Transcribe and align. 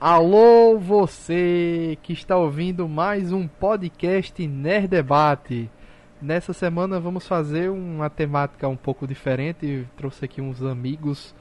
Alô, 0.00 0.78
você 0.78 1.98
que 2.04 2.12
está 2.12 2.36
ouvindo 2.36 2.88
mais 2.88 3.32
um 3.32 3.48
podcast 3.48 4.46
Nerd 4.46 4.86
Debate. 4.86 5.68
Nessa 6.22 6.52
semana 6.52 7.00
vamos 7.00 7.26
fazer 7.26 7.68
uma 7.68 8.08
temática 8.08 8.68
um 8.68 8.76
pouco 8.76 9.08
diferente. 9.08 9.88
Trouxe 9.96 10.24
aqui 10.24 10.40
uns 10.40 10.62
amigos 10.62 11.34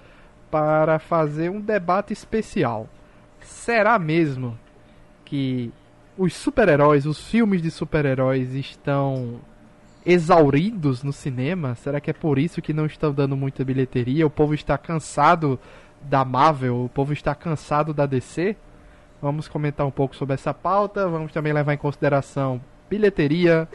para 0.50 0.98
fazer 0.98 1.52
um 1.52 1.62
debate 1.62 2.14
especial. 2.14 2.90
Será 3.42 4.00
mesmo 4.00 4.58
que 5.24 5.72
os 6.18 6.34
super-heróis, 6.34 7.06
os 7.06 7.30
filmes 7.30 7.62
de 7.62 7.70
super-heróis 7.70 8.56
estão 8.56 9.40
exauridos 10.04 11.04
no 11.04 11.14
cinema? 11.14 11.76
Será 11.76 12.02
que 12.02 12.10
é 12.10 12.14
por 12.14 12.40
isso 12.40 12.60
que 12.60 12.74
não 12.74 12.88
estão 12.88 13.14
dando 13.14 13.38
muita 13.38 13.64
bilheteria? 13.64 14.26
O 14.26 14.32
povo 14.32 14.56
está 14.56 14.80
cansado 14.80 15.60
da 16.08 16.24
Marvel, 16.26 16.86
o 16.86 16.90
povo 16.90 17.14
está 17.14 17.36
cansado 17.36 17.94
da 17.94 18.06
DC. 18.06 18.56
Vamos 19.22 19.48
comentar 19.48 19.86
um 19.86 19.92
pouco 19.92 20.16
sobre 20.16 20.36
essa 20.36 20.54
pauta, 20.54 21.08
vamos 21.08 21.32
também 21.32 21.52
levar 21.52 21.74
em 21.74 21.78
consideração 21.78 22.62
bilheteria, 22.90 23.68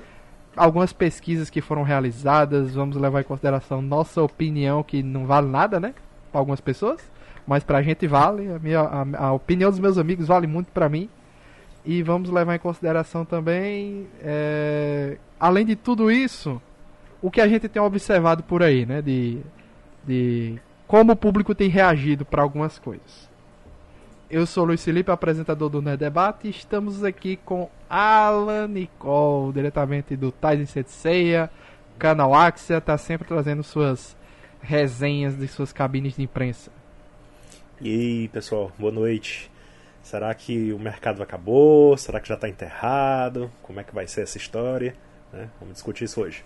algumas 0.57 0.93
pesquisas 0.93 1.51
que 1.51 1.61
foram 1.61 1.83
realizadas, 1.83 2.75
vamos 2.75 2.97
levar 2.97 3.21
em 3.21 3.25
consideração 3.25 3.83
nossa 3.83 4.23
opinião, 4.23 4.83
que 4.83 5.03
não 5.03 5.27
vale 5.27 5.49
nada, 5.49 5.81
né? 5.81 5.95
Para 6.31 6.41
algumas 6.41 6.61
pessoas, 6.61 7.01
mas 7.47 7.65
pra 7.65 7.83
gente 7.83 8.07
vale, 8.07 8.53
a, 8.53 8.59
minha, 8.59 8.81
a, 8.81 9.27
a 9.27 9.33
opinião 9.33 9.71
dos 9.71 9.81
meus 9.81 9.99
amigos 9.99 10.29
vale 10.29 10.47
muito 10.47 10.71
pra 10.73 10.89
mim. 10.89 11.09
E 11.85 12.01
vamos 12.03 12.31
levar 12.31 12.55
em 12.55 12.61
consideração 12.61 13.25
também, 13.25 14.07
é, 14.21 15.19
além 15.39 15.67
de 15.67 15.75
tudo 15.75 16.13
isso, 16.13 16.63
o 17.21 17.29
que 17.29 17.41
a 17.41 17.49
gente 17.49 17.69
tem 17.69 17.83
observado 17.83 18.45
por 18.45 18.63
aí, 18.63 18.87
né? 18.87 19.03
De, 19.03 19.41
de 20.07 20.61
como 20.93 21.13
o 21.15 21.17
público 21.17 21.55
tem 21.55 21.71
reagido 21.71 22.23
para 22.23 22.43
algumas 22.43 22.79
coisas. 22.79 23.27
Eu 24.29 24.45
sou 24.45 24.63
Luiz 24.63 24.85
Felipe, 24.85 25.11
apresentador 25.11 25.71
do 25.71 25.81
Nerd 25.81 26.01
Debate, 26.01 26.49
e 26.49 26.51
estamos 26.51 27.03
aqui 27.03 27.39
com 27.47 27.71
Alan 27.89 28.69
Nicole, 28.69 29.55
diretamente 29.55 30.15
do 30.17 30.31
Tyson 30.31 30.67
Setseia, 30.67 31.51
canal 31.99 32.35
Axia, 32.35 32.79
tá 32.79 32.99
sempre 32.99 33.27
trazendo 33.27 33.63
suas 33.63 34.15
resenhas 34.61 35.35
de 35.35 35.49
suas 35.49 35.73
cabines 35.73 36.17
de 36.17 36.25
imprensa. 36.25 36.71
E 37.81 37.89
aí, 37.89 38.29
pessoal, 38.29 38.71
boa 38.79 38.93
noite. 38.93 39.51
Será 40.03 40.35
que 40.35 40.75
o 40.75 40.79
mercado 40.79 41.23
acabou? 41.23 41.97
Será 41.97 42.21
que 42.21 42.29
já 42.29 42.35
está 42.35 42.51
enterrado? 42.51 43.51
Como 43.63 43.81
é 43.81 43.83
que 43.83 43.95
vai 43.95 44.07
ser 44.07 44.25
essa 44.25 44.37
história? 44.37 44.95
Né? 45.33 45.49
Vamos 45.59 45.73
discutir 45.73 46.05
isso 46.05 46.21
hoje. 46.21 46.45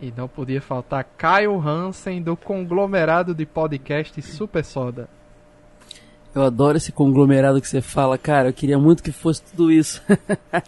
E 0.00 0.12
não 0.14 0.28
podia 0.28 0.60
faltar 0.60 1.04
Caio 1.16 1.58
Hansen 1.58 2.20
do 2.20 2.36
conglomerado 2.36 3.34
de 3.34 3.46
podcast 3.46 4.20
Super 4.20 4.64
Soda. 4.64 5.08
Eu 6.34 6.42
adoro 6.42 6.76
esse 6.76 6.92
conglomerado 6.92 7.62
que 7.62 7.66
você 7.66 7.80
fala, 7.80 8.18
cara. 8.18 8.50
Eu 8.50 8.52
queria 8.52 8.78
muito 8.78 9.02
que 9.02 9.10
fosse 9.10 9.42
tudo 9.42 9.72
isso. 9.72 10.02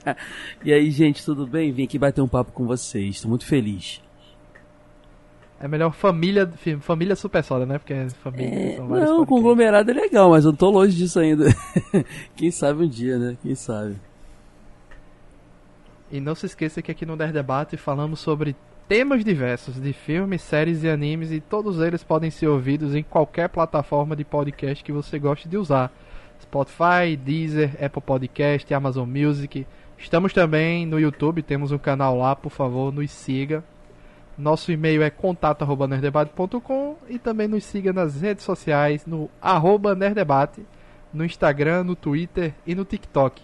e 0.65 0.73
aí, 0.73 0.91
gente, 0.91 1.23
tudo 1.23 1.47
bem? 1.47 1.71
Vim 1.73 1.85
aqui 1.85 1.99
bater 1.99 2.23
um 2.23 2.29
papo 2.29 2.53
com 2.53 2.67
vocês. 2.67 3.17
Estou 3.17 3.29
muito 3.29 3.45
feliz. 3.45 4.01
É 5.61 5.69
melhor 5.69 5.93
família, 5.93 6.51
família 6.81 7.15
Super 7.15 7.45
Soda, 7.45 7.67
né? 7.67 7.77
Porque 7.77 7.93
é 7.93 8.09
família 8.09 8.49
é, 8.49 8.77
são 8.77 8.89
vários 8.89 9.11
Não, 9.11 9.23
o 9.23 9.27
conglomerado 9.27 9.91
é 9.91 9.95
legal, 9.95 10.31
mas 10.31 10.47
eu 10.47 10.55
tô 10.55 10.71
longe 10.71 10.97
disso 10.97 11.19
ainda. 11.21 11.45
Quem 12.35 12.51
sabe 12.51 12.85
um 12.85 12.89
dia, 12.89 13.19
né? 13.19 13.37
Quem 13.43 13.55
sabe. 13.55 13.97
E 16.11 16.19
não 16.19 16.35
se 16.35 16.47
esqueça 16.47 16.81
que 16.81 16.91
aqui 16.91 17.05
no 17.05 17.17
Der 17.17 17.31
Debate 17.31 17.77
falamos 17.77 18.21
sobre 18.21 18.57
temas 18.89 19.23
diversos 19.23 19.79
de 19.79 19.93
filmes, 19.93 20.41
séries 20.41 20.83
e 20.83 20.89
animes 20.89 21.31
e 21.31 21.41
todos 21.41 21.79
eles 21.79 22.03
podem 22.03 22.31
ser 22.31 22.47
ouvidos 22.49 22.95
em 22.95 23.03
qualquer 23.03 23.51
plataforma 23.51 24.17
de 24.17 24.25
podcast 24.25 24.83
que 24.83 24.91
você 24.91 25.19
goste 25.19 25.47
de 25.47 25.59
usar. 25.59 25.93
Spotify, 26.41 27.15
Deezer, 27.15 27.73
Apple 27.85 28.01
Podcast, 28.01 28.73
Amazon 28.73 29.07
Music. 29.07 29.67
Estamos 29.99 30.33
também 30.33 30.87
no 30.87 30.99
YouTube, 30.99 31.43
temos 31.43 31.71
um 31.71 31.77
canal 31.77 32.17
lá, 32.17 32.35
por 32.35 32.49
favor, 32.49 32.91
nos 32.91 33.11
siga. 33.11 33.63
Nosso 34.39 34.73
e-mail 34.73 35.03
é 35.03 35.11
contato@nerdebate.com 35.11 36.97
e 37.11 37.19
também 37.19 37.47
nos 37.47 37.65
siga 37.65 37.93
nas 37.93 38.23
redes 38.23 38.45
sociais 38.45 39.05
no 39.05 39.29
nerdebate, 39.99 40.65
no 41.13 41.27
Instagram, 41.27 41.85
no 41.85 41.95
Twitter 41.95 42.55
e 42.67 42.75
no 42.75 42.87
TikTok. 42.87 43.43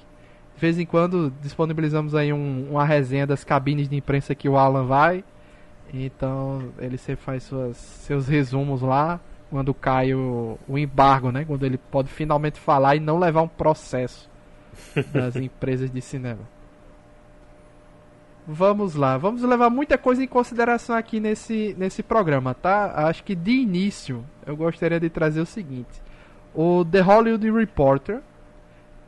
De 0.54 0.60
vez 0.60 0.78
em 0.78 0.86
quando 0.86 1.30
disponibilizamos 1.42 2.14
aí 2.14 2.32
um, 2.32 2.68
uma 2.70 2.84
resenha 2.84 3.26
das 3.26 3.44
cabines 3.44 3.90
de 3.90 3.96
imprensa 3.96 4.34
que 4.34 4.48
o 4.48 4.56
Alan 4.56 4.86
vai 4.86 5.22
então 5.92 6.72
ele 6.78 6.96
sempre 6.96 7.24
faz 7.24 7.44
suas, 7.44 7.76
seus 7.76 8.26
resumos 8.28 8.82
lá 8.82 9.20
quando 9.50 9.72
cai 9.72 10.14
o, 10.14 10.58
o 10.66 10.76
embargo, 10.76 11.30
né? 11.30 11.44
Quando 11.44 11.64
ele 11.64 11.78
pode 11.78 12.08
finalmente 12.08 12.58
falar 12.58 12.96
e 12.96 13.00
não 13.00 13.18
levar 13.18 13.42
um 13.42 13.48
processo 13.48 14.28
das 15.12 15.36
empresas 15.36 15.90
de 15.90 16.00
cinema. 16.00 16.40
Vamos 18.46 18.94
lá, 18.94 19.16
vamos 19.16 19.42
levar 19.42 19.70
muita 19.70 19.96
coisa 19.96 20.22
em 20.22 20.26
consideração 20.26 20.94
aqui 20.94 21.18
nesse, 21.18 21.74
nesse 21.78 22.02
programa, 22.02 22.52
tá? 22.52 22.92
Acho 23.08 23.24
que 23.24 23.34
de 23.34 23.52
início 23.52 24.24
eu 24.44 24.54
gostaria 24.54 25.00
de 25.00 25.08
trazer 25.08 25.40
o 25.40 25.46
seguinte: 25.46 26.02
o 26.54 26.84
The 26.84 27.00
Hollywood 27.00 27.50
Reporter 27.50 28.20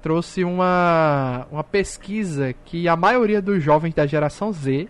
trouxe 0.01 0.45
uma, 0.45 1.47
uma 1.51 1.65
pesquisa 1.65 2.55
que 2.65 2.89
a 2.89 2.97
maioria 2.97 3.43
dos 3.43 3.63
jovens 3.63 3.93
da 3.93 4.07
geração 4.07 4.53
Z 4.53 4.89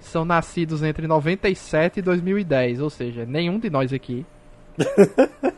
são 0.00 0.24
nascidos 0.24 0.82
entre 0.82 1.06
97 1.06 1.98
e 1.98 2.02
2010, 2.02 2.80
ou 2.80 2.90
seja, 2.90 3.24
nenhum 3.26 3.58
de 3.58 3.70
nós 3.70 3.92
aqui 3.92 4.26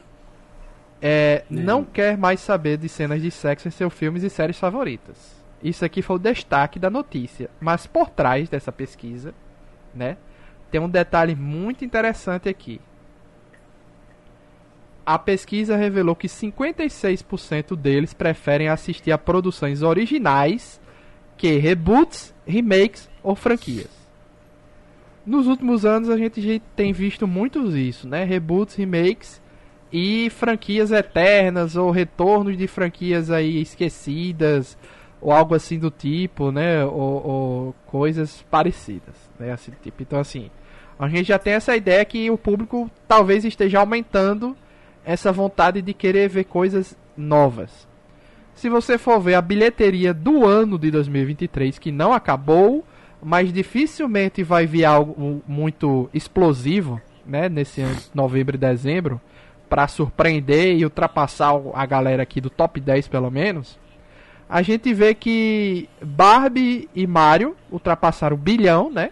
é, 1.01 1.45
não 1.49 1.85
quer 1.85 2.17
mais 2.17 2.41
saber 2.41 2.77
de 2.77 2.89
cenas 2.89 3.23
de 3.23 3.31
sexo 3.31 3.69
em 3.69 3.71
seus 3.71 3.93
filmes 3.93 4.23
e 4.23 4.31
séries 4.31 4.59
favoritas. 4.59 5.43
Isso 5.63 5.85
aqui 5.85 6.03
foi 6.03 6.17
o 6.17 6.19
destaque 6.19 6.79
da 6.79 6.91
notícia. 6.91 7.49
Mas 7.61 7.87
por 7.87 8.11
trás 8.11 8.49
dessa 8.49 8.73
pesquisa, 8.73 9.33
né, 9.95 10.17
tem 10.71 10.81
um 10.81 10.89
detalhe 10.89 11.37
muito 11.37 11.85
interessante 11.85 12.49
aqui. 12.49 12.81
A 15.05 15.19
pesquisa 15.19 15.77
revelou 15.77 16.15
que 16.15 16.29
56% 16.29 17.77
deles 17.77 18.15
preferem 18.15 18.69
assistir 18.69 19.11
a 19.11 19.19
produções 19.19 19.83
originais 19.83 20.81
que 21.37 21.59
reboots, 21.59 22.33
remakes 22.47 23.11
ou 23.23 23.35
franquias. 23.35 24.02
Nos 25.25 25.47
últimos 25.47 25.85
anos 25.85 26.11
a 26.11 26.17
gente 26.17 26.61
tem 26.75 26.93
visto 26.93 27.27
muitos 27.29 27.75
isso, 27.75 28.09
né? 28.09 28.25
Reboots, 28.25 28.75
remakes 28.75 29.41
e 29.93 30.29
franquias 30.31 30.91
eternas 30.91 31.77
ou 31.77 31.91
retornos 31.91 32.57
de 32.57 32.67
franquias 32.67 33.31
aí 33.31 33.61
esquecidas 33.61 34.77
ou 35.21 35.31
algo 35.31 35.55
assim 35.55 35.79
do 35.79 35.91
tipo, 35.91 36.51
né? 36.51 36.85
Ou, 36.85 37.27
ou 37.27 37.75
coisas 37.87 38.45
parecidas, 38.51 39.15
né? 39.39 39.53
Assim, 39.53 39.73
tipo. 39.81 40.03
Então 40.03 40.19
assim, 40.19 40.51
a 40.99 41.09
gente 41.09 41.29
já 41.29 41.39
tem 41.39 41.53
essa 41.53 41.77
ideia 41.77 42.05
que 42.05 42.29
o 42.31 42.37
público 42.37 42.91
talvez 43.07 43.45
esteja 43.45 43.79
aumentando 43.79 44.57
essa 45.05 45.31
vontade 45.31 45.81
de 45.81 45.95
querer 45.95 46.29
ver 46.29 46.45
coisas 46.45 46.97
novas. 47.17 47.87
Se 48.55 48.69
você 48.69 48.99
for 48.99 49.21
ver 49.21 49.35
a 49.35 49.43
bilheteria 49.43 50.13
do 50.13 50.45
ano 50.45 50.79
de 50.79 50.91
2023, 50.91 51.79
que 51.79 51.91
não 51.91 52.13
acabou, 52.13 52.85
mas 53.23 53.53
dificilmente 53.53 54.43
vai 54.43 54.67
vir 54.67 54.85
algo 54.85 55.43
muito 55.47 56.11
explosivo, 56.13 57.01
né, 57.25 57.49
nesse 57.49 57.85
novembro 58.13 58.57
e 58.57 58.59
dezembro, 58.59 59.21
para 59.69 59.87
surpreender 59.87 60.77
e 60.77 60.85
ultrapassar 60.85 61.53
a 61.73 61.87
galera 61.87 62.23
aqui 62.23 62.41
do 62.41 62.51
top 62.51 62.81
10 62.81 63.09
pelo 63.09 63.31
menos. 63.31 63.79
A 64.49 64.61
gente 64.61 64.93
vê 64.93 65.15
que 65.15 65.89
Barbie 66.03 66.89
e 66.95 67.07
Mario 67.07 67.57
ultrapassaram 67.71 68.37
o 68.37 68.39
bilhão, 68.39 68.91
né? 68.91 69.11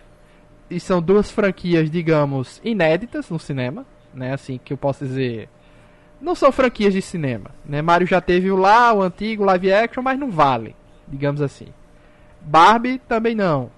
E 0.68 0.78
são 0.78 1.00
duas 1.00 1.30
franquias, 1.30 1.90
digamos, 1.90 2.60
inéditas 2.62 3.30
no 3.30 3.38
cinema, 3.38 3.86
né? 4.12 4.34
Assim 4.34 4.60
que 4.62 4.72
eu 4.72 4.76
posso 4.76 5.06
dizer, 5.06 5.48
não 6.20 6.34
são 6.34 6.52
franquias 6.52 6.92
de 6.92 7.00
cinema, 7.00 7.52
né? 7.64 7.80
Mario 7.80 8.06
já 8.06 8.20
teve 8.20 8.50
o 8.50 8.56
lá, 8.56 8.92
o 8.92 9.00
antigo 9.00 9.44
live 9.44 9.72
action, 9.72 10.02
mas 10.02 10.18
não 10.18 10.30
vale, 10.30 10.76
digamos 11.08 11.40
assim. 11.40 11.68
Barbie 12.42 12.98
também 12.98 13.34
não. 13.34 13.70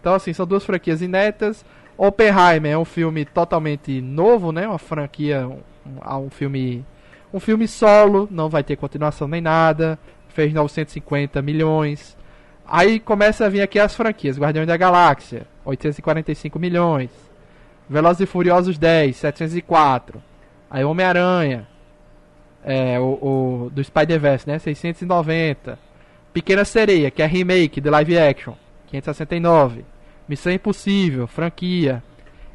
Então, 0.00 0.14
assim, 0.14 0.32
são 0.32 0.46
duas 0.46 0.64
franquias 0.64 1.02
inéditas. 1.02 1.64
Oppenheimer 1.96 2.72
é 2.72 2.78
um 2.78 2.84
filme 2.84 3.24
totalmente 3.24 4.00
novo, 4.00 4.50
né? 4.50 4.66
Uma 4.66 4.78
franquia, 4.78 5.46
um, 5.46 6.24
um 6.24 6.30
filme 6.30 6.84
um 7.32 7.38
filme 7.38 7.68
solo, 7.68 8.28
não 8.30 8.48
vai 8.48 8.64
ter 8.64 8.76
continuação 8.76 9.28
nem 9.28 9.40
nada. 9.40 9.98
Fez 10.28 10.52
950 10.52 11.40
milhões. 11.42 12.16
Aí 12.66 13.00
começa 13.00 13.46
a 13.46 13.48
vir 13.48 13.62
aqui 13.62 13.78
as 13.78 13.94
franquias: 13.94 14.38
Guardiões 14.38 14.66
da 14.66 14.76
Galáxia, 14.76 15.46
845 15.64 16.58
milhões. 16.58 17.10
Velozes 17.88 18.20
e 18.20 18.26
Furiosos 18.26 18.78
10, 18.78 19.16
704. 19.16 20.22
Aí 20.70 20.84
Homem-Aranha, 20.84 21.66
é, 22.64 23.00
o, 23.00 23.66
o 23.66 23.70
do 23.72 23.82
Spider-Verse, 23.82 24.48
né? 24.48 24.58
690. 24.58 25.78
Pequena 26.32 26.64
Sereia, 26.64 27.10
que 27.10 27.22
é 27.22 27.26
remake 27.26 27.80
de 27.80 27.90
live 27.90 28.16
action, 28.16 28.54
569. 28.90 29.84
Missão 30.28 30.52
Impossível, 30.52 31.26
franquia. 31.26 32.02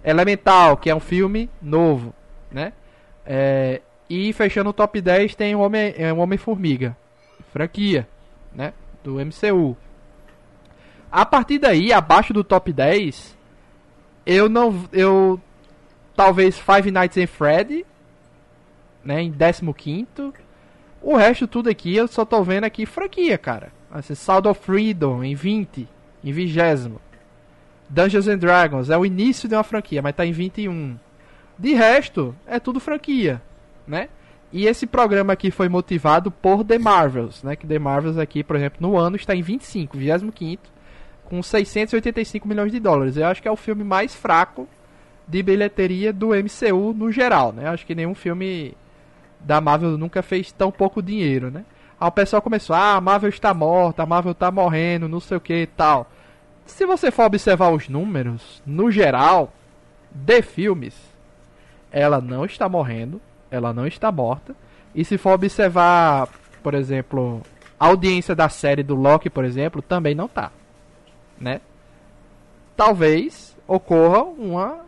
Elemental, 0.04 0.78
que 0.78 0.90
é 0.90 0.96
um 0.96 1.00
filme 1.00 1.50
novo, 1.62 2.14
né? 2.52 2.74
É, 3.26 3.82
E 4.08 4.32
fechando 4.34 4.70
o 4.70 4.74
top 4.74 5.02
10 5.02 5.34
tem 5.34 5.56
o 5.56 5.60
Homem, 5.60 5.96
é, 5.98 6.14
o 6.14 6.18
Homem-Formiga, 6.18 6.96
franquia, 7.52 8.08
né? 8.54 8.72
Do 9.04 9.16
MCU. 9.16 9.76
A 11.12 11.26
partir 11.26 11.58
daí, 11.58 11.92
abaixo 11.92 12.34
do 12.34 12.44
top 12.44 12.72
10, 12.72 13.36
eu 14.26 14.48
não. 14.50 14.88
Eu. 14.92 15.40
Talvez 16.16 16.58
Five 16.58 16.92
Nights 16.92 17.18
at 17.18 17.28
Freddy, 17.28 17.86
né? 19.04 19.22
Em 19.22 19.32
15. 19.32 20.06
O 21.02 21.16
resto 21.16 21.48
tudo 21.48 21.70
aqui 21.70 21.96
eu 21.96 22.08
só 22.08 22.26
tô 22.26 22.42
vendo 22.44 22.64
aqui 22.64 22.86
franquia, 22.86 23.38
cara. 23.38 23.72
Assim, 23.92 24.16
Sound 24.16 24.48
of 24.48 24.60
Freedom 24.62 25.24
em 25.24 25.36
20, 25.36 25.88
em 26.25 26.31
20. 26.31 27.00
Dungeons 27.88 28.27
and 28.27 28.39
Dragons 28.39 28.89
é 28.89 28.98
o 28.98 29.06
início 29.06 29.48
de 29.48 29.56
uma 29.56 29.63
franquia, 29.63 30.01
mas 30.01 30.16
tá 30.16 30.25
em 30.25 30.31
21. 30.31 30.98
De 31.57 31.74
resto, 31.74 32.36
é 32.45 32.60
tudo 32.60 32.80
franquia, 32.80 33.42
né? 33.88 34.10
E 34.51 34.66
esse 34.66 34.88
programa 34.88 35.33
aqui 35.33 35.51
foi 35.51 35.69
motivado 35.69 36.31
por 36.31 36.63
The 36.63 36.77
Marvels, 36.77 37.44
né? 37.44 37.56
Que 37.56 37.68
The 37.68 37.80
Marvels 37.80 38.18
aqui, 38.18 38.44
por 38.44 38.56
exemplo, 38.56 38.77
no 38.81 38.98
ano 38.98 39.16
está 39.16 39.36
em 39.36 39.42
25, 39.42 39.98
25 39.98 40.57
com 41.25 41.42
685 41.42 42.48
milhões 42.48 42.72
de 42.72 42.80
dólares. 42.80 43.18
Eu 43.18 43.27
acho 43.27 43.42
que 43.42 43.48
é 43.48 43.51
o 43.51 43.56
filme 43.56 43.83
mais 43.83 44.16
fraco 44.16 44.68
de 45.27 45.42
bilheteria 45.42 46.13
do 46.13 46.30
MCU 46.30 46.94
no 46.94 47.12
geral, 47.12 47.51
né? 47.51 47.68
Eu 47.68 47.72
acho 47.72 47.86
que 47.86 47.95
nenhum 47.95 48.16
filme 48.16 48.75
da 49.39 49.60
Marvel 49.60 49.98
nunca 49.98 50.22
fez 50.22 50.51
tão 50.51 50.72
pouco 50.72 51.01
dinheiro, 51.01 51.51
né? 51.51 51.66
Aí 52.00 52.07
o 52.07 52.12
pessoal 52.12 52.42
começou, 52.42 52.75
ah, 52.75 52.95
a 52.95 53.01
Marvel 53.01 53.30
está 53.30 53.54
morta, 53.54 54.04
a 54.04 54.06
Marvel 54.06 54.33
está 54.33 54.51
morrendo, 54.51 55.07
não 55.07 55.19
sei 55.19 55.38
o 55.38 55.42
que 55.42 55.62
e 55.62 55.68
tal. 55.68 56.10
Se 56.66 56.86
você 56.86 57.12
for 57.12 57.26
observar 57.26 57.72
os 57.72 57.88
números, 57.88 58.62
no 58.66 58.90
geral, 58.90 59.54
de 60.12 60.42
filmes, 60.42 60.96
ela 61.92 62.20
não 62.20 62.46
está 62.46 62.68
morrendo, 62.68 63.22
ela 63.52 63.74
não 63.74 63.86
está 63.86 64.12
morta. 64.12 64.56
E 64.94 65.04
se 65.04 65.18
for 65.18 65.34
observar, 65.34 66.30
por 66.64 66.74
exemplo, 66.74 67.42
a 67.80 67.88
audiência 67.88 68.36
da 68.36 68.50
série 68.50 68.84
do 68.84 68.96
Loki, 68.96 69.30
por 69.30 69.44
exemplo, 69.44 69.82
também 69.82 70.16
não 70.16 70.28
tá, 70.28 70.52
né? 71.40 71.62
Talvez 72.76 73.56
ocorra 73.68 74.24
uma 74.24 74.86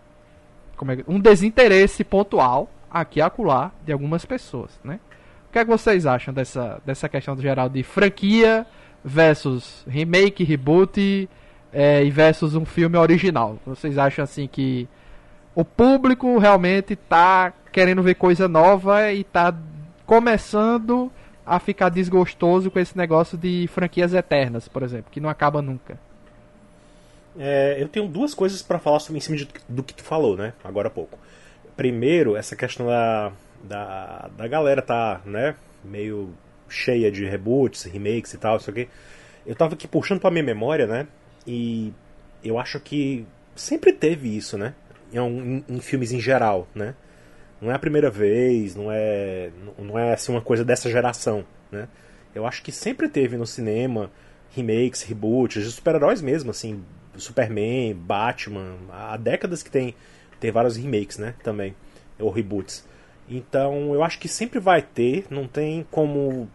é, 0.85 1.03
um 1.07 1.19
desinteresse 1.19 2.03
pontual 2.03 2.69
aqui 2.89 3.19
e 3.19 3.21
acolá 3.21 3.71
de 3.85 3.91
algumas 3.91 4.25
pessoas, 4.25 4.79
né? 4.83 4.99
O 5.49 5.51
que 5.51 5.59
é 5.59 5.65
que 5.65 5.71
vocês 5.71 6.05
acham 6.05 6.33
dessa, 6.33 6.81
dessa 6.85 7.09
questão 7.09 7.35
do 7.35 7.41
geral 7.41 7.69
de 7.69 7.81
franquia 7.83 8.65
versus 9.03 9.85
remake, 9.87 10.43
reboot 10.43 11.29
é, 11.71 12.03
versus 12.09 12.55
um 12.55 12.65
filme 12.65 12.97
original? 12.97 13.57
Vocês 13.65 13.97
acham 13.97 14.23
assim 14.23 14.47
que 14.47 14.87
o 15.55 15.65
público 15.65 16.37
realmente 16.37 16.93
está 16.93 17.53
querendo 17.71 18.03
ver 18.03 18.15
coisa 18.15 18.47
nova 18.47 19.11
e 19.11 19.21
está 19.21 19.55
começando 20.05 21.11
a 21.45 21.59
ficar 21.59 21.89
desgostoso 21.89 22.69
com 22.69 22.79
esse 22.79 22.97
negócio 22.97 23.37
de 23.37 23.67
franquias 23.67 24.13
eternas, 24.13 24.67
por 24.67 24.83
exemplo, 24.83 25.11
que 25.11 25.19
não 25.19 25.29
acaba 25.29 25.61
nunca. 25.61 25.97
É, 27.39 27.77
eu 27.79 27.87
tenho 27.87 28.07
duas 28.07 28.33
coisas 28.33 28.61
para 28.61 28.79
falar 28.79 28.99
sobre 28.99 29.17
em 29.17 29.21
cima 29.21 29.37
de, 29.37 29.47
do 29.69 29.83
que 29.83 29.93
tu 29.93 30.03
falou, 30.03 30.35
né? 30.35 30.53
Agora 30.63 30.87
há 30.87 30.91
pouco. 30.91 31.17
Primeiro, 31.75 32.35
essa 32.35 32.55
questão 32.55 32.87
da, 32.87 33.31
da, 33.63 34.29
da 34.35 34.47
galera 34.47 34.81
tá, 34.81 35.21
né? 35.23 35.55
Meio 35.83 36.33
cheia 36.67 37.11
de 37.11 37.25
reboots, 37.25 37.83
remakes 37.83 38.33
e 38.33 38.37
tal, 38.37 38.57
isso 38.57 38.69
aqui. 38.69 38.89
Eu 39.45 39.55
tava 39.55 39.75
aqui 39.75 39.87
puxando 39.87 40.19
pra 40.19 40.31
minha 40.31 40.43
memória, 40.43 40.85
né? 40.85 41.07
E 41.47 41.93
eu 42.43 42.59
acho 42.59 42.79
que 42.79 43.25
sempre 43.55 43.93
teve 43.93 44.35
isso, 44.35 44.57
né? 44.57 44.75
em, 45.11 45.63
em, 45.67 45.79
filmes 45.79 46.11
em 46.11 46.19
geral, 46.19 46.67
né? 46.75 46.95
Não 47.61 47.71
é 47.71 47.73
a 47.73 47.79
primeira 47.79 48.09
vez, 48.09 48.75
não 48.75 48.91
é, 48.91 49.49
não 49.77 49.97
é 49.97 50.13
assim 50.13 50.31
uma 50.31 50.41
coisa 50.41 50.63
dessa 50.63 50.89
geração, 50.89 51.45
né? 51.71 51.87
Eu 52.35 52.45
acho 52.45 52.61
que 52.61 52.71
sempre 52.71 53.09
teve 53.09 53.35
no 53.37 53.47
cinema 53.47 54.11
remakes, 54.55 55.01
reboots, 55.03 55.63
de 55.63 55.71
super-heróis 55.71 56.21
mesmo, 56.21 56.51
assim, 56.51 56.83
Superman, 57.15 57.95
Batman, 57.95 58.75
há 58.91 59.17
décadas 59.17 59.63
que 59.63 59.71
tem, 59.71 59.95
tem 60.39 60.51
vários 60.51 60.77
remakes, 60.77 61.17
né, 61.17 61.33
também, 61.43 61.75
ou 62.19 62.29
reboots. 62.29 62.85
Então, 63.27 63.93
eu 63.93 64.03
acho 64.03 64.19
que 64.19 64.27
sempre 64.27 64.59
vai 64.59 64.81
ter, 64.81 65.25
não 65.29 65.47
tem 65.47 65.85
como, 65.89 66.47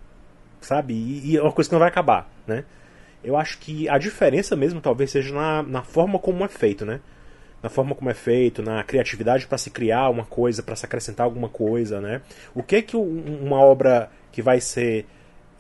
sabe, 0.61 0.95
e, 0.95 1.33
e 1.33 1.37
é 1.37 1.43
uma 1.43 1.53
coisa 1.53 1.69
que 1.69 1.75
não 1.75 1.81
vai 1.81 1.89
acabar, 1.89 2.31
né? 2.47 2.65
Eu 3.23 3.37
acho 3.37 3.59
que 3.59 3.89
a 3.89 3.99
diferença 3.99 4.57
mesmo 4.57 4.81
talvez 4.81 5.11
seja 5.11 5.33
na, 5.35 5.63
na 5.63 5.83
forma 5.83 6.19
como 6.19 6.45
é 6.45 6.49
feito, 6.49 6.85
né? 6.85 7.01
na 7.63 7.69
forma 7.69 7.95
como 7.95 8.11
é 8.11 8.15
feito, 8.15 8.61
na 8.61 8.83
criatividade 8.83 9.47
para 9.47 9.57
se 9.57 9.71
criar 9.71 10.11
uma 10.11 10.25
coisa, 10.25 10.63
para 10.63 10.75
se 10.75 10.85
acrescentar 10.85 11.25
alguma 11.25 11.49
coisa, 11.49 12.01
né? 12.01 12.21
O 12.55 12.63
que 12.63 12.83
que 12.83 12.97
uma 12.97 13.61
obra 13.61 14.11
que 14.33 14.43
vai 14.43 14.61
ser 14.61 15.07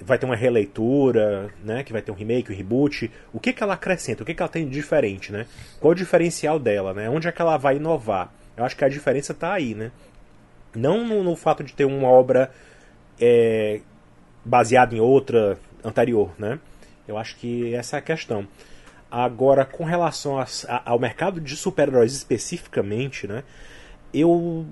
vai 0.04 0.18
ter 0.18 0.26
uma 0.26 0.34
releitura, 0.34 1.48
né, 1.62 1.84
que 1.84 1.92
vai 1.92 2.02
ter 2.02 2.10
um 2.10 2.14
remake, 2.16 2.50
um 2.50 2.56
reboot, 2.56 3.08
o 3.32 3.38
que 3.38 3.52
que 3.52 3.62
ela 3.62 3.74
acrescenta, 3.74 4.24
o 4.24 4.26
que 4.26 4.34
que 4.34 4.42
ela 4.42 4.50
tem 4.50 4.66
de 4.66 4.72
diferente, 4.72 5.30
né? 5.30 5.46
Qual 5.78 5.92
o 5.92 5.94
diferencial 5.94 6.58
dela, 6.58 6.92
né? 6.92 7.08
Onde 7.08 7.28
é 7.28 7.32
que 7.32 7.40
ela 7.40 7.56
vai 7.56 7.76
inovar? 7.76 8.32
Eu 8.56 8.64
acho 8.64 8.76
que 8.76 8.84
a 8.84 8.88
diferença 8.88 9.30
está 9.30 9.52
aí, 9.52 9.76
né? 9.76 9.92
Não 10.74 11.06
no, 11.06 11.22
no, 11.22 11.36
fato 11.36 11.62
de 11.62 11.72
ter 11.72 11.84
uma 11.84 12.08
obra 12.08 12.50
é, 13.20 13.80
baseada 14.44 14.92
em 14.96 15.00
outra 15.00 15.56
anterior, 15.84 16.32
né? 16.36 16.58
Eu 17.12 17.18
acho 17.18 17.36
que 17.36 17.74
essa 17.74 17.96
é 17.96 17.98
a 17.98 18.02
questão. 18.02 18.48
Agora, 19.10 19.64
com 19.64 19.84
relação 19.84 20.38
a, 20.38 20.46
a, 20.68 20.90
ao 20.90 20.98
mercado 20.98 21.40
de 21.40 21.54
super-heróis 21.54 22.14
especificamente, 22.14 23.26
né, 23.26 23.44
eu, 24.12 24.66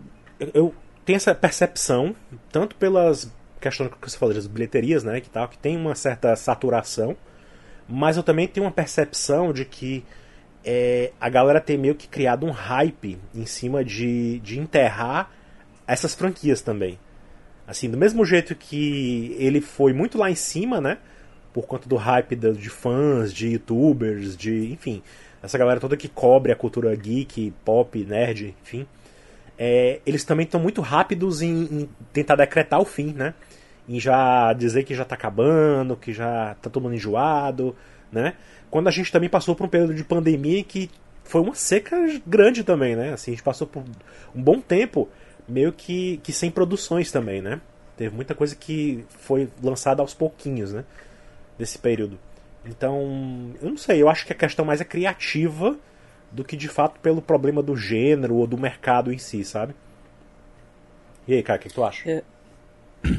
eu 0.55 0.75
tenho 1.05 1.17
essa 1.17 1.35
percepção, 1.35 2.17
tanto 2.51 2.75
pelas 2.77 3.31
questões 3.61 3.91
que 3.91 4.11
você 4.11 4.17
falou 4.17 4.35
das 4.35 4.47
bilheterias, 4.47 5.05
né, 5.05 5.21
que, 5.21 5.29
tal, 5.29 5.47
que 5.47 5.59
tem 5.59 5.77
uma 5.77 5.95
certa 5.95 6.35
saturação, 6.35 7.15
mas 7.87 8.17
eu 8.17 8.23
também 8.23 8.49
tenho 8.49 8.65
uma 8.65 8.73
percepção 8.73 9.53
de 9.53 9.67
que 9.67 10.03
é, 10.65 11.13
a 11.21 11.29
galera 11.29 11.61
tem 11.61 11.77
meio 11.77 11.95
que 11.95 12.09
criado 12.09 12.47
um 12.47 12.51
hype 12.51 13.19
em 13.35 13.45
cima 13.45 13.85
de, 13.85 14.39
de 14.41 14.59
enterrar 14.59 15.31
essas 15.87 16.15
franquias 16.15 16.63
também. 16.63 16.99
Assim, 17.67 17.91
do 17.91 17.99
mesmo 17.99 18.25
jeito 18.25 18.55
que 18.55 19.37
ele 19.39 19.61
foi 19.61 19.93
muito 19.93 20.17
lá 20.17 20.31
em 20.31 20.35
cima, 20.35 20.81
né? 20.81 20.99
Por 21.53 21.67
conta 21.67 21.89
do 21.89 21.97
hype 21.97 22.37
de 22.37 22.71
fãs, 22.71 23.33
de 23.33 23.49
youtubers, 23.49 24.37
de. 24.37 24.73
enfim, 24.73 25.03
essa 25.43 25.57
galera 25.59 25.81
toda 25.81 25.97
que 25.97 26.09
cobre 26.09 26.53
a 26.53 26.57
cultura 26.57 26.95
geek, 26.95 27.53
pop, 27.65 28.05
nerd, 28.05 28.55
enfim. 28.63 28.87
É, 29.59 30.01
eles 30.07 30.25
também 30.25 30.45
estão 30.45 30.61
muito 30.61 30.81
rápidos 30.81 31.43
em, 31.43 31.65
em, 31.65 31.89
tentar 32.13 32.37
decretar 32.37 32.81
o 32.81 32.85
fim, 32.85 33.13
né? 33.13 33.35
Em 33.89 33.99
já 34.01 34.53
dizer 34.53 34.85
que 34.85 34.95
já 34.95 35.05
tá 35.05 35.15
acabando, 35.15 35.97
que 35.97 36.13
já 36.13 36.55
tá 36.63 36.71
todo 36.71 36.83
mundo 36.83 36.95
enjoado, 36.95 37.77
né? 38.11 38.35
Quando 38.71 38.89
a 38.89 38.91
gente 38.91 39.11
também 39.11 39.29
passou 39.29 39.55
por 39.55 39.67
um 39.67 39.69
período 39.69 39.95
de 39.95 40.05
pandemia 40.05 40.63
que 40.63 40.91
foi 41.25 41.41
uma 41.41 41.55
seca 41.55 41.97
grande 42.27 42.65
também, 42.65 42.97
né? 42.97 43.13
Assim, 43.13 43.33
a 43.33 43.35
gente 43.35 43.43
passou 43.43 43.67
por 43.67 43.83
um 44.35 44.43
bom 44.43 44.61
tempo 44.61 45.09
meio 45.49 45.73
que, 45.73 46.19
que 46.23 46.33
sem 46.33 46.51
produções 46.51 47.11
também, 47.11 47.43
né? 47.43 47.61
Teve 47.97 48.15
muita 48.15 48.35
coisa 48.35 48.55
que 48.57 49.05
foi 49.11 49.49
lançada 49.63 50.01
aos 50.01 50.15
pouquinhos, 50.15 50.73
né? 50.73 50.85
Desse 51.61 51.79
período. 51.79 52.19
Então, 52.65 53.53
eu 53.63 53.71
não 53.71 53.77
sei, 53.77 54.03
eu 54.03 54.09
acho 54.09 54.27
que 54.27 54.33
a 54.33 54.37
questão 54.37 54.65
mais 54.65 54.81
é 54.81 54.85
criativa 54.85 55.79
do 56.33 56.45
que 56.45 56.57
de 56.57 56.69
fato 56.69 56.99
pelo 57.01 57.23
problema 57.23 57.63
do 57.63 57.77
gênero 57.77 58.35
ou 58.35 58.47
do 58.47 58.59
mercado 58.59 59.13
em 59.13 59.19
si, 59.19 59.45
sabe? 59.45 59.75
E 61.29 61.35
aí, 61.35 61.43
cara, 61.43 61.59
o 61.59 61.63
que, 61.63 61.69
que, 61.69 61.75
tu 61.75 61.85
acha? 61.85 62.11
É, 62.11 62.23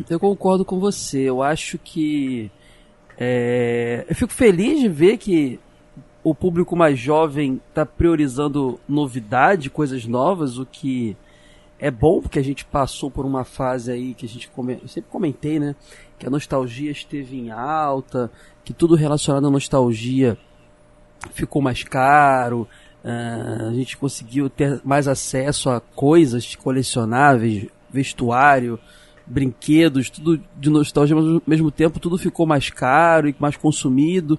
eu 0.10 0.19
concordo 0.19 0.65
com 0.65 0.79
você. 0.79 1.21
Eu 1.21 1.41
acho 1.41 1.77
que. 1.77 2.51
É, 3.17 4.05
eu 4.10 4.15
fico 4.15 4.33
feliz 4.33 4.79
de 4.79 4.89
ver 4.89 5.17
que 5.17 5.60
o 6.24 6.33
público 6.33 6.75
mais 6.75 6.98
jovem 6.98 7.62
está 7.69 7.86
priorizando 7.86 8.79
novidade, 8.88 9.69
coisas 9.69 10.05
novas, 10.05 10.57
o 10.57 10.65
que 10.65 11.15
é 11.79 11.89
bom 11.89 12.21
porque 12.21 12.38
a 12.38 12.43
gente 12.43 12.63
passou 12.63 13.10
por 13.10 13.25
uma 13.25 13.43
fase 13.43 13.91
aí 13.91 14.13
que 14.13 14.25
a 14.25 14.29
gente 14.29 14.50
eu 14.55 14.88
sempre 14.88 15.10
comentei, 15.10 15.60
né? 15.60 15.75
Que 16.21 16.27
a 16.27 16.29
nostalgia 16.29 16.91
esteve 16.91 17.35
em 17.35 17.49
alta, 17.49 18.29
que 18.63 18.73
tudo 18.73 18.93
relacionado 18.93 19.47
à 19.47 19.49
nostalgia 19.49 20.37
ficou 21.33 21.63
mais 21.63 21.83
caro, 21.83 22.67
uh, 23.03 23.69
a 23.69 23.73
gente 23.73 23.97
conseguiu 23.97 24.47
ter 24.47 24.79
mais 24.85 25.07
acesso 25.07 25.71
a 25.71 25.79
coisas 25.79 26.55
colecionáveis, 26.55 27.65
vestuário, 27.89 28.79
brinquedos, 29.25 30.11
tudo 30.11 30.39
de 30.59 30.69
nostalgia, 30.69 31.15
mas 31.15 31.25
ao 31.25 31.41
mesmo 31.47 31.71
tempo 31.71 31.99
tudo 31.99 32.19
ficou 32.19 32.45
mais 32.45 32.69
caro 32.69 33.27
e 33.27 33.35
mais 33.39 33.57
consumido. 33.57 34.37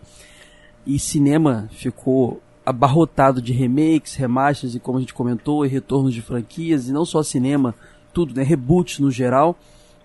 E 0.87 1.01
cinema 1.01 1.69
ficou 1.73 2.41
abarrotado 2.65 3.43
de 3.43 3.53
remakes, 3.53 4.15
remasters 4.15 4.77
e 4.77 4.79
como 4.79 4.99
a 4.99 5.01
gente 5.01 5.15
comentou, 5.15 5.67
e 5.67 5.69
retornos 5.69 6.15
de 6.15 6.23
franquias, 6.23 6.89
e 6.89 6.93
não 6.93 7.05
só 7.05 7.25
cinema, 7.25 7.75
tudo, 8.15 8.37
né? 8.37 8.45
Reboots 8.45 9.01
no 9.01 9.11
geral. 9.11 9.59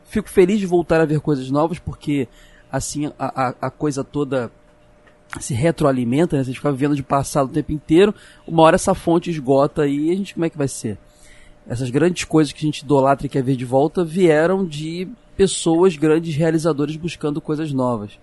Fico 0.08 0.30
feliz 0.30 0.60
de 0.60 0.66
voltar 0.66 1.02
a 1.02 1.06
ver 1.06 1.20
coisas 1.20 1.50
novas, 1.52 1.80
porque 1.80 2.28
assim 2.72 3.12
a, 3.20 3.50
a, 3.50 3.56
a 3.62 3.70
coisa 3.70 4.04
toda 4.04 4.52
se 5.40 5.54
retroalimenta, 5.54 6.36
né? 6.36 6.42
A 6.42 6.46
gente 6.46 6.56
ficar 6.56 6.72
vivendo 6.72 6.96
de 6.96 7.04
passado 7.04 7.50
o 7.50 7.54
tempo 7.54 7.72
inteiro, 7.72 8.16
uma 8.48 8.64
hora 8.64 8.76
essa 8.76 8.96
fonte 8.96 9.30
esgota 9.30 9.86
e 9.86 10.10
a 10.10 10.16
gente 10.16 10.34
como 10.34 10.46
é 10.46 10.50
que 10.50 10.58
vai 10.58 10.68
ser? 10.68 10.98
essas 11.68 11.90
grandes 11.90 12.24
coisas 12.24 12.54
que 12.54 12.60
a 12.60 12.66
gente 12.66 12.84
idolatra 12.84 13.26
e 13.26 13.30
quer 13.30 13.44
ver 13.44 13.56
de 13.56 13.66
volta 13.66 14.04
vieram 14.04 14.66
de 14.66 15.08
pessoas, 15.36 15.96
grandes 15.96 16.36
realizadores 16.36 16.96
buscando 16.96 17.42
coisas 17.42 17.72
novas. 17.74 18.18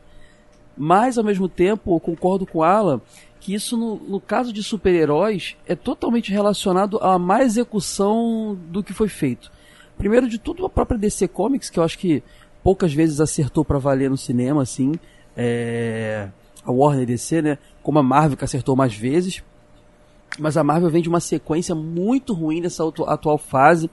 Mas, 0.76 1.18
ao 1.18 1.24
mesmo 1.24 1.48
tempo, 1.48 1.94
eu 1.94 2.00
concordo 2.00 2.46
com 2.46 2.62
Alan 2.62 3.00
que 3.38 3.54
isso, 3.54 3.76
no, 3.76 3.96
no 3.96 4.20
caso 4.20 4.52
de 4.52 4.62
super-heróis, 4.62 5.54
é 5.66 5.76
totalmente 5.76 6.32
relacionado 6.32 6.98
à 6.98 7.18
má 7.18 7.42
execução 7.42 8.58
do 8.70 8.82
que 8.82 8.94
foi 8.94 9.08
feito. 9.08 9.52
Primeiro 9.96 10.28
de 10.28 10.38
tudo, 10.38 10.66
a 10.66 10.70
própria 10.70 10.98
DC 10.98 11.28
Comics, 11.28 11.70
que 11.70 11.78
eu 11.78 11.82
acho 11.82 11.98
que 11.98 12.22
poucas 12.62 12.92
vezes 12.92 13.20
acertou 13.20 13.64
para 13.64 13.78
valer 13.78 14.10
no 14.10 14.16
cinema, 14.16 14.62
assim. 14.62 14.92
É... 15.36 16.28
A 16.64 16.72
Warner 16.72 17.06
DC, 17.06 17.42
né? 17.42 17.58
Como 17.82 17.98
a 17.98 18.02
Marvel, 18.02 18.36
que 18.36 18.44
acertou 18.44 18.74
mais 18.74 18.94
vezes. 18.94 19.42
Mas 20.38 20.56
a 20.56 20.64
Marvel 20.64 20.90
vem 20.90 21.02
de 21.02 21.08
uma 21.08 21.20
sequência 21.20 21.74
muito 21.74 22.32
ruim 22.32 22.60
nessa 22.60 22.84
atual 23.06 23.38
fase. 23.38 23.90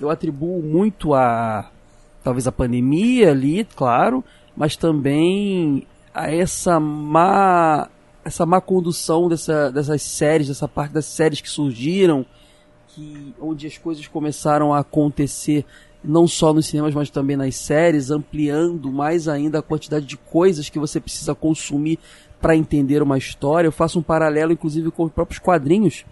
Eu 0.00 0.10
atribuo 0.10 0.62
muito 0.62 1.14
a. 1.14 1.70
Talvez 2.22 2.46
a 2.46 2.52
pandemia 2.52 3.30
ali, 3.30 3.64
claro. 3.64 4.24
Mas 4.56 4.76
também 4.76 5.86
a 6.12 6.30
essa 6.30 6.78
má. 6.80 7.88
Essa 8.24 8.44
má 8.44 8.60
condução 8.60 9.28
dessa, 9.28 9.70
dessas 9.72 10.02
séries, 10.02 10.48
dessa 10.48 10.68
parte 10.68 10.92
das 10.92 11.06
séries 11.06 11.40
que 11.40 11.48
surgiram, 11.48 12.26
que 12.98 13.32
onde 13.40 13.66
as 13.68 13.78
coisas 13.78 14.08
começaram 14.08 14.74
a 14.74 14.80
acontecer 14.80 15.64
não 16.02 16.26
só 16.26 16.52
nos 16.52 16.66
cinemas, 16.66 16.94
mas 16.94 17.10
também 17.10 17.36
nas 17.36 17.54
séries, 17.54 18.10
ampliando 18.10 18.90
mais 18.92 19.28
ainda 19.28 19.60
a 19.60 19.62
quantidade 19.62 20.04
de 20.04 20.16
coisas 20.16 20.68
que 20.68 20.78
você 20.78 21.00
precisa 21.00 21.34
consumir 21.34 21.98
para 22.40 22.56
entender 22.56 23.02
uma 23.02 23.16
história. 23.18 23.68
Eu 23.68 23.72
faço 23.72 23.98
um 23.98 24.02
paralelo, 24.02 24.52
inclusive, 24.52 24.90
com 24.90 25.04
os 25.04 25.12
próprios 25.12 25.38
quadrinhos, 25.38 26.04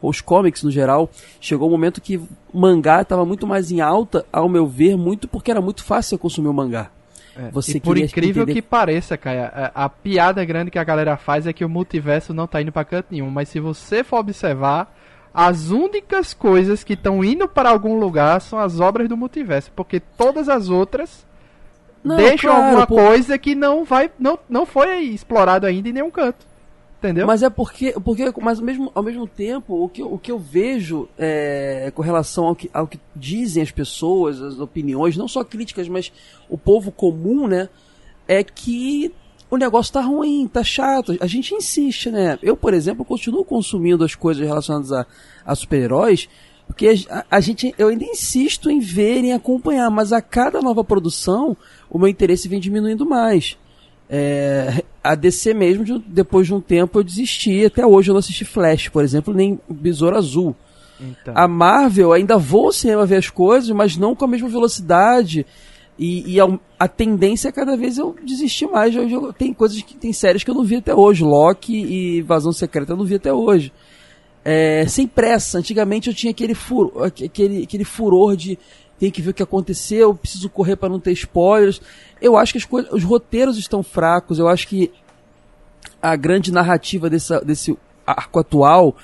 ou 0.00 0.10
os 0.10 0.20
comics 0.20 0.62
no 0.62 0.70
geral. 0.70 1.08
Chegou 1.40 1.68
um 1.68 1.70
momento 1.70 2.00
que 2.00 2.16
o 2.16 2.28
mangá 2.52 3.02
estava 3.02 3.24
muito 3.24 3.46
mais 3.46 3.70
em 3.70 3.80
alta, 3.80 4.24
ao 4.32 4.48
meu 4.48 4.66
ver, 4.66 4.96
muito 4.96 5.28
porque 5.28 5.50
era 5.50 5.60
muito 5.60 5.84
fácil 5.84 6.18
consumir 6.18 6.48
o 6.48 6.54
mangá. 6.54 6.90
É, 7.36 7.50
você 7.50 7.78
e 7.78 7.80
por 7.80 7.96
incrível 7.96 8.42
entender... 8.42 8.60
que 8.60 8.62
pareça, 8.62 9.16
Caia, 9.16 9.46
a, 9.46 9.84
a, 9.84 9.88
piada 9.88 10.44
grande 10.44 10.70
que 10.70 10.78
a 10.78 10.84
galera 10.84 11.16
faz 11.16 11.46
é 11.46 11.52
que 11.52 11.64
o 11.64 11.68
multiverso 11.68 12.34
não 12.34 12.44
está 12.44 12.60
indo 12.60 12.70
para 12.70 12.84
canto 12.84 13.06
nenhum. 13.10 13.30
Mas 13.30 13.48
se 13.48 13.58
você 13.58 14.04
for 14.04 14.18
observar, 14.18 14.92
as 15.34 15.70
únicas 15.70 16.34
coisas 16.34 16.84
que 16.84 16.92
estão 16.92 17.24
indo 17.24 17.48
para 17.48 17.70
algum 17.70 17.98
lugar 17.98 18.40
são 18.40 18.58
as 18.58 18.80
obras 18.80 19.08
do 19.08 19.16
multiverso, 19.16 19.70
porque 19.74 19.98
todas 20.00 20.48
as 20.48 20.68
outras 20.68 21.26
não, 22.04 22.16
deixam 22.16 22.50
claro, 22.50 22.64
alguma 22.66 22.86
pô... 22.86 22.96
coisa 22.96 23.38
que 23.38 23.54
não 23.54 23.84
vai 23.84 24.10
não, 24.18 24.38
não 24.48 24.66
foi 24.66 25.00
explorado 25.00 25.66
ainda 25.66 25.88
em 25.88 25.92
nenhum 25.92 26.10
canto. 26.10 26.52
Entendeu? 26.98 27.26
Mas 27.26 27.42
é 27.42 27.50
porque, 27.50 27.92
porque 28.04 28.32
mas 28.40 28.60
mesmo, 28.60 28.92
ao 28.94 29.02
mesmo 29.02 29.26
tempo, 29.26 29.74
o 29.74 29.88
que, 29.88 30.04
o 30.04 30.16
que 30.16 30.30
eu 30.30 30.38
vejo 30.38 31.08
é, 31.18 31.90
com 31.92 32.00
relação 32.00 32.44
ao 32.46 32.54
que, 32.54 32.70
ao 32.72 32.86
que 32.86 33.00
dizem 33.16 33.60
as 33.60 33.72
pessoas, 33.72 34.40
as 34.40 34.60
opiniões, 34.60 35.16
não 35.16 35.26
só 35.26 35.42
críticas, 35.42 35.88
mas 35.88 36.12
o 36.48 36.56
povo 36.56 36.92
comum, 36.92 37.48
né? 37.48 37.68
É 38.28 38.44
que 38.44 39.12
o 39.52 39.58
negócio 39.58 39.92
tá 39.92 40.00
ruim, 40.00 40.48
tá 40.48 40.64
chato. 40.64 41.14
A 41.20 41.26
gente 41.26 41.54
insiste, 41.54 42.10
né? 42.10 42.38
Eu, 42.42 42.56
por 42.56 42.72
exemplo, 42.72 43.04
continuo 43.04 43.44
consumindo 43.44 44.02
as 44.02 44.14
coisas 44.14 44.42
relacionadas 44.42 44.90
a, 44.90 45.06
a 45.44 45.54
super-heróis, 45.54 46.26
porque 46.66 47.04
a, 47.10 47.26
a, 47.30 47.38
gente, 47.38 47.74
eu 47.76 47.88
ainda 47.88 48.02
insisto 48.02 48.70
em 48.70 48.80
ver, 48.80 49.18
em 49.18 49.34
acompanhar, 49.34 49.90
mas 49.90 50.10
a 50.10 50.22
cada 50.22 50.62
nova 50.62 50.82
produção, 50.82 51.54
o 51.90 51.98
meu 51.98 52.08
interesse 52.08 52.48
vem 52.48 52.58
diminuindo 52.58 53.04
mais. 53.04 53.58
É, 54.08 54.82
a 55.04 55.14
DC 55.14 55.52
mesmo, 55.52 55.84
de, 55.84 55.98
depois 55.98 56.46
de 56.46 56.54
um 56.54 56.60
tempo, 56.60 56.98
eu 56.98 57.04
desisti. 57.04 57.66
Até 57.66 57.84
hoje 57.84 58.10
eu 58.10 58.14
não 58.14 58.20
assisti 58.20 58.46
Flash, 58.46 58.88
por 58.88 59.04
exemplo, 59.04 59.34
nem 59.34 59.60
Besouro 59.68 60.16
Azul. 60.16 60.56
Então. 60.98 61.34
A 61.36 61.46
Marvel 61.46 62.14
ainda 62.14 62.38
vou 62.38 62.66
ao 62.66 62.72
cinema 62.72 63.04
ver 63.04 63.16
as 63.16 63.28
coisas, 63.28 63.68
mas 63.68 63.98
não 63.98 64.16
com 64.16 64.24
a 64.24 64.28
mesma 64.28 64.48
velocidade 64.48 65.44
e, 66.02 66.32
e 66.32 66.40
a, 66.40 66.58
a, 66.80 66.88
tendência 66.88 67.48
é 67.48 67.52
cada 67.52 67.76
vez 67.76 67.96
eu 67.96 68.16
desistir 68.24 68.66
mais. 68.66 68.92
Eu, 68.92 69.08
eu, 69.08 69.32
tem 69.32 69.54
coisas 69.54 69.80
que 69.82 69.96
tem 69.96 70.12
séries 70.12 70.42
que 70.42 70.50
eu 70.50 70.54
não 70.54 70.64
vi 70.64 70.74
até 70.74 70.92
hoje. 70.92 71.22
Loki 71.22 71.72
e 71.76 72.22
Vazão 72.22 72.50
Secreta 72.50 72.92
eu 72.92 72.96
não 72.96 73.04
vi 73.04 73.14
até 73.14 73.32
hoje. 73.32 73.72
É, 74.44 74.84
sem 74.88 75.06
pressa. 75.06 75.58
Antigamente 75.58 76.08
eu 76.08 76.14
tinha 76.14 76.32
aquele, 76.32 76.54
furo, 76.54 77.04
aquele, 77.04 77.62
aquele 77.62 77.84
furor 77.84 78.34
de 78.34 78.58
tem 78.98 79.12
que 79.12 79.22
ver 79.22 79.30
o 79.30 79.34
que 79.34 79.44
aconteceu, 79.44 80.12
preciso 80.12 80.50
correr 80.50 80.74
para 80.74 80.88
não 80.88 80.98
ter 80.98 81.12
spoilers. 81.12 81.80
Eu 82.20 82.36
acho 82.36 82.52
que 82.52 82.58
as 82.58 82.64
coisas, 82.64 82.92
os 82.92 83.04
roteiros 83.04 83.56
estão 83.56 83.80
fracos. 83.80 84.40
Eu 84.40 84.48
acho 84.48 84.66
que 84.66 84.90
a 86.00 86.16
grande 86.16 86.50
narrativa 86.50 87.08
dessa, 87.08 87.40
desse 87.40 87.78
arco 88.04 88.40
atual, 88.40 88.96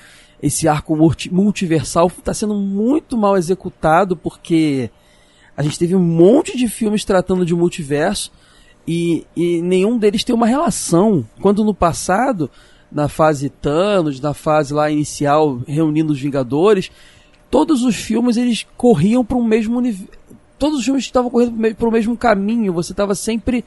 esse 0.43 0.67
arco 0.67 0.97
multiversal, 1.31 2.07
está 2.07 2.33
sendo 2.33 2.55
muito 2.55 3.17
mal 3.17 3.37
executado 3.37 4.17
porque 4.17 4.89
a 5.59 5.61
gente 5.61 5.77
teve 5.77 5.93
um 5.93 5.99
monte 5.99 6.57
de 6.57 6.69
filmes 6.69 7.03
tratando 7.03 7.45
de 7.45 7.53
multiverso 7.53 8.31
e, 8.87 9.25
e 9.35 9.61
nenhum 9.61 9.97
deles 9.97 10.23
tem 10.23 10.33
uma 10.33 10.47
relação. 10.47 11.27
Quando 11.41 11.65
no 11.65 11.73
passado, 11.73 12.49
na 12.89 13.09
fase 13.09 13.49
Thanos, 13.49 14.21
na 14.21 14.33
fase 14.33 14.73
lá 14.73 14.89
inicial, 14.89 15.59
reunindo 15.67 16.13
os 16.13 16.19
Vingadores, 16.21 16.89
todos 17.51 17.83
os 17.83 17.97
filmes 17.97 18.37
eles 18.37 18.65
corriam 18.77 19.25
para 19.25 19.35
o 19.35 19.43
mesmo 19.43 19.77
universo. 19.77 20.07
Todos 20.57 20.79
os 20.79 20.85
filmes 20.85 21.03
estavam 21.03 21.29
correndo 21.29 21.75
para 21.75 21.89
o 21.89 21.91
mesmo 21.91 22.15
caminho. 22.15 22.71
Você 22.71 22.93
estava 22.93 23.13
sempre 23.13 23.65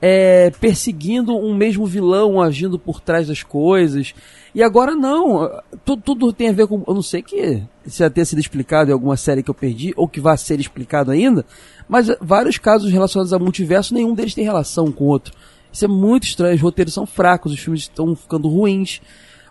é, 0.00 0.50
perseguindo 0.58 1.36
um 1.36 1.54
mesmo 1.54 1.84
vilão 1.86 2.40
agindo 2.40 2.78
por 2.78 3.00
trás 3.00 3.28
das 3.28 3.42
coisas. 3.42 4.14
E 4.54 4.62
agora 4.62 4.94
não. 4.94 5.50
Tudo, 5.84 6.02
tudo 6.02 6.32
tem 6.32 6.48
a 6.48 6.52
ver 6.52 6.66
com. 6.66 6.82
Eu 6.86 6.94
não 6.94 7.02
sei 7.02 7.22
que 7.22 7.62
se 7.86 7.98
já 7.98 8.10
tenha 8.10 8.24
sido 8.24 8.38
explicado 8.38 8.90
em 8.90 8.92
alguma 8.92 9.16
série 9.16 9.42
que 9.42 9.50
eu 9.50 9.54
perdi, 9.54 9.92
ou 9.96 10.08
que 10.08 10.20
vai 10.20 10.36
ser 10.38 10.58
explicado 10.58 11.10
ainda, 11.10 11.44
mas 11.88 12.08
vários 12.20 12.58
casos 12.58 12.90
relacionados 12.90 13.32
a 13.32 13.38
multiverso, 13.38 13.94
nenhum 13.94 14.14
deles 14.14 14.34
tem 14.34 14.44
relação 14.44 14.90
com 14.90 15.04
o 15.04 15.08
outro. 15.08 15.34
Isso 15.72 15.84
é 15.84 15.88
muito 15.88 16.24
estranho, 16.24 16.54
os 16.54 16.60
roteiros 16.60 16.92
são 16.92 17.06
fracos, 17.06 17.52
os 17.52 17.60
filmes 17.60 17.82
estão 17.82 18.14
ficando 18.16 18.48
ruins. 18.48 19.00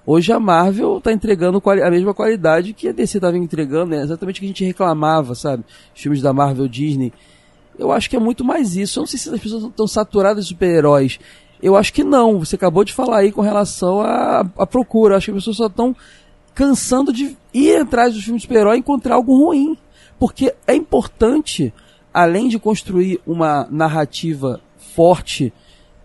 Hoje 0.06 0.32
a 0.34 0.40
Marvel 0.40 0.98
está 0.98 1.14
entregando 1.14 1.62
a 1.64 1.92
mesma 1.92 2.14
qualidade 2.14 2.74
que 2.74 2.88
a 2.88 2.92
DC 2.92 3.20
estava 3.20 3.38
entregando, 3.38 3.94
é 3.94 4.02
exatamente 4.02 4.38
o 4.38 4.40
que 4.40 4.46
a 4.46 4.50
gente 4.50 4.66
reclamava, 4.66 5.36
sabe? 5.36 5.64
Os 5.96 6.02
filmes 6.02 6.22
da 6.22 6.34
Marvel 6.34 6.68
Disney. 6.68 7.14
Eu 7.80 7.94
acho 7.94 8.10
que 8.10 8.16
é 8.18 8.20
muito 8.20 8.44
mais 8.44 8.76
isso. 8.76 9.00
Eu 9.00 9.02
não 9.02 9.08
sei 9.08 9.18
se 9.18 9.34
as 9.34 9.40
pessoas 9.40 9.64
estão 9.64 9.88
saturadas 9.88 10.44
de 10.44 10.50
super-heróis. 10.50 11.18
Eu 11.64 11.78
acho 11.78 11.94
que 11.94 12.04
não. 12.04 12.40
Você 12.40 12.56
acabou 12.56 12.84
de 12.84 12.94
falar 12.94 13.20
aí 13.20 13.32
com 13.32 13.42
relação 13.42 14.02
à, 14.02 14.42
à 14.58 14.68
procura. 14.68 15.14
Eu 15.14 15.18
acho 15.18 15.26
que 15.26 15.32
as 15.32 15.38
pessoas 15.38 15.58
só 15.58 15.68
estão 15.68 15.96
cansando 16.54 17.14
de 17.14 17.38
ir 17.54 17.78
atrás 17.78 18.14
dos 18.14 18.24
filmes 18.24 18.42
de 18.42 18.48
super-herói 18.48 18.76
e 18.76 18.80
encontrar 18.80 19.16
algo 19.16 19.46
ruim. 19.46 19.78
Porque 20.20 20.54
é 20.68 20.76
importante, 20.76 21.74
além 22.14 22.50
de 22.50 22.60
construir 22.60 23.22
uma 23.26 23.66
narrativa 23.72 24.60
forte 24.94 25.54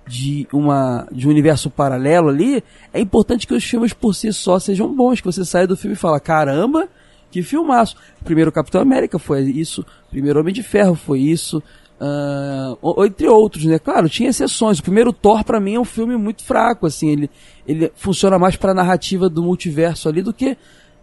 de, 0.06 0.46
uma, 0.52 1.08
de 1.10 1.26
um 1.26 1.30
universo 1.30 1.68
paralelo 1.68 2.28
ali, 2.28 2.62
é 2.92 3.00
importante 3.00 3.46
que 3.48 3.54
os 3.54 3.64
filmes 3.64 3.92
por 3.92 4.14
si 4.14 4.32
só 4.32 4.60
sejam 4.60 4.94
bons. 4.94 5.20
Que 5.20 5.26
você 5.26 5.44
saia 5.44 5.66
do 5.66 5.76
filme 5.76 5.94
e 5.94 5.98
fala, 5.98 6.20
caramba, 6.20 6.88
que 7.34 7.42
filmaço. 7.42 7.96
Primeiro 8.22 8.52
Capitão 8.52 8.80
América 8.80 9.18
foi 9.18 9.42
isso, 9.42 9.84
primeiro 10.08 10.38
Homem 10.38 10.54
de 10.54 10.62
Ferro 10.62 10.94
foi 10.94 11.18
isso, 11.18 11.60
uh, 12.00 13.04
entre 13.04 13.26
outros, 13.26 13.64
né? 13.64 13.76
Claro, 13.76 14.08
tinha 14.08 14.30
exceções. 14.30 14.78
O 14.78 14.82
primeiro 14.84 15.12
Thor, 15.12 15.42
para 15.42 15.58
mim, 15.58 15.74
é 15.74 15.80
um 15.80 15.84
filme 15.84 16.16
muito 16.16 16.44
fraco, 16.44 16.86
assim, 16.86 17.10
ele, 17.10 17.30
ele 17.66 17.90
funciona 17.96 18.38
mais 18.38 18.54
para 18.54 18.70
a 18.70 18.74
narrativa 18.74 19.28
do 19.28 19.42
multiverso 19.42 20.08
ali 20.08 20.22
do 20.22 20.32
que 20.32 20.56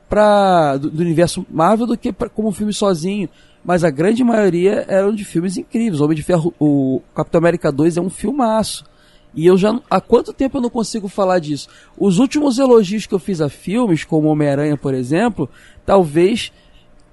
para 0.07 0.77
do, 0.77 0.89
do, 0.89 1.01
universo 1.01 1.45
Marvel 1.50 1.88
do 1.88 1.97
que 1.97 2.13
pra, 2.13 2.29
como 2.29 2.47
um 2.47 2.53
filme 2.53 2.71
sozinho. 2.71 3.27
Mas 3.63 3.83
a 3.83 3.89
grande 3.91 4.23
maioria 4.23 4.85
eram 4.88 5.13
de 5.13 5.25
filmes 5.25 5.57
incríveis. 5.57 6.01
Homem 6.01 6.15
de 6.15 6.23
Ferro, 6.23 6.53
o 6.59 7.01
Capitão 7.13 7.39
América 7.39 7.71
2 7.71 7.97
é 7.97 8.01
um 8.01 8.09
filmaço. 8.09 8.85
E 9.33 9.45
eu 9.45 9.57
já. 9.57 9.79
Há 9.89 10.01
quanto 10.01 10.33
tempo 10.33 10.57
eu 10.57 10.61
não 10.61 10.69
consigo 10.69 11.07
falar 11.07 11.39
disso? 11.39 11.69
Os 11.97 12.19
últimos 12.19 12.57
elogios 12.57 13.05
que 13.05 13.13
eu 13.13 13.19
fiz 13.19 13.39
a 13.39 13.50
filmes, 13.50 14.03
como 14.03 14.27
Homem-Aranha, 14.27 14.75
por 14.75 14.93
exemplo, 14.93 15.50
talvez 15.91 16.53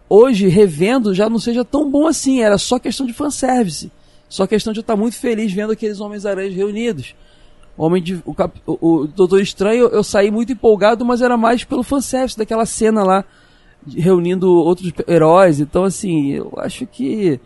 hoje, 0.09 0.47
revendo, 0.47 1.13
já 1.13 1.29
não 1.29 1.41
seja 1.41 1.65
tão 1.65 1.91
bom 1.91 2.07
assim. 2.07 2.43
Era 2.43 2.57
só 2.57 2.79
questão 2.79 3.05
de 3.05 3.13
fanservice. 3.13 3.91
Só 4.29 4.47
questão 4.47 4.73
de 4.73 4.79
eu 4.79 4.83
estar 4.83 4.95
muito 4.95 5.17
feliz 5.17 5.53
vendo 5.53 5.73
aqueles 5.73 5.99
Homens-Aranhas 5.99 6.55
reunidos. 6.55 7.17
Homem 7.77 8.01
de, 8.01 8.23
o, 8.25 8.37
o, 8.67 8.79
o 8.87 9.07
Doutor 9.09 9.41
Estranho, 9.41 9.89
eu 9.89 10.05
saí 10.05 10.31
muito 10.31 10.53
empolgado, 10.53 11.05
mas 11.05 11.21
era 11.21 11.37
mais 11.37 11.65
pelo 11.65 11.83
fanservice 11.83 12.39
daquela 12.39 12.65
cena 12.65 13.03
lá, 13.03 13.25
reunindo 13.85 14.49
outros 14.49 14.93
heróis. 15.09 15.59
Então, 15.59 15.83
assim, 15.83 16.35
eu 16.35 16.53
acho 16.59 16.87
que 16.87 17.41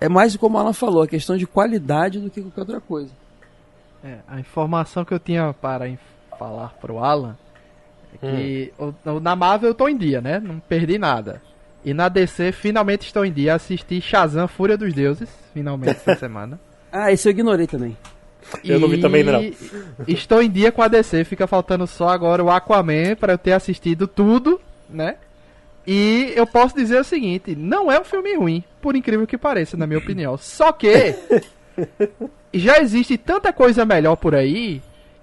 é 0.00 0.08
mais 0.08 0.36
como 0.36 0.58
ela 0.58 0.72
falou, 0.72 1.02
a 1.02 1.08
questão 1.08 1.36
de 1.36 1.44
qualidade 1.44 2.20
do 2.20 2.30
que 2.30 2.40
qualquer 2.40 2.60
outra 2.60 2.80
coisa. 2.80 3.10
É, 4.04 4.18
a 4.28 4.38
informação 4.38 5.04
que 5.04 5.12
eu 5.12 5.18
tinha 5.18 5.52
para 5.54 5.92
falar 6.38 6.72
pro 6.80 6.98
Alan 6.98 7.36
é 7.51 7.51
que 8.18 8.72
hum. 8.78 8.92
o, 9.04 9.20
na 9.20 9.34
Marvel 9.36 9.70
eu 9.70 9.74
tô 9.74 9.88
em 9.88 9.96
dia, 9.96 10.20
né? 10.20 10.40
Não 10.40 10.58
perdi 10.60 10.98
nada. 10.98 11.40
E 11.84 11.92
na 11.92 12.08
DC 12.08 12.52
finalmente 12.52 13.06
estou 13.06 13.24
em 13.24 13.32
dia. 13.32 13.54
Assisti 13.54 14.00
Shazam 14.00 14.46
Fúria 14.46 14.76
dos 14.76 14.92
Deuses, 14.94 15.28
finalmente 15.52 15.96
essa 15.96 16.14
semana. 16.20 16.58
Ah, 16.90 17.10
esse 17.12 17.28
eu 17.28 17.30
ignorei 17.30 17.66
também. 17.66 17.96
Eu 18.64 18.78
não 18.78 18.88
vi 18.88 19.00
também 19.00 19.24
não. 19.24 19.40
Estou 20.06 20.42
em 20.42 20.50
dia 20.50 20.70
com 20.72 20.82
a 20.82 20.88
DC, 20.88 21.24
fica 21.24 21.46
faltando 21.46 21.86
só 21.86 22.08
agora 22.08 22.42
o 22.42 22.50
Aquaman 22.50 23.16
para 23.16 23.32
eu 23.32 23.38
ter 23.38 23.52
assistido 23.52 24.06
tudo, 24.06 24.60
né? 24.90 25.16
E 25.86 26.32
eu 26.36 26.46
posso 26.46 26.76
dizer 26.76 27.00
o 27.00 27.04
seguinte: 27.04 27.56
não 27.56 27.90
é 27.90 28.00
um 28.00 28.04
filme 28.04 28.36
ruim, 28.36 28.64
por 28.80 28.94
incrível 28.94 29.26
que 29.26 29.38
pareça, 29.38 29.76
na 29.76 29.86
minha 29.86 29.98
opinião. 29.98 30.36
Só 30.36 30.72
que 30.72 31.14
já 32.52 32.78
existe 32.78 33.16
tanta 33.16 33.52
coisa 33.52 33.84
melhor 33.84 34.16
por 34.16 34.34
aí 34.34 34.82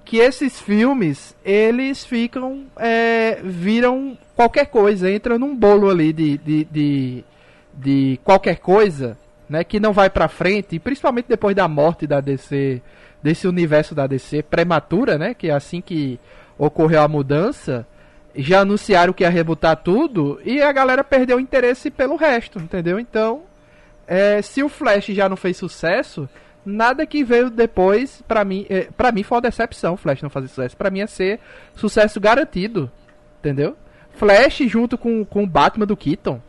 que 0.10 0.18
esses 0.18 0.60
filmes 0.60 1.36
eles 1.46 2.04
ficam 2.04 2.66
é, 2.78 3.42
viram 3.44 4.18
qualquer 4.36 4.66
coisa, 4.66 5.12
entram 5.12 5.38
num 5.38 5.56
bolo 5.56 5.88
ali 5.88 6.12
de, 6.12 6.36
de, 6.40 6.64
de, 6.66 7.24
de 7.72 8.20
qualquer 8.24 8.58
coisa, 8.58 9.16
né, 9.48 9.64
que 9.64 9.80
não 9.80 9.94
vai 9.94 10.10
pra 10.10 10.28
frente, 10.28 10.76
e 10.76 10.80
principalmente 10.80 11.28
depois 11.30 11.56
da 11.56 11.68
morte 11.68 12.08
da 12.08 12.20
DC, 12.22 12.82
desse 13.22 13.48
universo 13.48 13.94
da 13.94 14.08
DC 14.08 14.42
prematura, 14.42 15.16
né, 15.16 15.36
que 15.36 15.50
é 15.50 15.54
assim 15.54 15.80
que 15.80 16.20
ocorreu 16.58 17.04
a 17.04 17.08
mudança, 17.08 17.86
já 18.36 18.62
anunciaram 18.62 19.14
que 19.14 19.24
ia 19.24 19.30
rebutar 19.30 19.76
tudo 19.76 20.42
e 20.44 20.60
a 20.60 20.72
galera 20.72 21.04
perdeu 21.04 21.38
o 21.38 21.40
interesse 21.40 21.92
pelo 21.92 22.16
resto, 22.16 22.58
entendeu? 22.58 23.00
Então, 23.00 23.44
é, 24.08 24.42
se 24.42 24.64
o 24.64 24.70
Flash 24.70 25.06
já 25.10 25.30
não 25.30 25.38
fez 25.38 25.56
sucesso, 25.56 26.28
nada 26.70 27.06
que 27.06 27.24
veio 27.24 27.50
depois, 27.50 28.22
pra 28.28 28.44
mim, 28.46 28.66
é, 28.70 28.88
pra 28.96 29.12
mim 29.12 29.24
foi 29.24 29.36
uma 29.38 29.42
decepção 29.42 29.94
o 29.94 29.98
Flash 29.98 30.22
não 30.22 30.30
fazer 30.30 30.48
sucesso. 30.48 30.78
Pra 30.78 30.90
mim 30.90 31.00
ia 31.00 31.08
ser 31.08 31.40
sucesso 31.76 32.20
garantido, 32.20 32.90
entendeu? 33.40 33.76
Flash 34.14 34.60
junto 34.68 34.98
com, 34.98 35.24
com 35.26 35.44
o 35.44 35.48
Batman 35.48 35.86
do 35.86 35.96
Keaton, 35.98 36.42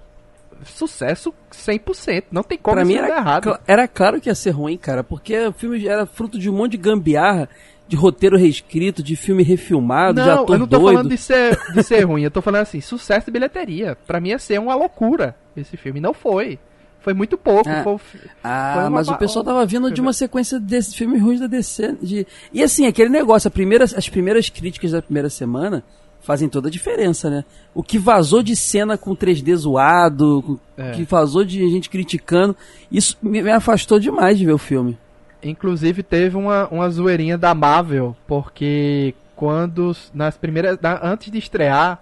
sucesso 0.65 1.33
100%, 1.53 2.25
não 2.31 2.43
tem 2.43 2.59
como 2.59 2.77
Pra 2.77 2.85
mim 2.85 2.95
era, 2.97 3.09
errado. 3.17 3.59
era 3.67 3.89
claro 3.89 4.21
que 4.21 4.29
ia 4.29 4.35
ser 4.35 4.51
ruim, 4.51 4.77
cara, 4.77 5.03
porque 5.03 5.39
o 5.47 5.53
filme 5.53 5.87
era 5.87 6.05
fruto 6.07 6.39
de 6.39 6.51
um 6.51 6.53
monte 6.55 6.73
de 6.73 6.79
gambiarra, 6.79 7.49
de 7.89 7.97
roteiro 7.97 8.37
reescrito, 8.37 9.03
de 9.03 9.17
filme 9.17 9.43
refilmado, 9.43 10.21
de 10.21 10.27
Não, 10.27 10.43
ator 10.43 10.55
eu 10.57 10.61
não 10.61 10.67
tô 10.69 10.79
doido. 10.79 10.95
falando 10.97 11.09
de 11.11 11.17
ser, 11.19 11.59
de 11.75 11.83
ser 11.83 12.03
ruim, 12.05 12.23
eu 12.23 12.31
tô 12.31 12.41
falando 12.43 12.63
assim, 12.63 12.81
sucesso 12.81 13.27
de 13.27 13.33
bilheteria. 13.33 13.97
Pra 14.07 14.21
mim 14.21 14.29
ia 14.31 14.39
ser 14.39 14.61
uma 14.61 14.75
loucura 14.75 15.35
esse 15.57 15.77
filme, 15.77 15.99
não 16.01 16.15
foi. 16.15 16.59
Foi 17.03 17.15
muito 17.15 17.39
pouco. 17.39 17.69
Ah. 17.69 17.83
foi 17.83 17.99
Ah, 18.45 18.73
Foi 18.75 18.83
uma 18.85 18.91
mas 18.91 19.09
o 19.09 19.17
pessoal 19.17 19.45
tava 19.45 19.65
vindo 19.67 19.91
de 19.91 20.01
uma 20.01 20.13
sequência 20.13 20.61
desses 20.61 20.95
filmes 20.95 21.23
ruins 21.23 21.41
da 21.41 21.47
DC. 21.47 21.97
De... 22.03 22.27
E 22.53 22.63
assim, 22.63 22.87
aquele 22.87 23.09
negócio, 23.09 23.49
a 23.49 23.51
primeira, 23.51 23.85
as 23.85 24.09
primeiras 24.09 24.49
críticas 24.51 24.93
da 24.93 25.01
primeira 25.01 25.31
semana 25.31 25.83
fazem 26.23 26.49
toda 26.51 26.69
a 26.69 26.71
diferença, 26.71 27.31
né? 27.31 27.45
O 27.75 27.83
que 27.83 27.99
vazou 27.99 28.43
de 28.43 28.55
cena 28.55 28.99
com 28.99 29.17
3D 29.17 29.57
zoado, 29.57 30.41
o 30.47 30.61
É. 30.77 30.91
que 30.91 31.05
vazou 31.05 31.43
de 31.45 31.67
gente 31.71 31.89
criticando, 31.89 32.55
isso 32.93 33.17
me, 33.23 33.43
me 33.43 33.51
afastou 33.51 33.99
demais 33.99 34.39
de 34.39 34.45
ver 34.45 34.53
o 34.53 34.59
filme. 34.59 34.99
Inclusive 35.43 36.03
teve 36.03 36.37
uma, 36.37 36.69
uma 36.69 36.91
zoeirinha 36.91 37.39
da 37.39 37.55
Marvel, 37.55 38.15
porque 38.27 39.15
quando 39.35 39.97
nas 40.13 40.37
primeiras. 40.37 40.79
na- 40.83 41.01
antes 41.03 41.33
de 41.33 41.39
estrear, 41.39 41.99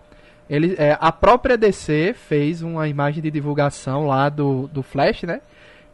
ele, 0.49 0.75
é, 0.79 0.97
a 1.01 1.13
própria 1.13 1.57
DC 1.57 2.15
fez 2.15 2.63
uma 2.63 2.89
imagem 2.89 3.23
de 3.23 3.31
divulgação 3.31 4.07
lá 4.07 4.29
do, 4.29 4.69
do 4.69 4.83
Flash, 4.83 5.23
né? 5.25 5.41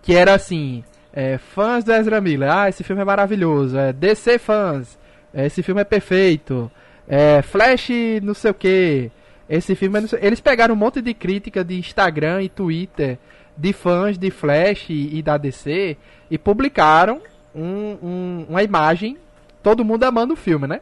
Que 0.02 0.14
era 0.14 0.34
assim. 0.34 0.84
é, 1.12 1.38
fãs 1.38 1.84
do 1.84 1.92
Ezra 1.92 2.20
Miller, 2.20 2.50
ah, 2.50 2.68
esse 2.68 2.82
filme 2.84 3.02
é 3.02 3.04
maravilhoso. 3.04 3.76
É, 3.78 3.92
DC 3.92 4.38
fãs, 4.38 4.98
é, 5.32 5.46
esse 5.46 5.62
filme 5.62 5.80
é 5.80 5.84
perfeito. 5.84 6.70
É, 7.08 7.42
Flash 7.42 7.88
não 8.22 8.34
sei 8.34 8.50
o 8.50 8.54
que. 8.54 9.10
Esse 9.48 9.74
filme 9.74 9.98
é 9.98 10.06
sei- 10.06 10.18
Eles 10.22 10.40
pegaram 10.40 10.74
um 10.74 10.78
monte 10.78 11.00
de 11.02 11.12
crítica 11.14 11.62
de 11.64 11.78
Instagram 11.78 12.42
e 12.42 12.48
Twitter 12.48 13.18
de 13.56 13.72
fãs 13.72 14.16
de 14.18 14.30
Flash 14.30 14.88
e, 14.90 15.18
e 15.18 15.22
da 15.22 15.36
DC 15.36 15.96
e 16.30 16.38
publicaram 16.38 17.20
um- 17.54 17.98
um- 18.02 18.46
uma 18.48 18.62
imagem, 18.62 19.16
todo 19.62 19.84
mundo 19.84 20.02
amando 20.04 20.32
o 20.32 20.36
filme, 20.36 20.66
né? 20.66 20.80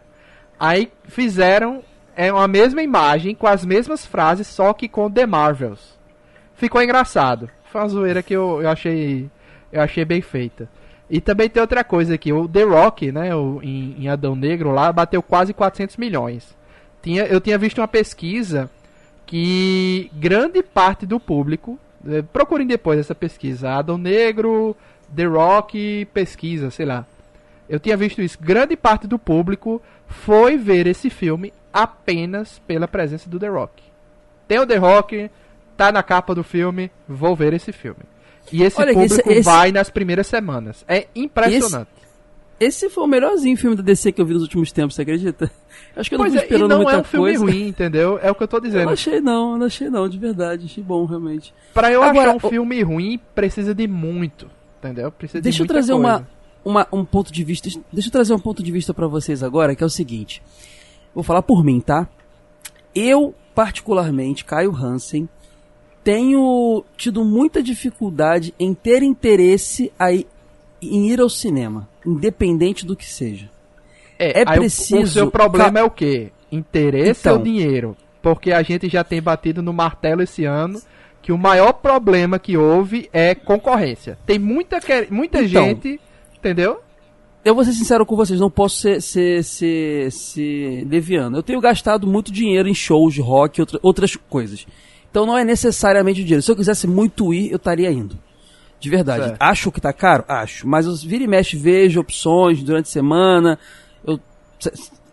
Aí 0.59 0.91
fizeram 1.05 1.83
é, 2.16 2.33
uma 2.33 2.49
mesma 2.49 2.83
imagem 2.83 3.35
com 3.35 3.47
as 3.47 3.64
mesmas 3.64 4.04
frases, 4.04 4.47
só 4.47 4.73
que 4.73 4.88
com 4.88 5.11
The 5.11 5.26
Marvels. 5.26 5.99
Ficou 6.54 6.83
engraçado. 6.83 7.50
Foi 7.71 7.81
uma 7.81 7.88
zoeira 7.88 8.23
que 8.23 8.35
eu, 8.35 8.62
eu 8.62 8.69
achei 8.69 9.31
eu 9.73 9.81
achei 9.81 10.04
bem 10.04 10.21
feita. 10.21 10.69
E 11.09 11.21
também 11.21 11.49
tem 11.49 11.61
outra 11.61 11.83
coisa 11.83 12.14
aqui, 12.14 12.33
o 12.33 12.47
The 12.47 12.62
Rock, 12.62 13.11
né, 13.11 13.35
o, 13.35 13.61
em, 13.62 13.97
em 13.99 14.09
Adão 14.09 14.37
Negro 14.37 14.71
lá, 14.71 14.92
bateu 14.92 15.23
quase 15.23 15.52
400 15.52 15.96
milhões. 15.96 16.55
Tinha, 17.03 17.25
eu 17.25 17.40
tinha 17.40 17.59
visto 17.59 17.79
uma 17.79 17.88
pesquisa 17.88 18.70
que 19.27 20.11
grande 20.14 20.62
parte 20.62 21.05
do 21.07 21.18
público, 21.18 21.79
eh, 22.07 22.22
procurem 22.33 22.66
depois 22.66 22.98
essa 22.98 23.14
pesquisa, 23.14 23.72
Adão 23.72 23.98
Negro, 23.98 24.77
The 25.14 25.25
Rock, 25.25 26.07
pesquisa, 26.12 26.70
sei 26.70 26.87
lá. 26.87 27.07
Eu 27.68 27.81
tinha 27.81 27.96
visto 27.96 28.20
isso, 28.22 28.38
grande 28.40 28.77
parte 28.77 29.07
do 29.07 29.18
público 29.18 29.83
foi 30.07 30.57
ver 30.57 30.87
esse 30.87 31.09
filme 31.09 31.53
apenas 31.72 32.61
pela 32.66 32.87
presença 32.87 33.28
do 33.28 33.38
The 33.38 33.48
Rock. 33.48 33.82
Tem 34.48 34.58
o 34.58 34.66
The 34.66 34.76
Rock, 34.76 35.30
tá 35.76 35.90
na 35.92 36.02
capa 36.02 36.35
do 36.35 36.42
filme, 36.44 36.90
vou 37.08 37.35
ver 37.35 37.52
esse 37.54 37.72
filme. 37.72 38.00
E 38.52 38.62
esse 38.62 38.80
Olha, 38.80 38.92
público 38.92 39.14
esse- 39.20 39.28
esse- 39.30 39.42
vai 39.42 39.72
nas 39.72 39.88
primeiras 39.88 40.26
semanas. 40.26 40.85
É 40.88 41.06
impressionante. 41.14 41.88
Esse 42.61 42.88
foi 42.90 43.02
o 43.04 43.06
melhorzinho 43.08 43.56
filme 43.56 43.74
da 43.74 43.82
DC 43.82 44.12
que 44.12 44.20
eu 44.20 44.26
vi 44.26 44.35
nos 44.35 44.42
últimos 44.42 44.70
tempos, 44.70 44.94
você 44.94 45.02
acredita? 45.02 45.50
Acho 45.96 46.08
que 46.08 46.14
eu 46.14 46.18
não 46.18 46.24
Pois 46.26 46.32
fui 46.35 46.40
é, 46.40 46.42
e 46.42 46.46
esperando 46.46 46.68
não 46.70 46.76
muita 46.78 46.92
é 46.92 46.98
um 47.00 47.04
filme 47.04 47.26
coisa. 47.37 47.44
ruim, 47.44 47.68
entendeu? 47.68 48.18
É 48.22 48.30
o 48.30 48.35
que 48.35 48.42
eu 48.42 48.48
tô 48.48 48.58
Eu 48.58 48.62
não 48.62 48.68
dizendo. 48.68 48.90
achei 48.90 49.20
não, 49.20 49.52
eu 49.52 49.58
não 49.58 49.66
achei 49.66 49.90
não, 49.90 50.08
de 50.08 50.18
verdade, 50.18 50.66
achei 50.66 50.82
bom 50.82 51.04
realmente. 51.04 51.52
Pra 51.74 51.90
eu 51.90 52.02
Agora, 52.02 52.30
achar 52.30 52.35
um 52.35 52.46
o- 52.46 52.50
filme 52.50 52.82
ruim, 52.82 53.18
precisa 53.35 53.74
de 53.74 53.88
muito, 53.88 54.48
entendeu? 54.78 55.11
Precisa 55.11 55.38
de 55.40 55.44
Deixa 55.44 55.62
eu 55.62 55.66
trazer 55.66 55.92
coisa. 55.92 56.08
uma, 56.08 56.28
uma, 56.64 56.87
um 56.92 57.04
ponto 57.04 57.32
de 57.32 57.42
vista. 57.42 57.68
Deixa 57.92 58.08
eu 58.08 58.12
trazer 58.12 58.32
um 58.35 58.38
ponto 58.38 58.62
de 58.62 58.70
vista 58.70 58.94
pra 58.94 59.08
vocês 59.08 59.42
agora, 59.42 59.74
que 59.74 59.82
é 59.82 59.87
o 59.87 59.90
seguinte. 59.90 60.40
Vou 61.14 61.22
falar 61.25 61.42
por 61.42 61.62
mim, 61.64 61.81
tá? 61.81 62.09
Eu, 62.94 63.35
particularmente, 63.55 64.44
Caio 64.44 64.75
Hansen, 64.75 65.29
tenho 66.05 66.85
tido 66.96 67.25
muita 67.25 67.62
dificuldade 67.62 68.55
em 68.59 68.75
ter 68.75 69.03
interesse 69.03 69.92
aí 69.98 70.27
em 70.81 71.11
ir 71.11 71.20
ao 71.20 71.29
cinema, 71.29 71.88
independente 72.05 72.85
do 72.85 72.96
que 72.96 73.05
seja. 73.07 73.48
É, 74.18 74.40
É 74.40 74.44
aí 74.46 74.57
o- 74.57 74.61
O, 74.61 74.61
preciso 74.62 75.12
seu 75.12 75.31
problema 75.31 75.72
ca- 75.72 75.81
é 75.81 75.83
o 75.85 75.90
quê? 75.90 76.33
Interesse 76.51 77.20
Então. 77.20 77.37
ou 77.38 77.42
dinheiro? 77.42 77.96
Porque 78.20 78.53
a 78.53 78.62
gente 78.62 78.88
já 78.88 79.03
tem 79.05 79.22
batido 79.22 79.62
no 79.62 79.72
martelo 79.72 80.22
esse 80.22 80.44
ano 80.44 80.81
que 81.20 81.33
o 81.33 81.38
maior 81.38 81.72
problema 81.75 82.38
que 82.38 82.57
houve 82.57 83.09
é 83.12 83.35
concorrência. 83.35 84.18
Tem 84.27 84.38
muita, 84.38 84.81
muita 85.11 85.38
Então. 85.42 85.64
gente, 85.64 86.01
entendeu? 86.37 86.81
Eu 87.44 87.55
vou 87.57 87.64
ser 87.64 87.72
sincero 87.72 88.07
com 88.07 88.14
vocês, 88.14 88.38
não 88.38 88.50
posso 88.50 88.76
ser, 88.78 89.02
ser, 89.02 89.42
ser, 89.42 90.12
ser 90.12 90.87
leviano. 90.88 91.37
Eu 91.38 91.42
tenho 91.42 91.61
gastado 91.61 92.07
muito 92.07 92.31
dinheiro 92.31 92.68
em 92.68 92.74
shows 92.74 93.14
de 93.14 93.20
rock 93.20 93.59
e 93.59 93.62
outra- 93.62 93.81
outras 93.83 94.14
coisas. 94.14 94.64
Então 95.11 95.26
não 95.26 95.37
é 95.37 95.44
necessariamente 95.44 96.20
o 96.20 96.24
dinheiro. 96.24 96.42
Se 96.42 96.50
eu 96.50 96.57
quisesse 96.57 96.87
muito 96.87 97.35
ir, 97.35 97.50
eu 97.50 97.57
estaria 97.57 97.90
indo. 97.90 98.16
De 98.78 98.88
verdade. 98.88 99.24
Certo. 99.24 99.37
Acho 99.42 99.72
que 99.72 99.81
tá 99.81 99.92
caro? 99.92 100.24
Acho. 100.28 100.66
Mas 100.68 100.87
eu 100.87 100.94
vira 100.96 101.24
e 101.24 101.26
mexe, 101.26 101.57
vejo 101.57 102.00
opções 102.00 102.62
durante 102.62 102.87
a 102.87 102.90
semana. 102.90 103.59
Eu, 104.07 104.20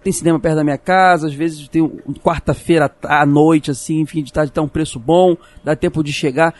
tem 0.04 0.14
cinema 0.14 0.40
perto 0.40 0.56
da 0.58 0.64
minha 0.64 0.78
casa, 0.78 1.28
às 1.28 1.34
vezes 1.34 1.68
tem 1.68 1.82
um- 1.82 2.00
quarta-feira 2.24 2.92
à 3.04 3.26
noite, 3.26 3.72
assim, 3.72 4.00
enfim, 4.02 4.22
de 4.24 4.32
tarde 4.32 4.52
tá 4.52 4.62
um 4.62 4.68
preço 4.68 5.00
bom, 5.00 5.36
dá 5.64 5.76
tempo 5.76 6.04
de 6.04 6.14
chegar. 6.14 6.54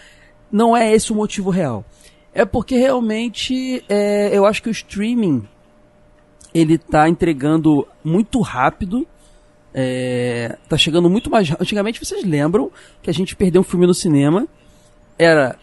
Não 0.52 0.76
é 0.76 0.92
esse 0.94 1.12
o 1.12 1.16
motivo 1.16 1.52
real. 1.52 1.86
É 2.34 2.44
porque 2.44 2.76
realmente 2.76 3.84
é, 3.88 4.36
eu 4.36 4.46
acho 4.46 4.62
que 4.62 4.70
o 4.70 4.72
streaming 4.72 5.48
ele 6.54 6.78
tá 6.78 7.08
entregando 7.08 7.88
muito 8.04 8.40
rápido. 8.42 9.08
É, 9.74 10.58
tá 10.68 10.78
chegando 10.78 11.10
muito 11.10 11.30
mais. 11.30 11.52
Antigamente 11.60 12.04
vocês 12.04 12.24
lembram 12.24 12.72
que 13.02 13.10
a 13.10 13.14
gente 13.14 13.36
perdeu 13.36 13.62
um 13.62 13.64
filme 13.64 13.86
no 13.86 13.94
cinema. 13.94 14.48
Era 15.18 15.58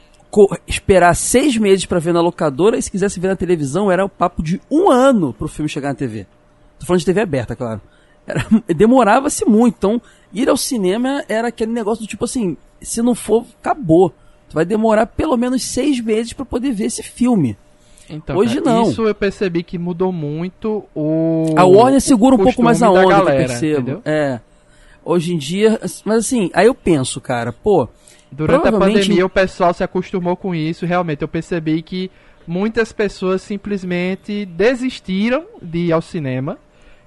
esperar 0.66 1.14
seis 1.14 1.56
meses 1.56 1.86
pra 1.86 1.98
ver 1.98 2.12
na 2.12 2.20
locadora 2.20 2.76
e 2.76 2.82
se 2.82 2.90
quisesse 2.90 3.18
ver 3.18 3.28
na 3.28 3.36
televisão 3.36 3.90
era 3.90 4.04
o 4.04 4.08
papo 4.08 4.42
de 4.42 4.60
um 4.70 4.90
ano 4.90 5.32
pro 5.32 5.48
filme 5.48 5.68
chegar 5.68 5.88
na 5.88 5.94
TV. 5.94 6.26
Tô 6.78 6.86
falando 6.86 7.00
de 7.00 7.06
TV 7.06 7.20
aberta, 7.22 7.56
claro. 7.56 7.80
Demorava-se 8.68 9.44
muito. 9.44 9.76
Então, 9.76 10.02
ir 10.32 10.48
ao 10.48 10.56
cinema 10.56 11.24
era 11.28 11.48
aquele 11.48 11.72
negócio 11.72 12.04
do 12.04 12.08
tipo 12.08 12.24
assim: 12.24 12.56
se 12.80 13.00
não 13.02 13.14
for, 13.14 13.46
acabou. 13.60 14.12
Tu 14.48 14.54
vai 14.54 14.64
demorar 14.64 15.06
pelo 15.06 15.36
menos 15.36 15.62
seis 15.62 16.00
meses 16.00 16.32
pra 16.32 16.44
poder 16.44 16.72
ver 16.72 16.86
esse 16.86 17.02
filme. 17.02 17.56
Então, 18.08 18.36
Hoje 18.36 18.60
cara, 18.60 18.76
não. 18.76 18.90
Isso 18.90 19.06
eu 19.06 19.14
percebi 19.14 19.62
que 19.62 19.78
mudou 19.78 20.12
muito 20.12 20.84
o. 20.94 21.46
A 21.56 21.64
Warner 21.64 22.00
segura 22.00 22.34
um 22.36 22.38
pouco 22.38 22.62
mais 22.62 22.82
a 22.82 22.90
onda, 22.90 23.00
que 23.00 23.04
eu 23.06 23.08
galera, 23.10 23.38
percebo. 23.38 23.80
entendeu? 23.80 24.02
É. 24.04 24.40
Hoje 25.04 25.34
em 25.34 25.38
dia, 25.38 25.80
mas 26.04 26.18
assim, 26.18 26.50
aí 26.52 26.66
eu 26.66 26.74
penso, 26.74 27.20
cara, 27.20 27.52
pô, 27.52 27.88
Durante 28.30 28.56
a 28.58 28.62
Provavelmente- 28.72 29.02
pandemia 29.02 29.24
o 29.24 29.30
pessoal 29.30 29.72
se 29.72 29.84
acostumou 29.84 30.36
com 30.36 30.52
isso. 30.54 30.84
Realmente 30.84 31.22
eu 31.22 31.28
percebi 31.28 31.80
que 31.80 32.10
muitas 32.46 32.92
pessoas 32.92 33.40
simplesmente 33.40 34.44
desistiram 34.44 35.44
de 35.62 35.78
ir 35.78 35.92
ao 35.92 36.02
cinema 36.02 36.58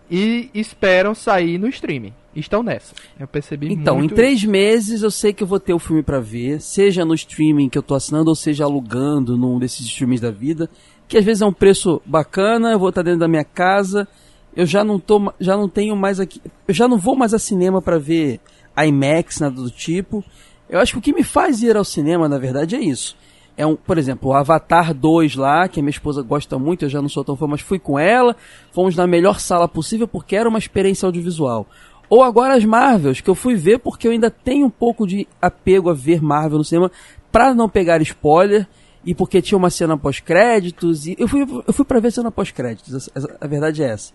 e 0.09 0.49
esperam 0.53 1.13
sair 1.13 1.57
no 1.57 1.67
streaming. 1.67 2.13
Estão 2.35 2.61
nessa. 2.61 2.93
Eu 3.19 3.27
percebi 3.27 3.73
então, 3.73 3.97
muito 3.97 4.13
em 4.13 4.15
três 4.15 4.43
meses 4.43 5.01
eu 5.01 5.09
sei 5.09 5.33
que 5.33 5.43
eu 5.43 5.47
vou 5.47 5.59
ter 5.59 5.73
o 5.73 5.79
filme 5.79 6.03
pra 6.03 6.19
ver, 6.19 6.61
seja 6.61 7.03
no 7.03 7.13
streaming 7.13 7.69
que 7.69 7.77
eu 7.77 7.83
tô 7.83 7.95
assinando 7.95 8.29
ou 8.29 8.35
seja 8.35 8.65
alugando 8.65 9.35
num 9.35 9.57
desses 9.57 9.85
streamings 9.85 10.21
da 10.21 10.31
vida, 10.31 10.69
que 11.07 11.17
às 11.17 11.25
vezes 11.25 11.41
é 11.41 11.45
um 11.45 11.53
preço 11.53 12.01
bacana, 12.05 12.71
eu 12.71 12.79
vou 12.79 12.89
estar 12.89 13.01
dentro 13.01 13.19
da 13.19 13.27
minha 13.27 13.43
casa, 13.43 14.07
eu 14.55 14.65
já 14.65 14.83
não 14.83 14.99
tô, 14.99 15.33
já 15.39 15.57
não 15.57 15.67
tenho 15.67 15.95
mais 15.95 16.19
aqui, 16.19 16.41
eu 16.67 16.73
já 16.73 16.87
não 16.87 16.97
vou 16.97 17.15
mais 17.15 17.33
a 17.33 17.39
cinema 17.39 17.81
pra 17.81 17.97
ver 17.97 18.39
IMAX, 18.77 19.39
nada 19.39 19.55
do 19.55 19.71
tipo. 19.71 20.23
Eu 20.69 20.79
acho 20.79 20.93
que 20.93 20.99
o 20.99 21.01
que 21.01 21.13
me 21.13 21.23
faz 21.23 21.63
ir 21.63 21.75
ao 21.75 21.83
cinema, 21.83 22.29
na 22.29 22.37
verdade, 22.37 22.75
é 22.75 22.79
isso. 22.79 23.17
É 23.57 23.65
um, 23.65 23.75
por 23.75 23.97
exemplo, 23.97 24.29
o 24.29 24.33
Avatar 24.33 24.93
2 24.93 25.35
lá, 25.35 25.67
que 25.67 25.81
a 25.81 25.83
minha 25.83 25.89
esposa 25.89 26.21
gosta 26.21 26.57
muito, 26.57 26.85
eu 26.85 26.89
já 26.89 27.01
não 27.01 27.09
sou 27.09 27.25
tão 27.25 27.35
fã, 27.35 27.45
mas 27.45 27.59
fui 27.59 27.77
com 27.77 27.99
ela, 27.99 28.33
fomos 28.71 28.95
na 28.95 29.05
melhor 29.05 29.39
sala 29.39 29.67
possível 29.67 30.07
porque 30.07 30.35
era 30.35 30.47
uma 30.47 30.59
experiência 30.59 31.05
audiovisual. 31.05 31.67
Ou 32.10 32.24
agora 32.24 32.56
as 32.56 32.65
Marvels, 32.65 33.22
que 33.22 33.30
eu 33.30 33.36
fui 33.36 33.56
ver 33.56 33.80
porque 33.80 34.08
eu 34.08 34.12
ainda 34.12 34.32
tenho 34.32 34.65
um 34.65 34.69
pouco 34.69 35.06
de 35.06 35.28
apego 35.41 35.89
a 35.89 35.93
ver 35.93 36.22
Marvel 36.22 36.58
no 36.58 36.63
cinema, 36.63 36.91
pra 37.32 37.54
não 37.54 37.69
pegar 37.69 38.02
spoiler 38.02 38.67
e 39.06 39.13
porque 39.13 39.41
tinha 39.41 39.58
uma 39.58 39.69
cena 39.69 39.98
pós-créditos. 39.98 41.06
e 41.06 41.15
Eu 41.19 41.28
fui, 41.28 41.41
eu 41.41 41.74
fui 41.74 41.86
pra 41.86 42.00
ver 42.00 42.12
cena 42.12 42.32
pós-créditos, 42.32 43.10
a, 43.15 43.45
a 43.45 43.48
verdade 43.48 43.84
é 43.84 43.89
essa. 43.89 44.12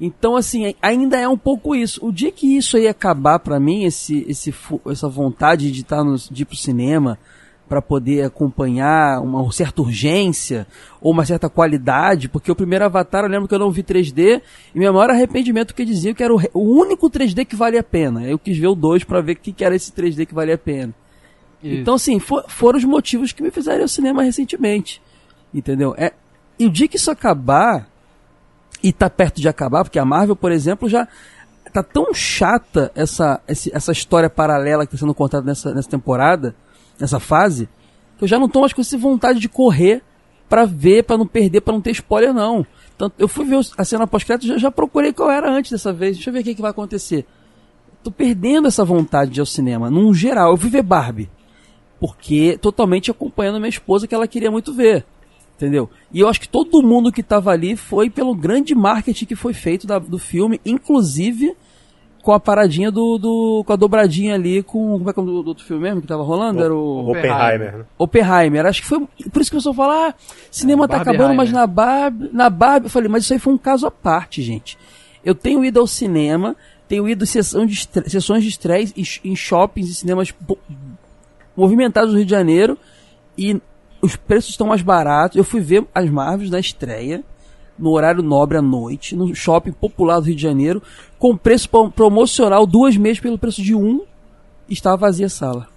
Então, 0.00 0.36
assim, 0.36 0.74
ainda 0.82 1.18
é 1.18 1.28
um 1.28 1.36
pouco 1.36 1.74
isso. 1.74 2.04
O 2.04 2.10
dia 2.10 2.32
que 2.32 2.56
isso 2.56 2.76
aí 2.76 2.88
acabar 2.88 3.38
para 3.38 3.60
mim, 3.60 3.84
esse, 3.84 4.24
esse, 4.28 4.52
essa 4.86 5.08
vontade 5.08 5.70
de, 5.70 5.82
estar 5.82 6.02
no, 6.02 6.16
de 6.16 6.42
ir 6.42 6.44
pro 6.44 6.56
cinema, 6.56 7.18
para 7.72 7.80
poder 7.80 8.26
acompanhar 8.26 9.22
uma 9.22 9.50
certa 9.50 9.80
urgência 9.80 10.66
ou 11.00 11.10
uma 11.10 11.24
certa 11.24 11.48
qualidade, 11.48 12.28
porque 12.28 12.52
o 12.52 12.54
primeiro 12.54 12.84
Avatar 12.84 13.24
eu 13.24 13.30
lembro 13.30 13.48
que 13.48 13.54
eu 13.54 13.58
não 13.58 13.70
vi 13.70 13.82
3D 13.82 14.42
e 14.74 14.78
meu 14.78 14.92
maior 14.92 15.08
arrependimento 15.08 15.74
que 15.74 15.82
dizia 15.82 16.12
que 16.12 16.22
era 16.22 16.34
o, 16.34 16.38
o, 16.52 16.78
único 16.78 17.08
3D 17.08 17.46
que 17.46 17.56
valia 17.56 17.80
a 17.80 17.82
pena. 17.82 18.24
Eu 18.24 18.38
quis 18.38 18.58
ver 18.58 18.66
o 18.66 18.74
2 18.74 19.04
para 19.04 19.22
ver 19.22 19.32
o 19.32 19.36
que, 19.36 19.54
que 19.54 19.64
era 19.64 19.74
esse 19.74 19.90
3D 19.90 20.26
que 20.26 20.34
valia 20.34 20.56
a 20.56 20.58
pena. 20.58 20.92
Isso. 21.62 21.76
Então, 21.76 21.94
assim, 21.94 22.18
for, 22.18 22.44
foram 22.46 22.76
os 22.76 22.84
motivos 22.84 23.32
que 23.32 23.42
me 23.42 23.50
fizeram 23.50 23.78
ir 23.78 23.82
ao 23.84 23.88
cinema 23.88 24.22
recentemente. 24.22 25.00
Entendeu? 25.54 25.94
É, 25.96 26.12
e 26.58 26.66
o 26.66 26.70
dia 26.70 26.86
que 26.86 26.96
isso 26.96 27.10
acabar, 27.10 27.88
e 28.82 28.92
tá 28.92 29.08
perto 29.08 29.40
de 29.40 29.48
acabar, 29.48 29.82
porque 29.82 29.98
a 29.98 30.04
Marvel, 30.04 30.36
por 30.36 30.52
exemplo, 30.52 30.90
já 30.90 31.08
tá 31.72 31.82
tão 31.82 32.12
chata 32.12 32.92
essa, 32.94 33.40
essa 33.46 33.92
história 33.92 34.28
paralela 34.28 34.84
que 34.84 34.94
está 34.94 35.06
sendo 35.06 35.14
contada 35.14 35.46
nessa, 35.46 35.72
nessa 35.72 35.88
temporada, 35.88 36.54
nessa 37.02 37.20
fase, 37.20 37.68
que 38.16 38.24
eu 38.24 38.28
já 38.28 38.38
não 38.38 38.48
tô 38.48 38.60
mais 38.60 38.72
com 38.72 38.80
essa 38.80 38.96
vontade 38.96 39.38
de 39.38 39.48
correr 39.48 40.02
para 40.48 40.64
ver, 40.64 41.04
para 41.04 41.18
não 41.18 41.26
perder, 41.26 41.60
para 41.60 41.74
não 41.74 41.80
ter 41.80 41.90
spoiler, 41.90 42.32
não. 42.32 42.64
Tanto, 42.96 43.14
eu 43.18 43.28
fui 43.28 43.44
ver 43.44 43.60
a 43.76 43.84
cena 43.84 44.06
pós-crédito, 44.06 44.46
já, 44.46 44.56
já 44.56 44.70
procurei 44.70 45.12
qual 45.12 45.30
era 45.30 45.50
antes 45.50 45.70
dessa 45.70 45.92
vez. 45.92 46.16
Deixa 46.16 46.30
eu 46.30 46.34
ver 46.34 46.40
o 46.40 46.44
que, 46.44 46.54
que 46.54 46.62
vai 46.62 46.70
acontecer. 46.70 47.26
Tô 48.02 48.10
perdendo 48.10 48.68
essa 48.68 48.84
vontade 48.84 49.30
de 49.30 49.40
ir 49.40 49.42
ao 49.42 49.46
cinema, 49.46 49.90
num 49.90 50.14
geral. 50.14 50.52
Eu 50.52 50.56
fui 50.56 50.70
ver 50.70 50.82
Barbie 50.82 51.28
porque 52.02 52.58
totalmente 52.60 53.12
acompanhando 53.12 53.60
minha 53.60 53.68
esposa 53.68 54.08
que 54.08 54.14
ela 54.14 54.26
queria 54.26 54.50
muito 54.50 54.74
ver. 54.74 55.06
Entendeu? 55.54 55.88
E 56.12 56.18
eu 56.18 56.28
acho 56.28 56.40
que 56.40 56.48
todo 56.48 56.82
mundo 56.82 57.12
que 57.12 57.20
estava 57.20 57.52
ali 57.52 57.76
foi 57.76 58.10
pelo 58.10 58.34
grande 58.34 58.74
marketing 58.74 59.24
que 59.24 59.36
foi 59.36 59.54
feito 59.54 59.86
da, 59.86 60.00
do 60.00 60.18
filme, 60.18 60.60
inclusive 60.66 61.56
com 62.22 62.32
a 62.32 62.40
paradinha 62.40 62.90
do, 62.90 63.18
do. 63.18 63.64
com 63.66 63.72
a 63.72 63.76
dobradinha 63.76 64.34
ali 64.34 64.62
com. 64.62 64.92
Como 64.98 65.10
é 65.10 65.12
que 65.12 65.18
é 65.18 65.22
o 65.22 65.26
do, 65.26 65.42
do 65.42 65.48
outro 65.48 65.64
filme 65.64 65.82
mesmo 65.82 66.00
que 66.00 66.06
tava 66.06 66.22
rolando? 66.22 66.60
O, 66.60 66.64
Era 66.64 66.74
o. 66.74 67.10
Oppenheimer. 67.10 67.78
Né? 67.78 67.84
Oppenheimer. 67.98 68.66
Acho 68.66 68.80
que 68.80 68.88
foi. 68.88 69.00
Por 69.00 69.42
isso 69.42 69.50
que 69.50 69.56
o 69.56 69.58
pessoal 69.58 69.74
fala, 69.74 70.08
ah, 70.08 70.14
cinema 70.50 70.84
é, 70.84 70.88
tá 70.88 70.98
acabando, 70.98 71.34
mas 71.34 71.50
na 71.50 71.66
Barbie. 71.66 72.30
Na 72.32 72.48
Barbie. 72.48 72.86
Eu 72.86 72.90
falei, 72.90 73.08
mas 73.08 73.24
isso 73.24 73.32
aí 73.32 73.38
foi 73.40 73.52
um 73.52 73.58
caso 73.58 73.86
à 73.86 73.90
parte, 73.90 74.40
gente. 74.40 74.78
Eu 75.24 75.34
tenho 75.34 75.64
ido 75.64 75.80
ao 75.80 75.86
cinema, 75.86 76.56
tenho 76.88 77.08
ido 77.08 77.26
sessão 77.26 77.66
de 77.66 77.88
sessões 78.06 78.44
de 78.44 78.48
estresse 78.48 79.20
em 79.24 79.34
shoppings 79.34 79.90
e 79.90 79.94
cinemas 79.94 80.32
movimentados 81.56 82.12
no 82.12 82.18
Rio 82.18 82.26
de 82.26 82.30
Janeiro 82.30 82.78
e 83.36 83.60
os 84.00 84.14
preços 84.14 84.50
estão 84.50 84.68
mais 84.68 84.82
baratos. 84.82 85.36
Eu 85.36 85.44
fui 85.44 85.60
ver 85.60 85.84
as 85.92 86.08
Marvels 86.08 86.50
na 86.50 86.60
estreia, 86.60 87.24
no 87.78 87.90
horário 87.90 88.22
nobre 88.22 88.58
à 88.58 88.62
noite, 88.62 89.16
no 89.16 89.34
shopping 89.34 89.72
popular 89.72 90.20
do 90.20 90.26
Rio 90.26 90.36
de 90.36 90.42
Janeiro, 90.42 90.82
com 91.18 91.36
preço 91.36 91.68
promocional, 91.94 92.66
duas 92.66 92.96
meses 92.96 93.20
pelo 93.20 93.38
preço 93.38 93.62
de 93.62 93.74
um, 93.74 94.04
estava 94.68 94.96
vazia 94.96 95.26
a 95.26 95.30
sala. 95.30 95.68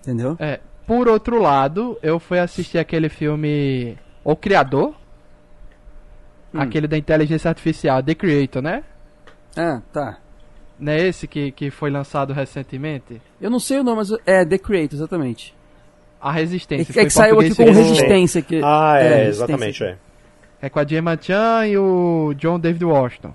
Entendeu? 0.00 0.36
É, 0.38 0.60
por 0.86 1.08
outro 1.08 1.40
lado, 1.40 1.98
eu 2.02 2.18
fui 2.18 2.38
assistir 2.38 2.78
aquele 2.78 3.08
filme 3.08 3.96
O 4.24 4.34
Criador, 4.34 4.94
hum. 6.54 6.60
aquele 6.60 6.86
da 6.86 6.98
inteligência 6.98 7.48
artificial, 7.48 8.02
The 8.02 8.14
Creator, 8.14 8.62
né? 8.62 8.82
Ah, 9.56 9.80
tá. 9.92 10.18
Não 10.78 10.92
é 10.92 11.06
esse 11.06 11.26
que, 11.26 11.52
que 11.52 11.70
foi 11.70 11.90
lançado 11.90 12.32
recentemente? 12.32 13.20
Eu 13.40 13.50
não 13.50 13.60
sei 13.60 13.78
o 13.78 13.84
nome, 13.84 13.98
mas 13.98 14.10
é 14.24 14.44
The 14.44 14.58
Creator, 14.58 14.94
exatamente. 14.94 15.54
A 16.20 16.32
Resistência. 16.32 16.98
É, 16.98 17.02
é 17.02 17.04
que 17.04 17.10
saiu 17.10 17.38
aqui 17.38 17.54
com 17.54 17.64
Resistência. 17.64 18.42
Que, 18.42 18.60
ah, 18.64 18.98
é, 18.98 19.24
é 19.24 19.28
exatamente, 19.28 19.84
é. 19.84 19.96
É 20.62 20.68
com 20.68 20.78
a 20.78 20.86
Gemma 20.86 21.18
Chan 21.20 21.66
e 21.66 21.78
o 21.78 22.34
John 22.36 22.58
David 22.58 22.84
Washington. 22.84 23.34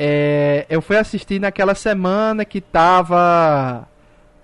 É, 0.00 0.64
eu 0.70 0.80
fui 0.80 0.96
assistir 0.96 1.40
naquela 1.40 1.74
semana 1.74 2.44
que 2.44 2.60
tava. 2.60 3.86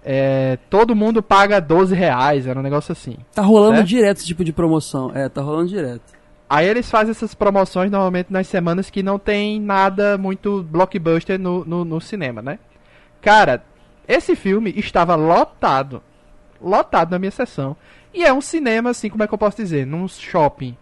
É, 0.05 0.59
todo 0.69 0.97
mundo 0.97 1.23
paga 1.23 1.61
12 1.61 1.95
reais, 1.95 2.47
era 2.47 2.59
um 2.59 2.63
negócio 2.63 2.93
assim. 2.93 3.17
Tá 3.33 3.41
rolando 3.41 3.77
certo? 3.77 3.87
direto 3.87 4.17
esse 4.19 4.27
tipo 4.27 4.45
de 4.45 4.53
promoção. 4.53 5.13
É, 5.15 5.29
tá 5.29 5.41
rolando 5.41 5.69
direto. 5.69 6.03
Aí 6.51 6.69
eles 6.69 6.91
fazem 6.91 7.13
essas 7.13 7.35
promoções 7.35 7.91
normalmente 7.91 8.31
nas 8.31 8.47
semanas 8.49 8.91
que 8.91 9.03
não 9.03 9.19
tem 9.19 9.61
nada 9.61 10.19
muito 10.19 10.63
blockbuster 10.65 11.39
no, 11.39 11.65
no, 11.65 11.85
no 11.85 12.01
cinema, 12.01 12.43
né? 12.43 12.59
Cara, 13.23 13.65
esse 14.07 14.37
filme 14.37 14.75
estava 14.77 15.15
lotado. 15.15 16.03
Lotado 16.61 17.13
na 17.13 17.19
minha 17.19 17.31
sessão. 17.31 17.75
E 18.13 18.25
é 18.25 18.33
um 18.33 18.41
cinema, 18.41 18.91
assim, 18.91 19.09
como 19.09 19.23
é 19.23 19.27
que 19.27 19.33
eu 19.33 19.39
posso 19.39 19.57
dizer? 19.57 19.87
Num 19.87 20.07
shopping 20.07 20.77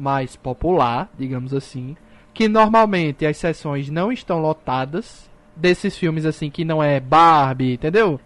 mais 0.00 0.36
popular, 0.36 1.10
digamos 1.18 1.54
assim. 1.54 1.96
Que 2.32 2.48
normalmente 2.48 3.26
as 3.26 3.36
sessões 3.36 3.90
não 3.90 4.10
estão 4.10 4.40
lotadas. 4.40 5.28
Desses 5.54 5.96
filmes, 5.98 6.24
assim, 6.24 6.48
que 6.50 6.64
não 6.64 6.82
é 6.82 6.98
Barbie, 6.98 7.74
entendeu? 7.74 8.18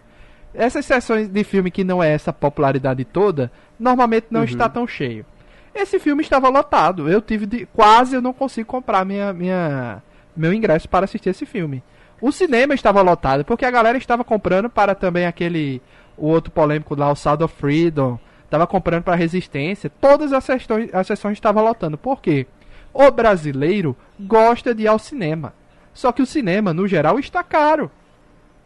Essas 0.53 0.85
sessões 0.85 1.27
de 1.27 1.43
filme 1.43 1.69
que 1.69 1.83
não 1.83 2.01
é 2.01 2.13
essa 2.13 2.31
popularidade 2.31 3.03
toda, 3.03 3.51
normalmente 3.77 4.27
não 4.31 4.41
uhum. 4.41 4.45
está 4.45 4.69
tão 4.69 4.87
cheio. 4.87 5.25
Esse 5.73 5.99
filme 5.99 6.23
estava 6.23 6.47
lotado. 6.47 7.09
Eu 7.09 7.21
tive 7.21 7.45
de. 7.45 7.65
Quase 7.65 8.15
eu 8.15 8.21
não 8.21 8.31
consigo 8.31 8.65
comprar 8.67 9.03
minha, 9.03 9.33
minha, 9.33 10.01
meu 10.35 10.53
ingresso 10.53 10.87
para 10.87 11.03
assistir 11.03 11.29
esse 11.29 11.45
filme. 11.45 11.83
O 12.21 12.31
cinema 12.31 12.73
estava 12.73 13.01
lotado, 13.01 13.43
porque 13.43 13.65
a 13.65 13.71
galera 13.71 13.97
estava 13.97 14.23
comprando 14.23 14.69
para 14.69 14.95
também 14.95 15.25
aquele. 15.25 15.81
O 16.17 16.27
outro 16.27 16.49
polêmico 16.49 16.95
lá, 16.95 17.11
o 17.11 17.15
Sound 17.15 17.43
of 17.43 17.53
Freedom. 17.53 18.17
Estava 18.45 18.65
comprando 18.65 19.03
para 19.03 19.15
Resistência. 19.15 19.91
Todas 20.01 20.31
as 20.31 20.43
sessões, 20.43 20.89
as 20.93 21.07
sessões 21.07 21.33
estavam 21.33 21.63
lotando. 21.63 21.97
Por 21.97 22.21
quê? 22.21 22.47
O 22.93 23.11
brasileiro 23.11 23.95
gosta 24.19 24.73
de 24.73 24.83
ir 24.83 24.87
ao 24.87 24.97
cinema. 24.97 25.53
Só 25.93 26.11
que 26.11 26.21
o 26.21 26.25
cinema, 26.25 26.73
no 26.73 26.87
geral, 26.87 27.19
está 27.19 27.43
caro. 27.43 27.91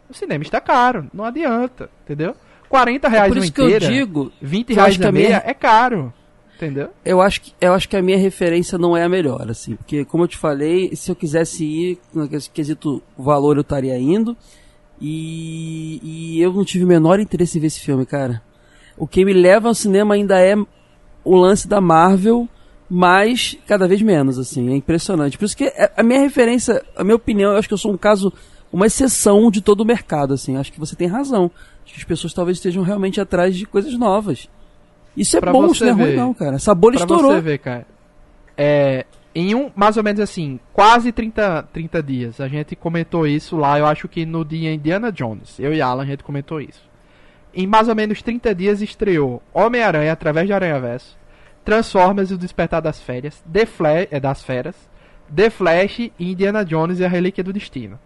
O 0.08 0.14
cinema 0.14 0.42
está 0.42 0.60
caro. 0.60 1.08
Não 1.12 1.24
adianta, 1.24 1.90
entendeu? 2.04 2.34
40 2.68 3.08
reais 3.08 3.26
é 3.26 3.28
por 3.28 3.36
isso 3.38 3.48
inteira, 3.48 3.78
que 3.80 3.86
eu 3.86 3.90
digo, 3.90 4.32
20 4.40 4.74
reais 4.74 5.00
a 5.00 5.12
meia 5.12 5.28
minha... 5.28 5.42
é 5.44 5.54
caro. 5.54 6.12
Entendeu? 6.56 6.90
Eu 7.04 7.22
acho, 7.22 7.40
que, 7.40 7.54
eu 7.58 7.72
acho 7.72 7.88
que 7.88 7.96
a 7.96 8.02
minha 8.02 8.18
referência 8.18 8.76
não 8.76 8.94
é 8.94 9.02
a 9.02 9.08
melhor, 9.08 9.50
assim. 9.50 9.76
Porque, 9.76 10.04
como 10.04 10.24
eu 10.24 10.28
te 10.28 10.36
falei, 10.36 10.94
se 10.94 11.10
eu 11.10 11.16
quisesse 11.16 11.64
ir, 11.64 11.98
no 12.12 12.28
quesito 12.28 13.02
valor, 13.16 13.56
eu 13.56 13.62
estaria 13.62 13.98
indo. 13.98 14.36
E, 15.00 16.00
e 16.02 16.42
eu 16.42 16.52
não 16.52 16.62
tive 16.62 16.84
o 16.84 16.86
menor 16.86 17.18
interesse 17.18 17.56
em 17.56 17.60
ver 17.62 17.68
esse 17.68 17.80
filme, 17.80 18.04
cara. 18.04 18.42
O 19.00 19.06
que 19.06 19.24
me 19.24 19.32
leva 19.32 19.66
ao 19.66 19.74
cinema 19.74 20.14
ainda 20.14 20.38
é 20.38 20.54
o 21.24 21.34
lance 21.34 21.66
da 21.66 21.80
Marvel, 21.80 22.46
mas 22.88 23.56
cada 23.66 23.88
vez 23.88 24.02
menos, 24.02 24.38
assim. 24.38 24.70
É 24.70 24.76
impressionante. 24.76 25.38
Por 25.38 25.46
isso 25.46 25.56
que 25.56 25.64
é, 25.64 25.90
a 25.96 26.02
minha 26.02 26.20
referência, 26.20 26.84
a 26.94 27.02
minha 27.02 27.16
opinião, 27.16 27.52
eu 27.52 27.56
acho 27.56 27.66
que 27.66 27.72
eu 27.72 27.78
sou 27.78 27.90
um 27.90 27.96
caso, 27.96 28.30
uma 28.70 28.84
exceção 28.84 29.50
de 29.50 29.62
todo 29.62 29.80
o 29.80 29.86
mercado, 29.86 30.34
assim. 30.34 30.58
Acho 30.58 30.70
que 30.70 30.78
você 30.78 30.94
tem 30.94 31.08
razão. 31.08 31.50
Acho 31.82 31.94
que 31.94 32.00
as 32.00 32.04
pessoas 32.04 32.34
talvez 32.34 32.58
estejam 32.58 32.82
realmente 32.82 33.18
atrás 33.18 33.56
de 33.56 33.64
coisas 33.64 33.94
novas. 33.94 34.50
Isso 35.16 35.34
é 35.34 35.40
pra 35.40 35.50
bom, 35.50 35.66
isso 35.68 35.82
não 35.82 35.92
é 35.92 35.94
ruim 35.94 36.16
não, 36.16 36.34
cara. 36.34 36.56
Essa 36.56 36.74
bolha 36.74 36.98
pra 36.98 37.04
estourou. 37.04 37.32
você 37.32 37.40
ver, 37.40 37.58
cara. 37.58 37.86
É, 38.54 39.06
em 39.34 39.54
um, 39.54 39.70
mais 39.74 39.96
ou 39.96 40.02
menos 40.02 40.20
assim, 40.20 40.60
quase 40.74 41.10
30, 41.10 41.68
30 41.72 42.02
dias, 42.02 42.38
a 42.38 42.48
gente 42.48 42.76
comentou 42.76 43.26
isso 43.26 43.56
lá, 43.56 43.78
eu 43.78 43.86
acho 43.86 44.06
que 44.08 44.26
no 44.26 44.44
dia 44.44 44.74
Indiana 44.74 45.10
Jones. 45.10 45.58
Eu 45.58 45.72
e 45.72 45.80
Alan, 45.80 46.02
a 46.02 46.06
gente 46.06 46.22
comentou 46.22 46.60
isso. 46.60 46.89
Em 47.52 47.66
mais 47.66 47.88
ou 47.88 47.94
menos 47.94 48.22
30 48.22 48.54
dias 48.54 48.80
estreou 48.80 49.42
Homem-Aranha 49.52 50.12
através 50.12 50.46
de 50.46 50.52
Aranha 50.52 50.78
Verso, 50.78 51.18
Transformers 51.64 52.30
e 52.30 52.34
o 52.34 52.38
Despertar 52.38 52.80
das 52.80 53.00
Férias, 53.00 53.42
The 53.50 53.66
Flash, 53.66 54.08
é, 54.10 54.20
das 54.20 54.42
Feras, 54.42 54.76
The 55.34 55.50
Flash 55.50 56.10
Indiana 56.18 56.64
Jones 56.64 57.00
e 57.00 57.04
a 57.04 57.08
Relíquia 57.08 57.44
do 57.44 57.52
Destino. 57.52 57.98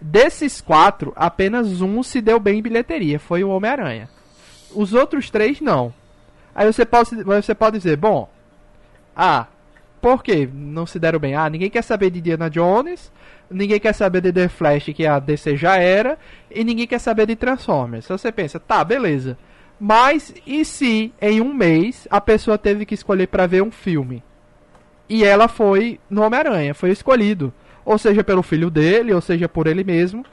Desses 0.00 0.60
quatro, 0.60 1.12
apenas 1.16 1.80
um 1.80 2.02
se 2.02 2.20
deu 2.20 2.38
bem 2.38 2.58
em 2.58 2.62
bilheteria, 2.62 3.18
foi 3.18 3.42
o 3.42 3.50
Homem-Aranha. 3.50 4.08
Os 4.74 4.92
outros 4.92 5.30
três 5.30 5.60
não. 5.60 5.92
Aí 6.54 6.66
você 6.70 6.84
pode, 6.84 7.22
você 7.24 7.54
pode 7.54 7.78
dizer, 7.78 7.96
bom, 7.96 8.28
ah, 9.16 9.46
por 10.00 10.22
que 10.22 10.46
não 10.46 10.86
se 10.86 10.98
deram 10.98 11.18
bem? 11.18 11.34
Ah, 11.34 11.48
ninguém 11.48 11.70
quer 11.70 11.82
saber 11.82 12.10
de 12.10 12.20
Diana 12.20 12.48
Jones, 12.48 13.12
ninguém 13.50 13.80
quer 13.80 13.94
saber 13.94 14.20
de 14.20 14.32
The 14.32 14.48
Flash, 14.48 14.90
que 14.94 15.06
a 15.06 15.18
DC 15.18 15.56
já 15.56 15.76
era, 15.76 16.18
e 16.50 16.64
ninguém 16.64 16.86
quer 16.86 16.98
saber 16.98 17.26
de 17.26 17.36
Transformers. 17.36 18.04
Então 18.04 18.18
você 18.18 18.30
pensa, 18.32 18.58
tá, 18.58 18.84
beleza. 18.84 19.36
Mas 19.80 20.34
e 20.46 20.64
se 20.64 21.12
em 21.20 21.40
um 21.40 21.54
mês 21.54 22.08
a 22.10 22.20
pessoa 22.20 22.58
teve 22.58 22.84
que 22.84 22.94
escolher 22.94 23.28
para 23.28 23.46
ver 23.46 23.62
um 23.62 23.70
filme? 23.70 24.22
E 25.08 25.24
ela 25.24 25.48
foi 25.48 25.98
no 26.10 26.22
Homem-Aranha, 26.22 26.74
foi 26.74 26.90
escolhido. 26.90 27.52
Ou 27.84 27.96
seja, 27.96 28.22
pelo 28.22 28.42
filho 28.42 28.70
dele, 28.70 29.14
ou 29.14 29.20
seja, 29.20 29.48
por 29.48 29.66
ele 29.66 29.82
mesmo. 29.82 30.24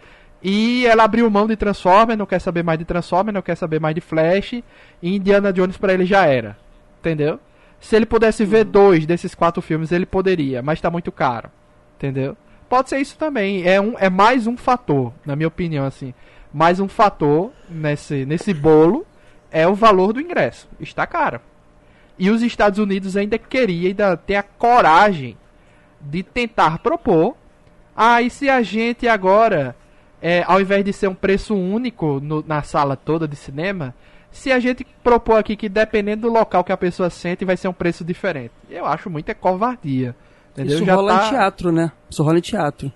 E 0.43 0.85
ela 0.85 1.03
abriu 1.03 1.29
mão 1.29 1.47
de 1.47 1.55
Transformers, 1.55 2.19
não 2.19 2.25
quer 2.25 2.39
saber 2.39 2.63
mais 2.63 2.77
de 2.77 2.85
Transformers, 2.85 3.33
não 3.33 3.41
quer 3.41 3.55
saber 3.55 3.79
mais 3.79 3.95
de 3.95 4.01
Flash. 4.01 4.53
E 5.01 5.15
Indiana 5.15 5.53
Jones 5.53 5.77
pra 5.77 5.93
ele 5.93 6.05
já 6.05 6.25
era. 6.25 6.57
Entendeu? 6.99 7.39
Se 7.79 7.95
ele 7.95 8.05
pudesse 8.05 8.43
ver 8.43 8.65
dois 8.65 9.05
desses 9.05 9.35
quatro 9.35 9.61
filmes, 9.61 9.91
ele 9.91 10.05
poderia, 10.05 10.61
mas 10.61 10.81
tá 10.81 10.89
muito 10.89 11.11
caro. 11.11 11.49
Entendeu? 11.95 12.35
Pode 12.75 12.89
ser 12.89 12.99
isso 12.99 13.17
também. 13.17 13.65
É, 13.65 13.79
um, 13.79 13.97
é 13.97 14.09
mais 14.09 14.47
um 14.47 14.57
fator, 14.57 15.13
na 15.25 15.33
minha 15.33 15.47
opinião, 15.47 15.85
assim. 15.85 16.13
Mais 16.53 16.77
um 16.77 16.89
fator 16.89 17.53
nesse, 17.69 18.25
nesse 18.25 18.53
bolo 18.53 19.07
é 19.49 19.65
o 19.65 19.73
valor 19.73 20.11
do 20.11 20.19
ingresso. 20.19 20.67
Está 20.77 21.07
caro. 21.07 21.39
E 22.19 22.29
os 22.29 22.41
Estados 22.41 22.77
Unidos 22.77 23.15
ainda 23.15 23.37
queria 23.37 23.87
ainda 23.87 24.17
ter 24.17 24.35
a 24.35 24.43
coragem 24.43 25.37
de 26.01 26.21
tentar 26.21 26.79
propor. 26.79 27.37
Ah, 27.95 28.21
e 28.21 28.29
se 28.29 28.49
a 28.49 28.61
gente 28.61 29.07
agora 29.07 29.73
é, 30.21 30.43
ao 30.45 30.59
invés 30.59 30.83
de 30.83 30.91
ser 30.91 31.07
um 31.07 31.15
preço 31.15 31.55
único 31.55 32.19
no, 32.19 32.43
na 32.45 32.61
sala 32.61 32.97
toda 32.97 33.25
de 33.25 33.37
cinema, 33.37 33.95
se 34.29 34.51
a 34.51 34.59
gente 34.59 34.85
propor 35.01 35.37
aqui 35.37 35.55
que 35.55 35.69
dependendo 35.69 36.27
do 36.27 36.33
local 36.33 36.61
que 36.61 36.73
a 36.73 36.77
pessoa 36.77 37.09
sente, 37.09 37.45
vai 37.45 37.55
ser 37.55 37.69
um 37.69 37.73
preço 37.73 38.03
diferente. 38.03 38.51
Eu 38.69 38.85
acho 38.85 39.09
muito 39.09 39.29
é 39.29 39.33
covardia. 39.33 40.13
Entendeu? 40.55 40.77
Isso 40.77 40.85
já 40.85 40.95
rola 40.95 41.19
tá... 41.19 41.25
em 41.25 41.29
teatro, 41.29 41.71
né? 41.71 41.91
Isso 42.09 42.23
rola 42.23 42.37
em 42.37 42.41
teatro. 42.41 42.91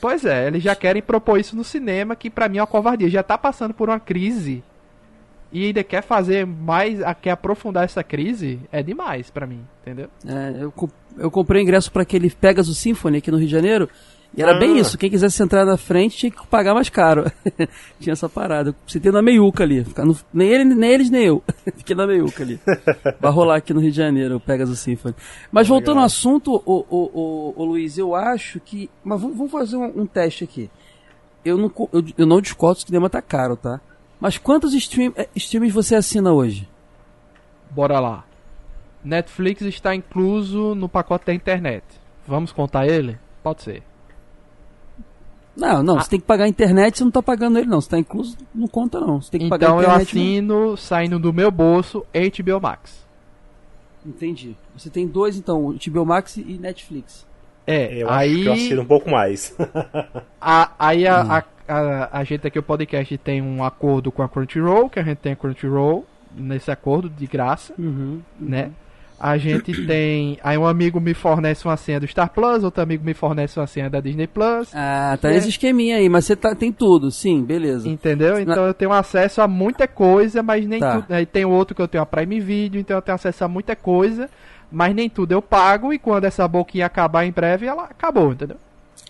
Pois 0.00 0.24
é, 0.24 0.46
eles 0.46 0.62
já 0.62 0.74
querem 0.74 1.02
propor 1.02 1.38
isso 1.38 1.54
no 1.54 1.62
cinema, 1.62 2.16
que 2.16 2.30
pra 2.30 2.48
mim 2.48 2.58
é 2.58 2.60
uma 2.60 2.66
covardia. 2.66 3.08
Já 3.08 3.22
tá 3.22 3.36
passando 3.36 3.74
por 3.74 3.88
uma 3.88 4.00
crise 4.00 4.64
e 5.52 5.66
ainda 5.66 5.84
quer 5.84 6.02
fazer 6.02 6.46
mais, 6.46 6.98
quer 7.20 7.32
aprofundar 7.32 7.84
essa 7.84 8.02
crise, 8.02 8.58
é 8.72 8.82
demais 8.82 9.30
pra 9.30 9.46
mim, 9.46 9.60
entendeu? 9.82 10.08
É, 10.26 10.64
eu, 10.64 10.72
eu 11.18 11.30
comprei 11.30 11.62
ingresso 11.62 11.92
para 11.92 12.02
aquele 12.02 12.30
Pegasus 12.30 12.78
Symphony 12.78 13.18
aqui 13.18 13.30
no 13.30 13.36
Rio 13.36 13.46
de 13.46 13.52
Janeiro 13.52 13.88
e 14.34 14.40
era 14.42 14.56
ah. 14.56 14.58
bem 14.58 14.78
isso, 14.78 14.96
quem 14.96 15.10
quisesse 15.10 15.42
entrar 15.42 15.66
na 15.66 15.76
frente 15.76 16.16
tinha 16.16 16.30
que 16.30 16.46
pagar 16.46 16.72
mais 16.72 16.88
caro. 16.88 17.30
tinha 18.00 18.14
essa 18.14 18.28
parada. 18.28 18.74
Você 18.86 18.98
tem 18.98 19.12
na 19.12 19.20
meiuca 19.20 19.62
ali. 19.62 19.86
No, 19.98 20.16
nem, 20.32 20.48
ele, 20.48 20.64
nem 20.64 20.90
eles, 20.90 21.10
nem 21.10 21.24
eu. 21.24 21.42
Fiquei 21.76 21.94
na 21.94 22.06
meiuca 22.06 22.42
ali. 22.42 22.58
Vai 23.20 23.30
rolar 23.30 23.56
aqui 23.56 23.74
no 23.74 23.80
Rio 23.80 23.90
de 23.90 23.96
Janeiro 23.96 24.36
o 24.36 24.40
Pegasus 24.40 24.78
Symphony. 24.78 25.14
Mas 25.50 25.68
voltando 25.68 25.98
ao 25.98 26.06
assunto, 26.06 26.62
o, 26.64 26.86
o, 26.88 27.10
o, 27.12 27.54
o, 27.56 27.64
Luiz, 27.64 27.98
eu 27.98 28.14
acho 28.14 28.58
que. 28.58 28.90
Mas 29.04 29.20
vamos, 29.20 29.36
vamos 29.36 29.52
fazer 29.52 29.76
um, 29.76 30.02
um, 30.02 30.06
teste 30.06 30.44
aqui. 30.44 30.70
Eu 31.44 31.58
não, 31.58 31.70
eu, 31.92 32.04
eu 32.16 32.26
não 32.26 32.40
discordo 32.40 32.78
que 32.78 32.84
o 32.84 32.86
cinema 32.86 33.10
tá 33.10 33.20
caro, 33.20 33.54
tá? 33.54 33.80
Mas 34.18 34.38
quantos 34.38 34.72
stream, 34.72 35.12
eh, 35.14 35.28
streams 35.36 35.74
você 35.74 35.94
assina 35.94 36.32
hoje? 36.32 36.66
Bora 37.70 38.00
lá. 38.00 38.24
Netflix 39.04 39.62
está 39.62 39.94
incluso 39.94 40.74
no 40.74 40.88
pacote 40.88 41.26
da 41.26 41.34
internet. 41.34 41.84
Vamos 42.26 42.52
contar 42.52 42.86
ele? 42.86 43.18
Pode 43.42 43.62
ser. 43.62 43.82
Não, 45.56 45.82
não, 45.82 45.98
ah. 45.98 46.02
você 46.02 46.10
tem 46.10 46.20
que 46.20 46.26
pagar 46.26 46.44
a 46.44 46.48
internet, 46.48 46.96
você 46.96 47.04
não 47.04 47.08
está 47.08 47.22
pagando 47.22 47.58
ele 47.58 47.68
não, 47.68 47.80
você 47.80 47.90
tá 47.90 47.98
incluso, 47.98 48.36
não 48.54 48.66
conta 48.66 48.98
não. 48.98 49.20
Você 49.20 49.30
tem 49.30 49.40
que 49.40 49.46
então 49.46 49.58
pagar 49.58 49.72
a 49.72 50.02
internet. 50.02 50.10
Então 50.10 50.22
eu 50.22 50.30
assino, 50.30 50.70
não. 50.70 50.76
saindo 50.76 51.18
do 51.18 51.32
meu 51.32 51.50
bolso, 51.50 52.04
HBO 52.14 52.60
Max. 52.60 53.02
Entendi. 54.04 54.56
Você 54.76 54.90
tem 54.90 55.06
dois 55.06 55.36
então, 55.36 55.74
HBO 55.86 56.06
Max 56.06 56.36
e 56.36 56.58
Netflix. 56.58 57.26
É, 57.66 58.02
eu 58.02 58.10
aí... 58.10 58.32
acho 58.32 58.42
que 58.42 58.48
eu 58.48 58.52
assino 58.52 58.82
um 58.82 58.86
pouco 58.86 59.10
mais. 59.10 59.56
a, 60.40 60.72
aí 60.78 61.06
a, 61.06 61.22
hum. 61.22 61.30
a, 61.30 61.44
a, 61.68 62.18
a, 62.20 62.24
gente 62.24 62.46
aqui, 62.46 62.58
o 62.58 62.62
podcast, 62.62 63.16
tem 63.18 63.40
um 63.40 63.62
acordo 63.62 64.10
com 64.10 64.22
a 64.22 64.28
Crunchyroll, 64.28 64.90
que 64.90 64.98
a 64.98 65.02
gente 65.02 65.18
tem 65.18 65.32
a 65.32 65.36
Crunchyroll 65.36 66.04
nesse 66.34 66.70
acordo 66.70 67.08
de 67.08 67.26
graça, 67.26 67.74
uhum, 67.78 68.20
né? 68.40 68.72
A 69.22 69.38
gente 69.38 69.72
tem. 69.86 70.36
Aí 70.42 70.58
um 70.58 70.66
amigo 70.66 71.00
me 71.00 71.14
fornece 71.14 71.64
uma 71.64 71.76
senha 71.76 72.00
do 72.00 72.08
Star 72.08 72.28
Plus, 72.28 72.64
outro 72.64 72.82
amigo 72.82 73.04
me 73.04 73.14
fornece 73.14 73.60
uma 73.60 73.68
senha 73.68 73.88
da 73.88 74.00
Disney 74.00 74.26
Plus. 74.26 74.70
Ah, 74.74 75.16
tá 75.20 75.30
é... 75.30 75.36
esse 75.36 75.48
esqueminha 75.48 75.98
aí, 75.98 76.08
mas 76.08 76.24
você 76.24 76.34
tá, 76.34 76.56
tem 76.56 76.72
tudo, 76.72 77.12
sim, 77.12 77.44
beleza. 77.44 77.88
Entendeu? 77.88 78.40
Então 78.40 78.62
Na... 78.62 78.68
eu 78.68 78.74
tenho 78.74 78.90
acesso 78.92 79.40
a 79.40 79.46
muita 79.46 79.86
coisa, 79.86 80.42
mas 80.42 80.66
nem 80.66 80.80
tá. 80.80 81.00
tudo. 81.00 81.12
Aí 81.12 81.24
tem 81.24 81.44
outro 81.44 81.72
que 81.72 81.80
eu 81.80 81.86
tenho 81.86 82.02
a 82.02 82.06
Prime 82.06 82.40
Video, 82.40 82.80
então 82.80 82.96
eu 82.96 83.02
tenho 83.02 83.14
acesso 83.14 83.44
a 83.44 83.48
muita 83.48 83.76
coisa, 83.76 84.28
mas 84.70 84.92
nem 84.92 85.08
tudo 85.08 85.30
eu 85.30 85.40
pago, 85.40 85.92
e 85.92 85.98
quando 86.00 86.24
essa 86.24 86.48
boquinha 86.48 86.86
acabar 86.86 87.24
em 87.24 87.30
breve, 87.30 87.66
ela 87.66 87.84
acabou, 87.84 88.32
entendeu? 88.32 88.56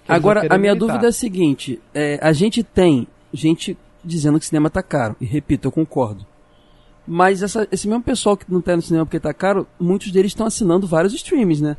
Agora, 0.07 0.46
a 0.51 0.59
minha 0.59 0.75
dúvida 0.75 1.07
é 1.07 1.09
a 1.09 1.12
seguinte: 1.12 1.81
é, 1.94 2.18
a 2.20 2.33
gente 2.33 2.62
tem 2.62 3.07
gente 3.33 3.79
dizendo 4.05 4.38
que 4.38 4.44
cinema 4.44 4.68
tá 4.68 4.83
caro, 4.83 5.16
e 5.18 5.25
repito, 5.25 5.68
eu 5.68 5.72
concordo. 5.72 6.27
Mas 7.07 7.43
essa, 7.43 7.67
esse 7.73 7.88
mesmo 7.88 8.03
pessoal 8.03 8.37
que 8.37 8.51
não 8.51 8.61
tá 8.61 8.77
no 8.77 8.83
cinema 8.83 9.05
porque 9.05 9.19
tá 9.19 9.35
caro, 9.35 9.67
muitos 9.79 10.11
deles 10.11 10.31
estão 10.31 10.47
assinando 10.47 10.87
vários 10.87 11.12
streams, 11.15 11.62
né? 11.62 11.77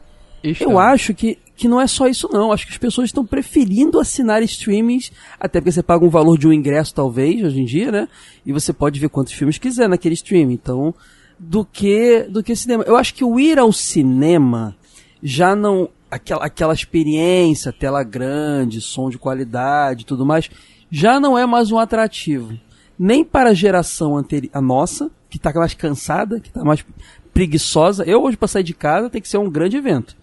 Eu 0.59 0.77
acho 0.77 1.13
que, 1.13 1.37
que 1.55 1.69
não 1.69 1.79
é 1.79 1.87
só 1.87 2.05
isso 2.05 2.29
não. 2.31 2.51
Acho 2.51 2.65
que 2.65 2.73
as 2.73 2.77
pessoas 2.77 3.07
estão 3.07 3.25
preferindo 3.25 3.99
assinar 3.99 4.43
streamings, 4.43 5.09
até 5.39 5.61
porque 5.61 5.71
você 5.71 5.81
paga 5.81 6.03
um 6.03 6.09
valor 6.09 6.37
de 6.37 6.45
um 6.45 6.51
ingresso 6.51 6.93
talvez, 6.93 7.41
hoje 7.41 7.61
em 7.61 7.65
dia, 7.65 7.91
né? 7.91 8.07
E 8.45 8.51
você 8.51 8.73
pode 8.73 8.99
ver 8.99 9.07
quantos 9.07 9.31
filmes 9.31 9.57
quiser 9.57 9.87
naquele 9.87 10.15
streaming. 10.15 10.53
Então, 10.53 10.93
do 11.39 11.63
que 11.63 12.23
do 12.23 12.43
que 12.43 12.55
cinema. 12.55 12.83
Eu 12.83 12.97
acho 12.97 13.13
que 13.13 13.23
o 13.23 13.39
ir 13.39 13.57
ao 13.57 13.71
cinema 13.71 14.75
já 15.21 15.55
não 15.55 15.89
aquela, 16.11 16.45
aquela 16.45 16.73
experiência, 16.73 17.71
tela 17.71 18.03
grande, 18.03 18.81
som 18.81 19.09
de 19.09 19.17
qualidade, 19.17 20.05
tudo 20.05 20.25
mais, 20.25 20.49
já 20.91 21.21
não 21.21 21.37
é 21.37 21.45
mais 21.45 21.71
um 21.71 21.79
atrativo 21.79 22.59
nem 22.97 23.23
para 23.23 23.51
a 23.51 23.53
geração 23.53 24.17
anterior, 24.17 24.51
a 24.53 24.61
nossa, 24.61 25.09
que 25.29 25.37
está 25.37 25.51
mais 25.53 25.73
cansada, 25.73 26.39
que 26.39 26.49
está 26.49 26.63
mais 26.63 26.85
preguiçosa. 27.33 28.03
Eu 28.03 28.21
hoje 28.23 28.37
para 28.37 28.47
sair 28.47 28.63
de 28.63 28.73
casa 28.73 29.09
tem 29.09 29.21
que 29.21 29.27
ser 29.27 29.37
um 29.37 29.49
grande 29.49 29.77
evento. 29.77 30.15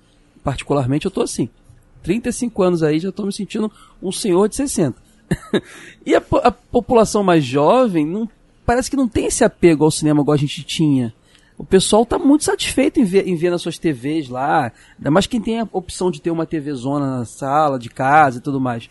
Particularmente 0.42 1.06
eu 1.06 1.11
tô 1.11 1.22
assim. 1.22 1.48
35 2.02 2.62
anos 2.62 2.83
aí 2.83 2.98
já 2.98 3.11
estou 3.11 3.26
me 3.26 3.33
sentindo 3.33 3.70
um 4.02 4.12
senhor 4.12 4.48
de 4.48 4.56
60. 4.56 4.96
e 6.04 6.14
a, 6.14 6.22
a, 6.42 6.50
população 6.50 7.22
mais 7.22 7.44
jovem 7.44 8.06
não, 8.06 8.28
parece 8.64 8.90
que 8.90 8.96
não 8.96 9.09
tem 9.09 9.26
esse 9.26 9.44
apego 9.44 9.85
ao 9.85 9.90
cinema 9.90 10.22
igual 10.22 10.35
a 10.35 10.38
gente 10.38 10.62
tinha. 10.62 11.12
O 11.59 11.64
pessoal 11.64 12.04
está 12.04 12.18
muito 12.18 12.44
satisfeito 12.44 12.98
em 12.98 13.04
ver, 13.04 13.28
em 13.28 13.37
ver 13.37 13.50
nas 13.50 13.61
suas 13.61 13.78
TVs 13.78 14.30
lá. 14.30 14.72
Ainda 14.96 15.11
mais 15.11 15.26
quem 15.26 15.40
tem 15.40 15.61
a 15.61 15.68
opção 15.72 16.11
de 16.11 16.20
ter 16.20 16.30
uma 16.30 16.46
TV 16.46 16.72
zona 16.72 17.18
na 17.18 17.24
sala, 17.26 17.78
de 17.78 17.90
casa 17.90 18.38
e 18.38 18.40
tudo 18.40 18.59
mais. 18.59 18.88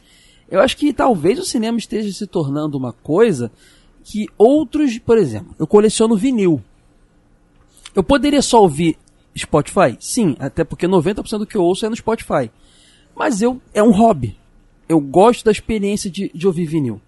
Eu 0.49 0.61
acho 0.61 0.75
que 0.75 0.91
talvez 0.91 1.37
o 1.39 1.45
cinema 1.45 1.77
esteja 1.77 2.11
se 2.11 2.25
tornando 2.25 2.77
uma 2.77 2.91
coisa 2.91 3.51
que 4.03 4.27
outros, 4.37 4.97
por 4.97 5.17
exemplo, 5.17 5.55
eu 5.59 5.67
coleciono 5.67 6.15
vinil. 6.15 6.61
Eu 7.95 8.03
poderia 8.03 8.41
só 8.41 8.61
ouvir 8.61 8.97
Spotify? 9.37 9.95
Sim, 9.99 10.35
até 10.39 10.63
porque 10.63 10.87
90% 10.87 11.39
do 11.39 11.45
que 11.45 11.55
eu 11.55 11.63
ouço 11.63 11.85
é 11.85 11.89
no 11.89 11.95
Spotify. 11.95 12.51
Mas 13.15 13.41
eu 13.41 13.61
é 13.73 13.83
um 13.83 13.91
hobby. 13.91 14.37
Eu 14.87 14.99
gosto 14.99 15.45
da 15.45 15.51
experiência 15.51 16.09
de, 16.09 16.31
de 16.33 16.47
ouvir 16.47 16.65
vinil 16.65 16.99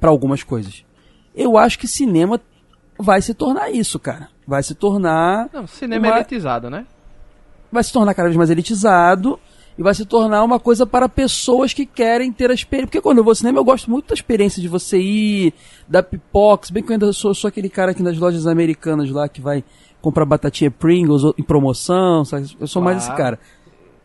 para 0.00 0.10
algumas 0.10 0.42
coisas. 0.42 0.84
Eu 1.34 1.56
acho 1.56 1.78
que 1.78 1.86
cinema 1.86 2.40
vai 2.98 3.22
se 3.22 3.34
tornar 3.34 3.70
isso, 3.70 3.98
cara. 3.98 4.28
Vai 4.46 4.62
se 4.62 4.74
tornar. 4.74 5.48
Não, 5.52 5.66
cinema 5.66 6.08
uma... 6.08 6.16
elitizado, 6.16 6.68
né? 6.68 6.86
Vai 7.70 7.82
se 7.82 7.92
tornar 7.92 8.14
cada 8.14 8.28
vez 8.28 8.36
mais 8.36 8.50
elitizado 8.50 9.38
e 9.76 9.82
vai 9.82 9.94
se 9.94 10.04
tornar 10.04 10.44
uma 10.44 10.60
coisa 10.60 10.86
para 10.86 11.08
pessoas 11.08 11.72
que 11.72 11.84
querem 11.84 12.32
ter 12.32 12.50
a 12.50 12.54
experiência. 12.54 12.86
Porque 12.86 13.00
quando 13.00 13.18
eu 13.18 13.24
vou 13.24 13.32
ao 13.32 13.34
cinema, 13.34 13.58
eu 13.58 13.64
gosto 13.64 13.90
muito 13.90 14.08
da 14.08 14.14
experiência 14.14 14.62
de 14.62 14.68
você 14.68 14.98
ir, 14.98 15.52
da 15.88 16.02
pipoca. 16.02 16.66
Se 16.66 16.72
bem 16.72 16.82
que 16.82 16.90
eu 16.90 16.94
ainda 16.94 17.12
sou, 17.12 17.34
sou 17.34 17.48
aquele 17.48 17.68
cara 17.68 17.90
aqui 17.90 18.02
nas 18.02 18.16
lojas 18.16 18.46
americanas 18.46 19.10
lá 19.10 19.28
que 19.28 19.40
vai 19.40 19.64
comprar 20.00 20.24
batatinha 20.24 20.70
Pringles 20.70 21.22
em 21.36 21.42
promoção. 21.42 22.24
Sabe? 22.24 22.56
Eu 22.60 22.68
sou 22.68 22.80
mais 22.80 22.98
esse 22.98 23.16
cara. 23.16 23.38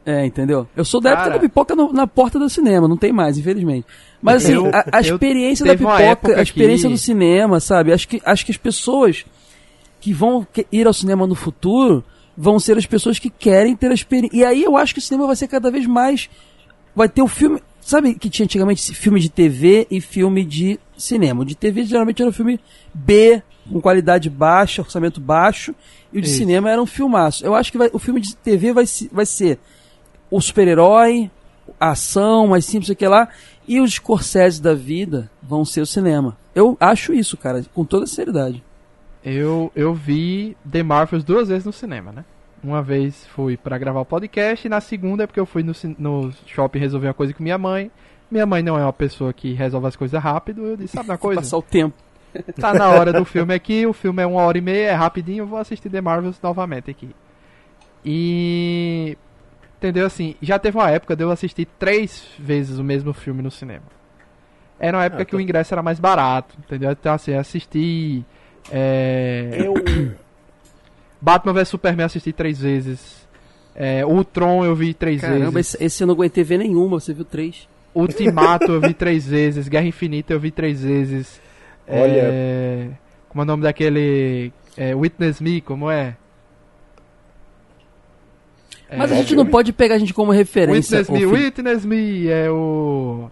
É, 0.06 0.26
entendeu? 0.26 0.68
Eu 0.76 0.84
sou 0.84 1.00
da 1.00 1.12
cara, 1.12 1.22
época 1.22 1.36
da 1.36 1.40
pipoca 1.42 1.76
no, 1.76 1.94
na 1.94 2.08
porta 2.08 2.40
do 2.40 2.50
cinema, 2.50 2.88
não 2.88 2.98
tem 2.98 3.12
mais, 3.14 3.38
infelizmente. 3.38 3.86
Mas 4.20 4.44
assim, 4.44 4.54
eu, 4.54 4.66
a, 4.74 4.98
a, 4.98 5.02
experiência 5.02 5.64
da 5.64 5.76
pipoca, 5.76 6.40
a 6.40 6.42
experiência 6.42 6.88
que... 6.88 6.96
do 6.96 6.98
cinema, 6.98 7.60
sabe? 7.60 7.94
Acho 7.94 8.08
que, 8.08 8.20
acho 8.26 8.44
que 8.44 8.52
as 8.52 8.58
pessoas 8.58 9.24
que 10.00 10.12
vão 10.12 10.48
ir 10.72 10.88
ao 10.88 10.94
cinema 10.94 11.28
no 11.28 11.36
futuro 11.36 12.04
vão 12.42 12.58
ser 12.58 12.78
as 12.78 12.86
pessoas 12.86 13.20
que 13.20 13.30
querem 13.30 13.76
ter 13.76 13.92
a 13.92 13.94
experiência. 13.94 14.38
E 14.38 14.46
aí 14.46 14.64
eu 14.64 14.78
acho 14.78 14.94
que 14.94 15.00
o 15.00 15.04
cinema 15.04 15.28
vai 15.28 15.36
ser 15.36 15.50
cada 15.50 15.70
vez 15.70 15.86
mais. 15.86 16.30
Vai 16.96 17.10
ter 17.10 17.22
o 17.22 17.28
filme. 17.28 17.62
Sabe 17.82 18.16
que 18.16 18.30
tinha 18.30 18.46
antigamente 18.46 18.96
filme 18.96 19.20
de 19.20 19.30
TV 19.30 19.86
e 19.92 20.00
filme 20.00 20.46
de 20.46 20.80
cinema? 20.98 21.42
O 21.42 21.46
de 21.46 21.54
TV 21.54 21.84
geralmente 21.84 22.22
era 22.22 22.30
um 22.30 22.34
filme 22.34 22.58
B, 22.94 23.44
com 23.70 23.82
qualidade 23.82 24.30
baixa, 24.30 24.82
orçamento 24.82 25.20
baixo, 25.20 25.76
e 26.14 26.20
o 26.20 26.22
de 26.22 26.30
Isso. 26.30 26.38
cinema 26.38 26.70
era 26.70 26.82
um 26.82 26.86
filmaço. 26.86 27.46
Eu 27.46 27.56
acho 27.56 27.74
que 27.74 27.78
vai, 27.78 27.90
o 27.92 28.00
filme 28.00 28.22
de 28.22 28.34
TV 28.38 28.72
vai, 28.72 28.86
vai 29.12 29.26
ser 29.26 29.60
o 30.32 30.40
super-herói, 30.40 31.30
a 31.78 31.92
ação, 31.92 32.48
mais 32.48 32.64
simples 32.64 32.96
que 32.96 33.08
lá, 33.08 33.28
e 33.68 33.82
os 33.82 33.96
Scorsese 33.96 34.62
da 34.62 34.74
vida 34.74 35.30
vão 35.44 35.66
ser 35.66 35.82
o 35.82 35.86
cinema. 35.86 36.38
Eu 36.56 36.78
acho 36.80 37.14
isso, 37.14 37.36
cara, 37.36 37.66
com 37.74 37.84
toda 37.84 38.08
seriedade. 38.08 38.64
Eu, 39.24 39.72
eu 39.76 39.94
vi 39.94 40.56
The 40.70 40.82
Marvels 40.84 41.24
duas 41.24 41.50
vezes 41.50 41.66
no 41.66 41.74
cinema, 41.74 42.12
né? 42.12 42.24
Uma 42.64 42.82
vez 42.82 43.26
fui 43.28 43.56
para 43.58 43.78
gravar 43.78 44.02
o 44.02 44.06
podcast 44.06 44.66
e 44.66 44.70
na 44.70 44.82
segunda 44.82 45.24
é 45.24 45.28
porque 45.28 45.40
eu 45.40 45.46
fui 45.46 45.64
no, 45.64 45.74
no 45.98 46.32
shopping 46.46 46.80
resolver 46.80 47.08
uma 47.08 47.14
coisa 47.14 47.34
com 47.34 47.44
minha 47.44 47.58
mãe. 47.58 47.92
Minha 48.30 48.46
mãe 48.46 48.62
não 48.62 48.78
é 48.78 48.84
uma 48.84 48.94
pessoa 48.94 49.34
que 49.34 49.54
resolve 49.54 49.88
as 49.88 49.96
coisas 49.96 50.22
rápido. 50.22 50.66
Eu 50.66 50.78
disse, 50.78 50.94
sabe 50.96 51.10
uma 51.10 51.18
coisa? 51.20 51.42
Passar 51.42 51.58
o 51.58 51.62
tempo. 51.62 51.96
Tá 52.60 52.74
na 52.76 52.90
hora 52.90 53.12
do 53.12 53.26
filme 53.26 53.54
aqui, 53.56 53.88
o 53.88 53.94
filme 53.94 54.22
é 54.22 54.26
uma 54.26 54.42
hora 54.44 54.56
e 54.58 54.62
meia, 54.62 54.90
é 54.90 54.94
rapidinho, 54.94 55.42
eu 55.42 55.48
vou 55.48 55.58
assistir 55.58 55.90
The 55.90 56.00
Marvels 56.00 56.40
novamente 56.44 56.92
aqui. 56.92 57.10
E. 58.06 59.18
Entendeu 59.78 60.06
assim? 60.06 60.36
Já 60.42 60.60
teve 60.60 60.78
uma 60.78 60.90
época 60.92 61.16
de 61.16 61.24
eu 61.24 61.32
assistir 61.32 61.66
três 61.80 62.28
vezes 62.38 62.78
o 62.78 62.84
mesmo 62.84 63.14
filme 63.14 63.42
no 63.42 63.50
cinema. 63.50 63.84
era 64.80 64.98
uma 64.98 65.06
época 65.06 65.24
Ah, 65.24 65.26
que 65.26 65.36
o 65.36 65.40
tá. 65.40 65.44
ingresso 65.44 65.74
era 65.74 65.82
mais 65.82 66.00
barato, 66.00 66.56
entendeu? 66.60 66.92
Então, 66.92 67.14
assim, 67.14 67.34
assisti. 67.34 68.24
É... 68.72 69.50
Eu. 69.64 69.74
Batman 71.22 71.54
vs 71.54 71.68
Superman 71.70 72.06
assisti 72.06 72.32
três 72.32 72.60
vezes. 72.62 73.28
É, 73.76 74.06
o 74.06 74.24
Tron 74.24 74.66
eu 74.66 74.76
vi 74.76 74.94
três 74.94 75.22
Caramba, 75.22 75.52
vezes. 75.52 75.76
esse, 75.76 75.84
esse 75.86 76.04
eu 76.04 76.08
não 76.08 76.14
aguentei 76.14 76.44
ver 76.44 76.58
nenhuma, 76.58 77.00
você 77.00 77.14
viu 77.14 77.26
três. 77.26 77.68
Ultimato 77.94 78.72
eu 78.72 78.82
vi 78.82 78.94
três 78.96 79.28
vezes. 79.28 79.68
Guerra 79.68 79.86
Infinita 79.86 80.34
eu 80.34 80.40
vi 80.40 80.52
três 80.52 80.82
vezes. 80.84 81.42
Olha- 81.88 82.22
É... 82.24 82.88
Como 83.30 83.42
é 83.42 83.44
o 83.44 83.46
nome 83.46 83.64
daquele. 83.64 84.52
É, 84.76 84.96
Witness 84.96 85.40
Me, 85.40 85.62
como 85.62 85.90
é? 85.92 86.16
Mas 88.98 89.12
a 89.12 89.16
É, 89.16 89.18
gente 89.20 89.36
não 89.36 89.46
pode 89.46 89.72
pegar 89.72 89.96
a 89.96 90.00
gente 90.00 90.14
como 90.14 90.32
referência. 90.32 91.00
Witness 91.00 91.10
Me. 91.20 91.26
Witness 91.26 91.86
Me 91.86 92.28
é 92.28 92.50
o. 92.50 93.30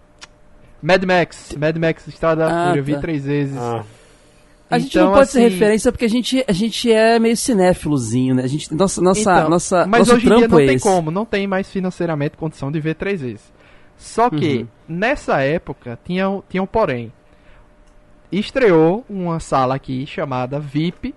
Mad 0.80 1.02
Max, 1.04 1.56
Mad 1.58 1.76
Max 1.76 2.06
Estrada 2.06 2.46
da 2.46 2.46
Ah, 2.62 2.66
Fúria, 2.68 2.80
eu 2.80 2.84
vi 2.84 2.94
tá. 2.94 3.00
três 3.00 3.24
vezes. 3.24 3.56
Ah, 3.58 3.84
A 4.70 4.78
gente 4.78 4.90
Então, 4.96 5.06
não 5.08 5.14
pode 5.14 5.30
ser 5.30 5.38
assim, 5.44 5.48
referência 5.54 5.90
porque 5.90 6.04
a 6.04 6.08
gente, 6.08 6.44
a 6.46 6.52
gente 6.52 6.92
é 6.92 7.18
meio 7.18 7.36
cinéfilozinho, 7.36 8.34
né? 8.34 8.42
A 8.42 8.46
gente, 8.46 8.74
nossa, 8.74 9.00
nossa, 9.00 9.20
Então, 9.20 9.48
nossa, 9.50 9.86
mas 9.86 10.00
nosso 10.00 10.14
hoje 10.16 10.26
em 10.26 10.36
dia 10.36 10.48
não 10.48 10.58
é 10.60 10.66
tem 10.66 10.76
esse. 10.76 10.82
como, 10.84 11.10
não 11.10 11.24
tem 11.24 11.46
mais 11.46 11.70
financeiramente 11.70 12.36
condição 12.36 12.70
de 12.70 12.78
ver 12.78 12.94
três 12.94 13.20
vezes. 13.22 13.52
Só 13.96 14.28
que, 14.30 14.58
Uhum. 14.58 14.66
nessa 14.88 15.40
época, 15.42 15.98
tinha, 16.04 16.26
tinha 16.48 16.62
um 16.62 16.66
porém. 16.66 17.10
Estreou 18.30 19.04
uma 19.08 19.40
sala 19.40 19.74
aqui 19.74 20.06
chamada 20.06 20.60
VIP. 20.60 21.14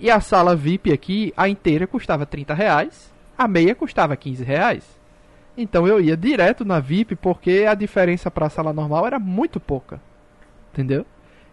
E 0.00 0.10
a 0.10 0.20
sala 0.20 0.54
VIP 0.56 0.92
aqui, 0.92 1.32
a 1.36 1.48
inteira 1.48 1.86
custava 1.86 2.26
30 2.26 2.54
reais. 2.54 3.10
A 3.36 3.46
meia 3.46 3.74
custava 3.74 4.16
15 4.16 4.42
reais. 4.44 4.84
Então 5.56 5.86
eu 5.86 6.00
ia 6.00 6.16
direto 6.16 6.64
na 6.64 6.78
VIP 6.80 7.16
porque 7.16 7.64
a 7.68 7.74
diferença 7.74 8.30
para 8.30 8.46
a 8.46 8.50
sala 8.50 8.72
normal 8.72 9.06
era 9.06 9.18
muito 9.18 9.58
pouca. 9.60 10.00
Entendeu? 10.72 11.04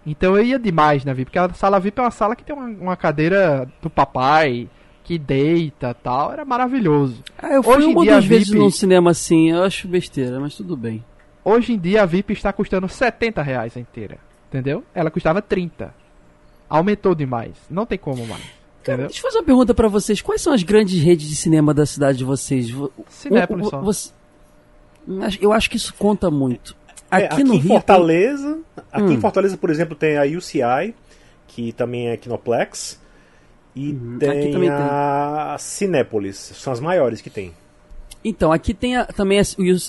Então 0.05 0.37
eu 0.37 0.43
ia 0.43 0.59
demais 0.59 1.03
na 1.03 1.13
VIP, 1.13 1.25
porque 1.31 1.39
a 1.39 1.53
sala 1.53 1.79
VIP 1.79 1.99
é 1.99 2.03
uma 2.03 2.11
sala 2.11 2.35
que 2.35 2.43
tem 2.43 2.55
uma, 2.55 2.67
uma 2.67 2.95
cadeira 2.97 3.67
do 3.81 3.89
papai, 3.89 4.69
que 5.03 5.17
deita 5.17 5.93
tal, 5.95 6.31
era 6.31 6.45
maravilhoso. 6.45 7.23
Ah, 7.37 7.53
eu 7.53 7.63
fui 7.63 7.75
Hoje 7.75 7.87
em 7.89 7.91
uma 7.93 8.01
a 8.17 8.19
vezes 8.19 8.47
VIP 8.49 8.59
num 8.59 8.69
cinema 8.69 9.11
assim, 9.11 9.51
eu 9.51 9.63
acho 9.63 9.87
besteira, 9.87 10.39
mas 10.39 10.55
tudo 10.55 10.75
bem. 10.77 11.03
Hoje 11.43 11.73
em 11.73 11.79
dia 11.79 12.03
a 12.03 12.05
VIP 12.05 12.33
está 12.33 12.51
custando 12.53 12.87
70 12.87 13.41
reais 13.41 13.75
a 13.75 13.79
inteira. 13.79 14.17
Entendeu? 14.49 14.83
Ela 14.93 15.09
custava 15.11 15.41
30. 15.41 15.93
Aumentou 16.69 17.13
demais. 17.13 17.51
Não 17.69 17.85
tem 17.85 17.97
como 17.97 18.25
mais. 18.27 18.41
Cara, 18.83 18.97
Entendeu? 18.97 19.07
deixa 19.07 19.19
eu 19.19 19.23
fazer 19.23 19.37
uma 19.39 19.43
pergunta 19.43 19.73
pra 19.73 19.87
vocês. 19.87 20.21
Quais 20.21 20.41
são 20.41 20.53
as 20.53 20.63
grandes 20.63 20.99
redes 21.01 21.27
de 21.27 21.35
cinema 21.35 21.73
da 21.73 21.85
cidade 21.85 22.17
de 22.19 22.23
vocês? 22.23 22.69
Vo- 22.69 22.91
Cinépolis 23.09 23.67
o- 23.67 23.69
só. 23.69 23.81
você- 23.81 24.11
Eu 25.41 25.51
acho 25.53 25.69
que 25.69 25.77
isso 25.77 25.93
conta 25.95 26.31
muito. 26.31 26.75
É, 27.21 27.25
Aqui 27.25 27.43
no 27.43 27.53
em 27.53 27.57
Rio. 27.57 27.67
Fortaleza. 27.69 28.59
Aqui 28.91 29.03
Hum. 29.05 29.11
em 29.13 29.19
Fortaleza, 29.21 29.57
por 29.57 29.69
exemplo, 29.69 29.95
tem 29.95 30.17
a 30.17 30.23
UCI, 30.23 30.93
que 31.47 31.71
também 31.73 32.09
é 32.09 32.17
Kinoplex. 32.17 32.99
E 33.75 33.91
Uhum, 33.91 34.15
aqui 34.17 34.51
tem 34.53 34.69
a 34.69 35.55
Cinépolis. 35.59 36.37
São 36.55 36.71
as 36.71 36.79
maiores 36.79 37.21
que 37.21 37.29
tem. 37.29 37.51
Então, 38.23 38.51
aqui 38.51 38.73
tem 38.73 38.95
a- 38.95 39.05
também 39.05 39.39
o 39.39 39.43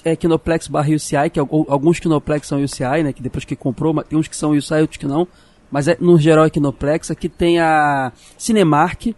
é, 0.04 0.14
Kinoplex 0.16 0.68
barra 0.68 0.90
UCI, 0.90 1.30
que 1.30 1.38
al- 1.40 1.48
alguns 1.68 1.98
Kinoplex 2.00 2.46
são 2.48 2.62
UCI, 2.62 3.02
né? 3.02 3.12
Que 3.12 3.22
depois 3.22 3.44
que 3.44 3.54
comprou, 3.56 3.94
mas 3.94 4.06
tem 4.06 4.18
uns 4.18 4.28
que 4.28 4.36
são 4.36 4.50
UCI, 4.50 4.80
outros 4.82 4.98
que 4.98 5.06
não. 5.06 5.26
Mas 5.70 5.88
é, 5.88 5.96
no 6.00 6.18
geral 6.18 6.44
é 6.44 6.50
Kinoplex. 6.50 7.10
Aqui 7.10 7.28
tem 7.28 7.58
a 7.60 8.12
Cinemark, 8.36 9.14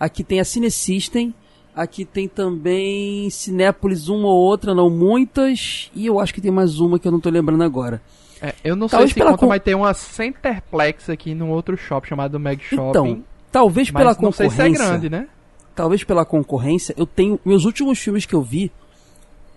aqui 0.00 0.24
tem 0.24 0.40
a 0.40 0.44
Cinesystem, 0.44 1.32
aqui 1.76 2.04
tem 2.04 2.26
também 2.26 3.28
Cinépolis, 3.30 4.08
uma 4.08 4.26
ou 4.28 4.40
outra, 4.40 4.74
não 4.74 4.88
muitas. 4.90 5.90
E 5.94 6.06
eu 6.06 6.18
acho 6.18 6.32
que 6.34 6.40
tem 6.40 6.50
mais 6.50 6.80
uma 6.80 6.98
que 6.98 7.06
eu 7.06 7.12
não 7.12 7.20
tô 7.20 7.28
lembrando 7.30 7.62
agora. 7.62 8.00
É, 8.42 8.54
eu 8.64 8.74
não 8.74 8.88
Talvez 8.88 9.12
sei 9.12 9.22
se 9.22 9.26
conta, 9.28 9.38
con- 9.38 9.46
mas 9.48 9.62
tem 9.62 9.74
uma 9.74 9.94
Centerplex 9.94 11.08
aqui 11.10 11.34
num 11.34 11.50
outro 11.50 11.76
shopping 11.76 12.08
chamado 12.08 12.40
Meg 12.40 12.62
Shopping. 12.64 12.88
Então, 12.90 13.24
talvez 13.52 13.90
pela 13.90 14.14
não 14.20 14.32
sei 14.32 14.48
concorrência. 14.48 14.64
se 14.78 14.82
é 14.82 14.88
grande, 14.88 15.10
né? 15.10 15.28
talvez 15.74 16.02
pela 16.04 16.24
concorrência, 16.24 16.94
eu 16.96 17.06
tenho. 17.06 17.38
Meus 17.44 17.64
últimos 17.66 17.98
filmes 17.98 18.24
que 18.26 18.34
eu 18.34 18.40
vi, 18.42 18.72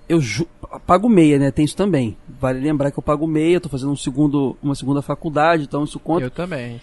eu 0.08 0.20
ju- 0.22 0.48
pago 0.86 1.08
meia, 1.10 1.38
né? 1.40 1.52
Tem 1.52 1.64
isso 1.66 1.76
também. 1.76 2.18
Vale 2.40 2.60
lembrar 2.60 2.92
que 2.92 3.00
eu 3.00 3.04
pago 3.04 3.26
meia, 3.28 3.60
tô 3.60 3.70
fazendo 3.70 3.92
um 3.92 3.96
segundo, 3.98 4.58
uma 4.62 4.76
segunda 4.76 5.02
faculdade, 5.02 5.64
então 5.64 5.84
isso 5.84 6.00
conta. 6.00 6.22
Eu, 6.22 6.28
Eu 6.28 6.32
também. 6.32 6.82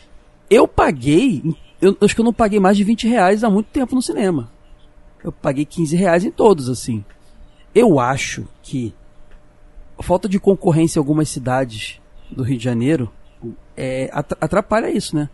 paguei, 0.75 1.43
eu 1.81 1.97
acho 2.01 2.15
que 2.15 2.21
eu 2.21 2.25
não 2.25 2.33
paguei 2.33 2.61
mais 2.61 2.77
de 2.77 2.85
20 2.85 3.07
reais 3.09 3.43
há 3.45 3.51
muito 3.51 3.67
tempo 3.67 3.95
no 3.95 4.03
cinema. 4.03 4.51
Eu 5.27 5.33
paguei 5.33 5.65
15 5.65 5.97
reais 5.97 6.25
em 6.25 6.31
todos, 6.31 6.69
assim. 6.69 7.05
Eu 7.75 7.99
acho 7.99 8.47
que 8.63 8.95
a 9.99 10.03
falta 10.03 10.29
de 10.29 10.39
concorrência 10.39 10.99
em 10.99 11.03
algumas 11.03 11.29
cidades 11.29 12.01
do 12.31 12.45
Rio 12.45 12.57
de 12.57 12.63
Janeiro 12.65 13.11
é, 13.77 14.09
atra- 14.13 14.39
atrapalha 14.41 14.89
isso, 14.89 15.17
né? 15.17 15.29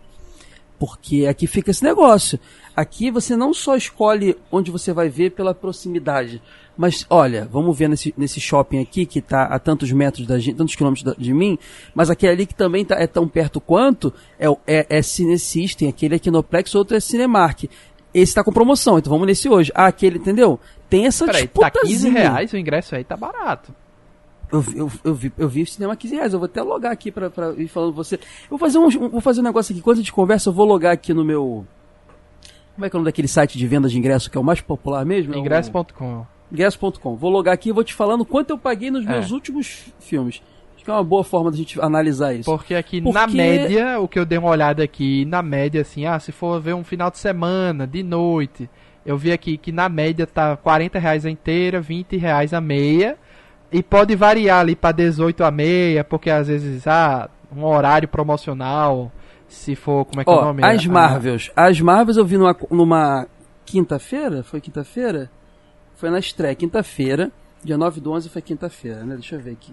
Porque 0.79 1.27
aqui 1.27 1.47
fica 1.47 1.71
esse 1.71 1.85
negócio. 1.85 2.41
Aqui 2.75 3.11
você 3.11 3.37
não 3.37 3.53
só 3.53 3.77
escolhe 3.77 4.37
onde 4.51 4.71
você 4.71 4.93
vai 4.93 5.09
ver 5.09 5.31
pela 5.33 5.55
proximidade, 5.55 6.43
mas 6.77 7.07
olha, 7.09 7.47
vamos 7.53 7.77
ver 7.79 7.89
nesse, 7.89 8.13
nesse 8.17 8.41
shopping 8.41 8.81
aqui 8.81 9.05
que 9.07 9.19
está 9.21 9.45
a 9.45 9.59
tantos 9.59 9.93
metros 9.93 10.27
da 10.27 10.39
gente, 10.39 10.57
tantos 10.57 10.75
quilômetros 10.75 11.05
da- 11.05 11.15
de 11.23 11.33
mim, 11.35 11.57
mas 11.95 12.09
aquele 12.11 12.33
ali 12.33 12.47
que 12.47 12.55
também 12.55 12.85
tá, 12.85 12.97
é 12.99 13.07
tão 13.07 13.29
perto 13.29 13.61
quanto 13.61 14.13
é, 14.41 14.47
é, 14.67 14.87
é 14.99 15.03
Cinesystem, 15.03 15.89
aquele 15.89 16.15
é 16.17 16.19
Kinoplex, 16.19 16.75
outro 16.75 16.97
é 16.97 17.01
Cinemark. 17.01 17.65
Esse 18.15 18.35
tá 18.35 18.45
com 18.45 18.53
promoção, 18.53 18.99
então 18.99 19.11
vamos 19.11 19.27
nesse 19.27 19.49
hoje. 19.49 19.73
Ah, 19.75 19.87
aquele, 19.87 20.19
entendeu? 20.19 20.61
Tem 20.91 21.07
essa 21.07 21.25
Peraí, 21.25 21.49
tá 21.49 21.69
disputazinha. 21.71 21.97
15 21.97 22.09
reais 22.11 22.53
o 22.53 22.57
ingresso 22.59 22.95
aí, 22.95 23.05
tá 23.05 23.17
barato. 23.17 23.75
Eu, 24.51 24.63
eu, 24.75 24.93
eu, 25.03 25.15
vi, 25.15 25.33
eu 25.39 25.49
vi 25.49 25.63
o 25.63 25.67
cinema 25.67 25.95
a 25.95 25.97
15 25.97 26.15
reais. 26.15 26.33
Eu 26.35 26.39
vou 26.39 26.45
até 26.47 26.61
logar 26.61 26.93
aqui 26.93 27.11
pra, 27.11 27.31
pra 27.31 27.53
ir 27.53 27.69
falando 27.69 27.91
com 27.91 27.97
você. 28.05 28.17
Eu 28.17 28.21
vou 28.51 28.59
fazer 28.59 28.79
um, 28.79 28.91
vou 29.09 29.21
fazer 29.23 29.41
um 29.41 29.45
negócio 29.45 29.73
aqui. 29.73 29.81
Quando 29.81 29.97
a 29.97 30.01
gente 30.01 30.13
conversa, 30.13 30.51
eu 30.51 30.53
vou 30.53 30.67
logar 30.67 30.93
aqui 30.93 31.15
no 31.15 31.25
meu. 31.25 31.67
Como 32.75 32.85
é 32.85 32.91
que 32.91 32.95
é 32.95 32.99
o 32.99 33.01
nome 33.01 33.07
daquele 33.11 33.29
site 33.29 33.57
de 33.57 33.67
venda 33.67 33.89
de 33.89 33.99
ingresso 33.99 34.31
que 34.31 34.37
é 34.37 34.41
o 34.41 34.45
mais 34.45 34.61
popular 34.61 35.07
mesmo? 35.07 35.35
É 35.35 35.39
Ingresso.com. 35.39 36.27
Ingresso.com. 36.51 37.17
Vou 37.17 37.31
logar 37.31 37.55
aqui 37.55 37.71
e 37.71 37.73
vou 37.73 37.83
te 37.83 37.95
falando 37.95 38.27
quanto 38.27 38.51
eu 38.51 38.59
paguei 38.59 38.91
nos 38.91 39.07
meus 39.07 39.31
É. 39.31 39.35
últimos 39.35 39.67
fi- 39.69 39.93
filmes. 40.01 40.43
Acho 40.83 40.87
que 40.87 40.91
é 40.91 40.95
uma 40.95 41.05
boa 41.05 41.23
forma 41.23 41.49
da 41.49 41.57
gente 41.57 41.81
analisar 41.81 42.35
isso. 42.35 42.51
Porque 42.51 42.75
aqui 42.75 43.01
Porque- 43.01 43.17
na 43.17 43.25
média, 43.29 44.01
o 44.01 44.09
que 44.09 44.19
eu 44.19 44.27
dei 44.27 44.37
uma 44.37 44.49
olhada 44.51 44.83
aqui, 44.83 45.25
na 45.27 45.41
média, 45.41 45.81
assim, 45.81 46.07
ah, 46.07 46.19
se 46.19 46.33
for 46.33 46.61
ver 46.61 46.75
um 46.75 46.83
final 46.83 47.09
de 47.09 47.19
semana, 47.19 47.87
de 47.87 48.03
noite, 48.03 48.69
eu 49.07 49.17
vi 49.17 49.31
aqui 49.31 49.57
que 49.57 49.71
na 49.71 49.89
média 49.89 50.27
tá 50.27 50.57
40 50.57 50.99
reais 50.99 51.25
a 51.25 51.31
inteira, 51.31 51.81
20 51.81 52.17
reais 52.17 52.53
a 52.53 52.61
meia. 52.61 53.17
E 53.71 53.81
pode 53.81 54.17
variar 54.17 54.59
ali 54.59 54.75
para 54.75 54.91
18 54.91 55.45
a 55.45 55.53
meia, 55.53 56.03
porque 56.03 56.29
às 56.29 56.49
vezes, 56.49 56.85
ah, 56.89 57.31
um 57.57 57.65
horário 57.65 58.09
promocional, 58.09 59.13
se 59.47 59.77
for, 59.77 60.05
como 60.05 60.21
é 60.21 60.25
que 60.25 60.31
é 60.31 60.35
o 60.35 60.45
nome? 60.45 60.65
as 60.65 60.85
Ah, 60.85 60.89
Marvels. 60.91 61.53
As 61.55 61.81
Marvels 61.81 62.17
eu 62.17 62.25
vi 62.27 62.37
numa, 62.39 62.57
numa 62.73 63.29
quinta-feira. 63.65 64.43
Foi 64.43 64.61
quinta-feira? 64.61 65.31
Foi 65.95 66.11
na 66.11 66.19
estreia, 66.19 66.57
quinta-feira. 66.57 67.31
Dia 67.63 67.79
9 67.79 68.01
do 68.01 68.11
11 68.11 68.29
foi 68.29 68.43
quinta-feira, 68.43 69.05
né? 69.05 69.15
Deixa 69.15 69.37
eu 69.37 69.41
ver 69.41 69.53
aqui. 69.53 69.73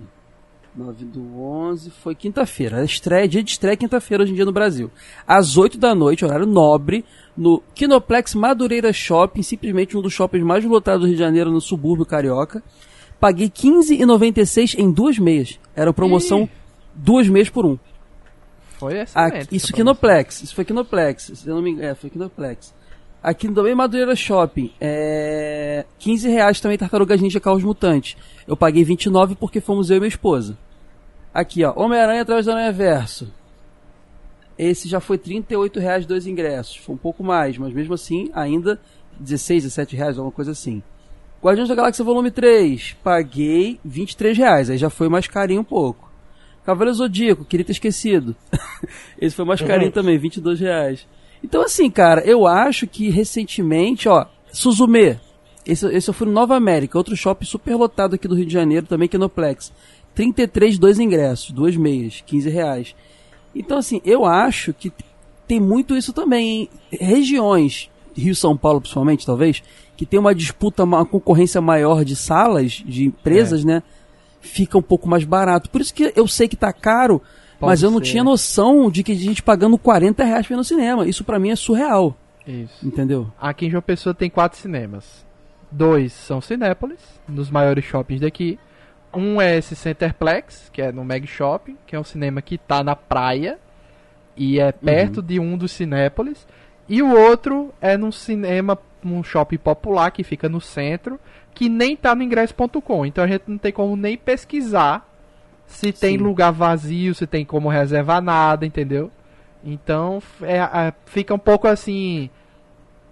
9 0.76 1.06
do 1.06 1.42
11 1.42 1.90
foi 1.90 2.16
quinta-feira. 2.16 2.84
Estreia, 2.84 3.28
dia 3.28 3.44
de 3.44 3.52
estreia, 3.52 3.74
é 3.74 3.78
quinta-feira 3.78 4.24
hoje 4.24 4.32
em 4.32 4.36
dia 4.36 4.46
no 4.46 4.52
Brasil. 4.52 4.90
Às 5.28 5.58
8 5.58 5.78
da 5.78 5.94
noite, 5.94 6.24
horário 6.24 6.46
nobre, 6.46 7.04
no 7.36 7.62
Kinoplex 7.74 8.36
Madureira 8.36 8.94
Shopping, 8.94 9.42
simplesmente 9.42 9.98
um 9.98 10.02
dos 10.02 10.14
shoppings 10.14 10.46
mais 10.46 10.64
lotados 10.64 11.02
do 11.02 11.08
Rio 11.08 11.16
de 11.16 11.20
Janeiro, 11.20 11.52
no 11.52 11.60
subúrbio 11.60 12.06
carioca. 12.06 12.64
Paguei 13.20 13.48
R$15,96 13.48 14.80
em 14.80 14.92
duas 14.92 15.18
meias. 15.20 15.60
Era 15.76 15.92
promoção 15.92 16.44
Ih. 16.44 16.50
duas 16.96 17.28
meias 17.28 17.50
por 17.50 17.66
um. 17.66 17.78
Foi 18.78 18.94
Aqui, 18.94 19.04
excelente. 19.04 19.56
isso 19.56 19.66
essa. 19.66 19.74
Kinoplex, 19.74 20.42
isso 20.42 20.56
foi 20.56 20.64
Kinoplex, 20.64 21.32
se 21.36 21.48
eu 21.48 21.56
não 21.56 21.62
me 21.62 21.72
engano, 21.72 21.90
é, 21.90 21.96
foi 21.96 22.10
Kinoplex. 22.10 22.74
Aqui 23.22 23.52
também 23.52 23.76
Madureira 23.76 24.16
Shopping, 24.16 24.72
é 24.80 25.86
15 26.00 26.30
reais 26.30 26.62
também 26.62 26.78
Tartarugas 26.78 27.20
Ninja 27.20 27.40
Carros 27.40 27.64
Mutantes. 27.64 28.16
Eu 28.48 28.56
paguei 28.56 28.84
29 28.84 29.36
porque 29.36 29.60
fomos 29.60 29.90
eu 29.90 29.98
e 29.98 30.00
minha 30.00 30.08
esposa. 30.08 30.58
Aqui, 31.34 31.64
ó, 31.66 31.74
Homem-Aranha 31.76 32.22
atrás 32.22 32.46
do 32.46 32.52
Aranha 32.52 32.72
Verso. 32.72 33.32
Esse 34.58 34.88
já 34.88 35.02
foi 35.02 35.18
38 35.18 35.80
reais 35.80 36.06
dois 36.06 36.26
ingressos, 36.28 36.78
foi 36.78 36.96
um 36.96 36.98
pouco 36.98 37.24
mais, 37.24 37.58
mas 37.58 37.74
mesmo 37.74 37.94
assim 37.94 38.30
ainda 38.34 38.80
16, 39.20 39.64
17 39.64 39.96
reais, 39.96 40.18
alguma 40.18 40.32
coisa 40.32 40.52
assim. 40.52 40.82
Guardiões 41.44 41.70
da 41.70 41.76
Galáxia 41.76 42.04
Volume 42.04 42.32
3, 42.32 42.98
paguei 43.04 43.80
23 43.84 44.38
reais, 44.38 44.70
aí 44.70 44.78
já 44.78 44.90
foi 44.90 45.08
mais 45.10 45.28
carinho 45.28 45.62
um 45.62 45.66
pouco. 45.66 46.10
Cavaleiro 46.66 46.98
Zodíaco, 46.98 47.46
queria 47.46 47.66
ter 47.66 47.72
esquecido. 47.72 48.36
Esse 49.20 49.36
foi 49.36 49.46
mais 49.46 49.62
carinho 49.62 49.92
também, 49.92 50.18
22 50.18 50.60
reais. 50.60 51.08
Então, 51.44 51.62
assim, 51.62 51.90
cara, 51.90 52.22
eu 52.22 52.46
acho 52.48 52.88
que 52.88 53.10
recentemente, 53.10 54.08
ó, 54.10 54.26
Suzume. 54.52 55.20
Esse, 55.66 55.86
esse 55.88 56.10
eu 56.10 56.14
fui 56.14 56.26
no 56.26 56.34
Nova 56.34 56.56
América, 56.56 56.98
outro 56.98 57.16
shopping 57.16 57.46
super 57.46 57.76
lotado 57.76 58.16
aqui 58.16 58.28
do 58.28 58.36
Rio 58.36 58.46
de 58.46 58.54
Janeiro, 58.54 58.86
também 58.86 59.08
Kinoplex. 59.08 59.72
33, 60.16 60.78
dois 60.78 61.00
ingressos, 61.00 61.52
duas 61.52 61.76
meias, 61.78 62.24
15 62.26 62.50
reais. 62.50 62.96
Então, 63.56 63.78
assim, 63.78 64.02
eu 64.04 64.26
acho 64.26 64.74
que 64.74 64.92
tem 65.48 65.60
muito 65.60 65.96
isso 65.96 66.12
também. 66.12 66.70
Em 66.92 67.06
regiões, 67.06 67.90
Rio 68.16 68.36
São 68.36 68.58
Paulo 68.58 68.82
principalmente, 68.82 69.26
talvez, 69.26 69.62
que 69.96 70.06
tem 70.06 70.20
uma 70.20 70.34
disputa, 70.34 70.84
uma 70.84 71.06
concorrência 71.06 71.62
maior 71.62 72.04
de 72.04 72.16
salas, 72.16 72.84
de 72.86 73.06
empresas, 73.06 73.64
né? 73.64 73.84
fica 74.42 74.78
um 74.78 74.82
pouco 74.82 75.08
mais 75.08 75.24
barato. 75.24 75.70
Por 75.70 75.82
isso 75.82 75.94
que 75.94 76.12
eu 76.16 76.28
sei 76.28 76.48
que 76.48 76.56
tá 76.56 76.72
caro, 76.72 77.22
Pode 77.60 77.72
mas 77.72 77.84
eu 77.84 77.92
não 77.92 78.00
ser. 78.00 78.06
tinha 78.06 78.24
noção 78.24 78.90
de 78.90 79.04
que 79.04 79.12
a 79.12 79.16
gente 79.16 79.44
pagando 79.44 79.78
40 79.78 80.24
reais 80.24 80.48
pra 80.48 80.54
ir 80.54 80.58
no 80.58 80.64
cinema. 80.64 81.08
Isso 81.08 81.24
pra 81.24 81.38
mim 81.40 81.50
é 81.50 81.56
surreal, 81.56 82.16
Isso. 82.48 82.88
entendeu? 82.88 83.28
Aqui 83.40 83.66
em 83.66 83.70
João 83.70 83.82
Pessoa 83.82 84.14
tem 84.14 84.30
quatro 84.30 84.58
cinemas. 84.58 85.26
Dois 85.72 86.14
são 86.14 86.42
Cinépolis, 86.42 87.00
nos 87.28 87.52
maiores 87.52 87.84
shoppings 87.86 88.22
daqui. 88.22 88.58
Um 89.14 89.42
é 89.42 89.58
esse 89.58 89.76
Centerplex, 89.76 90.70
que 90.72 90.82
é 90.82 90.92
no 90.92 91.04
Meg 91.04 91.28
Shopping, 91.28 91.76
que 91.86 91.96
é 91.96 92.00
um 92.00 92.04
cinema 92.04 92.42
que 92.42 92.58
tá 92.58 92.84
na 92.84 92.96
praia 92.96 93.60
e 94.38 94.60
é 94.60 94.72
perto 94.72 95.22
de 95.22 95.40
um 95.40 95.58
dos 95.58 95.72
Cinépolis. 95.72 96.48
E 96.88 97.02
o 97.02 97.12
outro 97.16 97.74
é 97.82 97.98
num 97.98 98.12
cinema, 98.12 98.78
num 99.04 99.24
shopping 99.24 99.58
popular 99.58 100.12
que 100.12 100.24
fica 100.24 100.48
no 100.48 100.62
centro, 100.62 101.20
que 101.54 101.68
nem 101.70 101.96
tá 101.96 102.16
no 102.16 102.24
ingresso.com. 102.24 103.06
Então 103.06 103.24
a 103.24 103.28
gente 103.28 103.44
não 103.48 103.58
tem 103.58 103.72
como 103.72 103.96
nem 103.96 104.18
pesquisar 104.18 105.09
se 105.70 105.94
tem 105.94 106.18
Sim. 106.18 106.24
lugar 106.24 106.52
vazio, 106.52 107.14
se 107.16 107.26
tem 107.26 107.46
como 107.46 107.70
reservar 107.70 108.22
nada, 108.22 108.66
entendeu? 108.66 109.10
Então 109.64 110.22
é, 110.42 110.58
é, 110.58 110.94
fica 111.06 111.34
um 111.34 111.40
pouco 111.40 111.68
assim 111.68 112.30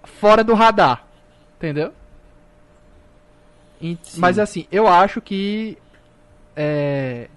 fora 0.04 0.44
do 0.44 0.54
radar, 0.54 1.06
entendeu? 1.58 1.92
E- 3.82 3.98
mas 4.18 4.40
assim, 4.40 4.66
eu 4.72 4.88
acho 4.88 5.22
que 5.22 5.78
é, 6.56 7.28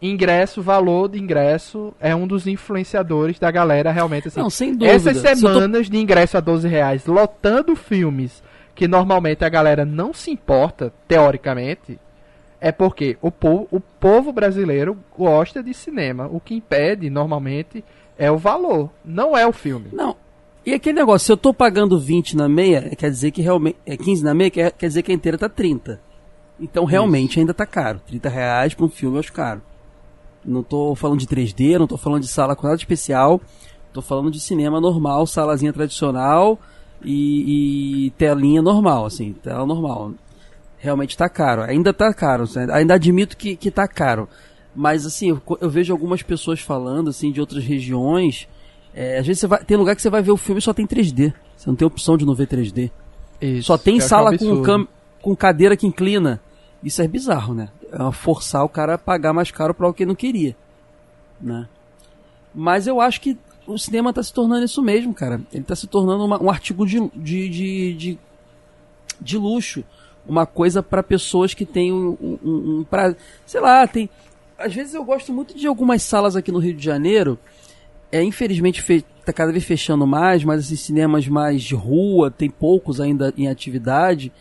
ingresso, 0.00 0.62
valor 0.62 1.08
de 1.08 1.18
ingresso 1.20 1.94
é 2.00 2.14
um 2.14 2.26
dos 2.26 2.46
influenciadores 2.46 3.38
da 3.38 3.50
galera 3.50 3.90
realmente 3.92 4.28
assim. 4.28 4.40
Não, 4.40 4.48
sem 4.50 4.72
dúvida. 4.72 4.90
Essas 4.96 5.18
Se 5.18 5.26
eu 5.28 5.30
tô- 5.32 5.36
semanas 5.36 5.90
de 5.90 5.96
ingresso 5.98 6.36
a 6.36 6.40
12 6.40 6.66
reais, 6.66 7.04
lotando 7.06 7.76
filmes 7.76 8.42
que 8.74 8.88
normalmente 8.88 9.44
a 9.44 9.48
galera 9.48 9.84
não 9.84 10.12
se 10.12 10.30
importa, 10.30 10.92
teoricamente, 11.06 11.98
é 12.64 12.72
porque 12.72 13.18
o 13.20 13.30
povo, 13.30 13.68
o 13.70 13.78
povo 13.78 14.32
brasileiro 14.32 14.96
gosta 15.14 15.62
de 15.62 15.74
cinema. 15.74 16.30
O 16.32 16.40
que 16.40 16.54
impede, 16.54 17.10
normalmente, 17.10 17.84
é 18.16 18.30
o 18.30 18.38
valor, 18.38 18.88
não 19.04 19.36
é 19.36 19.46
o 19.46 19.52
filme. 19.52 19.90
Não. 19.92 20.16
E 20.64 20.72
aquele 20.72 20.98
negócio, 20.98 21.26
se 21.26 21.30
eu 21.30 21.36
tô 21.36 21.52
pagando 21.52 22.00
20 22.00 22.34
na 22.34 22.48
meia, 22.48 22.96
quer 22.96 23.10
dizer 23.10 23.32
que 23.32 23.42
realmente. 23.42 23.76
É 23.84 23.98
15 23.98 24.24
na 24.24 24.32
meia, 24.32 24.50
quer, 24.50 24.72
quer 24.72 24.86
dizer 24.86 25.02
que 25.02 25.12
a 25.12 25.14
inteira 25.14 25.36
tá 25.36 25.46
30. 25.46 26.00
Então 26.58 26.86
realmente 26.86 27.38
ainda 27.38 27.52
tá 27.52 27.66
caro. 27.66 28.00
30 28.06 28.30
reais 28.30 28.72
pra 28.72 28.86
um 28.86 28.88
filme 28.88 29.16
eu 29.16 29.20
acho 29.20 29.32
caro. 29.34 29.60
Não 30.42 30.62
tô 30.62 30.94
falando 30.94 31.18
de 31.18 31.26
3D, 31.26 31.78
não 31.78 31.86
tô 31.86 31.98
falando 31.98 32.22
de 32.22 32.28
sala 32.28 32.56
com 32.56 32.66
nada 32.66 32.78
especial. 32.78 33.42
Tô 33.92 34.00
falando 34.00 34.30
de 34.30 34.40
cinema 34.40 34.80
normal, 34.80 35.26
salazinha 35.26 35.72
tradicional 35.72 36.58
e, 37.04 38.06
e 38.06 38.10
telinha 38.12 38.62
normal, 38.62 39.04
assim, 39.04 39.34
tela 39.34 39.66
normal. 39.66 40.12
Realmente 40.84 41.16
tá 41.16 41.30
caro. 41.30 41.62
Ainda 41.62 41.94
tá 41.94 42.12
caro. 42.12 42.44
né? 42.54 42.66
Ainda 42.70 42.92
admito 42.92 43.38
que, 43.38 43.56
que 43.56 43.70
tá 43.70 43.88
caro. 43.88 44.28
Mas 44.76 45.06
assim, 45.06 45.30
eu, 45.30 45.40
eu 45.62 45.70
vejo 45.70 45.94
algumas 45.94 46.22
pessoas 46.22 46.60
falando 46.60 47.08
assim 47.08 47.32
de 47.32 47.40
outras 47.40 47.64
regiões. 47.64 48.46
É, 48.94 49.16
às 49.18 49.26
vezes 49.26 49.40
você 49.40 49.46
vai, 49.46 49.64
tem 49.64 49.78
lugar 49.78 49.96
que 49.96 50.02
você 50.02 50.10
vai 50.10 50.20
ver 50.20 50.30
o 50.32 50.36
filme 50.36 50.58
e 50.58 50.62
só 50.62 50.74
tem 50.74 50.86
3D. 50.86 51.32
Você 51.56 51.70
não 51.70 51.74
tem 51.74 51.86
opção 51.86 52.18
de 52.18 52.26
não 52.26 52.34
ver 52.34 52.48
3D. 52.48 52.90
Isso, 53.40 53.62
Só 53.68 53.78
tem 53.78 53.94
um 53.94 54.00
sala 54.00 54.30
com, 54.38 54.62
cam- 54.62 54.88
com 55.22 55.34
cadeira 55.34 55.74
que 55.74 55.86
inclina. 55.86 56.38
Isso 56.82 57.00
é 57.00 57.08
bizarro, 57.08 57.54
né? 57.54 57.70
É 57.90 58.12
forçar 58.12 58.62
o 58.62 58.68
cara 58.68 58.94
a 58.96 58.98
pagar 58.98 59.32
mais 59.32 59.50
caro 59.50 59.72
para 59.72 59.88
o 59.88 59.94
que 59.94 60.04
não 60.04 60.14
queria. 60.14 60.54
Né? 61.40 61.66
Mas 62.54 62.86
eu 62.86 63.00
acho 63.00 63.22
que 63.22 63.38
o 63.66 63.78
cinema 63.78 64.12
tá 64.12 64.22
se 64.22 64.34
tornando 64.34 64.64
isso 64.66 64.82
mesmo, 64.82 65.14
cara. 65.14 65.40
Ele 65.50 65.64
tá 65.64 65.74
se 65.74 65.86
tornando 65.86 66.26
uma- 66.26 66.42
um 66.42 66.50
artigo 66.50 66.86
de, 66.86 67.00
de, 67.16 67.48
de, 67.48 67.94
de, 67.94 68.18
de 69.18 69.38
luxo. 69.38 69.82
Uma 70.26 70.46
coisa 70.46 70.82
para 70.82 71.02
pessoas 71.02 71.52
que 71.52 71.66
têm 71.66 71.92
um, 71.92 72.16
um, 72.20 72.38
um, 72.44 72.86
pra, 72.88 73.14
sei 73.44 73.60
lá, 73.60 73.86
tem. 73.86 74.08
Às 74.58 74.74
vezes 74.74 74.94
eu 74.94 75.04
gosto 75.04 75.32
muito 75.32 75.56
de 75.56 75.66
algumas 75.66 76.02
salas 76.02 76.36
aqui 76.36 76.50
no 76.50 76.58
Rio 76.58 76.74
de 76.74 76.84
Janeiro. 76.84 77.38
É, 78.10 78.22
infelizmente 78.22 78.80
fe, 78.80 79.04
tá 79.24 79.32
cada 79.32 79.50
vez 79.50 79.64
fechando 79.64 80.06
mais, 80.06 80.44
mas 80.44 80.60
esses 80.60 80.80
cinemas 80.80 81.26
mais 81.26 81.62
de 81.62 81.74
rua, 81.74 82.30
tem 82.30 82.48
poucos 82.48 83.00
ainda 83.00 83.34
em 83.36 83.48
atividade. 83.48 84.32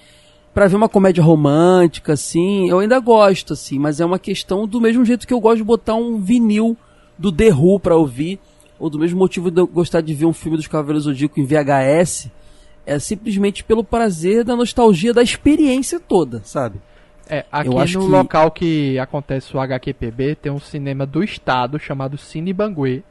Pra 0.53 0.67
ver 0.67 0.75
uma 0.75 0.87
comédia 0.87 1.23
romântica, 1.23 2.13
assim, 2.13 2.69
eu 2.69 2.79
ainda 2.79 2.99
gosto, 2.99 3.53
assim, 3.53 3.79
mas 3.79 3.99
é 3.99 4.05
uma 4.05 4.19
questão 4.19 4.67
do 4.67 4.79
mesmo 4.79 5.03
jeito 5.03 5.25
que 5.25 5.33
eu 5.33 5.39
gosto 5.39 5.57
de 5.57 5.63
botar 5.63 5.95
um 5.95 6.19
vinil 6.21 6.77
do 7.17 7.31
The 7.31 7.51
Who 7.51 7.79
pra 7.79 7.95
ouvir, 7.95 8.39
ou 8.77 8.89
do 8.89 8.99
mesmo 8.99 9.17
motivo 9.17 9.49
de 9.49 9.61
eu 9.61 9.65
gostar 9.65 10.01
de 10.01 10.13
ver 10.13 10.25
um 10.25 10.33
filme 10.33 10.57
dos 10.57 10.67
Cavaleiros 10.67 11.05
Zodíaco 11.05 11.39
em 11.39 11.45
VHS, 11.45 12.29
é 12.85 12.99
simplesmente 12.99 13.63
pelo 13.63 13.83
prazer 13.83 14.43
da 14.43 14.55
nostalgia 14.55 15.13
da 15.13 15.21
experiência 15.23 15.99
toda, 15.99 16.41
sabe? 16.43 16.79
É, 17.29 17.45
aqui 17.51 17.69
Eu 17.69 17.73
no 17.79 17.85
que- 17.85 17.97
local 18.11 18.51
que 18.51 18.99
acontece 18.99 19.55
o 19.55 19.59
HQPB 19.59 20.35
tem 20.35 20.51
um 20.51 20.59
cinema 20.59 21.05
do 21.05 21.23
estado 21.23 21.79
chamado 21.79 22.17
Cine 22.17 22.51
Banguê, 22.51 23.01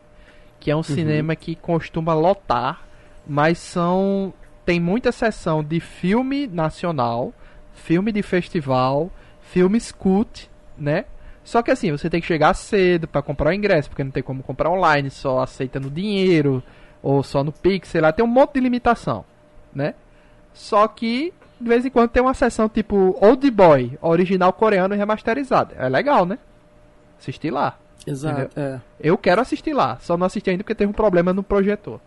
que 0.60 0.70
Uhum. 0.70 0.76
é 0.76 0.80
um 0.80 0.82
cinema 0.82 1.34
que 1.34 1.54
costuma 1.56 2.12
lotar, 2.14 2.82
mas 3.26 3.58
são 3.58 4.32
tem 4.64 4.78
muita 4.78 5.10
sessão 5.10 5.64
de 5.64 5.80
filme 5.80 6.46
nacional, 6.46 7.32
filme 7.72 8.12
de 8.12 8.22
festival, 8.22 9.10
filmes 9.40 9.90
cult, 9.90 10.48
né? 10.78 11.04
Só 11.42 11.62
que 11.62 11.70
assim, 11.72 11.90
você 11.90 12.08
tem 12.08 12.20
que 12.20 12.26
chegar 12.26 12.54
cedo 12.54 13.08
para 13.08 13.22
comprar 13.22 13.50
o 13.50 13.52
ingresso, 13.52 13.88
porque 13.88 14.04
não 14.04 14.12
tem 14.12 14.22
como 14.22 14.42
comprar 14.42 14.70
online, 14.70 15.10
só 15.10 15.40
aceita 15.40 15.80
no 15.80 15.90
dinheiro 15.90 16.62
ou 17.02 17.22
só 17.24 17.42
no 17.42 17.50
Pix, 17.50 17.88
sei 17.88 18.00
lá, 18.00 18.12
tem 18.12 18.24
um 18.24 18.28
monte 18.28 18.52
de 18.54 18.60
limitação, 18.60 19.24
né? 19.74 19.94
Só 20.52 20.86
que 20.88 21.32
de 21.60 21.68
vez 21.68 21.86
em 21.86 21.90
quando 21.90 22.10
tem 22.10 22.22
uma 22.22 22.34
sessão 22.34 22.68
tipo 22.68 23.16
Old 23.20 23.48
Boy, 23.50 23.96
original 24.02 24.52
coreano 24.52 24.94
e 24.94 24.98
remasterizado. 24.98 25.74
É 25.78 25.88
legal, 25.88 26.26
né? 26.26 26.38
Assistir 27.18 27.50
lá. 27.50 27.76
Exato. 28.06 28.58
É. 28.58 28.80
Eu 28.98 29.16
quero 29.16 29.40
assistir 29.40 29.72
lá, 29.72 29.96
só 30.00 30.16
não 30.16 30.26
assisti 30.26 30.50
ainda 30.50 30.64
porque 30.64 30.74
teve 30.74 30.90
um 30.90 30.94
problema 30.94 31.32
no 31.32 31.42
projetor. 31.42 32.00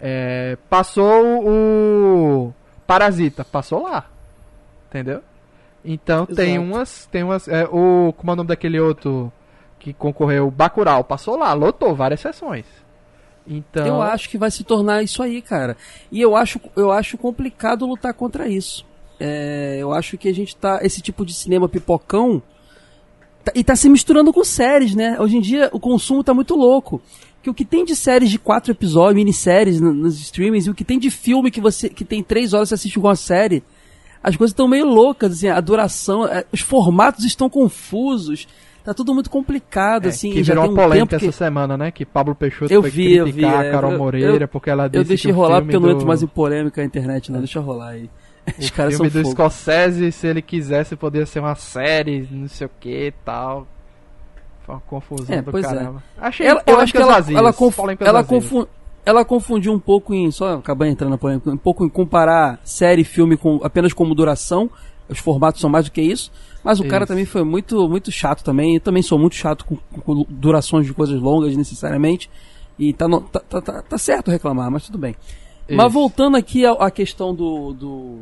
É, 0.00 0.56
passou 0.68 1.46
o 1.46 2.54
Parasita, 2.86 3.44
passou 3.44 3.82
lá. 3.82 4.06
Entendeu? 4.88 5.22
Então 5.84 6.24
tem 6.24 6.54
Exato. 6.54 6.66
umas, 6.66 7.06
tem 7.06 7.22
umas, 7.22 7.48
é, 7.48 7.64
o 7.64 8.14
como 8.16 8.30
é 8.30 8.32
o 8.32 8.36
nome 8.36 8.48
daquele 8.48 8.80
outro 8.80 9.30
que 9.78 9.92
concorreu, 9.92 10.50
Bacurau, 10.50 11.04
passou 11.04 11.36
lá, 11.36 11.52
lotou 11.52 11.94
várias 11.94 12.20
sessões. 12.20 12.64
Então, 13.46 13.86
Eu 13.86 14.02
acho 14.02 14.28
que 14.30 14.38
vai 14.38 14.50
se 14.50 14.64
tornar 14.64 15.02
isso 15.02 15.22
aí, 15.22 15.42
cara. 15.42 15.76
E 16.10 16.20
eu 16.20 16.34
acho, 16.36 16.58
eu 16.76 16.90
acho 16.90 17.18
complicado 17.18 17.84
lutar 17.86 18.14
contra 18.14 18.48
isso. 18.48 18.84
É, 19.20 19.76
eu 19.80 19.92
acho 19.92 20.16
que 20.18 20.28
a 20.28 20.34
gente 20.34 20.56
tá. 20.56 20.80
Esse 20.82 21.00
tipo 21.00 21.24
de 21.24 21.32
cinema 21.34 21.68
pipocão. 21.68 22.42
tá- 23.44 23.52
e 23.54 23.62
tá 23.62 23.76
se 23.76 23.88
misturando 23.90 24.32
com 24.32 24.42
séries, 24.42 24.94
né? 24.94 25.20
Hoje 25.20 25.36
em 25.36 25.40
dia 25.40 25.68
o 25.72 25.78
consumo 25.78 26.24
tá 26.24 26.32
muito 26.32 26.54
louco. 26.56 27.02
Que 27.42 27.50
o 27.50 27.54
que 27.54 27.64
tem 27.66 27.84
de 27.84 27.94
séries 27.94 28.30
de 28.30 28.38
quatro 28.38 28.72
episódios, 28.72 29.16
minisséries 29.16 29.78
no- 29.78 29.92
nos 29.92 30.18
streamings, 30.18 30.66
e 30.66 30.70
o 30.70 30.74
que 30.74 30.82
tem 30.82 30.98
de 30.98 31.10
filme 31.10 31.50
que 31.50 31.60
você 31.60 31.90
que 31.90 32.04
tem 32.06 32.22
três 32.22 32.54
horas 32.54 32.70
você 32.70 32.74
assiste 32.76 32.98
uma 32.98 33.14
série, 33.14 33.62
as 34.22 34.34
coisas 34.34 34.52
estão 34.52 34.66
meio 34.66 34.86
loucas, 34.86 35.32
assim, 35.32 35.48
a 35.48 35.60
duração, 35.60 36.26
é, 36.26 36.46
os 36.50 36.60
formatos 36.60 37.22
estão 37.26 37.50
confusos, 37.50 38.48
tá 38.84 38.94
tudo 38.94 39.14
muito 39.14 39.30
complicado, 39.30 40.06
é, 40.06 40.08
assim. 40.10 40.30
que 40.30 40.42
virou 40.42 40.64
uma 40.64 40.72
um 40.72 40.74
polêmica 40.76 41.16
essa 41.16 41.26
que... 41.26 41.32
semana, 41.32 41.76
né? 41.76 41.90
Que 41.90 42.04
Pablo 42.04 42.34
Peixoto 42.34 42.72
Eu 42.72 42.82
foi 42.82 42.90
vi, 42.90 43.16
eu 43.16 43.24
vi, 43.26 43.32
criticar 43.32 43.64
é, 43.64 43.68
a 43.68 43.72
Carol 43.72 43.98
Moreira 43.98 44.44
eu- 44.44 44.48
porque 44.48 44.70
ela 44.70 44.86
disse 44.88 44.98
Eu 45.00 45.04
deixei 45.04 45.32
rolar 45.32 45.60
porque 45.62 45.74
eu 45.76 45.80
não 45.80 45.90
entro 45.90 46.06
mais 46.06 46.22
em 46.22 46.26
polêmica 46.26 46.80
na 46.80 46.86
internet, 46.86 47.32
não. 47.32 47.38
Deixa 47.40 47.60
rolar 47.60 47.88
aí. 47.90 48.10
Os 48.58 48.68
O 48.68 48.72
caras 48.74 48.94
filme 48.94 49.10
são 49.10 49.20
do 49.22 49.24
fogo. 49.24 49.34
Scorsese, 49.34 50.12
se 50.12 50.26
ele 50.26 50.42
quisesse, 50.42 50.94
poderia 50.96 51.24
ser 51.26 51.40
uma 51.40 51.54
série, 51.54 52.28
não 52.30 52.46
sei 52.46 52.66
o 52.66 52.70
que 52.78 53.06
e 53.06 53.12
tal. 53.24 53.66
Foi 54.66 54.74
uma 54.74 54.80
confusão 54.82 55.34
É, 55.34 55.40
do 55.42 55.58
é. 55.58 55.62
caramba. 55.62 56.02
Achei 56.18 56.46
Ela, 56.46 56.62
eu 56.66 56.78
acho 56.80 56.92
que 56.92 56.98
ela, 57.00 57.12
vazias, 57.14 57.38
ela, 57.38 57.52
conf- 57.52 57.78
ela, 58.00 58.22
confu- 58.24 58.68
ela 59.04 59.24
confundiu 59.24 59.72
um 59.72 59.78
pouco 59.78 60.12
em. 60.14 60.30
Só 60.30 60.54
acabar 60.54 60.86
entrando 60.88 61.10
na 61.10 61.18
polêmica, 61.18 61.50
um 61.50 61.56
pouco 61.56 61.84
em 61.86 61.88
comparar 61.88 62.58
série 62.64 63.00
e 63.02 63.04
filme 63.04 63.36
com, 63.36 63.60
apenas 63.62 63.92
como 63.94 64.14
duração. 64.14 64.70
Os 65.08 65.18
formatos 65.18 65.60
são 65.60 65.68
mais 65.70 65.86
do 65.86 65.90
que 65.90 66.00
isso. 66.02 66.30
Mas 66.64 66.80
o 66.80 66.84
cara 66.84 67.04
Isso. 67.04 67.08
também 67.08 67.26
foi 67.26 67.44
muito, 67.44 67.86
muito 67.88 68.10
chato 68.10 68.42
também. 68.42 68.76
Eu 68.76 68.80
também 68.80 69.02
sou 69.02 69.18
muito 69.18 69.36
chato 69.36 69.64
com, 69.66 69.76
com 70.00 70.24
durações 70.28 70.86
de 70.86 70.94
coisas 70.94 71.20
longas, 71.20 71.54
necessariamente. 71.56 72.30
E 72.78 72.92
tá, 72.92 73.06
no- 73.06 73.20
tá, 73.20 73.40
tá, 73.40 73.60
tá- 73.60 73.82
tá 73.82 73.98
certo 73.98 74.30
reclamar, 74.30 74.70
mas 74.70 74.84
tudo 74.86 74.96
bem. 74.98 75.14
Mas 75.68 75.86
Isso. 75.86 75.90
voltando 75.94 76.36
aqui 76.36 76.64
à, 76.66 76.90
questão 76.90 77.34
do, 77.34 77.72
do- 77.74 78.18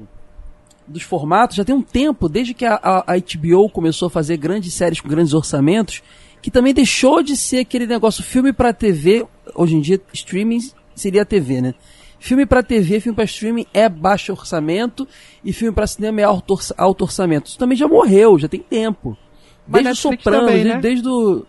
dos 0.86 1.02
formatos, 1.04 1.56
já 1.56 1.64
tem 1.64 1.74
um 1.74 1.82
tempo, 1.82 2.28
desde 2.28 2.52
que 2.52 2.64
a, 2.64 2.74
a- 2.74 3.04
a 3.14 3.16
HBO 3.16 3.68
começou 3.70 4.06
a 4.08 4.10
fazer 4.10 4.36
grandes 4.36 4.74
séries 4.74 5.00
com 5.00 5.08
grandes 5.08 5.32
orçamentos, 5.32 6.02
que 6.42 6.50
também 6.50 6.74
deixou 6.74 7.22
de 7.22 7.36
ser 7.36 7.58
aquele 7.60 7.86
negócio 7.86 8.22
filme 8.24 8.52
pra 8.52 8.72
TV, 8.72 9.24
hoje 9.54 9.76
em 9.76 9.80
dia 9.80 10.00
streaming 10.12 10.58
seria 10.94 11.24
TV, 11.24 11.60
né? 11.60 11.74
Filme 12.22 12.46
pra 12.46 12.62
TV, 12.62 13.00
filme 13.00 13.16
pra 13.16 13.24
streaming 13.24 13.66
é 13.74 13.88
baixo 13.88 14.30
orçamento 14.30 15.08
e 15.44 15.52
filme 15.52 15.74
pra 15.74 15.88
cinema 15.88 16.20
é 16.20 16.24
alto, 16.24 16.56
alto 16.76 17.02
orçamento. 17.02 17.48
Isso 17.48 17.58
também 17.58 17.76
já 17.76 17.88
morreu, 17.88 18.38
já 18.38 18.46
tem 18.46 18.60
tempo. 18.60 19.18
Desde 19.66 19.90
o 19.90 19.96
Sopranos, 19.96 20.46
também, 20.46 20.62
desde, 20.62 20.72
né? 20.72 20.80
desde 20.80 21.08
o... 21.08 21.44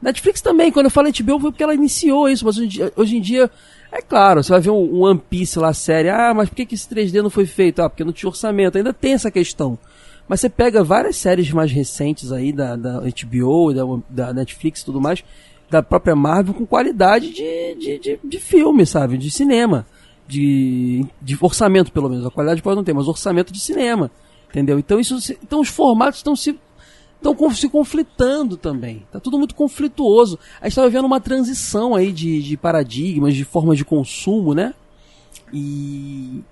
Netflix 0.00 0.40
também, 0.40 0.70
quando 0.70 0.86
eu 0.86 0.90
falo 0.90 1.08
HBO 1.08 1.40
foi 1.40 1.50
porque 1.50 1.64
ela 1.64 1.74
iniciou 1.74 2.28
isso, 2.28 2.44
mas 2.44 2.56
hoje 2.56 2.64
em 2.64 2.68
dia, 2.68 2.92
hoje 2.94 3.16
em 3.16 3.20
dia 3.20 3.50
é 3.90 4.00
claro, 4.00 4.40
você 4.40 4.52
vai 4.52 4.60
ver 4.60 4.70
um, 4.70 4.98
um 4.98 5.02
One 5.02 5.20
Piece 5.28 5.58
lá, 5.58 5.72
série, 5.74 6.08
ah, 6.10 6.32
mas 6.32 6.48
por 6.48 6.54
que, 6.54 6.66
que 6.66 6.76
esse 6.76 6.88
3D 6.88 7.20
não 7.20 7.30
foi 7.30 7.44
feito? 7.44 7.82
Ah, 7.82 7.90
porque 7.90 8.04
não 8.04 8.12
tinha 8.12 8.28
orçamento, 8.28 8.78
ainda 8.78 8.92
tem 8.92 9.14
essa 9.14 9.32
questão. 9.32 9.76
Mas 10.28 10.40
você 10.40 10.48
pega 10.48 10.84
várias 10.84 11.16
séries 11.16 11.50
mais 11.50 11.72
recentes 11.72 12.30
aí 12.30 12.52
da, 12.52 12.76
da 12.76 13.00
HBO, 13.00 13.74
da, 13.74 13.82
da 14.08 14.32
Netflix 14.32 14.82
e 14.82 14.84
tudo 14.84 15.00
mais, 15.00 15.24
da 15.68 15.82
própria 15.82 16.14
Marvel, 16.14 16.54
com 16.54 16.64
qualidade 16.64 17.30
de, 17.30 17.74
de, 17.74 17.98
de, 17.98 18.20
de 18.22 18.38
filme, 18.38 18.86
sabe? 18.86 19.18
De 19.18 19.28
cinema. 19.28 19.84
De, 20.26 21.04
de 21.20 21.36
orçamento, 21.40 21.92
pelo 21.92 22.08
menos. 22.08 22.24
A 22.24 22.30
qualidade 22.30 22.62
pode 22.62 22.76
não 22.76 22.84
ter, 22.84 22.94
mas 22.94 23.08
orçamento 23.08 23.52
de 23.52 23.60
cinema. 23.60 24.10
Entendeu? 24.48 24.78
Então, 24.78 24.98
isso, 24.98 25.16
então 25.42 25.60
os 25.60 25.68
formatos 25.68 26.20
estão 26.20 26.34
se 26.34 26.58
estão 27.30 27.50
se 27.50 27.68
conflitando 27.68 28.56
também. 28.56 29.06
Tá 29.10 29.18
tudo 29.18 29.38
muito 29.38 29.54
conflituoso. 29.54 30.38
A 30.60 30.64
gente 30.64 30.72
estava 30.72 30.90
vendo 30.90 31.06
uma 31.06 31.20
transição 31.20 31.94
aí 31.94 32.12
de, 32.12 32.42
de 32.42 32.56
paradigmas, 32.56 33.34
de 33.34 33.44
formas 33.44 33.78
de 33.78 33.84
consumo, 33.84 34.54
né? 34.54 34.74
E 35.52 36.42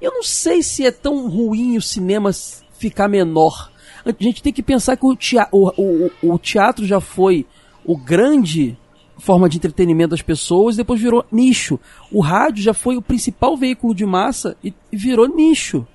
eu 0.00 0.12
não 0.12 0.22
sei 0.22 0.62
se 0.62 0.84
é 0.84 0.90
tão 0.90 1.28
ruim 1.28 1.76
o 1.76 1.82
cinema 1.82 2.30
ficar 2.72 3.08
menor. 3.08 3.70
A 4.04 4.10
gente 4.22 4.42
tem 4.42 4.52
que 4.52 4.62
pensar 4.62 4.96
que 4.96 5.06
o 5.06 5.16
teatro, 5.16 5.56
o, 5.56 6.10
o, 6.22 6.34
o 6.34 6.38
teatro 6.38 6.86
já 6.86 7.00
foi 7.00 7.46
o 7.84 7.96
grande 7.96 8.76
forma 9.20 9.48
de 9.48 9.58
entretenimento 9.58 10.10
das 10.10 10.22
pessoas 10.22 10.74
e 10.74 10.78
depois 10.78 11.00
virou 11.00 11.24
nicho. 11.30 11.78
O 12.10 12.20
rádio 12.20 12.62
já 12.62 12.74
foi 12.74 12.96
o 12.96 13.02
principal 13.02 13.56
veículo 13.56 13.94
de 13.94 14.04
massa 14.04 14.56
e 14.62 14.74
virou 14.92 15.28
nicho. 15.28 15.86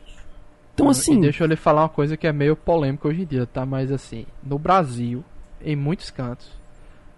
Então, 0.73 0.89
assim. 0.89 1.17
E 1.17 1.21
deixa 1.21 1.43
eu 1.43 1.47
lhe 1.47 1.55
falar 1.55 1.83
uma 1.83 1.89
coisa 1.89 2.17
que 2.17 2.27
é 2.27 2.33
meio 2.33 2.55
polêmica 2.55 3.07
hoje 3.07 3.21
em 3.21 3.25
dia, 3.25 3.45
tá? 3.45 3.65
Mas, 3.65 3.91
assim, 3.91 4.25
no 4.43 4.59
Brasil, 4.59 5.23
em 5.63 5.75
muitos 5.75 6.11
cantos, 6.11 6.47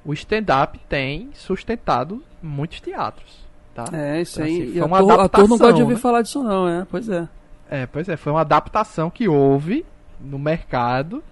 o 0.06 0.14
stand-up 0.14 0.80
tem 0.88 1.30
sustentado 1.34 2.24
muitos 2.42 2.80
teatros, 2.80 3.46
tá? 3.74 3.86
É, 3.92 4.22
isso 4.22 4.40
então, 4.42 4.46
aí. 4.46 4.62
Assim, 4.62 4.74
foi 4.74 4.82
uma 4.84 4.98
ator, 5.00 5.12
adaptação, 5.12 5.46
ator 5.46 5.50
não 5.50 5.58
pode 5.58 5.82
ouvir 5.82 5.96
né? 5.96 6.00
falar 6.00 6.22
disso, 6.22 6.44
não, 6.44 6.68
é? 6.68 6.88
Pois 6.90 7.10
é. 7.10 7.28
É, 7.70 7.86
pois 7.86 8.08
é. 8.08 8.16
Foi 8.16 8.32
uma 8.32 8.42
adaptação 8.42 9.10
que 9.10 9.28
houve 9.28 9.84
no 10.22 10.38
mercado, 10.38 11.24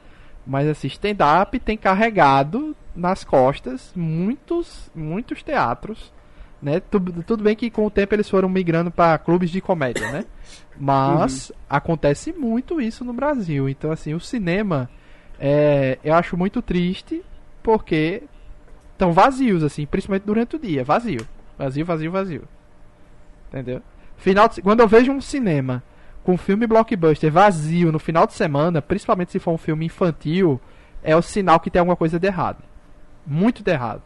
mas, 0.46 0.68
assim, 0.68 0.88
stand-up 0.88 1.58
tem 1.60 1.78
carregado 1.78 2.76
nas 2.96 3.24
costas 3.24 3.92
muitos, 3.96 4.90
muitos 4.96 5.44
teatros 5.44 6.14
né? 6.66 6.80
Tudo, 6.80 7.24
tudo 7.24 7.44
bem 7.44 7.56
que 7.56 7.70
com 7.70 7.86
o 7.86 7.92
tempo 7.92 8.16
eles 8.16 8.28
foram 8.28 8.50
migrando 8.50 8.90
para 8.90 9.18
clubes 9.20 9.52
de 9.52 9.62
comédia, 9.62 10.12
né? 10.12 10.26
Mas 10.76 11.50
uhum. 11.50 11.56
acontece 11.70 12.34
muito 12.34 12.82
isso 12.82 13.06
no 13.06 13.14
Brasil. 13.14 13.70
Então, 13.70 13.92
assim, 13.92 14.16
o 14.16 14.20
cinema 14.20 14.90
é, 15.40 16.00
eu 16.04 16.16
acho 16.16 16.36
muito 16.36 16.64
triste 16.64 17.24
porque 17.62 18.24
estão 18.94 19.12
vazios, 19.12 19.64
assim, 19.64 19.86
principalmente 19.86 20.24
durante 20.24 20.56
o 20.56 20.60
dia. 20.60 20.84
Vazio. 20.84 21.28
Vazio, 21.56 21.86
vazio, 21.86 22.12
vazio. 22.12 22.44
Entendeu? 23.50 23.82
Final 24.18 24.50
de, 24.50 24.62
quando 24.62 24.80
eu 24.80 24.88
vejo 24.88 25.12
um 25.12 25.22
cinema 25.22 25.84
com 26.24 26.36
filme 26.36 26.66
blockbuster 26.66 27.32
vazio 27.32 27.92
no 27.92 28.00
final 28.00 28.26
de 28.26 28.34
semana, 28.34 28.82
principalmente 28.82 29.32
se 29.32 29.40
for 29.40 29.52
um 29.52 29.58
filme 29.58 29.86
infantil, 29.86 30.60
é 31.04 31.16
o 31.16 31.22
sinal 31.22 31.60
que 31.60 31.70
tem 31.70 31.80
alguma 31.80 31.96
coisa 31.96 32.20
de 32.20 32.26
errado. 32.26 32.64
Muito 33.26 33.64
de 33.64 33.72
errado 33.72 34.04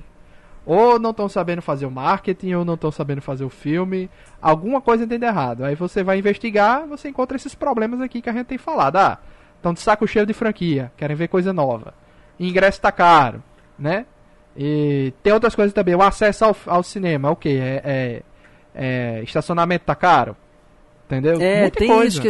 ou 0.69 0.99
não 0.99 1.09
estão 1.09 1.27
sabendo 1.27 1.63
fazer 1.63 1.87
o 1.87 1.91
marketing, 1.91 2.53
ou 2.53 2.63
não 2.63 2.75
estão 2.75 2.91
sabendo 2.91 3.23
fazer 3.23 3.43
o 3.43 3.49
filme, 3.49 4.07
alguma 4.39 4.79
coisa 4.79 5.03
entende 5.03 5.25
errado. 5.25 5.63
Aí 5.63 5.73
você 5.73 6.03
vai 6.03 6.19
investigar, 6.19 6.85
você 6.85 7.09
encontra 7.09 7.35
esses 7.35 7.55
problemas 7.55 7.99
aqui 8.01 8.21
que 8.21 8.29
a 8.29 8.33
gente 8.33 8.45
tem 8.45 8.57
falado. 8.59 8.97
Ah, 8.97 9.17
estão 9.55 9.73
de 9.73 9.79
saco 9.79 10.05
cheio 10.05 10.27
de 10.27 10.33
franquia, 10.33 10.91
querem 10.95 11.15
ver 11.15 11.27
coisa 11.27 11.51
nova. 11.51 11.95
Ingresso 12.39 12.77
está 12.77 12.91
caro, 12.91 13.43
né? 13.79 14.05
E 14.55 15.11
tem 15.23 15.33
outras 15.33 15.55
coisas 15.55 15.73
também. 15.73 15.95
O 15.95 16.03
acesso 16.03 16.45
ao, 16.45 16.55
ao 16.67 16.83
cinema, 16.83 17.31
o 17.31 17.35
que? 17.35 17.49
É, 17.49 17.81
é, 17.83 18.23
é, 18.75 19.23
estacionamento 19.23 19.85
tá 19.85 19.95
caro? 19.95 20.37
Entendeu? 21.07 21.41
É, 21.41 21.61
Muita 21.61 21.79
tem 21.79 21.87
coisa. 21.87 22.21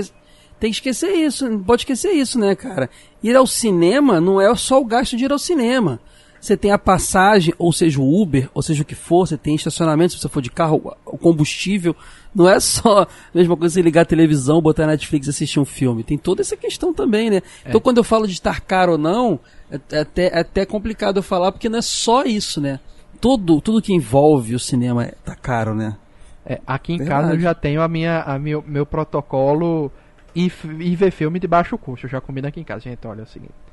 tem 0.57 0.71
que 0.71 0.77
esquecer 0.77 1.11
isso, 1.11 1.49
não 1.49 1.61
pode 1.61 1.81
esquecer 1.81 2.11
isso, 2.11 2.39
né, 2.39 2.55
cara? 2.55 2.89
Ir 3.21 3.35
ao 3.35 3.45
cinema 3.45 4.21
não 4.21 4.39
é 4.39 4.55
só 4.55 4.79
o 4.79 4.85
gasto 4.85 5.17
de 5.17 5.25
ir 5.25 5.31
ao 5.33 5.37
cinema. 5.37 5.99
Você 6.39 6.55
tem 6.55 6.71
a 6.71 6.77
passagem, 6.77 7.53
ou 7.57 7.73
seja, 7.73 7.99
o 7.99 8.21
Uber, 8.21 8.49
ou 8.53 8.61
seja 8.61 8.81
o 8.81 8.85
que 8.85 8.95
for, 8.95 9.27
você 9.27 9.37
tem 9.37 9.55
estacionamento 9.55 10.13
se 10.13 10.19
você 10.19 10.29
for 10.29 10.41
de 10.41 10.49
carro, 10.49 10.95
o 11.05 11.17
combustível. 11.17 11.95
Não 12.33 12.47
é 12.47 12.59
só 12.59 13.03
a 13.03 13.07
mesma 13.33 13.57
coisa 13.57 13.73
você 13.73 13.81
ligar 13.81 14.03
a 14.03 14.05
televisão, 14.05 14.61
botar 14.61 14.85
na 14.85 14.93
Netflix 14.93 15.27
e 15.27 15.29
assistir 15.31 15.59
um 15.59 15.65
filme. 15.65 16.03
Tem 16.03 16.17
toda 16.17 16.41
essa 16.41 16.55
questão 16.55 16.93
também, 16.93 17.29
né? 17.29 17.41
É. 17.65 17.69
Então 17.69 17.81
quando 17.81 17.97
eu 17.97 18.03
falo 18.03 18.25
de 18.25 18.33
estar 18.33 18.61
caro 18.61 18.93
ou 18.93 18.97
não, 18.97 19.39
é, 19.69 19.79
é 19.91 19.99
até, 19.99 20.27
é 20.27 20.39
até 20.39 20.65
complicado 20.65 21.17
eu 21.17 21.23
falar, 21.23 21.51
porque 21.51 21.67
não 21.67 21.79
é 21.79 21.81
só 21.81 22.23
isso, 22.23 22.61
né? 22.61 22.79
Tudo, 23.19 23.59
tudo 23.59 23.81
que 23.81 23.93
envolve 23.93 24.55
o 24.55 24.59
cinema 24.59 25.03
é, 25.03 25.13
tá 25.25 25.35
caro, 25.35 25.75
né? 25.75 25.97
É, 26.45 26.61
aqui 26.65 26.93
em 26.93 26.97
Verdade. 26.97 27.21
casa 27.21 27.33
eu 27.35 27.39
já 27.39 27.53
tenho 27.53 27.81
a 27.81 27.87
minha, 27.87 28.21
a 28.21 28.39
meu, 28.39 28.63
meu 28.65 28.85
protocolo 28.85 29.91
e, 30.33 30.49
e 30.79 30.95
ver 30.95 31.11
filme 31.11 31.37
de 31.37 31.47
baixo 31.47 31.77
custo. 31.77 32.05
Eu 32.05 32.09
já 32.09 32.21
combino 32.21 32.47
aqui 32.47 32.61
em 32.61 32.63
casa. 32.63 32.81
Gente, 32.81 33.05
olha 33.05 33.21
é 33.21 33.23
o 33.23 33.27
seguinte 33.27 33.68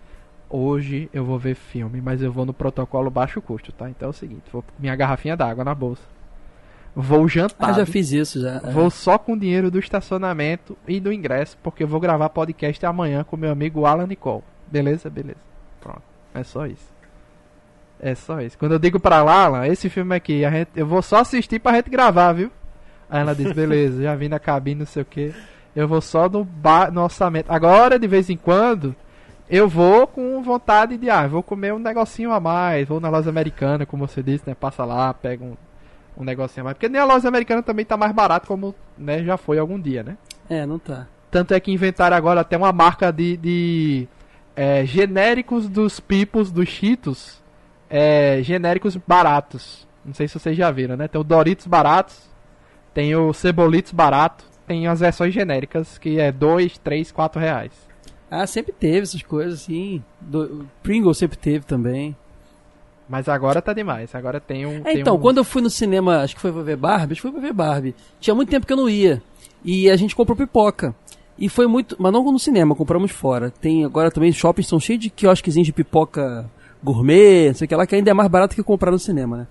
hoje 0.49 1.09
eu 1.12 1.24
vou 1.24 1.38
ver 1.38 1.55
filme, 1.55 2.01
mas 2.01 2.22
eu 2.22 2.32
vou 2.32 2.47
no 2.47 2.53
protocolo 2.53 3.11
baixo 3.11 3.40
custo, 3.40 3.72
tá? 3.72 3.88
Então 3.90 4.09
é 4.09 4.11
o 4.11 4.14
seguinte, 4.14 4.44
vou 4.53 4.64
minha 4.78 4.94
garrafinha 4.94 5.36
d'água 5.36 5.64
na 5.64 5.74
bolsa. 5.74 6.03
Vou 6.94 7.28
jantar. 7.28 7.70
Ah, 7.70 7.72
já 7.74 7.84
fiz 7.84 8.11
isso 8.11 8.40
já. 8.40 8.57
É. 8.57 8.70
Vou 8.70 8.88
só 8.88 9.18
com 9.18 9.34
o 9.34 9.38
dinheiro 9.38 9.70
do 9.70 9.78
estacionamento 9.78 10.78
e 10.88 10.99
do 10.99 11.12
ingresso, 11.12 11.59
porque 11.62 11.82
eu 11.82 11.88
vou 11.88 12.01
gravar 12.01 12.30
podcast 12.30 12.84
amanhã 12.86 13.22
com 13.22 13.36
meu 13.36 13.51
amigo 13.51 13.84
Alan 13.84 14.07
Nicole. 14.07 14.42
Beleza? 14.66 15.11
Beleza. 15.11 15.38
Pronto. 15.78 16.03
É 16.32 16.42
só 16.42 16.66
isso. 16.66 16.97
É 18.01 18.14
só 18.14 18.40
isso. 18.40 18.59
Quando 18.59 18.72
eu 18.72 18.78
digo 18.78 18.99
pra 18.99 19.22
Lala, 19.22 19.68
esse 19.68 19.88
filme 19.88 20.14
aqui, 20.14 20.44
a 20.44 20.51
gente, 20.51 20.70
eu 20.74 20.86
vou 20.86 21.03
só 21.03 21.18
assistir 21.20 21.59
pra 21.59 21.74
gente 21.74 21.90
gravar, 21.90 22.32
viu? 22.32 22.51
Aí 23.09 23.20
ela 23.20 23.34
diz, 23.34 23.53
beleza, 23.53 24.03
já 24.03 24.14
vim 24.14 24.28
na 24.28 24.38
cabine, 24.38 24.80
não 24.80 24.86
sei 24.86 25.03
o 25.03 25.07
que. 25.07 25.34
Eu 25.74 25.86
vou 25.86 26.01
só 26.01 26.28
no, 26.28 26.44
bar, 26.44 26.90
no 26.90 27.03
orçamento. 27.03 27.51
Agora, 27.51 27.99
de 27.99 28.07
vez 28.07 28.30
em 28.30 28.36
quando, 28.36 28.97
eu 29.49 29.68
vou 29.68 30.07
com 30.07 30.42
vontade 30.42 30.97
de, 30.97 31.09
ah, 31.09 31.26
vou 31.26 31.42
comer 31.42 31.72
um 31.72 31.78
negocinho 31.78 32.32
a 32.32 32.40
mais, 32.40 32.86
vou 32.88 33.01
na 33.01 33.09
loja 33.09 33.30
americana, 33.30 33.86
como 33.86 34.07
você 34.07 34.22
disse, 34.22 34.44
né? 34.47 34.55
Passa 34.55 34.84
lá, 34.84 35.14
pega 35.14 35.44
um, 35.44 35.57
um 36.16 36.24
negocinho 36.24 36.62
a 36.62 36.64
mais. 36.64 36.74
Porque 36.74 36.88
nem 36.88 37.01
a 37.01 37.05
loja 37.05 37.28
americana 37.28 37.62
também 37.62 37.84
tá 37.84 37.97
mais 37.97 38.12
barato 38.12 38.47
como 38.47 38.74
né, 38.99 39.22
já 39.22 39.36
foi 39.36 39.59
algum 39.59 39.80
dia, 39.80 40.03
né? 40.03 40.16
É, 40.51 40.66
não 40.66 40.78
tá. 40.78 41.07
Tanto 41.30 41.55
é 41.55 41.61
que 41.61 41.72
inventaram 41.72 42.16
agora 42.16 42.40
até 42.40 42.57
uma 42.57 42.72
marca 42.72 43.12
de, 43.12 43.36
de 43.36 44.09
é, 44.55 44.84
genéricos 44.84 45.68
dos 45.68 46.01
pipos, 46.01 46.51
dos 46.51 46.68
cheetos, 46.68 47.42
é, 47.88 48.40
genéricos 48.42 48.97
baratos. 48.97 49.86
Não 50.05 50.14
sei 50.14 50.26
se 50.26 50.38
vocês 50.38 50.57
já 50.57 50.70
viram, 50.70 50.97
né? 50.97 51.07
Tem 51.09 51.20
o 51.20 51.24
Doritos 51.24 51.66
baratos, 51.66 52.28
tem 52.94 53.14
o 53.14 53.32
Cebolitos 53.32 53.92
barato, 53.92 54.44
tem 54.66 54.88
as 54.88 55.01
versões 55.01 55.32
genéricas 55.32 55.99
que 55.99 56.18
é 56.18 56.32
2, 56.32 56.78
3, 56.78 57.12
4 57.12 57.40
reais. 57.40 57.86
Ah, 58.31 58.47
sempre 58.47 58.72
teve 58.72 59.01
essas 59.01 59.22
coisas, 59.22 59.62
assim. 59.62 60.03
Do, 60.20 60.66
Pringle 60.83 61.14
sempre 61.14 61.37
teve 61.37 61.64
também. 61.64 62.16
Mas 63.09 63.29
agora 63.29 63.62
tá 63.62 63.72
demais. 63.72 64.14
Agora 64.14 64.41
tem 64.41 64.66
um. 64.66 64.79
É, 64.79 64.93
tem 64.93 65.01
então, 65.01 65.14
um... 65.14 65.20
quando 65.20 65.39
eu 65.39 65.45
fui 65.45 65.62
no 65.62 65.70
cinema, 65.70 66.22
acho 66.22 66.35
que 66.35 66.41
foi 66.41 66.53
pra 66.53 66.62
ver 66.62 66.77
Barbie, 66.77 67.12
acho 67.12 67.22
que 67.22 67.29
foi 67.29 67.33
pra 67.33 67.41
ver 67.41 67.53
Barbie. 67.53 67.95
Tinha 68.18 68.35
muito 68.35 68.51
tempo 68.51 68.66
que 68.66 68.72
eu 68.72 68.77
não 68.77 68.89
ia. 68.89 69.22
E 69.64 69.89
a 69.89 69.97
gente 69.97 70.16
comprou 70.16 70.37
pipoca. 70.37 70.95
E 71.39 71.49
foi 71.49 71.66
muito. 71.66 71.97
Mas 71.99 72.12
não 72.12 72.24
no 72.33 72.39
cinema, 72.39 72.74
compramos 72.74 73.12
fora. 73.12 73.51
Tem 73.51 73.85
agora 73.85 74.11
também 74.11 74.33
shoppings 74.33 74.66
são 74.66 74.81
cheios 74.81 75.03
de 75.03 75.11
quiosquezinhos 75.11 75.66
de 75.66 75.72
pipoca 75.72 76.51
gourmet, 76.83 77.49
não 77.49 77.55
sei 77.55 77.64
o 77.64 77.68
que 77.68 77.77
lá, 77.77 77.87
que 77.87 77.95
ainda 77.95 78.11
é 78.11 78.14
mais 78.14 78.31
barato 78.31 78.55
que 78.55 78.62
comprar 78.62 78.91
no 78.91 78.99
cinema, 78.99 79.37
né? 79.39 79.47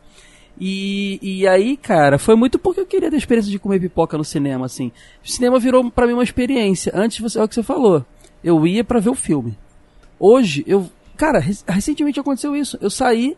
E, 0.60 1.20
e 1.22 1.48
aí, 1.48 1.76
cara, 1.76 2.18
foi 2.18 2.36
muito 2.36 2.58
porque 2.58 2.80
eu 2.80 2.86
queria 2.86 3.10
ter 3.10 3.16
a 3.16 3.20
experiência 3.20 3.52
de 3.52 3.60
comer 3.60 3.80
pipoca 3.80 4.18
no 4.18 4.24
cinema, 4.24 4.66
assim. 4.66 4.92
O 5.24 5.30
cinema 5.30 5.60
virou 5.60 5.90
para 5.92 6.08
mim 6.08 6.14
uma 6.14 6.24
experiência. 6.24 6.94
Antes, 6.96 7.20
você, 7.20 7.40
é 7.40 7.44
o 7.44 7.48
que 7.48 7.56
você 7.56 7.64
falou 7.64 8.06
eu 8.46 8.66
ia 8.68 8.84
para 8.84 9.00
ver 9.00 9.10
o 9.10 9.16
filme. 9.16 9.58
Hoje, 10.20 10.64
eu. 10.68 10.88
Cara, 11.18 11.40
recentemente 11.40 12.20
aconteceu 12.20 12.56
isso. 12.56 12.78
Eu 12.80 12.90
saí, 12.90 13.36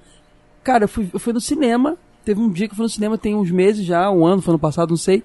cara, 0.63 0.83
eu 0.83 0.87
fui, 0.89 1.09
eu 1.13 1.19
fui 1.19 1.31
no 1.31 1.39
cinema. 1.39 1.97
Teve 2.25 2.41
um 2.41 2.51
dia 2.51 2.67
que 2.67 2.73
eu 2.73 2.75
fui 2.75 2.83
no 2.83 2.89
cinema, 2.89 3.17
tem 3.17 3.33
uns 3.33 3.49
meses 3.49 3.85
já, 3.85 4.11
um 4.11 4.25
ano, 4.25 4.41
foi 4.41 4.51
ano 4.51 4.59
passado, 4.59 4.89
não 4.89 4.97
sei. 4.97 5.23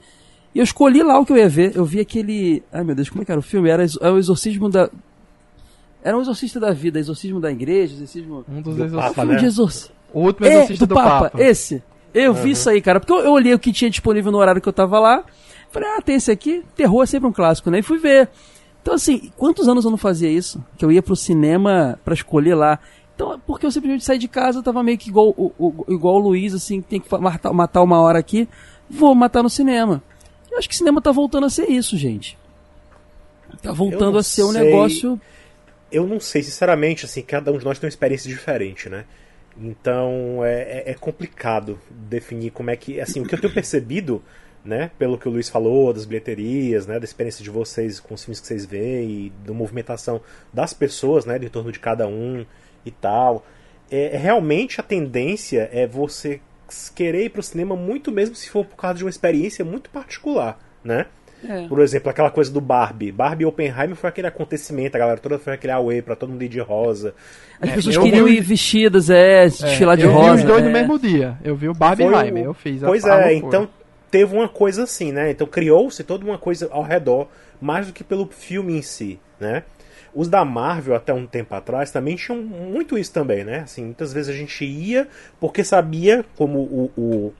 E 0.54 0.58
eu 0.58 0.62
escolhi 0.62 1.02
lá 1.02 1.18
o 1.18 1.26
que 1.26 1.32
eu 1.32 1.36
ia 1.36 1.48
ver. 1.48 1.72
Eu 1.74 1.84
vi 1.84 1.98
aquele. 1.98 2.62
Ai 2.72 2.84
meu 2.84 2.94
Deus, 2.94 3.10
como 3.10 3.22
é 3.22 3.24
que 3.24 3.32
era 3.32 3.40
o 3.40 3.42
filme? 3.42 3.68
Era, 3.68 3.82
era 3.82 3.92
é 4.00 4.10
o 4.10 4.18
Exorcismo 4.18 4.68
da. 4.68 4.88
Era 6.04 6.16
um 6.16 6.20
exorcista 6.20 6.58
da 6.58 6.72
vida, 6.72 6.98
exorcismo 6.98 7.40
da 7.40 7.50
igreja, 7.50 7.94
exorcismo. 7.94 8.44
Um 8.48 8.60
dos 8.60 8.76
exorcistas. 8.78 9.28
Né? 9.28 9.44
Exorc... 9.44 9.90
O 10.12 10.20
último 10.20 10.46
é, 10.46 10.54
exorcista 10.54 10.84
é, 10.84 10.86
do, 10.86 10.94
do 10.94 10.94
Papa, 10.94 11.30
Papa, 11.30 11.42
Esse. 11.42 11.82
Eu 12.12 12.32
uhum. 12.32 12.42
vi 12.42 12.50
isso 12.50 12.68
aí, 12.68 12.82
cara. 12.82 13.00
Porque 13.00 13.12
eu, 13.12 13.20
eu 13.20 13.32
olhei 13.32 13.54
o 13.54 13.58
que 13.58 13.72
tinha 13.72 13.88
disponível 13.88 14.30
no 14.30 14.38
horário 14.38 14.60
que 14.60 14.68
eu 14.68 14.72
tava 14.72 14.98
lá. 14.98 15.24
Falei, 15.70 15.88
ah, 15.96 16.02
tem 16.02 16.16
esse 16.16 16.30
aqui. 16.30 16.62
Terror 16.76 17.02
é 17.02 17.06
sempre 17.06 17.28
um 17.28 17.32
clássico, 17.32 17.70
né? 17.70 17.78
E 17.78 17.82
fui 17.82 17.98
ver. 17.98 18.28
Então, 18.82 18.94
assim, 18.94 19.32
quantos 19.36 19.68
anos 19.68 19.84
eu 19.84 19.90
não 19.90 19.96
fazia 19.96 20.28
isso? 20.28 20.62
Que 20.76 20.84
eu 20.84 20.90
ia 20.90 21.02
pro 21.02 21.14
cinema 21.14 21.98
para 22.04 22.14
escolher 22.14 22.56
lá. 22.56 22.80
Então, 23.14 23.40
porque 23.46 23.64
eu 23.64 23.70
simplesmente 23.70 24.04
saí 24.04 24.18
de 24.18 24.26
casa, 24.26 24.58
eu 24.58 24.62
tava 24.62 24.82
meio 24.82 24.98
que 24.98 25.08
igual, 25.08 25.28
o, 25.36 25.52
o, 25.56 25.84
igual 25.88 26.16
o 26.16 26.18
Luiz, 26.18 26.52
assim, 26.52 26.82
tem 26.82 27.00
que 27.00 27.08
matar, 27.16 27.52
matar 27.52 27.82
uma 27.82 28.00
hora 28.00 28.18
aqui, 28.18 28.48
vou 28.90 29.14
matar 29.14 29.42
no 29.42 29.48
cinema. 29.48 30.02
Eu 30.50 30.58
acho 30.58 30.68
que 30.68 30.74
o 30.74 30.78
cinema 30.78 31.00
tá 31.00 31.12
voltando 31.12 31.46
a 31.46 31.50
ser 31.50 31.70
isso, 31.70 31.96
gente. 31.96 32.36
Tá 33.62 33.72
voltando 33.72 34.18
a 34.18 34.22
ser 34.22 34.42
um 34.42 34.52
negócio. 34.52 35.20
Eu 35.90 36.06
não 36.06 36.18
sei, 36.18 36.42
sinceramente, 36.42 37.04
assim, 37.04 37.22
cada 37.22 37.52
um 37.52 37.58
de 37.58 37.64
nós 37.64 37.78
tem 37.78 37.86
uma 37.86 37.90
experiência 37.90 38.28
diferente, 38.28 38.88
né? 38.88 39.04
Então 39.56 40.42
é, 40.42 40.62
é, 40.62 40.90
é 40.90 40.94
complicado 40.94 41.78
definir 41.90 42.50
como 42.50 42.70
é 42.70 42.76
que. 42.76 43.00
Assim, 43.00 43.20
o 43.20 43.26
que 43.26 43.34
eu 43.34 43.40
tenho 43.40 43.52
percebido 43.52 44.22
né? 44.64 44.90
Pelo 44.98 45.18
que 45.18 45.28
o 45.28 45.30
Luiz 45.30 45.48
falou, 45.48 45.92
das 45.92 46.04
bilheterias, 46.04 46.86
né? 46.86 46.98
Da 46.98 47.04
experiência 47.04 47.42
de 47.42 47.50
vocês 47.50 47.98
com 47.98 48.14
os 48.14 48.24
filmes 48.24 48.40
que 48.40 48.46
vocês 48.46 48.64
veem 48.64 49.10
e 49.10 49.32
da 49.44 49.52
movimentação 49.52 50.20
das 50.52 50.72
pessoas, 50.72 51.24
né? 51.24 51.36
Em 51.36 51.48
torno 51.48 51.72
de 51.72 51.78
cada 51.78 52.06
um 52.06 52.44
e 52.84 52.90
tal. 52.90 53.44
É, 53.90 54.16
realmente 54.16 54.80
a 54.80 54.84
tendência 54.84 55.68
é 55.72 55.86
você 55.86 56.40
querer 56.94 57.24
ir 57.26 57.28
pro 57.28 57.42
cinema 57.42 57.76
muito 57.76 58.10
mesmo 58.10 58.34
se 58.34 58.48
for 58.48 58.64
por 58.64 58.76
causa 58.76 58.98
de 58.98 59.04
uma 59.04 59.10
experiência 59.10 59.64
muito 59.64 59.90
particular, 59.90 60.58
né? 60.82 61.06
É. 61.46 61.66
Por 61.66 61.80
exemplo, 61.80 62.08
aquela 62.08 62.30
coisa 62.30 62.52
do 62.52 62.60
Barbie. 62.60 63.10
Barbie 63.10 63.42
e 63.42 63.46
Oppenheimer 63.46 63.96
foi 63.96 64.08
aquele 64.08 64.28
acontecimento, 64.28 64.94
a 64.94 64.98
galera 64.98 65.18
toda 65.18 65.38
foi 65.38 65.54
aquele 65.54 65.72
away 65.72 66.00
pra 66.00 66.14
todo 66.14 66.30
mundo 66.30 66.42
ir 66.42 66.48
de 66.48 66.60
rosa. 66.60 67.14
As 67.60 67.70
é, 67.70 67.74
pessoas 67.74 67.98
queriam 67.98 68.26
vi... 68.26 68.36
ir 68.36 68.40
vestidas, 68.40 69.10
é, 69.10 69.44
desfilar 69.46 69.94
é, 69.94 69.98
de 69.98 70.04
eu 70.04 70.12
rosa. 70.12 70.28
Eu 70.28 70.34
vi 70.36 70.42
os 70.42 70.48
dois 70.48 70.62
no 70.62 70.70
é. 70.70 70.72
mesmo 70.72 70.98
dia. 70.98 71.36
Eu 71.44 71.56
vi 71.56 71.68
o 71.68 71.74
Barbie 71.74 72.04
foi 72.04 72.26
Heimer, 72.26 72.44
eu 72.44 72.54
fiz. 72.54 72.80
Pois 72.80 73.04
a, 73.04 73.28
é, 73.28 73.34
então 73.34 73.68
teve 74.12 74.36
uma 74.36 74.46
coisa 74.46 74.84
assim, 74.84 75.10
né? 75.10 75.30
Então 75.30 75.46
criou-se 75.46 76.04
toda 76.04 76.22
uma 76.24 76.36
coisa 76.36 76.68
ao 76.70 76.82
redor, 76.82 77.28
mais 77.58 77.86
do 77.86 77.94
que 77.94 78.04
pelo 78.04 78.26
filme 78.26 78.76
em 78.76 78.82
si, 78.82 79.18
né? 79.40 79.64
Os 80.14 80.28
da 80.28 80.44
Marvel, 80.44 80.94
até 80.94 81.14
um 81.14 81.26
tempo 81.26 81.54
atrás, 81.54 81.90
também 81.90 82.14
tinham 82.14 82.42
muito 82.42 82.98
isso 82.98 83.10
também, 83.10 83.42
né? 83.42 83.60
Assim, 83.60 83.86
muitas 83.86 84.12
vezes 84.12 84.28
a 84.28 84.36
gente 84.36 84.66
ia 84.66 85.08
porque 85.40 85.64
sabia, 85.64 86.26
como 86.36 86.58
o, 86.58 86.90
o, 86.94 87.34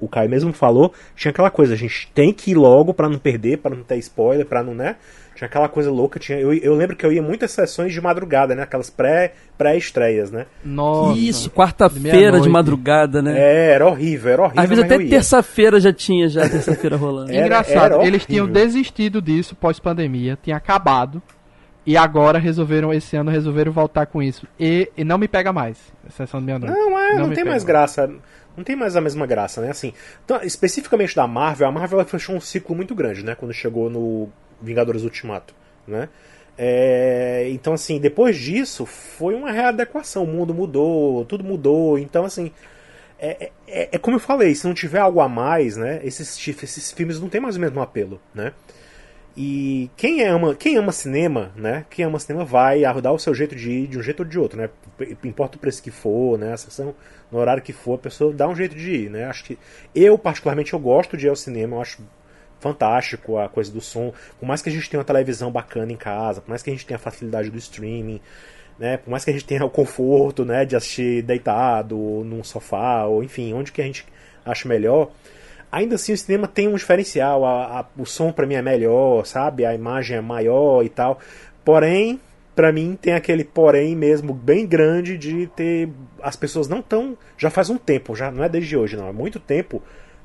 o 0.00 0.08
Caio 0.08 0.30
mesmo 0.30 0.50
falou, 0.54 0.94
tinha 1.14 1.30
aquela 1.30 1.50
coisa, 1.50 1.74
a 1.74 1.76
gente 1.76 2.10
tem 2.14 2.32
que 2.32 2.52
ir 2.52 2.54
logo 2.54 2.94
para 2.94 3.10
não 3.10 3.18
perder, 3.18 3.58
para 3.58 3.76
não 3.76 3.84
ter 3.84 3.98
spoiler, 3.98 4.46
para 4.46 4.62
não, 4.62 4.74
né? 4.74 4.96
Tinha 5.34 5.46
aquela 5.46 5.68
coisa 5.68 5.90
louca, 5.90 6.20
tinha, 6.20 6.38
eu, 6.38 6.54
eu 6.54 6.74
lembro 6.74 6.94
que 6.94 7.04
eu 7.04 7.12
ia 7.12 7.22
muitas 7.22 7.50
sessões 7.50 7.92
de 7.92 8.00
madrugada, 8.00 8.54
né? 8.54 8.62
Aquelas 8.62 8.88
pré, 8.88 9.32
pré-estreias, 9.58 10.30
né? 10.30 10.46
Nossa. 10.64 11.18
Isso, 11.18 11.50
quarta-feira 11.50 12.40
de 12.40 12.48
madrugada, 12.48 13.20
né? 13.20 13.36
É, 13.36 13.72
era 13.72 13.86
horrível, 13.86 14.32
era 14.32 14.42
horrível. 14.42 14.62
Às 14.62 14.68
vezes 14.68 14.84
até 14.84 14.98
terça-feira 14.98 15.80
já 15.80 15.92
tinha, 15.92 16.28
já 16.28 16.48
terça-feira 16.48 16.96
rolando. 16.96 17.32
É 17.32 17.40
engraçado, 17.40 17.94
era 17.94 18.06
eles 18.06 18.24
tinham 18.24 18.46
desistido 18.46 19.20
disso 19.20 19.56
pós-pandemia, 19.56 20.38
tinha 20.40 20.56
acabado. 20.56 21.20
E 21.86 21.96
agora 21.96 22.38
resolveram, 22.38 22.94
esse 22.94 23.14
ano, 23.14 23.30
resolveram 23.30 23.70
voltar 23.70 24.06
com 24.06 24.22
isso. 24.22 24.46
E, 24.58 24.90
e 24.96 25.04
não 25.04 25.18
me 25.18 25.28
pega 25.28 25.52
mais, 25.52 25.76
exceção 26.08 26.40
do 26.40 26.46
meia-noite. 26.46 26.74
Não, 26.74 26.98
é, 26.98 27.14
não, 27.16 27.26
não 27.26 27.34
tem 27.34 27.44
mais 27.44 27.62
graça. 27.62 28.10
Não 28.56 28.62
tem 28.62 28.76
mais 28.76 28.96
a 28.96 29.00
mesma 29.00 29.26
graça, 29.26 29.60
né? 29.60 29.70
Assim, 29.70 29.92
então, 30.24 30.40
especificamente 30.42 31.14
da 31.14 31.26
Marvel, 31.26 31.66
a 31.66 31.72
Marvel 31.72 32.04
fechou 32.04 32.36
um 32.36 32.40
ciclo 32.40 32.74
muito 32.74 32.94
grande, 32.94 33.24
né? 33.24 33.34
Quando 33.34 33.52
chegou 33.52 33.90
no 33.90 34.28
Vingadores 34.64 35.02
Ultimato, 35.02 35.54
né? 35.86 36.08
É, 36.56 37.48
então, 37.50 37.72
assim, 37.72 37.98
depois 37.98 38.36
disso, 38.36 38.86
foi 38.86 39.34
uma 39.34 39.50
readequação. 39.50 40.24
O 40.24 40.26
mundo 40.26 40.54
mudou, 40.54 41.24
tudo 41.24 41.42
mudou. 41.42 41.98
Então, 41.98 42.24
assim, 42.24 42.52
é, 43.18 43.50
é, 43.66 43.88
é 43.92 43.98
como 43.98 44.16
eu 44.16 44.20
falei, 44.20 44.54
se 44.54 44.66
não 44.66 44.74
tiver 44.74 45.00
algo 45.00 45.20
a 45.20 45.28
mais, 45.28 45.76
né? 45.76 46.00
Esses, 46.04 46.36
esses 46.62 46.92
filmes 46.92 47.20
não 47.20 47.28
tem 47.28 47.40
mais 47.40 47.56
o 47.56 47.60
mesmo 47.60 47.80
apelo, 47.80 48.20
né? 48.34 48.52
E 49.36 49.90
quem 49.96 50.22
ama, 50.22 50.54
quem 50.54 50.76
ama 50.76 50.92
cinema, 50.92 51.50
né? 51.56 51.84
Quem 51.90 52.04
ama 52.04 52.20
cinema 52.20 52.44
vai 52.44 52.82
dar 53.02 53.12
o 53.12 53.18
seu 53.18 53.34
jeito 53.34 53.56
de 53.56 53.70
ir 53.70 53.86
de 53.88 53.98
um 53.98 54.02
jeito 54.02 54.20
ou 54.20 54.24
de 54.24 54.38
outro, 54.38 54.56
né? 54.56 54.70
Importa 55.24 55.56
o 55.56 55.60
preço 55.60 55.82
que 55.82 55.90
for, 55.90 56.38
né? 56.38 56.52
A 56.52 56.56
sessão 56.56 56.94
no 57.32 57.38
horário 57.38 57.62
que 57.62 57.72
for, 57.72 57.94
a 57.94 57.98
pessoa 57.98 58.32
dá 58.32 58.48
um 58.48 58.54
jeito 58.54 58.76
de 58.76 58.92
ir, 58.92 59.10
né? 59.10 59.24
Acho 59.24 59.44
que 59.44 59.58
eu 59.92 60.16
particularmente 60.16 60.72
eu 60.72 60.78
gosto 60.78 61.16
de 61.16 61.26
ir 61.26 61.30
ao 61.30 61.36
cinema, 61.36 61.76
eu 61.76 61.80
acho 61.80 62.00
fantástico 62.64 63.36
a 63.36 63.46
coisa 63.46 63.70
do 63.70 63.80
som. 63.80 64.12
Por 64.40 64.46
mais 64.46 64.62
que 64.62 64.70
a 64.70 64.72
gente 64.72 64.88
tenha 64.88 64.98
uma 64.98 65.04
televisão 65.04 65.50
bacana 65.50 65.92
em 65.92 65.96
casa, 65.96 66.40
por 66.40 66.48
mais 66.48 66.62
que 66.62 66.70
a 66.70 66.72
gente 66.72 66.86
tenha 66.86 66.96
a 66.96 67.00
facilidade 67.00 67.50
do 67.50 67.58
streaming, 67.58 68.20
né? 68.78 68.96
Por 68.96 69.10
mais 69.10 69.22
que 69.22 69.30
a 69.30 69.32
gente 69.34 69.44
tenha 69.44 69.64
o 69.64 69.70
conforto, 69.70 70.44
né, 70.44 70.64
de 70.64 70.74
assistir 70.74 71.22
deitado, 71.22 71.96
num 72.24 72.42
sofá, 72.42 73.04
ou 73.04 73.22
enfim, 73.22 73.52
onde 73.52 73.70
que 73.70 73.82
a 73.82 73.84
gente 73.84 74.06
acha 74.44 74.66
melhor, 74.66 75.10
ainda 75.70 75.96
assim 75.96 76.12
o 76.14 76.18
cinema 76.18 76.48
tem 76.48 76.66
um 76.66 76.74
diferencial, 76.74 77.44
a, 77.44 77.80
a, 77.80 77.84
o 77.98 78.06
som 78.06 78.32
para 78.32 78.46
mim 78.46 78.54
é 78.54 78.62
melhor, 78.62 79.26
sabe? 79.26 79.66
A 79.66 79.74
imagem 79.74 80.16
é 80.16 80.20
maior 80.22 80.82
e 80.84 80.88
tal. 80.88 81.18
Porém, 81.64 82.18
para 82.54 82.72
mim 82.72 82.98
tem 83.00 83.12
aquele 83.12 83.44
porém 83.44 83.94
mesmo 83.94 84.32
bem 84.32 84.66
grande 84.66 85.18
de 85.18 85.46
ter 85.48 85.90
as 86.22 86.36
pessoas 86.36 86.66
não 86.66 86.80
tão 86.80 87.16
já 87.36 87.50
faz 87.50 87.68
um 87.68 87.76
tempo, 87.76 88.14
já 88.16 88.30
não 88.30 88.42
é 88.42 88.48
desde 88.48 88.76
hoje 88.76 88.96
não, 88.96 89.08
é 89.08 89.12
muito 89.12 89.38
tempo 89.38 89.82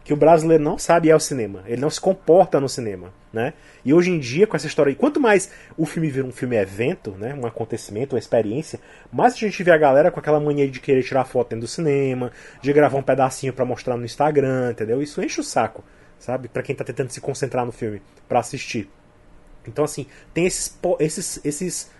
que 0.10 0.14
o 0.14 0.18
brasileiro 0.18 0.64
não 0.64 0.76
sabe 0.76 1.10
ir 1.10 1.12
ao 1.12 1.20
cinema, 1.20 1.64
ele 1.68 1.80
não 1.80 1.89
se 1.91 2.01
comporta 2.01 2.60
no 2.60 2.68
cinema, 2.68 3.14
né? 3.32 3.53
E 3.86 3.93
hoje 3.93 4.10
em 4.10 4.18
dia 4.18 4.47
com 4.47 4.55
essa 4.55 4.66
história, 4.66 4.95
quanto 4.95 5.20
mais 5.20 5.51
o 5.78 5.86
filme 5.86 6.10
vira 6.10 6.26
um 6.26 6.32
filme 6.32 6.55
evento, 6.55 7.12
né, 7.12 7.36
um 7.36 7.45
acontecimento, 7.45 8.16
uma 8.16 8.20
experiência, 8.20 8.80
mais 9.12 9.36
a 9.36 9.38
gente 9.38 9.62
vê 9.62 9.70
a 9.70 9.78
galera 9.78 10.10
com 10.10 10.20
aquela 10.20 10.39
mania 10.39 10.68
de 10.68 10.80
querer 10.80 11.03
tirar 11.03 11.26
foto 11.26 11.49
dentro 11.49 11.68
do 11.68 11.68
cinema, 11.68 12.32
de 12.60 12.74
gravar 12.74 12.97
um 12.97 13.03
pedacinho 13.03 13.53
para 13.53 13.64
mostrar 13.64 13.97
no 13.97 14.03
Instagram, 14.03 14.72
entendeu? 14.72 14.99
Isso 14.99 15.22
enche 15.22 15.41
o 15.41 15.43
saco, 15.43 15.84
sabe? 16.18 16.47
Para 16.47 16.64
quem 16.64 16.76
tá 16.76 16.84
tentando 16.84 17.12
se 17.12 17.22
concentrar 17.22 17.64
no 17.64 17.72
filme 17.72 18.01
para 18.28 18.39
assistir. 18.39 18.89
Então 19.68 19.86
assim, 19.86 20.07
tem 20.34 20.47
esses 20.47 20.76
esses 20.99 21.39
esses 21.45 21.91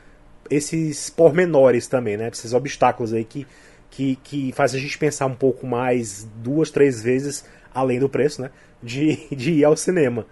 esses 0.50 1.12
pormenores 1.12 1.86
também, 1.86 2.18
né? 2.18 2.28
Esses 2.34 2.54
obstáculos 2.54 3.14
aí 3.14 3.24
que 3.24 3.46
que, 3.92 4.16
que 4.24 4.52
faz 4.54 4.74
a 4.74 4.80
gente 4.80 4.98
pensar 4.98 5.26
um 5.26 5.36
pouco 5.36 5.66
mais, 5.66 6.28
duas, 6.42 6.70
três 6.72 7.02
vezes 7.02 7.44
além 7.74 8.00
do 8.00 8.10
preço, 8.10 8.42
né? 8.42 8.52
De, 8.82 9.18
de 9.36 9.52
ir 9.52 9.64
ao 9.64 9.76
cinema. 9.76 10.26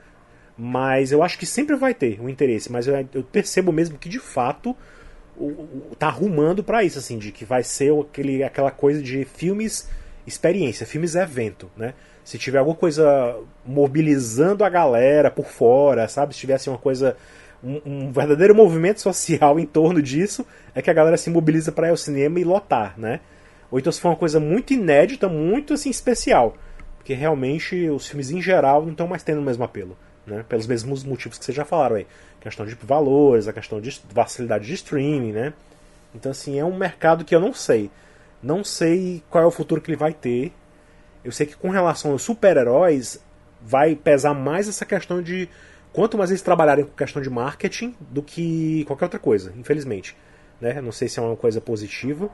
Mas 0.58 1.12
eu 1.12 1.22
acho 1.22 1.38
que 1.38 1.46
sempre 1.46 1.76
vai 1.76 1.94
ter 1.94 2.20
um 2.20 2.28
interesse. 2.28 2.72
Mas 2.72 2.88
eu, 2.88 3.08
eu 3.14 3.24
percebo 3.24 3.72
mesmo 3.72 3.98
que 3.98 4.10
de 4.10 4.20
fato 4.20 4.76
o, 5.38 5.46
o, 5.46 5.96
tá 5.98 6.08
arrumando 6.08 6.64
para 6.64 6.84
isso, 6.84 6.98
assim, 6.98 7.18
de 7.18 7.32
que 7.32 7.46
vai 7.46 7.64
ser 7.64 7.94
aquele, 7.94 8.44
aquela 8.44 8.72
coisa 8.72 9.02
de 9.02 9.24
filmes 9.24 9.88
experiência, 10.26 10.86
filmes 10.86 11.16
evento, 11.16 11.70
né? 11.78 11.94
Se 12.24 12.38
tiver 12.38 12.58
alguma 12.58 12.76
coisa 12.76 13.38
mobilizando 13.66 14.66
a 14.66 14.70
galera 14.70 15.32
por 15.32 15.46
fora, 15.46 16.08
sabe? 16.10 16.34
Se 16.34 16.40
tivesse 16.40 16.70
uma 16.70 16.78
coisa. 16.78 17.16
Um, 17.64 17.82
um 17.86 18.12
verdadeiro 18.12 18.54
movimento 18.54 19.02
social 19.02 19.60
em 19.60 19.66
torno 19.66 20.00
disso, 20.00 20.46
é 20.76 20.82
que 20.82 20.92
a 20.92 20.94
galera 20.94 21.18
se 21.18 21.28
mobiliza 21.28 21.72
para 21.72 21.88
ir 21.88 21.90
ao 21.90 21.98
cinema 21.98 22.40
e 22.40 22.44
lotar, 22.44 22.94
né? 23.00 23.20
Ou 23.72 23.80
então 23.80 23.92
se 23.92 24.00
for 24.00 24.10
uma 24.10 24.16
coisa 24.16 24.40
muito 24.40 24.74
inédita, 24.74 25.28
muito 25.28 25.74
assim 25.74 25.90
especial 25.90 26.56
porque 27.08 27.14
realmente 27.14 27.90
os 27.90 28.06
filmes 28.06 28.32
em 28.32 28.42
geral 28.42 28.84
não 28.84 28.92
estão 28.92 29.08
mais 29.08 29.24
tendo 29.24 29.40
o 29.40 29.42
mesmo 29.42 29.64
apelo, 29.64 29.98
né? 30.26 30.44
Pelos 30.50 30.68
mesmos 30.68 31.06
motivos 31.06 31.38
que 31.38 31.46
vocês 31.46 31.56
já 31.56 31.64
falaram 31.64 31.96
aí, 31.96 32.06
a 32.38 32.44
questão 32.44 32.66
de 32.66 32.76
valores, 32.76 33.48
a 33.48 33.54
questão 33.54 33.80
de 33.80 33.92
facilidade 34.14 34.68
de 34.68 34.74
streaming, 34.74 35.32
né? 35.32 35.54
Então 36.14 36.34
assim 36.34 36.60
é 36.60 36.66
um 36.66 36.76
mercado 36.76 37.24
que 37.24 37.34
eu 37.34 37.40
não 37.40 37.54
sei, 37.54 37.90
não 38.44 38.62
sei 38.62 39.24
qual 39.30 39.42
é 39.42 39.48
o 39.48 39.52
futuro 39.52 39.80
que 39.80 39.90
ele 39.90 39.96
vai 39.96 40.12
ter. 40.12 40.52
Eu 41.24 41.32
sei 41.32 41.46
que 41.46 41.56
com 41.56 41.70
relação 41.70 42.12
aos 42.12 42.24
super-heróis 42.24 43.24
vai 43.62 43.96
pesar 43.96 44.34
mais 44.34 44.68
essa 44.68 44.86
questão 44.86 45.22
de 45.22 45.48
quanto 45.94 46.18
mais 46.18 46.30
eles 46.30 46.42
trabalharem 46.42 46.84
com 46.84 46.92
questão 46.92 47.22
de 47.22 47.30
marketing 47.30 47.96
do 48.02 48.22
que 48.22 48.84
qualquer 48.84 49.06
outra 49.06 49.20
coisa, 49.20 49.54
infelizmente. 49.56 50.14
Né? 50.60 50.82
Não 50.82 50.92
sei 50.92 51.08
se 51.08 51.20
é 51.20 51.22
uma 51.22 51.38
coisa 51.38 51.62
positiva, 51.62 52.30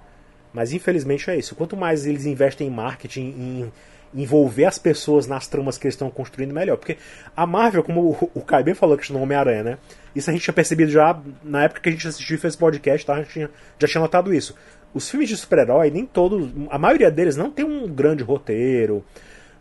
mas 0.52 0.74
infelizmente 0.74 1.30
é 1.30 1.38
isso. 1.38 1.54
Quanto 1.54 1.78
mais 1.78 2.08
eles 2.08 2.26
investem 2.26 2.70
em 2.70 2.72
marketing, 2.72 3.22
em 3.22 3.72
envolver 4.16 4.66
as 4.66 4.78
pessoas 4.78 5.28
nas 5.28 5.48
tramas 5.48 5.78
que 5.78 5.88
eles 5.88 5.96
estão 5.96 6.10
construindo 6.10 6.54
melhor. 6.54 6.78
Porque 6.78 6.98
a 7.36 7.46
Marvel, 7.46 7.84
como 7.84 8.02
o, 8.02 8.32
o 8.34 8.64
bem 8.64 8.74
falou 8.74 8.98
que 8.98 9.12
no 9.12 9.22
Homem-Aranha, 9.22 9.64
né? 9.64 9.78
Isso 10.16 10.30
a 10.30 10.34
gente 10.34 10.44
tinha 10.44 10.54
percebido 10.54 10.92
já 10.92 11.20
na 11.44 11.64
época 11.64 11.82
que 11.82 11.90
a 11.90 11.92
gente 11.92 12.08
assistiu 12.08 12.36
e 12.36 12.40
fez 12.40 12.56
podcast, 12.56 13.06
tá? 13.06 13.14
a 13.14 13.18
gente 13.18 13.32
tinha, 13.32 13.50
já 13.80 13.88
tinha 13.88 14.02
notado 14.02 14.34
isso. 14.34 14.56
Os 14.94 15.10
filmes 15.10 15.28
de 15.28 15.36
super-herói, 15.36 15.90
nem 15.90 16.06
todos, 16.06 16.52
a 16.70 16.78
maioria 16.78 17.10
deles 17.10 17.36
não 17.36 17.50
tem 17.50 17.66
um 17.66 17.88
grande 17.88 18.24
roteiro, 18.24 19.04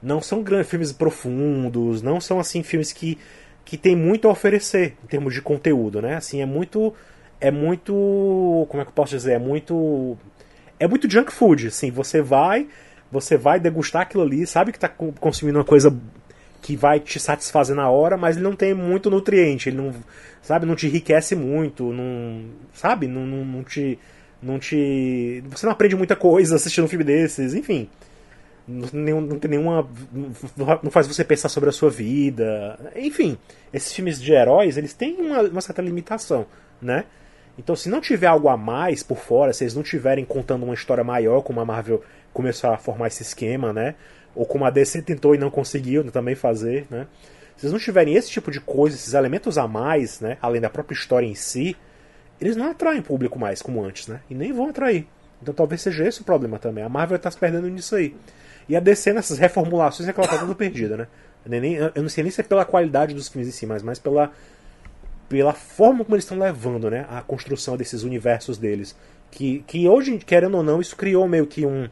não 0.03 0.21
são 0.21 0.43
grandes 0.43 0.69
filmes 0.69 0.93
profundos, 0.93 2.03
não 2.03 2.21
são 2.21 2.39
assim 2.39 2.63
filmes 2.63 2.93
que 2.93 3.19
que 3.65 3.77
tem 3.77 3.95
muito 3.95 4.27
a 4.27 4.33
oferecer 4.33 4.97
em 5.05 5.07
termos 5.07 5.33
de 5.33 5.41
conteúdo, 5.41 6.03
né? 6.03 6.17
Assim, 6.17 6.43
é 6.43 6.47
muito 6.47 6.93
é 7.41 7.51
muito, 7.51 7.93
como 8.69 8.81
é 8.81 8.85
que 8.85 8.91
eu 8.91 8.95
posso 8.95 9.13
dizer, 9.17 9.33
é 9.33 9.39
muito 9.39 10.17
é 10.79 10.87
muito 10.87 11.11
junk 11.11 11.33
food, 11.33 11.69
assim, 11.69 11.91
você 11.91 12.21
vai 12.21 12.69
você 13.13 13.37
vai 13.37 13.61
degustar 13.61 14.03
aquilo 14.03 14.23
ali, 14.23 14.47
sabe 14.47 14.73
que 14.73 14.79
está 14.79 14.89
consumindo 14.89 15.59
uma 15.59 15.65
coisa 15.65 15.95
que 16.63 16.75
vai 16.75 16.99
te 16.99 17.21
satisfazer 17.21 17.77
na 17.77 17.91
hora, 17.91 18.17
mas 18.17 18.37
ele 18.37 18.45
não 18.45 18.57
tem 18.57 18.73
muito 18.73 19.11
nutriente, 19.11 19.69
ele 19.69 19.77
não, 19.77 19.93
sabe, 20.41 20.65
não 20.65 20.75
te 20.75 20.87
enriquece 20.87 21.37
muito, 21.37 21.93
não, 21.93 22.47
sabe, 22.73 23.07
não, 23.07 23.27
não, 23.27 23.45
não 23.45 23.63
te 23.63 23.99
não 24.41 24.59
te 24.59 25.45
você 25.51 25.67
não 25.67 25.73
aprende 25.73 25.95
muita 25.95 26.17
coisa 26.17 26.57
assistindo 26.57 26.85
um 26.85 26.89
filme 26.89 27.05
desses, 27.05 27.55
enfim. 27.55 27.89
Não, 28.67 29.21
não 29.21 29.39
tem 29.39 29.51
nenhuma. 29.51 29.87
Não 30.83 30.91
faz 30.91 31.07
você 31.07 31.25
pensar 31.25 31.49
sobre 31.49 31.69
a 31.69 31.73
sua 31.73 31.91
vida. 31.91 32.79
Enfim, 32.95 33.37
esses 33.73 33.93
filmes 33.93 34.21
de 34.21 34.33
heróis, 34.33 34.77
eles 34.77 34.95
têm 34.95 35.21
uma, 35.21 35.43
uma 35.43 35.61
certa 35.61 35.83
limitação, 35.83 36.47
né? 36.81 37.05
Então, 37.59 37.77
se 37.77 37.89
não 37.89 38.01
tiver 38.01 38.29
algo 38.29 38.49
a 38.49 38.57
mais 38.57 39.03
por 39.03 39.19
fora, 39.19 39.53
se 39.53 39.65
eles 39.65 39.75
não 39.75 39.83
estiverem 39.83 40.25
contando 40.25 40.63
uma 40.63 40.75
história 40.75 41.05
maior, 41.05 41.43
como 41.43 41.61
a 41.61 41.65
Marvel 41.65 42.03
começou 42.33 42.71
a 42.71 42.79
formar 42.79 43.09
esse 43.09 43.23
esquema, 43.23 43.73
né? 43.73 43.95
Ou 44.35 44.47
como 44.47 44.65
a 44.65 44.71
DC 44.71 45.03
tentou 45.03 45.35
e 45.35 45.39
não 45.39 45.51
conseguiu 45.51 46.11
também 46.11 46.35
fazer, 46.35 46.87
né? 46.91 47.07
Se 47.57 47.67
eles 47.67 47.73
não 47.73 47.79
tiverem 47.79 48.15
esse 48.15 48.31
tipo 48.31 48.51
de 48.51 48.61
coisa, 48.61 48.97
esses 48.97 49.15
elementos 49.15 49.59
a 49.59 49.69
mais, 49.69 50.21
né? 50.21 50.39
Além 50.41 50.61
da 50.61 50.71
própria 50.71 50.95
história 50.95 51.27
em 51.27 51.35
si, 51.35 51.77
eles 52.41 52.57
não 52.57 52.71
atraem 52.71 53.03
público 53.03 53.39
mais 53.39 53.63
como 53.63 53.85
antes, 53.85 54.09
né? 54.09 54.21
E 54.29 54.35
nem 54.35 54.53
vão 54.53 54.71
atrair. 54.71 55.07
Então 55.41 55.53
talvez 55.53 55.83
seja 55.83 56.07
esse 56.07 56.23
o 56.23 56.25
problema 56.25 56.59
também. 56.59 56.83
A 56.83 56.89
Marvel 56.89 57.17
está 57.17 57.31
se 57.31 57.39
perdendo 57.39 57.69
nisso 57.69 57.95
aí. 57.95 58.15
E 58.69 58.77
a 58.77 58.81
DC 58.81 59.13
nessas 59.13 59.39
reformulações 59.39 60.09
é 60.09 60.13
que 60.13 60.21
ela 60.21 60.29
tá 60.29 60.39
toda 60.39 60.55
perdida, 60.55 60.97
né? 60.97 61.07
Nem, 61.45 61.75
eu 61.75 61.93
não 61.97 62.09
sei 62.09 62.23
nem 62.23 62.31
se 62.31 62.41
é 62.41 62.45
pela 62.45 62.65
qualidade 62.65 63.15
dos 63.15 63.29
filmes 63.29 63.49
em 63.49 63.51
si, 63.51 63.67
mas 63.67 63.83
mais 63.83 63.99
pela, 63.99 64.31
pela 65.29 65.53
forma 65.53 66.05
como 66.05 66.15
eles 66.15 66.25
estão 66.25 66.39
levando 66.39 66.89
né, 66.89 67.05
a 67.11 67.21
construção 67.21 67.77
desses 67.77 68.05
universos 68.05 68.57
deles. 68.57 68.97
Que, 69.31 69.65
que 69.67 69.89
hoje, 69.89 70.19
querendo 70.19 70.57
ou 70.57 70.63
não, 70.63 70.81
isso 70.81 70.95
criou 70.95 71.27
meio 71.27 71.47
que 71.47 71.67
um, 71.67 71.89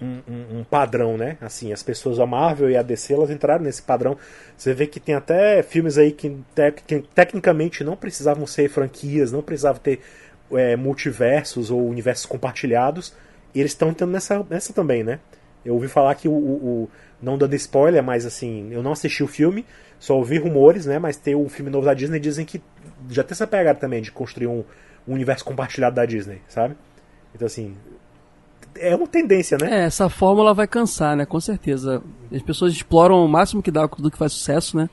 um, 0.00 0.58
um, 0.58 0.64
padrão, 0.64 1.16
né? 1.16 1.36
Assim, 1.40 1.72
as 1.72 1.82
pessoas, 1.82 2.20
a 2.20 2.26
Marvel 2.26 2.70
e 2.70 2.76
a 2.76 2.82
DC, 2.82 3.14
elas 3.14 3.30
entraram 3.30 3.64
nesse 3.64 3.82
padrão. 3.82 4.16
Você 4.56 4.74
vê 4.74 4.86
que 4.86 5.00
tem 5.00 5.14
até 5.14 5.62
filmes 5.62 5.96
aí 5.96 6.12
que, 6.12 6.36
tec, 6.54 6.82
que 6.86 7.00
tecnicamente 7.14 7.82
não 7.82 7.96
precisavam 7.96 8.46
ser 8.46 8.68
franquias, 8.68 9.32
não 9.32 9.42
precisavam 9.42 9.80
ter 9.80 10.00
é, 10.52 10.76
multiversos 10.76 11.70
ou 11.70 11.88
universos 11.88 12.26
compartilhados, 12.26 13.14
e 13.54 13.60
eles 13.60 13.72
estão 13.72 13.88
entrando 13.88 14.12
nessa, 14.12 14.44
nessa 14.48 14.72
também, 14.72 15.02
né? 15.02 15.18
Eu 15.64 15.74
ouvi 15.74 15.88
falar 15.88 16.14
que 16.14 16.28
o, 16.28 16.32
o, 16.32 16.36
o, 16.36 16.90
Não 17.20 17.36
dando 17.36 17.54
spoiler, 17.54 18.02
mas 18.02 18.24
assim, 18.24 18.68
eu 18.70 18.82
não 18.82 18.92
assisti 18.92 19.22
o 19.24 19.26
filme, 19.26 19.64
só 19.98 20.16
ouvi 20.16 20.38
rumores, 20.38 20.86
né? 20.86 20.98
Mas 20.98 21.16
tem 21.16 21.34
o 21.34 21.48
filme 21.48 21.70
novo 21.70 21.86
da 21.86 21.94
Disney 21.94 22.20
dizem 22.20 22.44
que 22.44 22.62
já 23.10 23.24
tem 23.24 23.32
essa 23.32 23.46
pegada 23.46 23.78
também 23.78 24.02
de 24.02 24.12
construir 24.12 24.46
um, 24.46 24.62
um 25.08 25.14
universo 25.14 25.44
compartilhado 25.44 25.96
da 25.96 26.06
Disney, 26.06 26.40
sabe? 26.48 26.76
Então 27.34 27.46
assim, 27.46 27.76
é 28.80 28.94
uma 28.94 29.06
tendência, 29.06 29.58
né? 29.60 29.82
É, 29.82 29.84
essa 29.84 30.08
fórmula 30.08 30.54
vai 30.54 30.66
cansar, 30.66 31.16
né? 31.16 31.26
Com 31.26 31.40
certeza. 31.40 32.02
As 32.32 32.42
pessoas 32.42 32.72
exploram 32.72 33.24
o 33.24 33.28
máximo 33.28 33.62
que 33.62 33.70
dá 33.70 33.86
do 33.86 34.10
que 34.10 34.18
faz 34.18 34.32
sucesso, 34.32 34.76
né? 34.76 34.88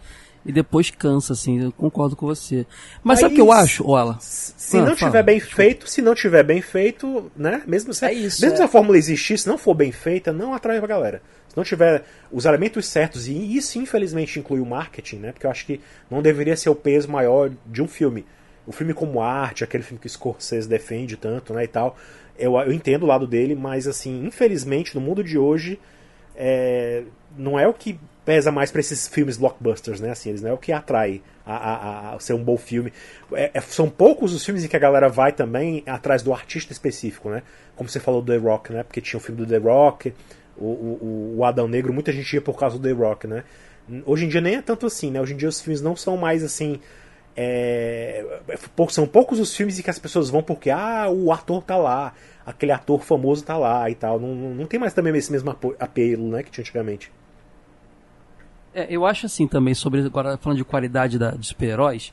E 0.45 0.51
depois 0.51 0.91
cansa, 0.91 1.33
assim, 1.33 1.63
eu 1.63 1.71
concordo 1.71 2.15
com 2.15 2.25
você. 2.25 2.65
Mas 3.01 3.19
Aí, 3.19 3.21
sabe 3.21 3.33
o 3.33 3.35
que 3.35 3.41
eu 3.41 3.51
acho, 3.51 3.87
Ola? 3.87 4.17
Se 4.19 4.77
ah, 4.77 4.81
não 4.81 4.95
fala. 4.95 5.11
tiver 5.11 5.23
bem 5.23 5.39
feito, 5.39 5.87
se 5.87 6.01
não 6.01 6.13
tiver 6.13 6.43
bem 6.43 6.61
feito, 6.61 7.31
né? 7.35 7.63
Mesmo 7.65 7.93
se, 7.93 8.05
é 8.05 8.13
isso, 8.13 8.41
mesmo 8.41 8.55
é. 8.55 8.57
se 8.57 8.63
a 8.63 8.67
fórmula 8.67 8.97
existir, 8.97 9.37
se 9.37 9.47
não 9.47 9.57
for 9.57 9.73
bem 9.73 9.91
feita, 9.91 10.33
não 10.33 10.53
atrai 10.53 10.79
pra 10.79 10.87
galera. 10.87 11.21
Se 11.47 11.55
não 11.55 11.63
tiver 11.63 12.03
os 12.31 12.45
elementos 12.45 12.85
certos, 12.87 13.27
e 13.27 13.55
isso 13.55 13.79
infelizmente 13.79 14.37
inclui 14.37 14.59
o 14.59 14.65
marketing, 14.65 15.17
né? 15.17 15.31
Porque 15.31 15.45
eu 15.45 15.51
acho 15.51 15.65
que 15.65 15.79
não 16.11 16.21
deveria 16.21 16.57
ser 16.57 16.69
o 16.69 16.75
peso 16.75 17.09
maior 17.09 17.49
de 17.65 17.81
um 17.81 17.87
filme. 17.87 18.25
O 18.65 18.71
filme 18.71 18.93
como 18.93 19.21
arte, 19.21 19.63
aquele 19.63 19.83
filme 19.83 19.99
que 19.99 20.07
o 20.07 20.09
Scorsese 20.09 20.67
defende 20.67 21.15
tanto, 21.15 21.53
né, 21.53 21.65
e 21.65 21.67
tal 21.67 21.97
eu, 22.37 22.57
eu 22.57 22.71
entendo 22.71 23.03
o 23.03 23.07
lado 23.07 23.27
dele, 23.27 23.55
mas 23.55 23.87
assim, 23.87 24.25
infelizmente, 24.25 24.95
no 24.95 25.01
mundo 25.01 25.23
de 25.23 25.37
hoje, 25.37 25.79
é, 26.35 27.03
não 27.37 27.59
é 27.59 27.67
o 27.67 27.73
que 27.73 27.99
pesa 28.25 28.51
mais 28.51 28.71
para 28.71 28.79
esses 28.79 29.07
filmes 29.07 29.37
blockbusters, 29.37 29.99
né? 29.99 30.11
Assim, 30.11 30.29
eles 30.29 30.41
não 30.41 30.51
é 30.51 30.53
o 30.53 30.57
que 30.57 30.71
atrai 30.71 31.21
a, 31.45 31.55
a, 31.55 32.15
a 32.15 32.19
ser 32.19 32.33
um 32.33 32.43
bom 32.43 32.57
filme. 32.57 32.93
É, 33.33 33.51
é, 33.53 33.61
são 33.61 33.89
poucos 33.89 34.33
os 34.33 34.45
filmes 34.45 34.63
em 34.63 34.67
que 34.67 34.75
a 34.75 34.79
galera 34.79 35.09
vai 35.09 35.31
também 35.31 35.83
atrás 35.85 36.23
do 36.23 36.33
artista 36.33 36.71
específico, 36.71 37.29
né? 37.29 37.43
Como 37.75 37.89
você 37.89 37.99
falou 37.99 38.21
do 38.21 38.31
The 38.31 38.37
Rock, 38.37 38.71
né? 38.71 38.83
Porque 38.83 39.01
tinha 39.01 39.17
o 39.17 39.21
filme 39.21 39.45
do 39.45 39.47
The 39.47 39.57
Rock, 39.57 40.13
o, 40.57 40.65
o, 40.65 41.35
o 41.37 41.45
Adão 41.45 41.67
Negro, 41.67 41.93
muita 41.93 42.11
gente 42.11 42.33
ia 42.33 42.41
por 42.41 42.57
causa 42.57 42.77
do 42.77 42.83
The 42.83 42.93
Rock, 42.93 43.27
né? 43.27 43.43
Hoje 44.05 44.25
em 44.25 44.29
dia 44.29 44.39
nem 44.39 44.55
é 44.55 44.61
tanto 44.61 44.85
assim, 44.85 45.11
né? 45.11 45.19
Hoje 45.19 45.33
em 45.33 45.37
dia 45.37 45.49
os 45.49 45.59
filmes 45.59 45.81
não 45.81 45.95
são 45.95 46.15
mais 46.15 46.43
assim 46.43 46.79
é, 47.35 48.39
são 48.89 49.07
poucos 49.07 49.39
os 49.39 49.55
filmes 49.55 49.79
em 49.79 49.81
que 49.81 49.89
as 49.89 49.99
pessoas 49.99 50.29
vão 50.29 50.43
porque 50.43 50.69
ah, 50.69 51.09
o 51.09 51.31
ator 51.31 51.63
tá 51.63 51.77
lá, 51.77 52.13
aquele 52.45 52.71
ator 52.71 53.01
famoso 53.01 53.43
tá 53.43 53.57
lá 53.57 53.89
e 53.89 53.95
tal. 53.95 54.19
Não, 54.19 54.35
não 54.35 54.65
tem 54.65 54.79
mais 54.79 54.93
também 54.93 55.15
esse 55.15 55.31
mesmo 55.31 55.55
apelo 55.79 56.27
né, 56.29 56.43
que 56.43 56.51
tinha 56.51 56.61
antigamente. 56.61 57.11
É, 58.73 58.87
eu 58.89 59.05
acho 59.05 59.25
assim 59.25 59.47
também, 59.47 59.73
sobre 59.73 60.01
agora 60.01 60.37
falando 60.37 60.57
de 60.57 60.65
qualidade 60.65 61.19
da, 61.19 61.31
de 61.31 61.45
super-heróis. 61.45 62.11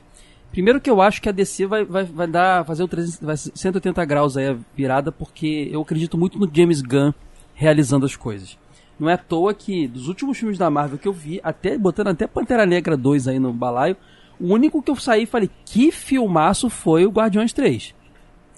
Primeiro 0.51 0.81
que 0.81 0.89
eu 0.89 1.01
acho 1.01 1.21
que 1.21 1.29
a 1.29 1.31
DC 1.31 1.65
vai, 1.65 1.85
vai, 1.85 2.03
vai 2.03 2.27
dar 2.27 2.65
fazer 2.65 2.83
o 2.83 2.87
300, 2.87 3.19
vai 3.21 3.37
180 3.37 4.03
graus 4.05 4.35
aí 4.35 4.49
a 4.49 4.57
virada, 4.75 5.11
porque 5.11 5.69
eu 5.71 5.81
acredito 5.81 6.17
muito 6.17 6.37
no 6.37 6.49
James 6.53 6.81
Gunn 6.81 7.13
realizando 7.55 8.05
as 8.05 8.15
coisas. 8.15 8.57
Não 8.99 9.09
é 9.09 9.13
à 9.13 9.17
toa 9.17 9.53
que 9.53 9.87
dos 9.87 10.07
últimos 10.07 10.37
filmes 10.37 10.57
da 10.57 10.69
Marvel 10.69 10.99
que 10.99 11.07
eu 11.07 11.13
vi, 11.13 11.39
até 11.43 11.77
botando 11.77 12.09
até 12.09 12.27
Pantera 12.27 12.65
Negra 12.65 12.97
2 12.97 13.29
aí 13.29 13.39
no 13.39 13.53
balaio, 13.53 13.95
o 14.41 14.53
único 14.53 14.81
que 14.81 14.89
eu 14.89 14.95
saí 14.95 15.23
e 15.23 15.27
falei, 15.27 15.49
que 15.65 15.91
filmaço 15.91 16.69
foi 16.69 17.05
o 17.05 17.11
Guardiões 17.11 17.53
3. 17.53 17.93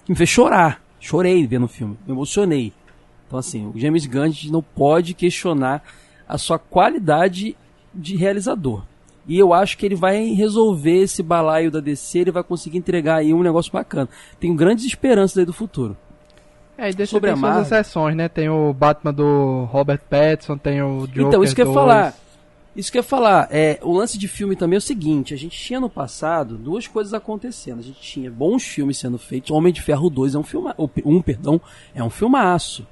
Que 0.04 0.12
me 0.12 0.16
fez 0.16 0.30
chorar. 0.30 0.82
Chorei 0.98 1.46
vendo 1.46 1.64
o 1.64 1.68
filme. 1.68 1.98
Me 2.06 2.12
emocionei. 2.12 2.72
Então, 3.26 3.38
assim, 3.38 3.66
o 3.66 3.78
James 3.78 4.06
Gunn 4.06 4.32
não 4.50 4.62
pode 4.62 5.12
questionar 5.12 5.82
a 6.26 6.38
sua 6.38 6.58
qualidade 6.58 7.54
de 7.94 8.16
realizador. 8.16 8.82
E 9.26 9.38
eu 9.38 9.52
acho 9.52 9.76
que 9.76 9.86
ele 9.86 9.94
vai 9.94 10.24
resolver 10.28 11.02
esse 11.02 11.22
balaio 11.22 11.70
da 11.70 11.80
DC, 11.80 12.18
ele 12.18 12.30
vai 12.30 12.42
conseguir 12.42 12.78
entregar 12.78 13.16
aí 13.16 13.32
um 13.32 13.42
negócio 13.42 13.72
bacana. 13.72 14.08
Tenho 14.38 14.54
grandes 14.54 14.84
esperanças 14.84 15.38
aí 15.38 15.44
do 15.44 15.52
futuro. 15.52 15.96
É, 16.76 16.90
e 16.90 16.94
deixa 16.94 17.12
Sobre 17.12 17.30
tem 17.30 17.40
suas 17.40 17.66
exceções, 17.66 18.16
né? 18.16 18.28
Tem 18.28 18.48
o 18.48 18.72
Batman 18.72 19.12
do 19.12 19.64
Robert 19.64 20.00
Pattinson, 20.10 20.58
tem 20.58 20.82
o 20.82 21.06
Joker 21.06 21.26
Então, 21.26 21.44
isso 21.44 21.54
que 21.54 21.62
eu 21.62 21.68
ia 21.68 21.72
falar. 21.72 22.14
Isso 22.76 22.90
que 22.90 22.98
eu 22.98 23.00
ia 23.00 23.04
falar, 23.04 23.46
é, 23.52 23.78
o 23.82 23.92
lance 23.92 24.18
de 24.18 24.26
filme 24.26 24.56
também 24.56 24.76
é 24.76 24.78
o 24.78 24.80
seguinte, 24.80 25.32
a 25.32 25.36
gente 25.36 25.56
tinha 25.56 25.78
no 25.78 25.88
passado 25.88 26.58
duas 26.58 26.88
coisas 26.88 27.14
acontecendo. 27.14 27.78
A 27.78 27.82
gente 27.82 28.00
tinha 28.00 28.30
bons 28.30 28.64
filmes 28.64 28.98
sendo 28.98 29.16
feitos, 29.16 29.52
Homem 29.52 29.72
de 29.72 29.80
Ferro 29.80 30.10
2 30.10 30.34
é 30.34 30.38
um 30.38 30.42
filme, 30.42 30.72
um, 31.04 31.22
perdão, 31.22 31.60
é 31.94 32.02
um 32.02 32.10
filmaço. 32.10 32.84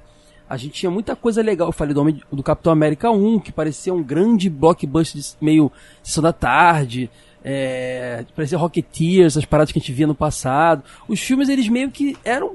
A 0.49 0.55
gente 0.55 0.73
tinha 0.73 0.91
muita 0.91 1.15
coisa 1.15 1.41
legal. 1.41 1.69
Eu 1.69 1.71
falei 1.71 1.93
do, 1.93 2.01
Homem, 2.01 2.21
do 2.31 2.43
Capitão 2.43 2.71
América 2.71 3.09
1, 3.09 3.39
que 3.39 3.51
parecia 3.51 3.93
um 3.93 4.03
grande 4.03 4.49
blockbuster 4.49 5.21
meio 5.41 5.71
sessão 6.01 6.21
da 6.21 6.31
tarde. 6.31 7.09
É, 7.43 8.23
parecia 8.35 8.57
Rocketeers, 8.57 9.35
as 9.35 9.45
paradas 9.45 9.71
que 9.71 9.79
a 9.79 9.81
gente 9.81 9.91
via 9.91 10.07
no 10.07 10.15
passado. 10.15 10.83
Os 11.07 11.19
filmes, 11.19 11.49
eles 11.49 11.67
meio 11.67 11.89
que 11.89 12.15
eram 12.23 12.53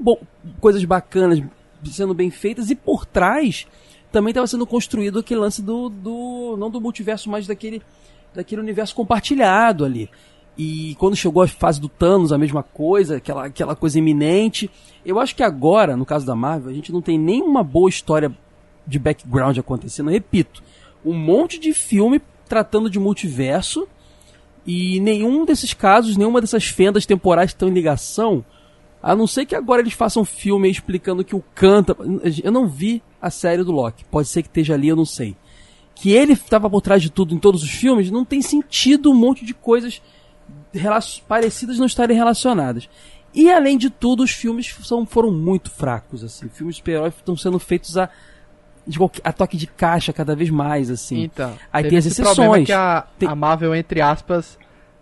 coisas 0.59 0.83
bacanas, 0.85 1.43
sendo 1.85 2.13
bem 2.13 2.31
feitas, 2.31 2.69
e 2.69 2.75
por 2.75 3.05
trás 3.05 3.67
também 4.11 4.31
estava 4.31 4.47
sendo 4.47 4.65
construído 4.65 5.19
aquele 5.19 5.39
lance 5.39 5.61
do, 5.61 5.89
do. 5.89 6.55
não 6.57 6.69
do 6.69 6.81
multiverso, 6.81 7.29
mas 7.29 7.47
daquele, 7.47 7.81
daquele 8.33 8.61
universo 8.61 8.95
compartilhado 8.95 9.85
ali. 9.85 10.09
E 10.57 10.95
quando 10.99 11.15
chegou 11.15 11.41
a 11.41 11.47
fase 11.47 11.79
do 11.79 11.87
Thanos, 11.87 12.33
a 12.33 12.37
mesma 12.37 12.61
coisa, 12.61 13.17
aquela, 13.17 13.45
aquela 13.45 13.75
coisa 13.75 13.97
iminente. 13.97 14.69
Eu 15.05 15.19
acho 15.19 15.35
que 15.35 15.41
agora, 15.41 15.95
no 15.95 16.05
caso 16.05 16.25
da 16.25 16.35
Marvel, 16.35 16.69
a 16.69 16.73
gente 16.73 16.91
não 16.91 17.01
tem 17.01 17.17
nenhuma 17.17 17.63
boa 17.63 17.89
história 17.89 18.35
de 18.85 18.99
background 18.99 19.57
acontecendo. 19.57 20.09
Eu 20.09 20.13
repito, 20.13 20.61
um 21.05 21.13
monte 21.13 21.59
de 21.59 21.73
filme 21.73 22.21
tratando 22.47 22.89
de 22.89 22.99
multiverso 22.99 23.87
e 24.65 24.99
nenhum 24.99 25.45
desses 25.45 25.73
casos, 25.73 26.17
nenhuma 26.17 26.41
dessas 26.41 26.65
fendas 26.65 27.05
temporais 27.05 27.51
estão 27.51 27.69
em 27.69 27.73
ligação. 27.73 28.43
A 29.01 29.15
não 29.15 29.25
ser 29.25 29.45
que 29.45 29.55
agora 29.55 29.81
eles 29.81 29.93
façam 29.93 30.25
filme 30.25 30.69
explicando 30.69 31.23
que 31.23 31.35
o 31.35 31.43
canta. 31.55 31.95
Eu 32.43 32.51
não 32.51 32.67
vi 32.67 33.01
a 33.21 33.29
série 33.29 33.63
do 33.63 33.71
Loki. 33.71 34.03
Pode 34.05 34.27
ser 34.27 34.41
que 34.41 34.49
esteja 34.49 34.73
ali, 34.73 34.89
eu 34.89 34.95
não 34.95 35.05
sei. 35.05 35.35
Que 35.95 36.11
ele 36.11 36.33
estava 36.33 36.69
por 36.69 36.81
trás 36.81 37.01
de 37.01 37.09
tudo 37.09 37.33
em 37.33 37.39
todos 37.39 37.63
os 37.63 37.69
filmes, 37.69 38.11
não 38.11 38.25
tem 38.25 38.41
sentido 38.41 39.11
um 39.11 39.15
monte 39.15 39.45
de 39.45 39.53
coisas 39.53 40.01
parecidas 41.27 41.77
não 41.77 41.85
estarem 41.85 42.15
relacionadas. 42.15 42.89
E 43.33 43.51
além 43.51 43.77
de 43.77 43.89
tudo, 43.89 44.23
os 44.23 44.31
filmes 44.31 44.75
são, 44.83 45.05
foram 45.05 45.31
muito 45.31 45.69
fracos, 45.69 46.23
assim. 46.23 46.49
Filmes 46.49 46.75
de 46.75 46.79
super 46.79 47.07
estão 47.07 47.37
sendo 47.37 47.59
feitos 47.59 47.97
a, 47.97 48.09
a 49.23 49.33
toque 49.33 49.55
de 49.55 49.67
caixa 49.67 50.11
cada 50.11 50.35
vez 50.35 50.49
mais, 50.49 50.89
assim. 50.89 51.23
Então, 51.23 51.55
aí 51.71 51.87
tem 51.87 51.97
as 51.97 52.05
exceções. 52.05 52.65
que 52.65 52.71
a, 52.71 53.05
tem... 53.17 53.29
a 53.29 53.35
Marvel, 53.35 53.75
entre 53.75 54.01
aspas, 54.01 54.57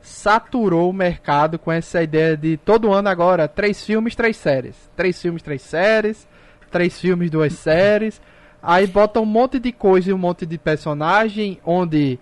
saturou 0.07 0.89
o 0.89 0.93
mercado 0.93 1.59
com 1.59 1.71
essa 1.71 2.01
ideia 2.01 2.35
de 2.35 2.57
todo 2.57 2.91
ano 2.93 3.09
agora, 3.09 3.47
três 3.47 3.83
filmes, 3.83 4.15
três 4.15 4.37
séries. 4.37 4.75
Três 4.95 5.21
filmes, 5.21 5.41
três 5.41 5.61
séries 5.61 6.27
três 6.69 6.99
filmes, 6.99 7.29
duas 7.29 7.53
séries. 7.53 8.21
Aí 8.61 8.87
bota 8.87 9.19
um 9.19 9.25
monte 9.25 9.59
de 9.59 9.71
coisa 9.71 10.09
e 10.09 10.13
um 10.13 10.17
monte 10.17 10.45
de 10.45 10.57
personagem, 10.57 11.59
onde 11.65 12.19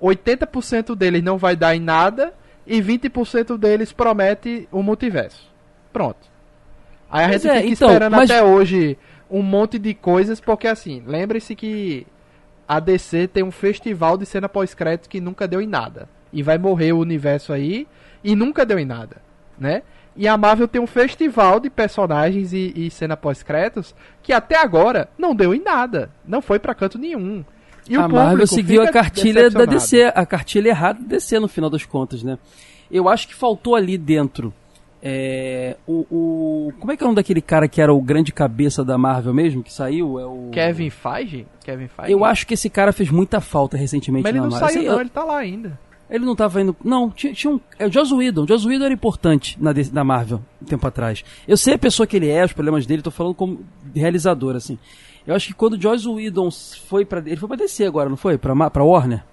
80% 0.00 0.94
deles 0.94 1.22
não 1.22 1.38
vai 1.38 1.56
dar 1.56 1.74
em 1.74 1.80
nada 1.80 2.32
e 2.66 2.80
20% 2.80 3.58
deles 3.58 3.92
promete 3.92 4.68
o 4.70 4.82
multiverso. 4.82 5.50
Pronto. 5.92 6.30
Aí 7.10 7.26
a 7.26 7.32
gente 7.32 7.48
é, 7.48 7.56
fica 7.56 7.66
então, 7.68 7.88
esperando 7.88 8.16
mas... 8.16 8.30
até 8.30 8.42
hoje 8.42 8.96
um 9.30 9.42
monte 9.42 9.78
de 9.78 9.94
coisas, 9.94 10.40
porque 10.40 10.66
assim, 10.66 11.02
lembre-se 11.06 11.54
que 11.54 12.06
a 12.66 12.78
DC 12.80 13.28
tem 13.28 13.42
um 13.42 13.50
festival 13.50 14.16
de 14.16 14.24
cena 14.24 14.48
pós-crédito 14.48 15.08
que 15.08 15.20
nunca 15.20 15.48
deu 15.48 15.60
em 15.60 15.66
nada. 15.66 16.08
E 16.32 16.42
vai 16.42 16.58
morrer 16.58 16.92
o 16.92 16.98
universo 16.98 17.52
aí 17.52 17.86
e 18.22 18.34
nunca 18.34 18.64
deu 18.64 18.78
em 18.78 18.84
nada, 18.84 19.16
né? 19.58 19.82
E 20.14 20.28
a 20.28 20.36
Marvel 20.36 20.68
tem 20.68 20.80
um 20.80 20.86
festival 20.86 21.58
de 21.58 21.70
personagens 21.70 22.52
e, 22.52 22.72
e 22.76 22.90
cena 22.90 23.16
pós-créditos 23.16 23.94
que 24.22 24.32
até 24.32 24.56
agora 24.56 25.08
não 25.16 25.34
deu 25.34 25.54
em 25.54 25.62
nada. 25.62 26.10
Não 26.26 26.42
foi 26.42 26.58
para 26.58 26.74
canto 26.74 26.98
nenhum. 26.98 27.44
E 27.88 27.96
a 27.96 28.06
Marvel 28.06 28.46
seguiu 28.46 28.82
a 28.82 28.90
cartilha 28.90 29.50
da 29.50 29.64
DC, 29.64 30.12
a 30.14 30.26
cartilha 30.26 30.68
errada 30.68 31.00
da 31.00 31.16
DC 31.16 31.38
no 31.38 31.48
final 31.48 31.70
das 31.70 31.84
contas, 31.84 32.22
né? 32.22 32.38
Eu 32.90 33.08
acho 33.08 33.26
que 33.26 33.34
faltou 33.34 33.74
ali 33.74 33.96
dentro 33.96 34.52
é, 35.04 35.76
o, 35.84 36.06
o, 36.08 36.72
Como 36.78 36.92
é 36.92 36.96
que 36.96 37.02
é 37.02 37.04
o 37.04 37.08
nome 37.08 37.16
daquele 37.16 37.42
cara 37.42 37.66
que 37.66 37.82
era 37.82 37.92
o 37.92 38.00
grande 38.00 38.32
cabeça 38.32 38.84
da 38.84 38.96
Marvel 38.96 39.34
mesmo, 39.34 39.60
que 39.60 39.72
saiu? 39.72 40.20
É 40.20 40.24
o... 40.24 40.50
Kevin 40.52 40.90
Feige? 40.90 41.44
Kevin 41.64 41.88
Feige? 41.88 42.12
Eu 42.12 42.24
acho 42.24 42.46
que 42.46 42.54
esse 42.54 42.70
cara 42.70 42.92
fez 42.92 43.10
muita 43.10 43.40
falta 43.40 43.76
recentemente 43.76 44.22
Mas 44.22 44.30
ele 44.30 44.40
não 44.40 44.48
Marvel. 44.48 44.68
saiu 44.68 44.78
assim, 44.78 44.88
não, 44.88 44.94
eu... 44.94 45.00
ele 45.00 45.10
tá 45.10 45.24
lá 45.24 45.38
ainda. 45.38 45.76
Ele 46.12 46.26
não 46.26 46.32
estava 46.32 46.60
indo. 46.60 46.76
Não, 46.84 47.10
tinha, 47.10 47.32
tinha 47.32 47.54
um. 47.54 47.58
É 47.78 47.86
o 47.86 47.90
Joss 47.90 48.12
Whedon. 48.12 48.42
O 48.42 48.46
Joss 48.46 48.68
Whedon 48.68 48.84
era 48.84 48.92
importante 48.92 49.56
na, 49.58 49.72
na 49.92 50.04
Marvel 50.04 50.42
um 50.60 50.66
tempo 50.66 50.86
atrás. 50.86 51.24
Eu 51.48 51.56
sei 51.56 51.72
a 51.72 51.78
pessoa 51.78 52.06
que 52.06 52.18
ele 52.18 52.28
é, 52.28 52.44
os 52.44 52.52
problemas 52.52 52.84
dele, 52.84 53.00
tô 53.00 53.10
falando 53.10 53.34
como 53.34 53.64
realizador, 53.96 54.54
assim. 54.54 54.78
Eu 55.26 55.34
acho 55.34 55.46
que 55.46 55.54
quando 55.54 55.72
o 55.72 55.80
Joss 55.80 56.06
Whedon 56.06 56.50
foi 56.50 57.06
para 57.06 57.20
Ele 57.20 57.36
foi 57.36 57.48
pra 57.48 57.56
DC 57.56 57.86
agora, 57.86 58.10
não 58.10 58.18
foi? 58.18 58.36
Pra, 58.36 58.68
pra 58.68 58.84
Warner? 58.84 59.24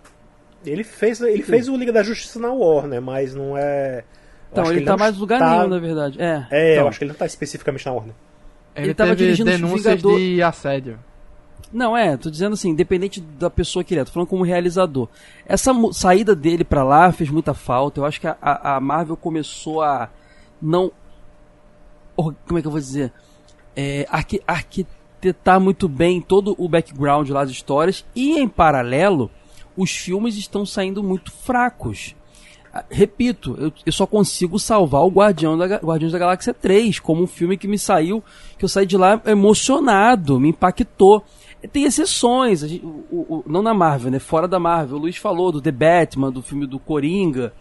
Ele 0.65 0.86
fez, 0.86 1.19
ele 1.19 1.43
fez 1.43 1.67
o 1.67 1.75
Liga 1.75 1.91
da 1.91 2.01
Justiça 2.01 2.39
na 2.39 2.51
Warner, 2.53 3.01
mas 3.01 3.36
não 3.36 3.57
é. 3.57 4.05
Então, 4.49 4.65
ele, 4.67 4.80
ele 4.80 4.86
tá 4.86 4.95
mais 4.95 5.17
lugar 5.17 5.39
tá... 5.39 5.57
nenhum, 5.57 5.67
na 5.67 5.80
verdade. 5.80 6.21
É, 6.21 6.47
é 6.49 6.71
então. 6.73 6.84
eu 6.84 6.88
acho 6.88 6.97
que 6.97 7.03
ele 7.03 7.11
não 7.11 7.19
tá 7.19 7.25
especificamente 7.25 7.86
na 7.86 7.91
Warner. 7.91 8.15
Ele, 8.73 8.88
ele 8.88 8.93
tava 8.93 9.15
dirigindo 9.17 9.51
denúncias 9.51 9.84
Vingador... 9.84 10.17
de 10.17 10.41
assédio. 10.41 10.99
Não, 11.72 11.95
é, 11.95 12.18
tô 12.18 12.32
dizendo 12.32 12.53
assim, 12.53 12.70
independente 12.70 13.22
da 13.22 13.49
pessoa 13.49 13.84
que 13.84 13.93
ele 13.93 14.01
é, 14.01 14.05
tô 14.05 14.12
falando 14.12 14.28
como 14.28 14.43
realizador. 14.43 15.07
Essa 15.45 15.72
saída 15.91 16.36
dele 16.36 16.64
para 16.64 16.84
lá 16.84 17.12
fez 17.12 17.30
muita 17.30 17.53
falta. 17.53 17.99
Eu 17.99 18.05
acho 18.05 18.20
que 18.20 18.28
a, 18.28 18.38
a, 18.41 18.80
Marvel 18.80 19.16
começou 19.16 19.82
a 19.82 20.10
não. 20.62 20.91
Como 22.16 22.57
é 22.57 22.62
que 22.62 22.68
eu 22.68 22.72
vou 22.72 22.80
dizer? 22.80 23.14
É, 23.76 24.05
arqu, 24.10 24.41
arquitetar 24.47 25.60
muito 25.60 25.88
bem 25.88 26.20
todo 26.20 26.55
o 26.57 26.68
background 26.68 27.30
lá 27.30 27.41
das 27.41 27.51
histórias. 27.51 28.03
E 28.16 28.39
em 28.39 28.47
paralelo, 28.47 29.30
os 29.78 29.91
filmes 29.91 30.36
estão 30.36 30.66
saindo 30.66 31.03
muito 31.03 31.32
fracos. 31.32 32.16
Ah, 32.74 32.84
repito, 32.89 33.55
eu, 33.60 33.74
eu, 33.86 33.91
só 33.91 34.05
consigo 34.05 34.60
salvar 34.60 35.01
o 35.01 35.10
Guardião 35.10 35.57
da, 35.57 35.66
Guardiões 35.78 36.12
da 36.12 36.20
Galáxia 36.20 36.53
3 36.53 36.99
como 36.99 37.24
um 37.24 37.28
filme 37.28 37.57
que 37.57 37.68
me 37.68 37.80
saiu, 37.80 38.24
que 38.57 38.66
eu 38.66 38.70
saí 38.70 38.86
de 38.86 38.95
lá 38.95 39.20
emocionado, 39.26 40.39
me 40.39 40.49
impactou. 40.49 41.24
Tem 41.68 41.84
exceções, 41.84 42.62
gente, 42.62 42.86
o, 42.86 43.18
o, 43.18 43.43
não 43.45 43.62
na 43.62 43.74
Marvel, 43.74 44.12
né? 44.12 44.20
Fora 44.20 44.47
da 44.47 44.60
Marvel. 44.60 44.97
O 44.97 45.01
Luiz 45.01 45.18
falou 45.18 45.51
do 45.51 45.62
The 45.62 45.72
Batman, 45.72 46.32
do 46.32 46.41
filme 46.41 46.66
do 46.66 46.80
Coringa. 46.80 47.53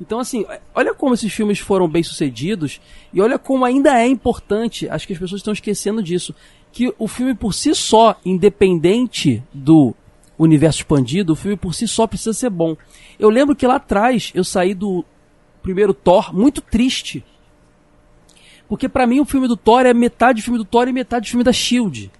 Então, 0.00 0.18
assim, 0.18 0.46
olha 0.74 0.94
como 0.94 1.14
esses 1.14 1.32
filmes 1.32 1.58
foram 1.58 1.86
bem 1.88 2.02
sucedidos 2.02 2.80
e 3.12 3.20
olha 3.20 3.38
como 3.38 3.64
ainda 3.64 4.00
é 4.00 4.06
importante, 4.06 4.88
acho 4.88 5.06
que 5.06 5.12
as 5.12 5.18
pessoas 5.18 5.40
estão 5.40 5.52
esquecendo 5.52 6.02
disso, 6.02 6.34
que 6.72 6.94
o 6.98 7.06
filme 7.06 7.34
por 7.34 7.52
si 7.52 7.74
só, 7.74 8.18
independente 8.24 9.42
do 9.52 9.94
universo 10.38 10.78
expandido, 10.78 11.34
o 11.34 11.36
filme 11.36 11.56
por 11.56 11.74
si 11.74 11.86
só 11.86 12.06
precisa 12.06 12.32
ser 12.32 12.48
bom. 12.48 12.76
Eu 13.18 13.28
lembro 13.28 13.54
que 13.54 13.66
lá 13.66 13.76
atrás 13.76 14.30
eu 14.34 14.42
saí 14.42 14.72
do 14.72 15.04
primeiro 15.62 15.92
Thor 15.92 16.34
muito 16.34 16.62
triste. 16.62 17.22
Porque 18.66 18.88
para 18.88 19.06
mim 19.06 19.20
o 19.20 19.26
filme 19.26 19.48
do 19.48 19.56
Thor 19.56 19.84
é 19.84 19.92
metade 19.92 20.40
do 20.40 20.44
filme 20.44 20.58
do 20.58 20.64
Thor 20.64 20.88
e 20.88 20.92
metade 20.92 21.26
do 21.26 21.30
filme 21.30 21.44
da 21.44 21.52
Shield 21.52 22.10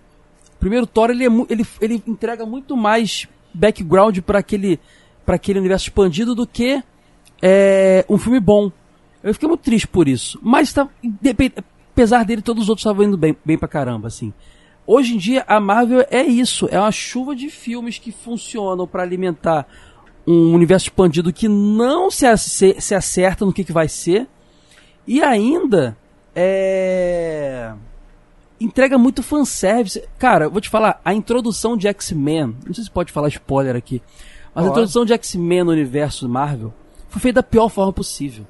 primeiro 0.60 0.86
Thor 0.86 1.10
ele, 1.10 1.24
é, 1.24 1.30
ele, 1.48 1.66
ele 1.80 2.02
entrega 2.06 2.46
muito 2.46 2.76
mais 2.76 3.26
background 3.52 4.18
para 4.20 4.38
aquele, 4.38 4.78
para 5.24 5.34
aquele 5.34 5.58
universo 5.58 5.86
expandido 5.86 6.34
do 6.34 6.46
que 6.46 6.82
é, 7.42 8.04
um 8.08 8.18
filme 8.18 8.38
bom. 8.38 8.70
Eu 9.22 9.34
fiquei 9.34 9.48
muito 9.48 9.62
triste 9.62 9.88
por 9.88 10.06
isso. 10.06 10.38
Mas 10.42 10.72
tá, 10.72 10.88
apesar 11.90 12.24
dele, 12.24 12.42
todos 12.42 12.64
os 12.64 12.68
outros 12.68 12.82
estavam 12.82 13.04
indo 13.04 13.16
bem, 13.16 13.36
bem 13.44 13.58
pra 13.58 13.66
caramba, 13.66 14.08
assim. 14.08 14.32
Hoje 14.86 15.14
em 15.14 15.18
dia, 15.18 15.44
a 15.46 15.58
Marvel 15.58 16.06
é 16.10 16.22
isso. 16.22 16.68
É 16.70 16.78
uma 16.78 16.92
chuva 16.92 17.34
de 17.34 17.48
filmes 17.48 17.98
que 17.98 18.12
funcionam 18.12 18.86
para 18.86 19.02
alimentar 19.02 19.66
um 20.26 20.54
universo 20.54 20.86
expandido 20.86 21.32
que 21.32 21.48
não 21.48 22.10
se, 22.10 22.26
se 22.36 22.94
acerta 22.94 23.44
no 23.44 23.52
que, 23.52 23.64
que 23.64 23.72
vai 23.72 23.88
ser. 23.88 24.26
E 25.06 25.22
ainda 25.22 25.96
é 26.34 27.72
entrega 28.60 28.98
muito 28.98 29.22
fanservice. 29.22 30.02
Cara, 30.18 30.48
vou 30.48 30.60
te 30.60 30.68
falar, 30.68 31.00
a 31.04 31.14
introdução 31.14 31.76
de 31.76 31.88
X-Men, 31.88 32.56
não 32.66 32.74
sei 32.74 32.84
se 32.84 32.90
pode 32.90 33.12
falar 33.12 33.28
spoiler 33.28 33.74
aqui, 33.74 34.02
mas 34.54 34.66
a 34.66 34.68
introdução 34.68 35.04
de 35.04 35.12
X-Men 35.14 35.64
no 35.64 35.72
universo 35.72 36.28
Marvel 36.28 36.72
foi 37.08 37.20
feita 37.20 37.40
da 37.40 37.42
pior 37.42 37.68
forma 37.68 37.92
possível. 37.92 38.46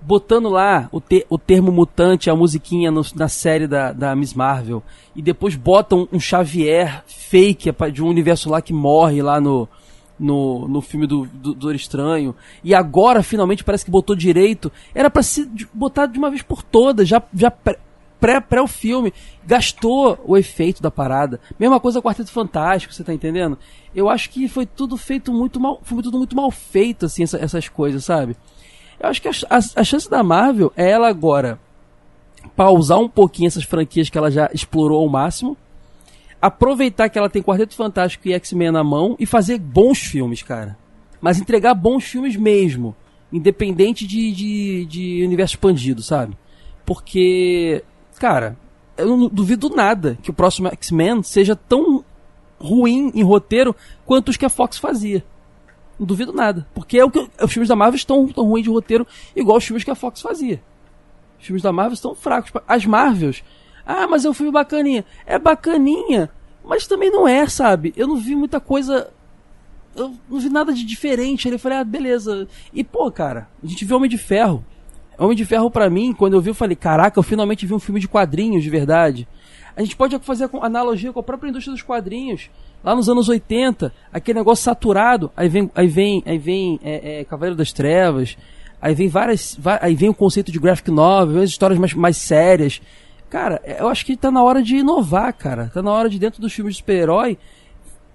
Botando 0.00 0.48
lá 0.48 0.88
o, 0.90 1.00
te, 1.00 1.24
o 1.28 1.38
termo 1.38 1.70
mutante, 1.70 2.28
a 2.28 2.34
musiquinha 2.34 2.90
no, 2.90 3.02
na 3.14 3.28
série 3.28 3.68
da, 3.68 3.92
da 3.92 4.16
Miss 4.16 4.34
Marvel, 4.34 4.82
e 5.14 5.22
depois 5.22 5.54
botam 5.54 6.08
um 6.12 6.18
Xavier 6.18 7.04
fake 7.06 7.72
de 7.92 8.02
um 8.02 8.08
universo 8.08 8.50
lá 8.50 8.60
que 8.60 8.72
morre 8.72 9.22
lá 9.22 9.40
no, 9.40 9.68
no, 10.18 10.66
no 10.66 10.80
filme 10.80 11.06
do, 11.06 11.26
do, 11.26 11.54
do 11.54 11.72
Estranho. 11.72 12.34
E 12.64 12.74
agora, 12.74 13.22
finalmente, 13.22 13.62
parece 13.62 13.84
que 13.84 13.90
botou 13.90 14.16
direito. 14.16 14.72
Era 14.92 15.08
para 15.08 15.22
se 15.22 15.48
botar 15.72 16.06
de 16.06 16.18
uma 16.18 16.30
vez 16.30 16.42
por 16.42 16.62
todas, 16.62 17.08
já, 17.08 17.22
já 17.32 17.52
pré, 18.22 18.40
pré 18.40 18.62
o 18.62 18.68
filme, 18.68 19.12
gastou 19.44 20.16
o 20.24 20.36
efeito 20.36 20.80
da 20.80 20.92
parada. 20.92 21.40
Mesma 21.58 21.80
coisa 21.80 22.00
com 22.00 22.06
o 22.06 22.10
Quarteto 22.10 22.30
Fantástico, 22.30 22.94
você 22.94 23.02
tá 23.02 23.12
entendendo? 23.12 23.58
Eu 23.92 24.08
acho 24.08 24.30
que 24.30 24.46
foi 24.46 24.64
tudo 24.64 24.96
feito 24.96 25.32
muito 25.32 25.58
mal, 25.58 25.80
foi 25.82 26.00
tudo 26.00 26.18
muito 26.18 26.36
mal 26.36 26.48
feito, 26.52 27.06
assim, 27.06 27.24
essa, 27.24 27.36
essas 27.36 27.68
coisas, 27.68 28.04
sabe? 28.04 28.36
Eu 29.00 29.08
acho 29.08 29.20
que 29.20 29.26
a, 29.26 29.32
a, 29.50 29.58
a 29.74 29.84
chance 29.84 30.08
da 30.08 30.22
Marvel 30.22 30.72
é 30.76 30.88
ela 30.88 31.08
agora 31.08 31.58
pausar 32.54 33.00
um 33.00 33.08
pouquinho 33.08 33.48
essas 33.48 33.64
franquias 33.64 34.08
que 34.08 34.16
ela 34.16 34.30
já 34.30 34.48
explorou 34.54 35.00
ao 35.00 35.08
máximo, 35.08 35.56
aproveitar 36.40 37.08
que 37.08 37.18
ela 37.18 37.28
tem 37.28 37.42
Quarteto 37.42 37.74
Fantástico 37.74 38.28
e 38.28 38.32
X-Men 38.34 38.70
na 38.70 38.84
mão 38.84 39.16
e 39.18 39.26
fazer 39.26 39.58
bons 39.58 39.98
filmes, 39.98 40.44
cara. 40.44 40.78
Mas 41.20 41.40
entregar 41.40 41.74
bons 41.74 42.04
filmes 42.04 42.36
mesmo, 42.36 42.94
independente 43.32 44.06
de, 44.06 44.30
de, 44.30 44.84
de 44.86 45.24
universo 45.24 45.54
expandido, 45.54 46.02
sabe? 46.02 46.36
Porque 46.84 47.82
cara, 48.18 48.56
eu 48.96 49.16
não 49.16 49.28
duvido 49.28 49.68
nada 49.70 50.18
que 50.22 50.30
o 50.30 50.34
próximo 50.34 50.68
X-Men 50.68 51.22
seja 51.22 51.56
tão 51.56 52.04
ruim 52.58 53.10
em 53.14 53.22
roteiro 53.22 53.74
quanto 54.06 54.28
os 54.28 54.36
que 54.36 54.46
a 54.46 54.50
Fox 54.50 54.78
fazia. 54.78 55.24
Não 55.98 56.06
duvido 56.06 56.32
nada. 56.32 56.66
Porque 56.74 56.98
é 56.98 57.04
o 57.04 57.10
que 57.10 57.28
os 57.40 57.52
filmes 57.52 57.68
da 57.68 57.76
Marvel 57.76 57.96
estão 57.96 58.26
tão 58.28 58.44
ruins 58.44 58.64
de 58.64 58.70
roteiro 58.70 59.06
igual 59.34 59.58
os 59.58 59.64
filmes 59.64 59.84
que 59.84 59.90
a 59.90 59.94
Fox 59.94 60.20
fazia. 60.20 60.62
Os 61.38 61.46
filmes 61.46 61.62
da 61.62 61.72
Marvel 61.72 61.94
estão 61.94 62.14
fracos. 62.14 62.52
As 62.66 62.86
Marvels. 62.86 63.42
Ah, 63.84 64.06
mas 64.06 64.24
é 64.24 64.30
um 64.30 64.34
filme 64.34 64.52
bacaninha. 64.52 65.04
É 65.26 65.38
bacaninha, 65.38 66.30
mas 66.64 66.86
também 66.86 67.10
não 67.10 67.26
é, 67.26 67.46
sabe? 67.48 67.92
Eu 67.96 68.06
não 68.06 68.16
vi 68.16 68.36
muita 68.36 68.60
coisa. 68.60 69.12
Eu 69.94 70.14
não 70.28 70.38
vi 70.38 70.48
nada 70.48 70.72
de 70.72 70.84
diferente. 70.84 71.48
Ele 71.48 71.58
falei, 71.58 71.78
ah, 71.78 71.84
beleza. 71.84 72.46
E, 72.72 72.84
pô, 72.84 73.10
cara, 73.10 73.48
a 73.62 73.66
gente 73.66 73.84
viu 73.84 73.96
Homem 73.96 74.08
de 74.08 74.18
Ferro. 74.18 74.64
Homem 75.18 75.36
de 75.36 75.44
Ferro 75.44 75.70
para 75.70 75.88
mim, 75.90 76.12
quando 76.12 76.34
eu 76.34 76.40
vi, 76.40 76.50
eu 76.50 76.54
falei, 76.54 76.76
caraca, 76.76 77.18
eu 77.18 77.22
finalmente 77.22 77.66
vi 77.66 77.74
um 77.74 77.78
filme 77.78 78.00
de 78.00 78.08
quadrinhos 78.08 78.62
de 78.62 78.70
verdade. 78.70 79.28
A 79.76 79.82
gente 79.82 79.96
pode 79.96 80.18
fazer 80.20 80.48
analogia 80.60 81.12
com 81.12 81.20
a 81.20 81.22
própria 81.22 81.48
indústria 81.48 81.72
dos 81.72 81.82
quadrinhos. 81.82 82.50
Lá 82.84 82.94
nos 82.94 83.08
anos 83.08 83.28
80, 83.28 83.92
aquele 84.12 84.38
negócio 84.38 84.64
saturado, 84.64 85.30
aí 85.36 85.48
vem, 85.48 85.70
aí 85.74 85.86
vem, 85.86 86.22
aí 86.26 86.38
vem 86.38 86.80
é, 86.82 87.20
é, 87.20 87.24
Cavaleiro 87.24 87.56
das 87.56 87.72
Trevas, 87.72 88.36
aí 88.80 88.94
vem 88.94 89.08
várias, 89.08 89.58
aí 89.80 89.94
vem 89.94 90.08
o 90.08 90.14
conceito 90.14 90.50
de 90.50 90.58
graphic 90.58 90.90
novel, 90.90 91.42
as 91.42 91.50
histórias 91.50 91.78
mais, 91.78 91.94
mais 91.94 92.16
sérias. 92.16 92.82
Cara, 93.30 93.62
eu 93.64 93.88
acho 93.88 94.04
que 94.04 94.16
tá 94.16 94.30
na 94.30 94.42
hora 94.42 94.62
de 94.62 94.76
inovar, 94.76 95.32
cara. 95.32 95.70
Tá 95.72 95.80
na 95.80 95.90
hora 95.90 96.08
de, 96.08 96.18
dentro 96.18 96.40
dos 96.40 96.52
filmes 96.52 96.74
de 96.74 96.80
super-herói, 96.80 97.38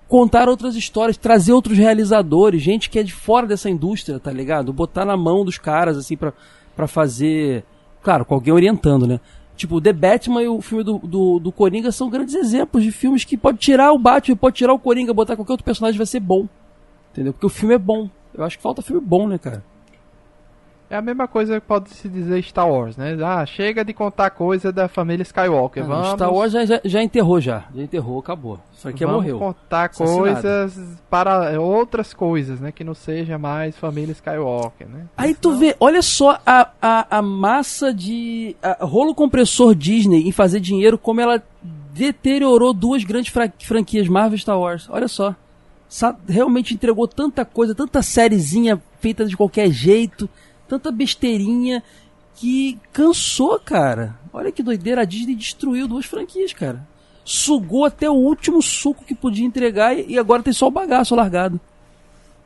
contar 0.08 0.48
outras 0.48 0.76
histórias, 0.76 1.18
trazer 1.18 1.54
outros 1.54 1.78
realizadores, 1.78 2.62
gente 2.62 2.89
que 2.89 3.00
é 3.00 3.04
de 3.04 3.14
fora 3.14 3.48
dessa 3.48 3.70
indústria, 3.70 4.20
tá 4.20 4.32
ligado? 4.32 4.72
Botar 4.72 5.06
na 5.06 5.18
mão 5.18 5.43
dos 5.43 5.58
caras, 5.58 5.98
assim, 5.98 6.16
pra, 6.16 6.34
para 6.78 6.88
fazer. 6.88 7.65
Claro, 8.01 8.23
com 8.23 8.36
alguém 8.36 8.53
orientando, 8.53 9.05
né? 9.05 9.19
Tipo, 9.57 9.82
The 9.82 9.91
Batman 9.91 10.43
e 10.43 10.47
o 10.47 10.61
filme 10.61 10.84
do, 10.84 10.99
do, 10.99 11.39
do 11.39 11.51
Coringa 11.51 11.91
são 11.91 12.11
grandes 12.11 12.36
exemplos 12.36 12.84
de 12.84 12.91
filmes 12.91 13.23
que 13.23 13.36
pode 13.36 13.57
tirar 13.57 13.91
o 13.91 13.97
Batman, 13.97 14.38
pode 14.38 14.55
tirar 14.55 14.71
o 14.71 14.80
Coringa, 14.80 15.13
botar 15.13 15.36
qualquer 15.36 15.53
outro 15.53 15.65
personagem 15.65 15.97
vai 15.97 16.05
ser 16.05 16.19
bom. 16.19 16.47
Entendeu? 17.11 17.34
Porque 17.34 17.47
o 17.47 17.49
filme 17.49 17.73
é 17.73 17.80
bom. 17.80 18.07
Eu 18.36 18.43
acho 18.43 18.55
que 18.55 18.61
falta 18.61 18.84
filme 18.84 19.01
bom, 19.01 19.28
né, 19.28 19.39
cara? 19.39 19.63
É 20.90 20.96
a 20.96 21.02
mesma 21.02 21.28
coisa 21.28 21.60
que 21.60 21.68
pode 21.68 21.90
se 21.90 22.08
dizer 22.08 22.42
Star 22.44 22.70
Wars, 22.70 22.96
né? 22.96 23.18
Ah, 23.22 23.46
chega 23.46 23.84
de 23.84 23.94
contar 23.94 24.30
coisa 24.30 24.72
da 24.72 24.88
família 24.88 25.22
Skywalker. 25.22 25.84
Ah, 25.84 25.88
vamos... 25.88 26.08
Star 26.12 26.34
Wars 26.34 26.54
já, 26.54 26.66
já, 26.66 26.80
já, 26.84 27.04
enterrou 27.04 27.42
já. 27.42 27.66
Já 27.76 27.84
enterrou, 27.84 28.20
acabou. 28.20 28.58
Isso 28.74 28.88
aqui 28.88 29.06
vamos 29.06 29.22
morreu. 29.22 29.38
contar 29.38 29.90
coisas 29.90 30.80
para 31.10 31.60
outras 31.60 32.14
coisas, 32.14 32.62
né? 32.62 32.72
Que 32.72 32.86
não 32.86 32.94
seja 32.94 33.38
mais 33.38 33.76
família 33.76 34.14
Skywalker, 34.14 34.88
né? 34.88 35.08
Aí 35.18 35.36
tu 35.36 35.58
vê, 35.58 35.76
olha 35.78 36.02
só 36.02 36.40
a, 36.46 36.70
a, 36.82 37.18
a 37.18 37.22
massa 37.22 37.94
de... 37.94 38.56
A, 38.64 38.86
rolo 38.86 39.14
compressor 39.14 39.76
Disney 39.76 40.26
em 40.26 40.32
fazer 40.32 40.62
dinheiro, 40.62 40.98
como 40.98 41.20
ela 41.20 41.44
deteriorou 41.94 42.74
duas 42.74 43.04
grandes 43.04 43.34
franquias 43.60 44.08
Marvel 44.08 44.36
e 44.36 44.40
Star 44.40 44.58
Wars. 44.58 44.88
Olha 44.90 45.10
só. 45.10 45.36
Sa 45.90 46.16
realmente 46.28 46.74
entregou 46.74 47.08
tanta 47.08 47.44
coisa, 47.44 47.76
tanta 47.76 48.02
sériezinha 48.02 48.82
feita 49.00 49.26
de 49.26 49.36
qualquer 49.36 49.70
jeito 49.70 50.30
tanta 50.68 50.91
besteirinha 50.91 51.84
que 52.36 52.80
cansou, 52.93 53.59
cara. 53.59 54.15
Olha 54.32 54.51
que 54.51 54.61
doideira, 54.61 55.01
a 55.01 55.05
Disney 55.05 55.36
destruiu 55.36 55.88
duas 55.88 56.05
franquias, 56.05 56.53
cara. 56.53 56.88
Sugou 57.26 57.86
até 57.86 58.09
o 58.09 58.13
último 58.13 58.61
suco 58.61 59.03
que 59.03 59.15
podia 59.15 59.45
entregar 59.45 59.97
e 59.97 60.18
agora 60.18 60.43
tem 60.43 60.53
só 60.53 60.68
o 60.68 60.72
bagaço 60.72 61.15
largado. 61.15 61.59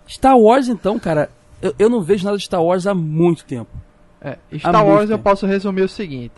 Star 0.07 0.37
Wars, 0.37 0.67
então, 0.67 0.97
cara, 0.97 1.29
eu, 1.61 1.75
eu 1.77 1.89
não 1.89 2.01
vejo 2.01 2.25
nada 2.25 2.37
de 2.37 2.43
Star 2.43 2.63
Wars 2.63 2.87
há 2.87 2.95
muito 2.95 3.45
tempo. 3.45 3.69
É, 4.19 4.37
Star 4.57 4.85
Wars 4.85 5.09
eu 5.09 5.19
posso 5.19 5.45
resumir 5.45 5.81
o 5.81 5.89
seguinte: 5.89 6.33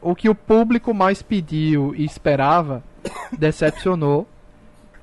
o 0.00 0.14
que 0.14 0.28
o 0.28 0.34
público 0.34 0.92
mais 0.92 1.22
pediu 1.22 1.94
e 1.94 2.04
esperava 2.04 2.82
decepcionou, 3.38 4.26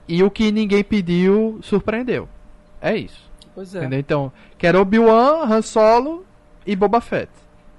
e 0.07 0.23
o 0.23 0.31
que 0.31 0.51
ninguém 0.51 0.83
pediu 0.83 1.59
surpreendeu. 1.61 2.27
É 2.81 2.95
isso. 2.95 3.30
Pois 3.53 3.73
é. 3.75 3.79
Entendeu? 3.79 3.99
Então, 3.99 4.31
que 4.57 4.65
era 4.65 4.79
Obi-Wan, 4.79 5.43
Han 5.45 5.61
Solo 5.61 6.25
e 6.65 6.75
Boba 6.75 7.01
Fett. 7.01 7.29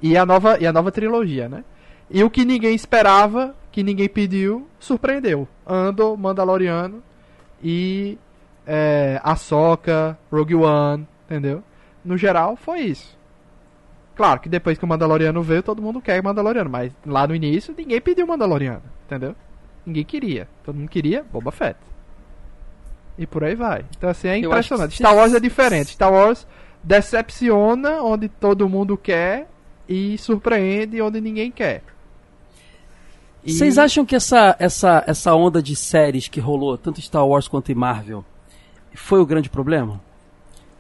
E 0.01 0.17
a 0.17 0.27
nova, 0.27 0.59
e 0.61 0.67
a 0.67 0.73
nova 0.73 0.91
trilogia, 0.91 1.49
né? 1.49 1.65
E 2.11 2.23
o 2.23 2.31
que 2.31 2.45
ninguém 2.45 2.75
esperava, 2.75 3.55
que 3.71 3.83
ninguém 3.83 4.09
pediu, 4.09 4.69
surpreendeu. 4.79 5.49
Andor, 5.67 6.17
Mandaloriano 6.17 7.03
e 7.63 8.19
é, 8.67 9.21
Ahsoka, 9.23 10.19
Rogue 10.31 10.55
One, 10.55 11.07
entendeu? 11.25 11.63
No 12.05 12.17
geral, 12.17 12.57
foi 12.57 12.81
isso. 12.81 13.17
Claro 14.15 14.41
que 14.41 14.49
depois 14.49 14.77
que 14.77 14.85
o 14.85 14.89
Mandaloriano 14.89 15.43
veio, 15.43 15.63
todo 15.63 15.81
mundo 15.81 16.01
quer 16.01 16.23
Mandaloriano, 16.23 16.69
mas 16.69 16.93
lá 17.07 17.27
no 17.27 17.35
início 17.35 17.75
ninguém 17.77 18.01
pediu 18.01 18.27
Mandaloriano, 18.27 18.83
entendeu? 19.07 19.35
Ninguém 19.87 20.05
queria. 20.05 20.49
Todo 20.65 20.77
mundo 20.77 20.89
queria 20.89 21.25
Boba 21.33 21.51
Fett. 21.51 21.79
E 23.19 23.27
por 23.27 23.45
aí 23.45 23.55
vai. 23.55 23.85
Então 23.97 24.09
assim, 24.09 24.29
é 24.29 24.39
impressionante. 24.39 24.97
Star 24.97 25.15
Wars 25.15 25.35
é 25.35 25.41
diferente. 25.41 25.93
Star 25.93 26.13
Wars 26.13 26.47
decepciona 26.83 28.03
onde 28.03 28.29
todo 28.29 28.69
mundo 28.69 28.97
quer 28.97 29.49
e 29.89 30.17
surpreende 30.19 31.01
onde 31.01 31.21
ninguém 31.21 31.51
quer. 31.51 31.83
E... 33.45 33.53
Vocês 33.53 33.77
acham 33.77 34.05
que 34.05 34.15
essa, 34.15 34.57
essa, 34.59 35.05
essa 35.07 35.35
onda 35.35 35.63
de 35.63 35.75
séries 35.75 36.29
que 36.29 36.41
rolou, 36.41 36.79
tanto 36.79 37.01
Star 37.01 37.27
Wars 37.27 37.49
quanto 37.49 37.73
em 37.73 37.75
Marvel, 37.75 38.25
foi 38.95 39.21
o 39.21 39.27
grande 39.27 39.51
problema? 39.51 40.01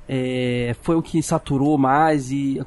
É, 0.08 0.74
foi 0.82 0.96
o 0.96 1.02
que 1.02 1.22
saturou 1.22 1.76
mais 1.76 2.30
e 2.30 2.62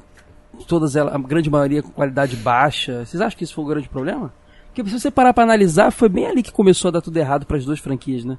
todas 0.66 0.96
elas, 0.96 1.14
a 1.14 1.18
grande 1.18 1.50
maioria 1.50 1.82
com 1.82 1.90
qualidade 1.90 2.36
baixa. 2.36 3.04
Vocês 3.04 3.20
acham 3.20 3.36
que 3.36 3.44
isso 3.44 3.54
foi 3.54 3.64
o 3.64 3.68
grande 3.68 3.88
problema? 3.88 4.32
Porque 4.66 4.90
se 4.90 5.00
você 5.00 5.10
parar 5.10 5.32
para 5.32 5.44
analisar, 5.44 5.90
foi 5.90 6.08
bem 6.08 6.26
ali 6.26 6.42
que 6.42 6.52
começou 6.52 6.88
a 6.88 6.92
dar 6.92 7.00
tudo 7.00 7.16
errado 7.16 7.46
para 7.46 7.56
as 7.56 7.64
duas 7.64 7.78
franquias, 7.78 8.24
né? 8.24 8.38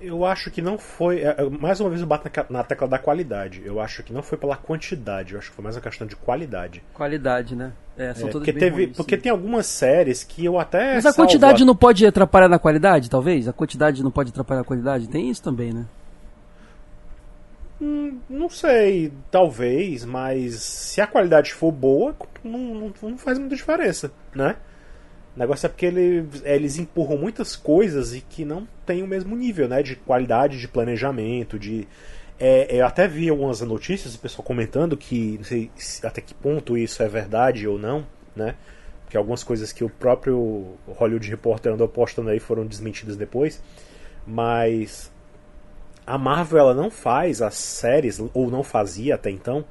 Eu 0.00 0.24
acho 0.24 0.50
que 0.50 0.62
não 0.62 0.78
foi. 0.78 1.22
É, 1.22 1.36
mais 1.50 1.80
uma 1.80 1.88
vez 1.88 2.00
eu 2.00 2.06
bato 2.06 2.30
na 2.50 2.62
tecla 2.62 2.86
da 2.86 2.98
qualidade. 2.98 3.62
Eu 3.64 3.80
acho 3.80 4.02
que 4.04 4.12
não 4.12 4.22
foi 4.22 4.38
pela 4.38 4.56
quantidade, 4.56 5.32
eu 5.32 5.38
acho 5.38 5.50
que 5.50 5.56
foi 5.56 5.62
mais 5.62 5.74
uma 5.74 5.82
questão 5.82 6.06
de 6.06 6.14
qualidade. 6.14 6.82
Qualidade, 6.94 7.56
né? 7.56 7.72
É, 7.96 8.14
são 8.14 8.28
é, 8.28 8.30
todas 8.30 8.46
porque 8.46 8.52
teve, 8.58 8.84
ruins, 8.84 8.96
Porque 8.96 9.16
sim. 9.16 9.22
tem 9.22 9.32
algumas 9.32 9.66
séries 9.66 10.22
que 10.22 10.44
eu 10.44 10.58
até. 10.58 10.94
Mas 10.94 11.04
a 11.04 11.12
salvo... 11.12 11.28
quantidade 11.28 11.64
não 11.64 11.74
pode 11.74 12.06
atrapalhar 12.06 12.48
na 12.48 12.58
qualidade, 12.60 13.10
talvez? 13.10 13.48
A 13.48 13.52
quantidade 13.52 14.02
não 14.04 14.10
pode 14.10 14.30
atrapalhar 14.30 14.60
na 14.60 14.64
qualidade? 14.64 15.08
Tem 15.08 15.28
isso 15.28 15.42
também, 15.42 15.72
né? 15.72 15.84
Hum, 17.80 18.18
não 18.30 18.48
sei, 18.48 19.12
talvez, 19.30 20.04
mas 20.04 20.54
se 20.62 21.00
a 21.00 21.06
qualidade 21.06 21.52
for 21.52 21.72
boa, 21.72 22.14
não, 22.42 22.58
não, 22.58 22.92
não 23.02 23.18
faz 23.18 23.38
muita 23.38 23.56
diferença, 23.56 24.12
né? 24.34 24.56
O 25.38 25.40
negócio 25.40 25.66
é 25.66 25.68
porque 25.68 25.86
ele, 25.86 26.28
eles 26.42 26.78
empurram 26.78 27.16
muitas 27.16 27.54
coisas 27.54 28.12
e 28.12 28.20
que 28.20 28.44
não 28.44 28.66
tem 28.84 29.04
o 29.04 29.06
mesmo 29.06 29.36
nível, 29.36 29.68
né? 29.68 29.84
De 29.84 29.94
qualidade 29.94 30.58
de 30.58 30.66
planejamento, 30.66 31.56
de. 31.56 31.86
É, 32.40 32.74
eu 32.76 32.84
até 32.84 33.06
vi 33.06 33.28
algumas 33.28 33.60
notícias, 33.60 34.16
o 34.16 34.18
pessoal 34.18 34.44
comentando 34.44 34.96
que 34.96 35.36
não 35.36 35.44
sei 35.44 35.70
até 36.02 36.20
que 36.20 36.34
ponto 36.34 36.76
isso 36.76 37.04
é 37.04 37.08
verdade 37.08 37.68
ou 37.68 37.78
não, 37.78 38.04
né? 38.34 38.56
Porque 39.04 39.16
algumas 39.16 39.44
coisas 39.44 39.70
que 39.70 39.84
o 39.84 39.88
próprio 39.88 40.74
Hollywood 40.88 41.30
Reporter 41.30 41.72
andou 41.72 41.86
postando 41.86 42.30
aí 42.30 42.40
foram 42.40 42.66
desmentidas 42.66 43.16
depois. 43.16 43.62
Mas 44.26 45.08
a 46.04 46.18
Marvel 46.18 46.58
ela 46.58 46.74
não 46.74 46.90
faz 46.90 47.40
as 47.40 47.54
séries, 47.54 48.20
ou 48.34 48.50
não 48.50 48.64
fazia 48.64 49.14
até 49.14 49.30
então, 49.30 49.64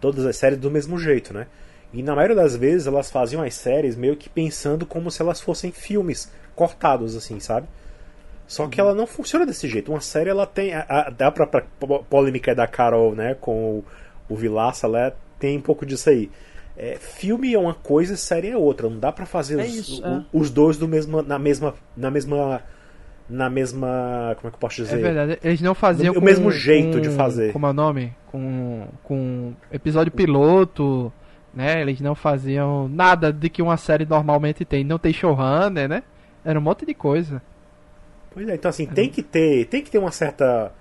todas 0.00 0.26
as 0.26 0.34
séries 0.34 0.58
do 0.58 0.68
mesmo 0.68 0.98
jeito, 0.98 1.32
né? 1.32 1.46
E 1.92 2.02
na 2.02 2.14
maioria 2.14 2.36
das 2.36 2.56
vezes 2.56 2.86
elas 2.86 3.10
faziam 3.10 3.42
as 3.42 3.54
séries 3.54 3.96
meio 3.96 4.16
que 4.16 4.28
pensando 4.28 4.86
como 4.86 5.10
se 5.10 5.20
elas 5.20 5.40
fossem 5.40 5.70
filmes 5.70 6.32
cortados, 6.54 7.14
assim, 7.14 7.38
sabe? 7.38 7.66
Só 8.46 8.66
que 8.66 8.80
ela 8.80 8.94
não 8.94 9.06
funciona 9.06 9.46
desse 9.46 9.68
jeito. 9.68 9.90
Uma 9.90 10.00
série 10.00 10.30
ela 10.30 10.46
tem. 10.46 10.74
A, 10.74 10.84
a, 10.88 11.10
dá 11.10 11.30
pra, 11.30 11.46
pra 11.46 11.62
polêmica 12.10 12.54
da 12.54 12.66
Carol, 12.66 13.14
né? 13.14 13.34
Com 13.40 13.78
o, 13.78 13.84
o 14.28 14.36
Vilaça, 14.36 14.86
ela 14.86 15.14
tem 15.38 15.56
um 15.56 15.60
pouco 15.60 15.86
disso 15.86 16.10
aí. 16.10 16.30
É, 16.76 16.96
filme 16.96 17.54
é 17.54 17.58
uma 17.58 17.74
coisa, 17.74 18.16
série 18.16 18.50
é 18.50 18.56
outra. 18.56 18.88
Não 18.88 18.98
dá 18.98 19.12
para 19.12 19.26
fazer 19.26 19.58
é 19.58 19.64
os, 19.64 19.74
isso, 19.74 20.04
é. 20.04 20.24
os, 20.32 20.50
dois 20.50 20.76
do 20.76 20.88
mesmo, 20.88 21.22
na 21.22 21.38
mesma. 21.38 21.74
Na 21.96 22.10
mesma 22.10 22.62
na 23.28 23.48
mesma. 23.48 24.34
Como 24.36 24.48
é 24.48 24.50
que 24.50 24.56
eu 24.56 24.60
posso 24.60 24.76
dizer? 24.76 24.98
É 24.98 25.02
verdade, 25.02 25.38
eles 25.42 25.60
não 25.60 25.74
faziam. 25.74 26.14
o 26.14 26.20
mesmo 26.20 26.50
jeito 26.50 26.98
com, 26.98 27.00
de 27.00 27.08
fazer. 27.10 27.52
Como 27.52 27.66
é 27.66 27.70
o 27.70 27.72
nome? 27.72 28.12
Com, 28.26 28.86
com 29.02 29.54
episódio 29.70 30.12
piloto, 30.12 31.12
né? 31.54 31.80
Eles 31.80 32.00
não 32.00 32.14
faziam 32.14 32.88
nada 32.88 33.32
de 33.32 33.48
que 33.48 33.62
uma 33.62 33.76
série 33.76 34.04
normalmente 34.04 34.64
tem. 34.64 34.84
Não 34.84 34.98
tem 34.98 35.12
showrunner, 35.12 35.88
né? 35.88 36.02
Era 36.44 36.58
um 36.58 36.62
monte 36.62 36.84
de 36.84 36.94
coisa. 36.94 37.42
Pois 38.32 38.48
é, 38.48 38.54
então 38.54 38.68
assim, 38.68 38.86
tem 38.86 39.08
que 39.08 39.22
ter, 39.22 39.66
tem 39.66 39.82
que 39.82 39.90
ter 39.90 39.98
uma 39.98 40.10
certa 40.10 40.72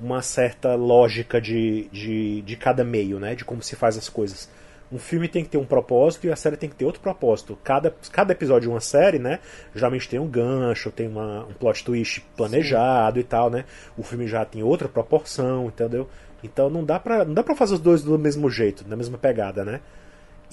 uma 0.00 0.22
certa 0.22 0.74
lógica 0.74 1.40
de, 1.40 1.88
de, 1.92 2.42
de 2.42 2.56
cada 2.56 2.82
meio, 2.82 3.20
né? 3.20 3.34
De 3.34 3.44
como 3.44 3.62
se 3.62 3.76
faz 3.76 3.96
as 3.96 4.08
coisas 4.08 4.48
um 4.94 4.98
filme 4.98 5.26
tem 5.26 5.42
que 5.42 5.50
ter 5.50 5.58
um 5.58 5.64
propósito 5.64 6.26
e 6.26 6.32
a 6.32 6.36
série 6.36 6.56
tem 6.56 6.68
que 6.68 6.76
ter 6.76 6.84
outro 6.84 7.00
propósito. 7.00 7.58
Cada, 7.64 7.92
cada 8.12 8.32
episódio 8.32 8.68
de 8.68 8.68
uma 8.68 8.80
série, 8.80 9.18
né, 9.18 9.40
geralmente 9.74 10.08
tem 10.08 10.20
um 10.20 10.28
gancho, 10.28 10.90
tem 10.92 11.08
uma, 11.08 11.44
um 11.46 11.52
plot 11.52 11.84
twist 11.84 12.20
planejado 12.36 13.16
Sim. 13.16 13.20
e 13.20 13.24
tal, 13.24 13.50
né? 13.50 13.64
O 13.96 14.04
filme 14.04 14.28
já 14.28 14.44
tem 14.44 14.62
outra 14.62 14.88
proporção, 14.88 15.66
entendeu? 15.66 16.08
Então 16.44 16.70
não 16.70 16.84
dá 16.84 17.00
pra, 17.00 17.24
não 17.24 17.34
dá 17.34 17.42
pra 17.42 17.56
fazer 17.56 17.74
os 17.74 17.80
dois 17.80 18.02
do 18.02 18.18
mesmo 18.18 18.48
jeito, 18.48 18.84
na 18.86 18.94
mesma 18.94 19.18
pegada, 19.18 19.64
né? 19.64 19.80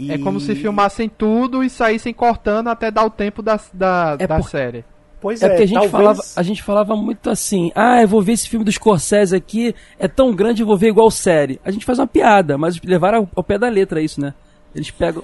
E... 0.01 0.11
É 0.11 0.17
como 0.17 0.39
se 0.39 0.55
filmassem 0.55 1.07
tudo 1.07 1.63
e 1.63 1.69
saíssem 1.69 2.13
cortando 2.13 2.69
até 2.69 2.89
dar 2.89 3.05
o 3.05 3.09
tempo 3.09 3.41
da, 3.41 3.59
da, 3.73 4.17
é 4.19 4.25
da 4.25 4.37
por... 4.37 4.49
série. 4.49 4.83
Pois 5.19 5.43
é, 5.43 5.45
é 5.45 5.49
porque 5.49 5.63
a 5.63 5.67
gente, 5.67 5.73
talvez... 5.75 5.91
falava, 5.91 6.21
a 6.35 6.43
gente 6.43 6.63
falava 6.63 6.95
muito 6.95 7.29
assim, 7.29 7.71
ah, 7.75 8.01
eu 8.01 8.07
vou 8.07 8.23
ver 8.23 8.33
esse 8.33 8.49
filme 8.49 8.65
do 8.65 8.71
Scorsese 8.71 9.35
aqui, 9.35 9.75
é 9.99 10.07
tão 10.07 10.33
grande, 10.33 10.63
eu 10.63 10.67
vou 10.67 10.75
ver 10.75 10.87
igual 10.87 11.11
série. 11.11 11.61
A 11.63 11.69
gente 11.69 11.85
faz 11.85 11.99
uma 11.99 12.07
piada, 12.07 12.57
mas 12.57 12.81
levaram 12.81 13.29
ao 13.35 13.43
pé 13.43 13.59
da 13.59 13.69
letra 13.69 14.01
isso, 14.01 14.19
né? 14.19 14.33
Eles 14.73 14.89
pegam... 14.89 15.23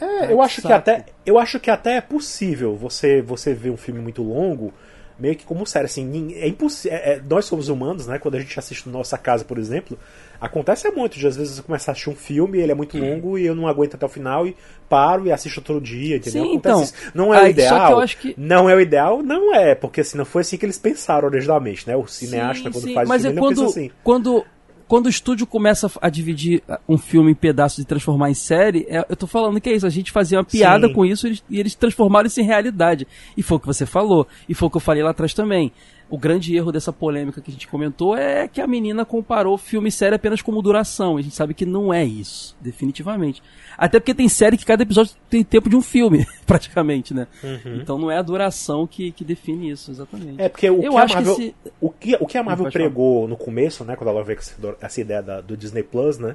É, 0.00 0.32
eu 0.32 0.40
acho, 0.40 0.62
que 0.62 0.72
até, 0.72 1.04
eu 1.26 1.38
acho 1.38 1.60
que 1.60 1.70
até 1.70 1.96
é 1.96 2.00
possível 2.00 2.74
você, 2.74 3.20
você 3.20 3.52
ver 3.52 3.68
um 3.68 3.76
filme 3.76 4.00
muito 4.00 4.22
longo 4.22 4.72
meio 5.20 5.36
que 5.36 5.44
como 5.44 5.66
série. 5.66 5.84
Assim, 5.84 6.32
é 6.34 6.48
impossível. 6.48 6.96
É, 6.96 7.12
é, 7.12 7.22
nós 7.28 7.44
somos 7.44 7.68
humanos, 7.68 8.06
né? 8.06 8.18
Quando 8.18 8.36
a 8.36 8.40
gente 8.40 8.58
assiste 8.58 8.88
Nossa 8.88 9.18
Casa, 9.18 9.44
por 9.44 9.58
exemplo, 9.58 9.98
acontece 10.40 10.90
muito 10.90 11.18
de 11.18 11.26
às 11.26 11.36
vezes 11.36 11.58
eu 11.58 11.64
começar 11.64 11.90
a 11.90 11.92
assistir 11.92 12.10
um 12.10 12.14
filme, 12.14 12.58
ele 12.58 12.72
é 12.72 12.74
muito 12.74 12.96
longo 12.98 13.38
e 13.38 13.44
eu 13.44 13.54
não 13.54 13.68
aguento 13.68 13.94
até 13.94 14.06
o 14.06 14.08
final 14.08 14.46
e 14.46 14.56
paro 14.88 15.26
e 15.26 15.32
assisto 15.32 15.60
outro 15.60 15.80
dia, 15.80 16.16
entendeu? 16.16 16.44
Sim, 16.44 16.54
então, 16.54 16.82
isso. 16.82 16.94
Não 17.14 17.34
é 17.34 17.44
o 17.44 17.46
ideal. 17.48 18.06
Que... 18.06 18.34
Não 18.36 18.68
é 18.68 18.74
o 18.74 18.80
ideal, 18.80 19.22
não 19.22 19.54
é, 19.54 19.74
porque 19.74 20.00
assim, 20.00 20.16
não 20.16 20.24
foi 20.24 20.42
assim 20.42 20.56
que 20.56 20.64
eles 20.64 20.78
pensaram 20.78 21.28
originalmente, 21.28 21.86
né? 21.86 21.96
O 21.96 22.06
cineasta, 22.06 22.64
sim, 22.64 22.70
quando 22.72 22.84
sim. 22.84 22.94
faz 22.94 23.08
Mas 23.08 23.24
o 23.24 23.24
filme, 23.24 23.38
é 23.38 23.40
quando, 23.40 23.64
assim. 23.64 23.90
quando 24.02 24.44
quando 24.90 25.06
o 25.06 25.08
estúdio 25.08 25.46
começa 25.46 25.88
a 26.02 26.08
dividir 26.08 26.64
um 26.88 26.98
filme 26.98 27.30
em 27.30 27.34
pedaços 27.34 27.78
e 27.78 27.84
transformar 27.84 28.28
em 28.28 28.34
série, 28.34 28.88
é, 28.88 29.06
eu 29.08 29.14
tô 29.14 29.24
falando 29.24 29.60
que 29.60 29.70
é 29.70 29.72
isso. 29.72 29.86
A 29.86 29.90
gente 29.90 30.10
fazia 30.10 30.36
uma 30.36 30.44
piada 30.44 30.88
Sim. 30.88 30.92
com 30.92 31.06
isso 31.06 31.28
e 31.28 31.60
eles 31.60 31.76
transformaram 31.76 32.26
isso 32.26 32.40
em 32.40 32.44
realidade. 32.44 33.06
E 33.36 33.42
foi 33.42 33.56
o 33.56 33.60
que 33.60 33.68
você 33.68 33.86
falou. 33.86 34.26
E 34.48 34.54
foi 34.54 34.66
o 34.66 34.70
que 34.70 34.78
eu 34.78 34.80
falei 34.80 35.00
lá 35.00 35.10
atrás 35.10 35.32
também. 35.32 35.70
O 36.10 36.18
grande 36.18 36.56
erro 36.56 36.72
dessa 36.72 36.92
polêmica 36.92 37.40
que 37.40 37.50
a 37.50 37.52
gente 37.52 37.68
comentou 37.68 38.16
é 38.16 38.48
que 38.48 38.60
a 38.60 38.66
menina 38.66 39.04
comparou 39.04 39.56
filme 39.56 39.88
e 39.88 39.92
série 39.92 40.16
apenas 40.16 40.42
como 40.42 40.60
duração. 40.60 41.16
A 41.16 41.22
gente 41.22 41.34
sabe 41.34 41.54
que 41.54 41.64
não 41.64 41.94
é 41.94 42.04
isso, 42.04 42.56
definitivamente. 42.60 43.40
Até 43.78 44.00
porque 44.00 44.12
tem 44.12 44.28
série 44.28 44.58
que 44.58 44.66
cada 44.66 44.82
episódio 44.82 45.14
tem 45.30 45.44
tempo 45.44 45.70
de 45.70 45.76
um 45.76 45.80
filme, 45.80 46.26
praticamente, 46.44 47.14
né? 47.14 47.28
Uhum. 47.44 47.76
Então 47.76 47.96
não 47.96 48.10
é 48.10 48.18
a 48.18 48.22
duração 48.22 48.88
que, 48.88 49.12
que 49.12 49.24
define 49.24 49.70
isso, 49.70 49.92
exatamente. 49.92 50.42
É 50.42 50.48
porque 50.48 50.68
o 50.68 50.82
Eu 50.82 50.92
que 50.92 50.98
acho 50.98 51.12
a 51.12 51.16
Marvel, 51.16 51.36
que 51.36 51.42
esse... 51.42 51.54
o, 51.80 51.90
que, 51.90 52.16
o 52.18 52.26
que 52.26 52.38
a 52.38 52.42
Marvel 52.42 52.72
pregou 52.72 53.28
no 53.28 53.36
começo, 53.36 53.84
né, 53.84 53.94
quando 53.94 54.10
ela 54.10 54.24
veio 54.24 54.38
com 54.38 54.74
essa 54.80 55.00
ideia 55.00 55.22
da, 55.22 55.40
do 55.40 55.56
Disney 55.56 55.84
Plus, 55.84 56.18
né, 56.18 56.34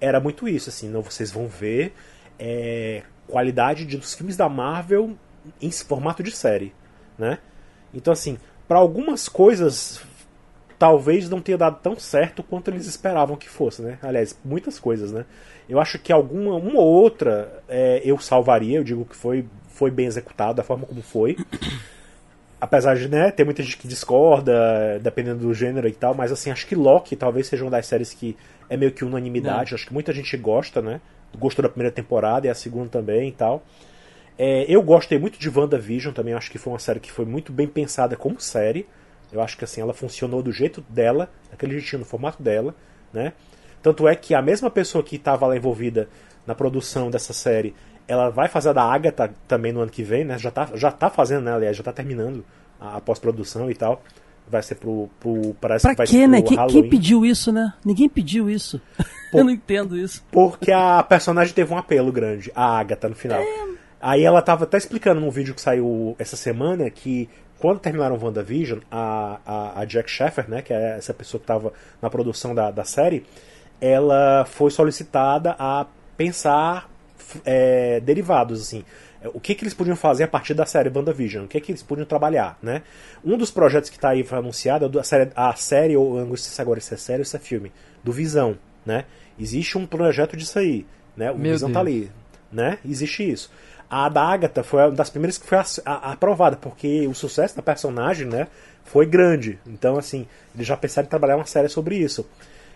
era 0.00 0.18
muito 0.18 0.48
isso, 0.48 0.68
assim, 0.68 0.88
não, 0.88 1.00
vocês 1.00 1.30
vão 1.30 1.46
ver 1.46 1.94
é, 2.38 3.02
qualidade 3.28 3.84
de, 3.86 3.96
dos 3.96 4.14
filmes 4.14 4.36
da 4.36 4.48
Marvel 4.48 5.16
em 5.60 5.70
formato 5.70 6.22
de 6.22 6.32
série, 6.32 6.72
né? 7.16 7.38
Então 7.94 8.12
assim, 8.12 8.38
para 8.72 8.78
algumas 8.78 9.28
coisas 9.28 10.00
talvez 10.78 11.28
não 11.28 11.42
tenha 11.42 11.58
dado 11.58 11.78
tão 11.82 11.94
certo 11.98 12.42
quanto 12.42 12.70
eles 12.70 12.86
esperavam 12.86 13.36
que 13.36 13.46
fosse, 13.46 13.82
né? 13.82 13.98
Aliás, 14.00 14.34
muitas 14.42 14.78
coisas, 14.78 15.12
né? 15.12 15.26
Eu 15.68 15.78
acho 15.78 15.98
que 15.98 16.10
alguma 16.10 16.54
uma 16.54 16.80
ou 16.80 16.86
outra 16.86 17.62
é, 17.68 18.00
eu 18.02 18.18
salvaria, 18.18 18.78
eu 18.78 18.82
digo 18.82 19.04
que 19.04 19.14
foi, 19.14 19.44
foi 19.68 19.90
bem 19.90 20.06
executado 20.06 20.54
da 20.54 20.62
forma 20.62 20.86
como 20.86 21.02
foi. 21.02 21.36
Apesar 22.58 22.96
de 22.96 23.10
né, 23.10 23.30
ter 23.30 23.44
muita 23.44 23.62
gente 23.62 23.76
que 23.76 23.86
discorda, 23.86 24.98
dependendo 25.02 25.40
do 25.40 25.52
gênero 25.52 25.86
e 25.86 25.92
tal, 25.92 26.14
mas 26.14 26.32
assim, 26.32 26.50
acho 26.50 26.66
que 26.66 26.74
Loki 26.74 27.14
talvez 27.14 27.48
seja 27.48 27.64
uma 27.64 27.72
das 27.72 27.86
séries 27.86 28.14
que 28.14 28.34
é 28.70 28.76
meio 28.78 28.92
que 28.92 29.04
unanimidade. 29.04 29.74
Acho 29.74 29.86
que 29.86 29.92
muita 29.92 30.14
gente 30.14 30.34
gosta, 30.38 30.80
né? 30.80 30.98
Gostou 31.38 31.62
da 31.62 31.68
primeira 31.68 31.94
temporada 31.94 32.46
e 32.46 32.50
a 32.50 32.54
segunda 32.54 32.88
também 32.88 33.28
e 33.28 33.32
tal. 33.32 33.62
É, 34.44 34.64
eu 34.66 34.82
gostei 34.82 35.20
muito 35.20 35.38
de 35.38 35.48
WandaVision 35.48 36.12
também, 36.12 36.34
acho 36.34 36.50
que 36.50 36.58
foi 36.58 36.72
uma 36.72 36.78
série 36.80 36.98
que 36.98 37.12
foi 37.12 37.24
muito 37.24 37.52
bem 37.52 37.68
pensada 37.68 38.16
como 38.16 38.40
série. 38.40 38.88
Eu 39.32 39.40
acho 39.40 39.56
que 39.56 39.62
assim, 39.62 39.80
ela 39.80 39.94
funcionou 39.94 40.42
do 40.42 40.50
jeito 40.50 40.84
dela, 40.88 41.30
daquele 41.48 41.74
jeitinho, 41.74 42.00
no 42.00 42.04
formato 42.04 42.42
dela, 42.42 42.74
né? 43.12 43.34
Tanto 43.80 44.08
é 44.08 44.16
que 44.16 44.34
a 44.34 44.42
mesma 44.42 44.68
pessoa 44.68 45.04
que 45.04 45.14
estava 45.14 45.46
lá 45.46 45.56
envolvida 45.56 46.08
na 46.44 46.56
produção 46.56 47.08
dessa 47.08 47.32
série, 47.32 47.72
ela 48.08 48.30
vai 48.30 48.48
fazer 48.48 48.70
a 48.70 48.72
da 48.72 48.82
Agatha 48.82 49.32
também 49.46 49.72
no 49.72 49.80
ano 49.80 49.92
que 49.92 50.02
vem, 50.02 50.24
né? 50.24 50.36
Já 50.40 50.50
tá, 50.50 50.70
já 50.74 50.90
tá 50.90 51.08
fazendo, 51.08 51.44
né? 51.44 51.54
Aliás, 51.54 51.76
já 51.76 51.84
tá 51.84 51.92
terminando 51.92 52.44
a, 52.80 52.96
a 52.96 53.00
pós-produção 53.00 53.70
e 53.70 53.76
tal. 53.76 54.02
Vai 54.48 54.64
ser 54.64 54.74
pro. 54.74 55.08
pro 55.20 55.54
parece 55.60 55.84
pra 55.84 55.92
que 55.92 55.98
vai 55.98 56.06
quê, 56.08 56.26
né? 56.26 56.42
Quem, 56.42 56.66
quem, 56.66 56.88
pediu 56.88 57.24
isso, 57.24 57.52
né? 57.52 57.74
Ninguém 57.84 58.08
pediu 58.08 58.50
isso. 58.50 58.80
Por, 59.30 59.38
Eu 59.38 59.44
não 59.44 59.52
entendo 59.52 59.96
isso. 59.96 60.24
Porque 60.32 60.72
a 60.72 61.00
personagem 61.04 61.54
teve 61.54 61.72
um 61.72 61.78
apelo 61.78 62.10
grande, 62.10 62.50
a 62.56 62.76
Agatha, 62.76 63.08
no 63.08 63.14
final. 63.14 63.40
É... 63.40 63.81
Aí 64.02 64.24
ela 64.24 64.42
tava 64.42 64.64
até 64.64 64.76
explicando 64.76 65.20
num 65.20 65.30
vídeo 65.30 65.54
que 65.54 65.60
saiu 65.60 66.16
essa 66.18 66.36
semana 66.36 66.90
que 66.90 67.30
quando 67.60 67.78
terminaram 67.78 68.18
WandaVision, 68.20 68.80
a, 68.90 69.38
a, 69.46 69.80
a 69.80 69.84
Jack 69.84 70.10
Sheffer, 70.10 70.50
né, 70.50 70.60
que 70.60 70.74
é 70.74 70.96
essa 70.98 71.14
pessoa 71.14 71.38
que 71.38 71.44
estava 71.44 71.72
na 72.02 72.10
produção 72.10 72.52
da, 72.52 72.72
da 72.72 72.82
série, 72.82 73.24
ela 73.80 74.44
foi 74.44 74.72
solicitada 74.72 75.54
a 75.56 75.86
pensar 76.16 76.90
é, 77.44 78.00
derivados, 78.00 78.60
assim. 78.60 78.84
O 79.32 79.38
que, 79.38 79.54
que 79.54 79.62
eles 79.62 79.74
podiam 79.74 79.94
fazer 79.94 80.24
a 80.24 80.28
partir 80.28 80.54
da 80.54 80.66
série 80.66 80.90
WandaVision? 80.92 81.44
O 81.44 81.48
que, 81.48 81.60
que 81.60 81.70
eles 81.70 81.84
podiam 81.84 82.04
trabalhar, 82.04 82.58
né? 82.60 82.82
Um 83.24 83.38
dos 83.38 83.52
projetos 83.52 83.88
que 83.88 83.96
está 83.96 84.08
aí 84.08 84.26
anunciado 84.32 84.98
é 84.98 85.00
a 85.00 85.04
série, 85.04 85.30
a 85.36 85.54
série 85.54 85.96
ou 85.96 86.18
eu 86.18 86.26
não 86.26 86.36
sei 86.36 86.52
se 86.52 86.60
agora 86.60 86.80
se 86.80 86.92
é 86.92 86.96
série 86.96 87.20
ou 87.20 87.24
se 87.24 87.36
é 87.36 87.38
filme, 87.38 87.70
do 88.02 88.10
Visão, 88.10 88.58
né? 88.84 89.04
Existe 89.38 89.78
um 89.78 89.86
projeto 89.86 90.36
disso 90.36 90.58
aí, 90.58 90.84
né? 91.16 91.30
O 91.30 91.38
Meu 91.38 91.52
Visão 91.52 91.68
Deus. 91.68 91.74
tá 91.74 91.80
ali, 91.80 92.10
né? 92.50 92.78
Existe 92.84 93.30
isso. 93.30 93.52
A 93.94 94.08
da 94.08 94.22
Agatha 94.22 94.62
foi 94.62 94.80
uma 94.80 94.90
das 94.92 95.10
primeiras 95.10 95.36
que 95.36 95.46
foi 95.46 95.58
a- 95.58 95.64
a- 95.84 96.12
aprovada, 96.12 96.56
porque 96.56 97.06
o 97.06 97.14
sucesso 97.14 97.54
da 97.54 97.60
personagem, 97.62 98.26
né, 98.26 98.48
foi 98.84 99.04
grande. 99.04 99.58
Então, 99.66 99.98
assim, 99.98 100.26
eles 100.54 100.66
já 100.66 100.78
pensaram 100.78 101.04
em 101.04 101.10
trabalhar 101.10 101.36
uma 101.36 101.44
série 101.44 101.68
sobre 101.68 101.96
isso. 101.96 102.26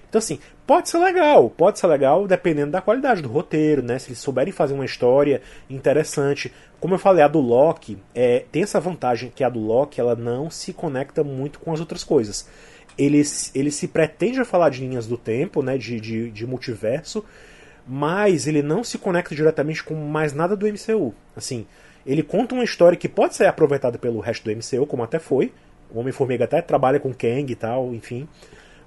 Então, 0.08 0.18
assim, 0.18 0.38
pode 0.66 0.90
ser 0.90 0.98
legal, 0.98 1.48
pode 1.48 1.78
ser 1.78 1.86
legal 1.86 2.26
dependendo 2.28 2.70
da 2.70 2.82
qualidade 2.82 3.22
do 3.22 3.30
roteiro, 3.30 3.82
né? 3.82 3.98
Se 3.98 4.08
eles 4.10 4.18
souberem 4.18 4.52
fazer 4.52 4.74
uma 4.74 4.84
história 4.84 5.40
interessante. 5.70 6.52
Como 6.78 6.92
eu 6.94 6.98
falei, 6.98 7.24
a 7.24 7.28
do 7.28 7.40
Loki 7.40 7.98
é, 8.14 8.44
tem 8.52 8.62
essa 8.62 8.78
vantagem 8.78 9.32
que 9.34 9.42
a 9.42 9.48
do 9.48 9.58
Loki 9.58 9.98
ela 10.00 10.14
não 10.14 10.50
se 10.50 10.72
conecta 10.74 11.24
muito 11.24 11.58
com 11.58 11.72
as 11.72 11.80
outras 11.80 12.04
coisas. 12.04 12.46
Ele, 12.96 13.22
ele 13.54 13.70
se 13.70 13.88
pretende 13.88 14.44
falar 14.44 14.68
de 14.68 14.80
linhas 14.80 15.06
do 15.06 15.16
tempo, 15.16 15.62
né? 15.62 15.76
De, 15.76 15.98
de, 15.98 16.30
de 16.30 16.46
multiverso, 16.46 17.24
mas 17.86 18.46
ele 18.46 18.62
não 18.62 18.82
se 18.82 18.98
conecta 18.98 19.34
diretamente 19.34 19.84
com 19.84 19.94
mais 19.94 20.32
nada 20.32 20.56
do 20.56 20.66
MCU. 20.66 21.14
Assim, 21.36 21.66
ele 22.04 22.22
conta 22.22 22.54
uma 22.54 22.64
história 22.64 22.96
que 22.96 23.08
pode 23.08 23.34
ser 23.34 23.46
aproveitada 23.46 23.98
pelo 23.98 24.20
resto 24.20 24.44
do 24.44 24.50
MCU, 24.50 24.86
como 24.86 25.02
até 25.02 25.18
foi. 25.18 25.52
O 25.90 26.00
Homem-Formiga 26.00 26.44
até 26.44 26.60
trabalha 26.60 26.98
com 26.98 27.14
Kang 27.14 27.50
e 27.50 27.54
tal, 27.54 27.94
enfim. 27.94 28.28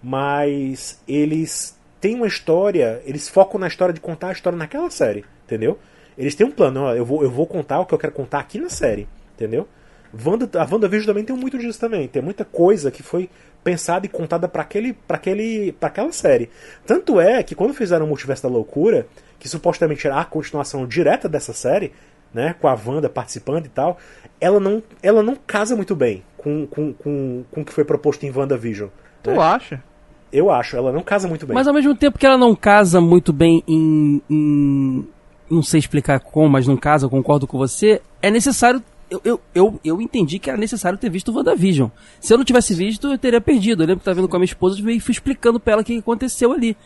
Mas 0.03 1.01
eles 1.07 1.77
têm 1.99 2.15
uma 2.15 2.27
história, 2.27 3.01
eles 3.05 3.27
focam 3.27 3.59
na 3.59 3.67
história 3.67 3.93
de 3.93 3.99
contar 3.99 4.29
a 4.29 4.31
história 4.31 4.57
naquela 4.57 4.89
série, 4.89 5.25
entendeu? 5.45 5.77
Eles 6.17 6.35
têm 6.35 6.47
um 6.47 6.51
plano, 6.51 6.81
ó, 6.83 6.93
eu 6.93 7.05
vou, 7.05 7.23
eu 7.23 7.29
vou 7.29 7.45
contar 7.45 7.79
o 7.79 7.85
que 7.85 7.93
eu 7.93 7.97
quero 7.97 8.13
contar 8.13 8.39
aqui 8.39 8.59
na 8.59 8.69
série, 8.69 9.07
entendeu? 9.35 9.67
Wanda, 10.13 10.49
a 10.59 10.63
WandaVision 10.63 11.05
também 11.07 11.23
tem 11.23 11.35
muito 11.35 11.57
disso 11.57 11.79
também. 11.79 12.07
Tem 12.07 12.21
muita 12.21 12.43
coisa 12.43 12.89
que 12.91 13.03
foi 13.03 13.29
pensada 13.63 14.05
e 14.05 14.09
contada 14.09 14.47
para 14.47 14.61
aquele, 14.61 14.93
pra 14.93 15.17
aquele, 15.17 15.71
pra 15.73 15.89
aquela 15.89 16.11
série. 16.11 16.49
Tanto 16.85 17.19
é 17.19 17.43
que 17.43 17.55
quando 17.55 17.73
fizeram 17.73 18.05
o 18.05 18.07
Multiverso 18.07 18.43
da 18.43 18.49
Loucura, 18.49 19.07
que 19.37 19.47
supostamente 19.49 20.07
era 20.07 20.19
a 20.19 20.25
continuação 20.25 20.87
direta 20.87 21.27
dessa 21.29 21.53
série, 21.53 21.91
né, 22.33 22.55
com 22.59 22.67
a 22.67 22.73
Wanda 22.73 23.09
participando 23.09 23.65
e 23.65 23.69
tal, 23.69 23.97
ela 24.39 24.59
não, 24.59 24.81
ela 25.01 25.21
não 25.23 25.35
casa 25.35 25.75
muito 25.75 25.95
bem 25.95 26.23
com, 26.37 26.65
com, 26.67 26.93
com, 26.93 27.43
com 27.51 27.61
o 27.61 27.65
que 27.65 27.73
foi 27.73 27.83
proposto 27.83 28.23
em 28.23 28.31
WandaVision. 28.31 28.89
Tu 29.23 29.31
né? 29.31 29.37
acha? 29.37 29.83
Eu 30.31 30.51
acho, 30.51 30.77
ela 30.77 30.91
não 30.91 31.01
casa 31.01 31.27
muito 31.27 31.45
bem. 31.47 31.55
Mas 31.55 31.67
ao 31.67 31.73
mesmo 31.73 31.95
tempo 31.95 32.17
que 32.17 32.25
ela 32.25 32.37
não 32.37 32.55
casa 32.55 33.01
muito 33.01 33.33
bem 33.33 33.63
em, 33.67 34.21
em- 34.29 35.07
Não 35.49 35.63
sei 35.63 35.79
explicar 35.79 36.19
como, 36.19 36.47
mas 36.47 36.67
não 36.67 36.77
casa, 36.77 37.05
eu 37.07 37.09
concordo 37.09 37.47
com 37.47 37.57
você. 37.57 37.99
É 38.21 38.29
necessário. 38.29 38.81
Eu, 39.09 39.21
eu, 39.25 39.41
eu, 39.55 39.79
eu 39.83 40.01
entendi 40.01 40.37
que 40.37 40.49
era 40.49 40.57
necessário 40.59 40.97
ter 40.97 41.09
visto 41.09 41.31
o 41.31 41.35
WandaVision. 41.35 41.89
Se 42.19 42.31
eu 42.33 42.37
não 42.37 42.45
tivesse 42.45 42.73
visto, 42.75 43.07
eu 43.07 43.17
teria 43.17 43.41
perdido. 43.41 43.81
Eu 43.83 43.87
lembro 43.87 43.99
que 43.99 44.05
tava 44.05 44.15
vendo 44.15 44.27
com 44.29 44.35
a 44.35 44.39
minha 44.39 44.45
esposa 44.45 44.79
e 44.79 44.99
fui 44.99 45.11
explicando 45.11 45.59
pra 45.59 45.73
ela 45.73 45.81
o 45.81 45.85
que 45.85 45.97
aconteceu 45.97 46.51
ali. 46.51 46.77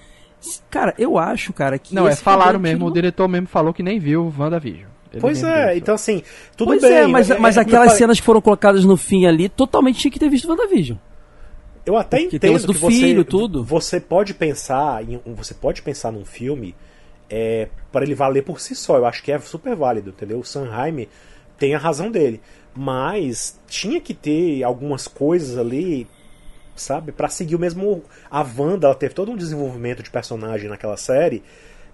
Cara, 0.69 0.93
eu 0.97 1.17
acho, 1.17 1.51
cara, 1.53 1.77
que. 1.77 1.93
Não, 1.95 2.07
é, 2.07 2.13
o 2.13 2.17
falaram 2.17 2.59
mesmo, 2.59 2.85
o 2.85 2.87
tiro- 2.89 2.93
diretor 2.95 3.27
mesmo 3.27 3.47
falou 3.47 3.73
que 3.73 3.83
nem 3.83 3.99
viu 3.99 4.23
o 4.25 4.33
WandaVision. 4.37 4.89
Ele 5.11 5.21
Pois 5.21 5.43
é, 5.43 5.77
então 5.77 5.93
assim, 5.95 6.23
tudo 6.57 6.69
Pois 6.69 6.81
bem. 6.81 6.91
é, 6.91 7.07
mas, 7.07 7.29
é- 7.29 7.37
mas 7.37 7.55
é 7.57 7.61
aquelas 7.61 7.87
falei, 7.89 7.97
cenas 7.99 8.19
que 8.19 8.25
foram 8.25 8.41
colocadas 8.41 8.83
no 8.83 8.97
fim 8.97 9.25
ali, 9.25 9.47
totalmente 9.47 9.99
tinha 9.99 10.11
que 10.11 10.17
ter 10.19 10.27
visto 10.29 10.45
o 10.45 10.49
WandaVision. 10.49 10.97
Eu 11.85 11.97
até 11.97 12.17
Que 12.25 12.39
tem 12.39 12.51
entendo 12.53 12.67
do 12.67 12.73
que 12.73 12.79
você, 12.79 12.95
filho, 12.99 13.23
tudo. 13.25 13.63
Você 13.63 13.99
pode 13.99 14.33
pensar 14.33 15.03
em 15.03 15.19
você 15.35 15.53
pode 15.53 15.81
pensar 15.81 16.11
num 16.11 16.25
filme 16.25 16.73
é, 17.29 17.67
para 17.91 18.03
ele 18.05 18.15
valer 18.15 18.43
por 18.43 18.59
si 18.59 18.73
só. 18.75 18.97
Eu 18.97 19.05
acho 19.05 19.21
que 19.21 19.31
é 19.31 19.39
super 19.39 19.75
válido, 19.75 20.09
entendeu? 20.11 20.39
O 20.39 20.43
Sanheim 20.45 21.07
tem 21.63 21.73
a 21.73 21.77
razão 21.77 22.11
dele, 22.11 22.41
mas 22.75 23.57
tinha 23.67 24.01
que 24.01 24.13
ter 24.13 24.61
algumas 24.63 25.07
coisas 25.07 25.57
ali, 25.57 26.05
sabe, 26.75 27.13
Pra 27.13 27.29
seguir 27.29 27.55
o 27.55 27.59
mesmo 27.59 28.03
a 28.29 28.41
Wanda, 28.41 28.87
ela 28.87 28.95
teve 28.95 29.13
todo 29.13 29.31
um 29.31 29.37
desenvolvimento 29.37 30.03
de 30.03 30.09
personagem 30.09 30.69
naquela 30.69 30.97
série 30.97 31.41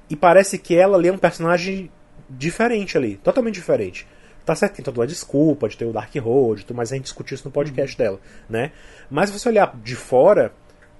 e 0.09 0.15
parece 0.15 0.57
que 0.57 0.73
ela 0.75 0.97
ali 0.97 1.07
é 1.07 1.13
um 1.13 1.19
personagem 1.19 1.91
diferente 2.27 2.97
ali, 2.97 3.17
totalmente 3.17 3.53
diferente. 3.55 4.07
Tá 4.43 4.55
certo, 4.55 4.77
tem 4.77 4.83
toda 4.83 4.99
uma 4.99 5.05
desculpa 5.05 5.69
de 5.69 5.77
ter 5.77 5.85
o 5.85 5.93
Dark 5.93 6.15
Road, 6.15 6.65
tudo, 6.65 6.75
mas 6.75 6.91
a 6.91 6.95
gente 6.95 7.03
discutiu 7.03 7.35
isso 7.35 7.45
no 7.45 7.51
podcast 7.51 7.95
Uhum. 7.95 8.03
dela, 8.03 8.19
né? 8.49 8.71
Mas 9.07 9.29
se 9.29 9.37
você 9.37 9.49
olhar 9.49 9.75
de 9.83 9.95
fora, 9.95 10.51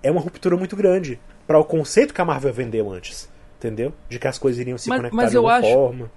é 0.03 0.11
uma 0.11 0.22
ruptura 0.22 0.55
muito 0.55 0.76
grande 0.76 1.20
para 1.47 1.57
o 1.57 1.65
conceito 1.65 2.13
que 2.13 2.22
a 2.22 2.26
Marvel 2.26 2.53
vendeu 2.53 2.91
antes, 2.91 3.28
entendeu? 3.57 3.91
De 4.07 4.20
que 4.20 4.28
as 4.28 4.38
coisas 4.38 4.61
iriam 4.61 4.78
se 4.78 4.88
Mas- 4.89 4.99
conectar 4.99 5.15
mas 5.17 5.32
de 5.32 5.38
alguma 5.38 5.55
acho- 5.55 5.74
forma. 5.74 6.11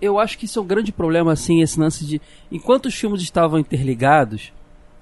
Eu 0.00 0.18
acho 0.18 0.38
que 0.38 0.44
isso 0.44 0.58
é 0.58 0.62
um 0.62 0.66
grande 0.66 0.92
problema, 0.92 1.32
assim, 1.32 1.60
esse 1.62 1.78
lance 1.78 2.04
de. 2.04 2.20
Enquanto 2.50 2.86
os 2.86 2.94
filmes 2.94 3.22
estavam 3.22 3.58
interligados, 3.58 4.52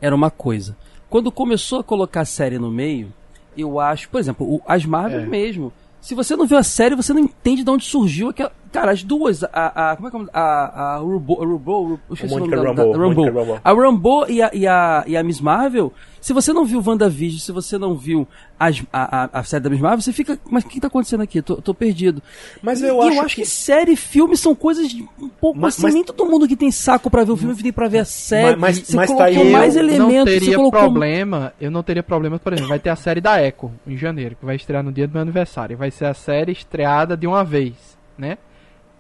era 0.01 0.15
uma 0.15 0.31
coisa. 0.31 0.77
Quando 1.09 1.33
começou 1.33 1.81
a 1.81 1.85
colocar 1.85 2.21
a 2.23 2.25
série 2.27 2.59
no 2.59 2.71
meio, 2.71 3.13
eu 3.57 3.81
acho, 3.81 4.09
por 4.09 4.21
exemplo, 4.21 4.47
o- 4.47 4.63
as 4.67 4.85
Marvel 4.85 5.21
É. 5.21 5.27
mesmo. 5.27 5.73
Se 6.01 6.15
você 6.15 6.37
não 6.37 6.47
viu 6.47 6.57
a 6.59 6.63
série, 6.63 6.95
você 6.95 7.13
não 7.13 7.21
entende 7.21 7.65
de 7.65 7.71
onde 7.71 7.85
surgiu 7.85 8.29
aquela. 8.29 8.53
Cara, 8.73 8.93
as 8.93 9.03
duas, 9.03 9.43
a. 9.45 9.93
a 9.93 9.97
como 9.97 10.09
é 10.09 10.11
que 10.11 10.16
é 10.16 10.19
o 10.19 10.23
nome? 10.23 10.31
A. 10.35 10.95
A 10.95 10.97
Rumbo. 10.99 11.43
A 11.43 11.47
Rumbo 11.47 12.01
eu 12.09 12.14
esqueci 12.14 12.35
o 12.35 12.39
nome 12.39 12.75
da. 12.75 13.61
A 13.64 13.73
Rambo 13.73 14.27
e 14.29 14.43
a, 14.43 14.51
e, 14.53 14.66
a, 14.66 15.05
e 15.07 15.16
a 15.16 15.23
Miss 15.23 15.41
Marvel, 15.41 15.93
se 16.21 16.33
você 16.33 16.53
não 16.53 16.64
viu 16.64 16.83
WandaVision, 16.85 17.41
se 17.41 17.53
você 17.53 17.79
não 17.79 17.95
viu 17.95 18.27
as, 18.59 18.83
a, 18.93 19.25
a, 19.25 19.39
a 19.41 19.43
série 19.45 19.62
da 19.64 19.71
Miss 19.71 19.81
Marvel, 19.81 20.01
você 20.03 20.12
fica. 20.12 20.39
Mas 20.51 20.64
o 20.64 20.69
que 20.69 20.81
tá 20.81 20.89
acontecendo 20.89 21.23
aqui? 21.23 21.41
Tô, 21.41 21.57
tô 21.57 21.73
perdido. 21.73 22.23
Mas 22.62 22.83
eu 22.83 22.97
e 23.03 23.09
acho 23.09 23.16
eu 23.19 23.23
acho 23.25 23.35
que... 23.37 23.43
que- 23.43 23.49
série 23.49 23.93
e 23.93 23.97
filme 23.97 24.37
são 24.37 24.55
coisas 24.55 24.89
de 24.89 25.03
um 25.21 25.29
pouco 25.29 25.59
Mas- 25.59 25.75
assim. 25.75 25.83
mas- 25.85 25.95
Nem 25.95 26.05
todo 26.05 26.27
mundo 26.27 26.47
que 26.47 26.57
tem 26.57 26.71
saco 26.71 27.11
pra 27.11 27.25
ver 27.25 27.33
o 27.33 27.37
filme 27.37 27.55
tem 27.62 27.73
pra 27.73 27.89
ver 27.89 28.01
a 28.01 28.05
série. 28.05 28.57
mas- 28.57 28.79
você 28.81 28.97
mas 28.97 29.09
tá 29.11 29.16
colocou 29.16 29.43
aí- 29.43 29.51
mais 29.53 29.77
eu 29.77 29.83
não 29.85 29.91
elementos. 29.91 30.33
você 30.35 30.41
teria 30.41 30.57
colocou... 30.57 30.81
problema, 30.81 31.53
eu 31.61 31.71
não 31.71 31.83
teria 31.83 32.03
problema, 32.03 32.39
por 32.39 32.53
exemplo, 32.53 32.69
vai 32.69 32.79
ter 32.79 32.91
a 32.91 32.97
série 32.97 33.21
da 33.21 33.43
Echo 33.43 33.71
em 33.87 33.97
janeiro, 33.97 34.37
que 34.37 34.45
vai 34.45 34.57
estrear 34.57 34.83
no 34.83 34.93
dia 34.93 35.07
do 35.07 35.12
meu 35.12 35.23
aniversário. 35.23 35.77
Vai 35.77 35.91
ser 35.91 36.07
a 36.07 36.14
série 36.14 36.53
estreada 36.53 37.16
de 37.16 37.27
uma 37.27 37.45
vez, 37.45 37.75
né? 38.16 38.37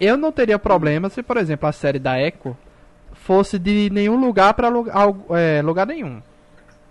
Eu 0.00 0.16
não 0.16 0.30
teria 0.30 0.58
problema 0.58 1.08
se, 1.08 1.22
por 1.22 1.36
exemplo, 1.36 1.68
a 1.68 1.72
série 1.72 1.98
da 1.98 2.20
Echo 2.20 2.56
fosse 3.12 3.58
de 3.58 3.90
nenhum 3.90 4.18
lugar 4.18 4.54
pra 4.54 4.68
lugar, 4.68 4.94
é, 5.30 5.60
lugar 5.62 5.86
nenhum. 5.86 6.22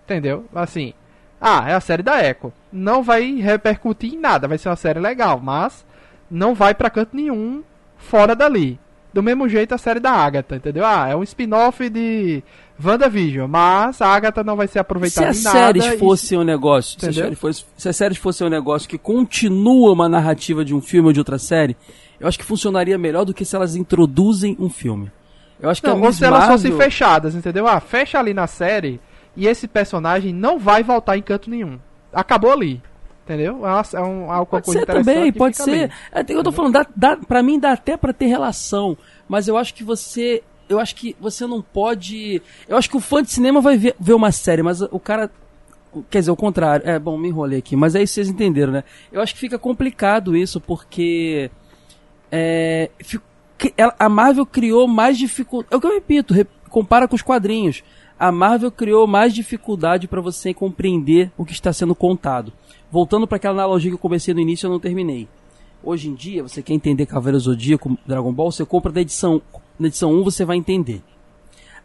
Entendeu? 0.04 0.46
Assim, 0.54 0.94
ah, 1.40 1.70
é 1.70 1.74
a 1.74 1.80
série 1.80 2.04
da 2.04 2.24
Echo. 2.24 2.52
Não 2.72 3.04
vai 3.04 3.36
repercutir 3.36 4.14
em 4.14 4.20
nada, 4.20 4.48
vai 4.48 4.58
ser 4.58 4.70
uma 4.70 4.76
série 4.76 5.00
legal, 5.00 5.40
mas 5.40 5.86
não 6.30 6.54
vai 6.54 6.74
pra 6.74 6.90
canto 6.90 7.16
nenhum 7.16 7.64
fora 7.98 8.36
dali. 8.36 8.80
Do 9.14 9.24
mesmo 9.24 9.48
jeito 9.50 9.74
a 9.74 9.78
série 9.78 10.00
da 10.00 10.12
Agatha, 10.12 10.56
entendeu? 10.58 10.86
Ah, 10.86 11.08
é 11.10 11.16
um 11.16 11.24
spin-off 11.24 11.90
de 11.90 12.44
WandaVision, 12.84 13.48
mas 13.50 14.02
a 14.02 14.08
Agatha 14.08 14.44
não 14.44 14.56
vai 14.56 14.68
ser 14.68 14.74
Se 14.74 14.80
aproveitada 14.80 15.30
as 15.30 15.40
em 15.40 15.44
nada. 15.44 15.58
séries 15.60 15.86
e- 15.86 15.98
fossem 15.98 16.38
um 16.38 16.44
negócio, 16.44 16.92
se 16.92 16.98
as, 16.98 17.04
Entendeu? 17.16 17.24
séries 17.24 17.40
fosse- 17.40 17.66
se 17.78 17.90
as 17.90 17.96
séries 17.96 18.18
fossem 18.18 18.46
um 18.46 18.50
negócio 18.50 18.88
que 18.88 18.98
continua 18.98 19.92
uma 19.92 20.08
narrativa 20.08 20.64
de 20.64 20.76
um 20.76 20.82
filme 20.82 21.08
ou 21.08 21.14
de 21.14 21.20
outra 21.20 21.40
série, 21.40 21.76
eu 22.20 22.28
acho 22.28 22.38
que 22.38 22.46
funcionaria 22.46 22.98
melhor 22.98 23.26
do 23.26 23.34
que 23.34 23.44
se 23.46 23.56
elas 23.56 23.76
introduzem 23.76 24.56
um 24.60 24.70
filme. 24.70 25.12
Eu 25.60 25.70
acho 25.70 25.82
que 25.82 25.88
Não, 25.88 25.98
a 26.04 26.06
ou 26.06 26.14
se 26.14 26.24
elas 26.24 26.40
Marvel... 26.42 26.58
fossem 26.58 26.78
fechadas, 26.78 27.34
entendeu? 27.34 27.66
Ah, 27.68 27.80
fecha 27.80 28.20
ali 28.20 28.34
na 28.34 28.46
série 28.46 29.00
e 29.36 29.48
esse 29.48 29.68
personagem 29.68 30.32
não 30.34 30.60
vai 30.60 30.84
voltar 30.84 31.18
em 31.18 31.22
canto 31.24 31.50
nenhum. 31.50 31.80
Acabou 32.14 32.52
ali. 32.52 32.82
Entendeu? 33.28 33.68
É, 33.68 33.82
é 33.98 34.02
um, 34.02 34.32
alguma 34.32 34.62
Pode 34.62 34.72
ser 34.72 34.86
também, 34.86 35.34
pode 35.34 35.58
ser. 35.58 35.70
ali. 35.70 35.92
É, 36.14 36.26
eu 36.30 36.44
tô 36.44 36.52
falando, 36.52 36.74
dá, 36.74 36.88
dá, 36.96 37.18
pra 37.18 37.44
mim 37.44 37.60
dá 37.60 37.74
até 37.74 37.98
pra 37.98 38.14
ter 38.14 38.28
relação, 38.28 38.98
mas 39.28 39.48
eu 39.50 39.58
acho 39.58 39.74
que 39.74 39.84
você. 39.84 40.42
Eu 40.70 40.80
acho 40.80 40.96
que 40.96 41.14
você 41.20 41.46
não 41.46 41.62
pode. 41.62 42.42
Eu 42.70 42.78
acho 42.78 42.90
que 42.90 42.96
o 42.96 43.02
fã 43.02 43.22
de 43.22 43.30
cinema 43.32 43.60
vai 43.60 43.78
ver, 43.78 43.96
ver 44.00 44.14
uma 44.14 44.32
série, 44.32 44.64
mas 44.64 44.82
o 44.82 45.00
cara. 45.00 45.30
Quer 46.10 46.20
dizer, 46.20 46.32
o 46.32 46.36
contrário. 46.38 46.88
É, 46.88 46.98
bom, 46.98 47.18
me 47.18 47.28
enrolei 47.28 47.60
aqui, 47.60 47.76
mas 47.76 47.96
aí 47.96 48.06
vocês 48.08 48.30
entenderam, 48.30 48.72
né? 48.72 48.84
Eu 49.12 49.20
acho 49.22 49.34
que 49.34 49.40
fica 49.42 49.60
complicado 49.60 50.36
isso, 50.36 50.62
porque. 50.62 51.52
É, 52.32 52.90
a 53.98 54.08
Marvel 54.10 54.46
criou 54.46 54.88
mais 54.88 55.18
dificuldade. 55.18 55.74
É 55.74 55.78
o 55.78 55.82
que 55.82 55.88
eu 55.88 55.94
repito, 55.94 56.34
re- 56.34 56.46
compara 56.70 57.08
com 57.08 57.16
os 57.16 57.22
quadrinhos. 57.22 57.84
A 58.20 58.32
Marvel 58.32 58.72
criou 58.72 59.06
mais 59.08 59.34
dificuldade 59.34 60.08
pra 60.08 60.22
você 60.22 60.54
compreender 60.54 61.32
o 61.38 61.46
que 61.46 61.54
está 61.54 61.72
sendo 61.72 61.94
contado. 61.96 62.52
Voltando 62.92 63.28
para 63.28 63.36
aquela 63.36 63.54
analogia 63.54 63.92
que 63.92 63.96
eu 63.96 64.00
comecei 64.00 64.34
no 64.34 64.40
início 64.40 64.68
eu 64.68 64.72
não 64.72 64.80
terminei. 64.80 65.28
Hoje 65.84 66.10
em 66.10 66.14
dia, 66.14 66.42
você 66.42 66.62
quer 66.62 66.74
entender 66.74 67.06
Cavaleiro 67.06 67.40
Zodíaco, 67.40 67.98
Dragon 68.06 68.32
Ball, 68.32 68.52
você 68.52 68.66
compra 68.66 68.92
da 68.92 69.02
edição. 69.02 69.42
Na 69.78 69.88
edição 69.88 70.12
1 70.12 70.24
você 70.24 70.44
vai 70.44 70.58
entender. 70.58 71.02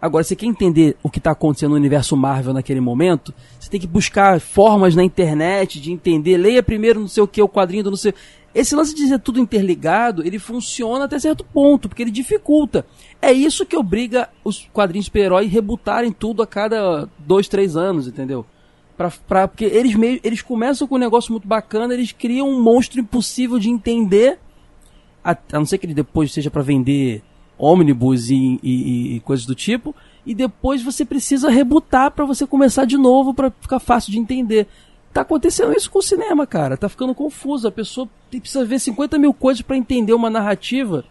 Agora, 0.00 0.24
você 0.24 0.34
quer 0.34 0.46
entender 0.46 0.96
o 1.00 1.08
que 1.08 1.18
está 1.18 1.30
acontecendo 1.30 1.70
no 1.70 1.76
universo 1.76 2.16
Marvel 2.16 2.52
naquele 2.52 2.80
momento, 2.80 3.32
você 3.60 3.70
tem 3.70 3.78
que 3.78 3.86
buscar 3.86 4.40
formas 4.40 4.96
na 4.96 5.04
internet 5.04 5.80
de 5.80 5.92
entender. 5.92 6.36
Leia 6.36 6.62
primeiro 6.62 6.98
não 6.98 7.06
sei 7.06 7.22
o 7.22 7.28
que, 7.28 7.40
o 7.40 7.48
quadrinho 7.48 7.84
do 7.84 7.90
não 7.90 7.96
sei. 7.96 8.12
esse 8.52 8.74
lance 8.74 8.94
de 8.94 9.06
ser 9.06 9.20
tudo 9.20 9.38
interligado, 9.38 10.26
ele 10.26 10.40
funciona 10.40 11.04
até 11.04 11.20
certo 11.20 11.44
ponto, 11.44 11.88
porque 11.88 12.02
ele 12.02 12.10
dificulta. 12.10 12.84
É 13.20 13.32
isso 13.32 13.64
que 13.64 13.76
obriga 13.76 14.28
os 14.42 14.68
quadrinhos 14.72 15.06
super-herói 15.06 15.46
rebutarem 15.46 16.10
tudo 16.10 16.42
a 16.42 16.46
cada 16.48 17.08
dois, 17.18 17.46
três 17.46 17.76
anos, 17.76 18.08
entendeu? 18.08 18.44
Pra, 18.96 19.10
pra, 19.10 19.48
porque 19.48 19.64
eles, 19.64 19.94
meio, 19.94 20.20
eles 20.22 20.42
começam 20.42 20.86
com 20.86 20.96
um 20.96 20.98
negócio 20.98 21.32
muito 21.32 21.48
bacana, 21.48 21.94
eles 21.94 22.12
criam 22.12 22.48
um 22.48 22.62
monstro 22.62 23.00
impossível 23.00 23.58
de 23.58 23.70
entender, 23.70 24.38
a, 25.24 25.32
a 25.32 25.58
não 25.58 25.66
ser 25.66 25.78
que 25.78 25.86
ele 25.86 25.94
depois 25.94 26.32
seja 26.32 26.50
para 26.50 26.62
vender 26.62 27.22
ônibus 27.58 28.30
e, 28.30 28.58
e, 28.62 29.16
e, 29.16 29.20
coisas 29.20 29.46
do 29.46 29.54
tipo, 29.54 29.94
e 30.26 30.34
depois 30.34 30.82
você 30.82 31.04
precisa 31.04 31.48
rebutar 31.48 32.10
para 32.10 32.24
você 32.24 32.46
começar 32.46 32.84
de 32.84 32.96
novo 32.96 33.32
para 33.32 33.50
ficar 33.50 33.78
fácil 33.78 34.12
de 34.12 34.18
entender. 34.18 34.66
Tá 35.12 35.20
acontecendo 35.20 35.76
isso 35.76 35.90
com 35.90 35.98
o 35.98 36.02
cinema, 36.02 36.46
cara. 36.46 36.76
Tá 36.76 36.88
ficando 36.88 37.14
confuso. 37.14 37.68
A 37.68 37.72
pessoa 37.72 38.08
precisa 38.30 38.64
ver 38.64 38.78
50 38.78 39.18
mil 39.18 39.34
coisas 39.34 39.62
para 39.62 39.76
entender 39.76 40.14
uma 40.14 40.30
narrativa. 40.30 41.04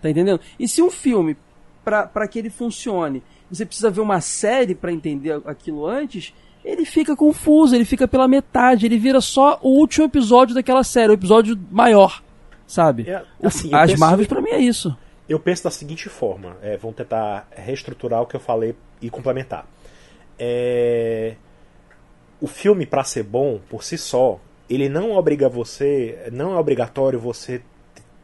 Tá 0.00 0.08
entendendo? 0.08 0.40
E 0.58 0.68
se 0.68 0.80
um 0.80 0.90
filme, 0.90 1.36
para 1.84 2.28
que 2.28 2.38
ele 2.38 2.50
funcione, 2.50 3.22
você 3.50 3.66
precisa 3.66 3.90
ver 3.90 4.00
uma 4.00 4.20
série 4.20 4.74
para 4.74 4.92
entender 4.92 5.40
aquilo 5.44 5.86
antes, 5.86 6.32
ele 6.68 6.84
fica 6.84 7.16
confuso, 7.16 7.74
ele 7.74 7.86
fica 7.86 8.06
pela 8.06 8.28
metade, 8.28 8.84
ele 8.84 8.98
vira 8.98 9.22
só 9.22 9.58
o 9.62 9.70
último 9.70 10.04
episódio 10.04 10.54
daquela 10.54 10.84
série, 10.84 11.10
o 11.10 11.14
episódio 11.14 11.58
maior, 11.70 12.22
sabe? 12.66 13.08
É, 13.08 13.24
assim, 13.42 13.74
As 13.74 13.90
penso, 13.90 14.00
Marvels 14.00 14.28
para 14.28 14.42
mim 14.42 14.50
é 14.50 14.58
isso. 14.58 14.94
Eu 15.26 15.40
penso 15.40 15.64
da 15.64 15.70
seguinte 15.70 16.10
forma, 16.10 16.58
é, 16.62 16.76
vamos 16.76 16.96
tentar 16.96 17.48
reestruturar 17.56 18.20
o 18.20 18.26
que 18.26 18.36
eu 18.36 18.40
falei 18.40 18.74
e 19.00 19.08
complementar. 19.08 19.66
É, 20.38 21.36
o 22.38 22.46
filme 22.46 22.84
para 22.84 23.02
ser 23.02 23.22
bom 23.22 23.58
por 23.70 23.82
si 23.82 23.96
só, 23.96 24.38
ele 24.68 24.90
não 24.90 25.12
obriga 25.12 25.48
você, 25.48 26.28
não 26.30 26.52
é 26.52 26.58
obrigatório 26.58 27.18
você 27.18 27.62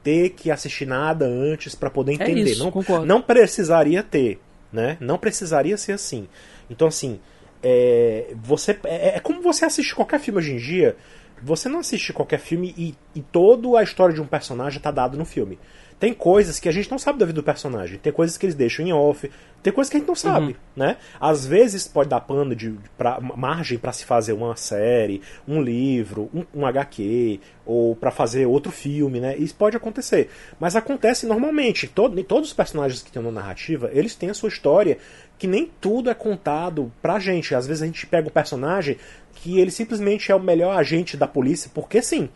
ter 0.02 0.30
que 0.30 0.50
assistir 0.50 0.86
nada 0.86 1.24
antes 1.24 1.74
para 1.74 1.88
poder 1.88 2.12
é 2.12 2.14
entender. 2.16 2.40
É 2.42 2.52
isso, 2.52 2.62
não, 2.62 2.70
concordo. 2.70 3.06
não 3.06 3.22
precisaria 3.22 4.02
ter, 4.02 4.38
né? 4.70 4.98
Não 5.00 5.16
precisaria 5.16 5.78
ser 5.78 5.92
assim. 5.92 6.28
Então 6.68 6.86
assim, 6.86 7.18
é, 7.64 8.34
você 8.36 8.78
é, 8.84 9.16
é, 9.16 9.20
como 9.20 9.40
você 9.40 9.64
assiste 9.64 9.94
qualquer 9.94 10.20
filme 10.20 10.38
hoje 10.38 10.52
em 10.52 10.58
dia. 10.58 10.96
Você 11.42 11.68
não 11.68 11.80
assiste 11.80 12.12
qualquer 12.12 12.38
filme 12.38 12.74
e, 12.76 12.94
e 13.14 13.20
toda 13.20 13.78
a 13.78 13.82
história 13.82 14.14
de 14.14 14.20
um 14.20 14.26
personagem 14.26 14.78
está 14.78 14.90
dado 14.90 15.18
no 15.18 15.24
filme. 15.24 15.58
Tem 15.98 16.12
coisas 16.12 16.58
que 16.58 16.68
a 16.68 16.72
gente 16.72 16.90
não 16.90 16.98
sabe 16.98 17.18
da 17.18 17.26
vida 17.26 17.40
do 17.40 17.44
personagem, 17.44 17.98
tem 17.98 18.12
coisas 18.12 18.36
que 18.36 18.44
eles 18.44 18.54
deixam 18.54 18.84
em 18.84 18.92
off, 18.92 19.30
tem 19.62 19.72
coisas 19.72 19.90
que 19.90 19.96
a 19.96 20.00
gente 20.00 20.08
não 20.08 20.14
sabe, 20.14 20.48
uhum. 20.48 20.54
né? 20.76 20.96
Às 21.20 21.46
vezes 21.46 21.88
pode 21.88 22.10
dar 22.10 22.20
pano 22.20 22.54
de 22.54 22.74
pra, 22.98 23.18
margem 23.20 23.78
para 23.78 23.92
se 23.92 24.04
fazer 24.04 24.32
uma 24.32 24.56
série, 24.56 25.22
um 25.46 25.62
livro, 25.62 26.28
um, 26.34 26.44
um 26.54 26.66
HQ 26.66 27.40
ou 27.64 27.96
para 27.96 28.10
fazer 28.10 28.44
outro 28.44 28.70
filme, 28.70 29.20
né? 29.20 29.36
Isso 29.36 29.54
pode 29.54 29.76
acontecer, 29.76 30.28
mas 30.60 30.76
acontece 30.76 31.26
normalmente. 31.26 31.88
Todo, 31.88 32.22
todos 32.24 32.50
os 32.50 32.54
personagens 32.54 33.02
que 33.02 33.10
tem 33.10 33.22
uma 33.22 33.32
narrativa, 33.32 33.90
eles 33.94 34.14
têm 34.14 34.28
a 34.30 34.34
sua 34.34 34.48
história 34.48 34.98
que 35.38 35.46
nem 35.46 35.70
tudo 35.80 36.10
é 36.10 36.14
contado 36.14 36.92
pra 37.02 37.18
gente. 37.18 37.54
Às 37.54 37.66
vezes 37.66 37.82
a 37.82 37.86
gente 37.86 38.06
pega 38.06 38.28
o 38.28 38.30
personagem 38.30 38.96
que 39.34 39.58
ele 39.58 39.70
simplesmente 39.70 40.30
é 40.30 40.34
o 40.34 40.40
melhor 40.40 40.76
agente 40.76 41.16
da 41.16 41.26
polícia, 41.26 41.70
porque 41.74 42.00
sim. 42.00 42.28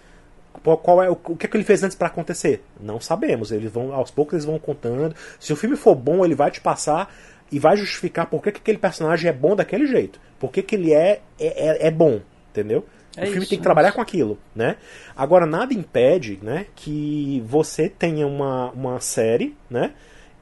Qual 0.62 1.02
é 1.02 1.08
o, 1.08 1.14
que, 1.14 1.46
é 1.46 1.48
que 1.48 1.56
ele 1.56 1.64
fez 1.64 1.84
antes 1.84 1.96
para 1.96 2.08
acontecer? 2.08 2.64
Não 2.80 3.00
sabemos. 3.00 3.52
Eles 3.52 3.70
vão 3.70 3.94
aos 3.94 4.10
poucos 4.10 4.34
eles 4.34 4.44
vão 4.44 4.58
contando. 4.58 5.14
Se 5.38 5.52
o 5.52 5.56
filme 5.56 5.76
for 5.76 5.94
bom, 5.94 6.24
ele 6.24 6.34
vai 6.34 6.50
te 6.50 6.60
passar 6.60 7.14
e 7.50 7.58
vai 7.58 7.76
justificar 7.76 8.26
por 8.26 8.42
que, 8.42 8.52
que 8.52 8.58
aquele 8.58 8.78
personagem 8.78 9.30
é 9.30 9.32
bom 9.32 9.54
daquele 9.54 9.86
jeito. 9.86 10.20
Por 10.38 10.50
que, 10.50 10.62
que 10.62 10.74
ele 10.74 10.92
é, 10.92 11.20
é, 11.38 11.86
é 11.86 11.90
bom, 11.90 12.20
entendeu? 12.50 12.84
É 13.16 13.22
o 13.22 13.26
filme 13.26 13.40
isso, 13.40 13.50
tem 13.50 13.58
que 13.58 13.64
trabalhar 13.64 13.92
com 13.92 14.00
aquilo, 14.00 14.38
né? 14.54 14.76
Agora, 15.16 15.46
nada 15.46 15.74
impede 15.74 16.38
né, 16.42 16.66
que 16.76 17.42
você 17.46 17.88
tenha 17.88 18.26
uma, 18.26 18.70
uma 18.70 19.00
série, 19.00 19.56
né? 19.68 19.92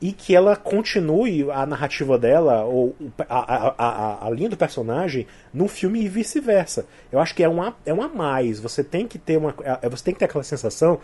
E 0.01 0.12
que 0.12 0.35
ela 0.35 0.55
continue 0.56 1.51
a 1.51 1.64
narrativa 1.64 2.18
dela, 2.18 2.64
ou 2.64 2.94
a, 3.28 3.55
a, 3.55 3.74
a, 3.78 4.27
a 4.27 4.31
linha 4.31 4.51
do 4.51 4.56
personagem, 4.56 5.27
no 5.52 5.68
filme 5.68 6.05
e 6.05 6.09
vice-versa. 6.09 6.86
Eu 7.10 7.18
acho 7.18 7.35
que 7.35 7.43
é 7.43 7.48
um, 7.48 7.62
a, 7.62 7.74
é 7.85 7.94
um 7.94 8.02
a 8.02 8.09
mais. 8.09 8.60
Você 8.60 8.85
tem 8.85 9.06
que 9.09 9.18
ter 9.18 9.39
uma. 9.39 9.55
É, 9.82 9.89
você 9.89 10.05
tem 10.05 10.14
que 10.14 10.20
ter 10.20 10.27
aquela 10.27 10.44
sensação 10.44 11.01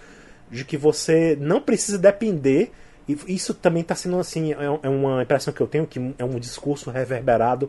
de 0.50 0.64
que 0.64 0.76
você 0.76 1.36
não 1.40 1.60
precisa 1.60 1.98
depender. 1.98 2.70
E 3.08 3.16
isso 3.26 3.52
também 3.54 3.82
está 3.82 3.94
sendo 3.94 4.18
assim, 4.18 4.52
é, 4.52 4.56
é 4.82 4.88
uma 4.88 5.22
impressão 5.22 5.52
que 5.52 5.60
eu 5.60 5.66
tenho, 5.66 5.86
que 5.86 6.14
é 6.18 6.24
um 6.24 6.38
discurso 6.38 6.90
reverberado 6.90 7.68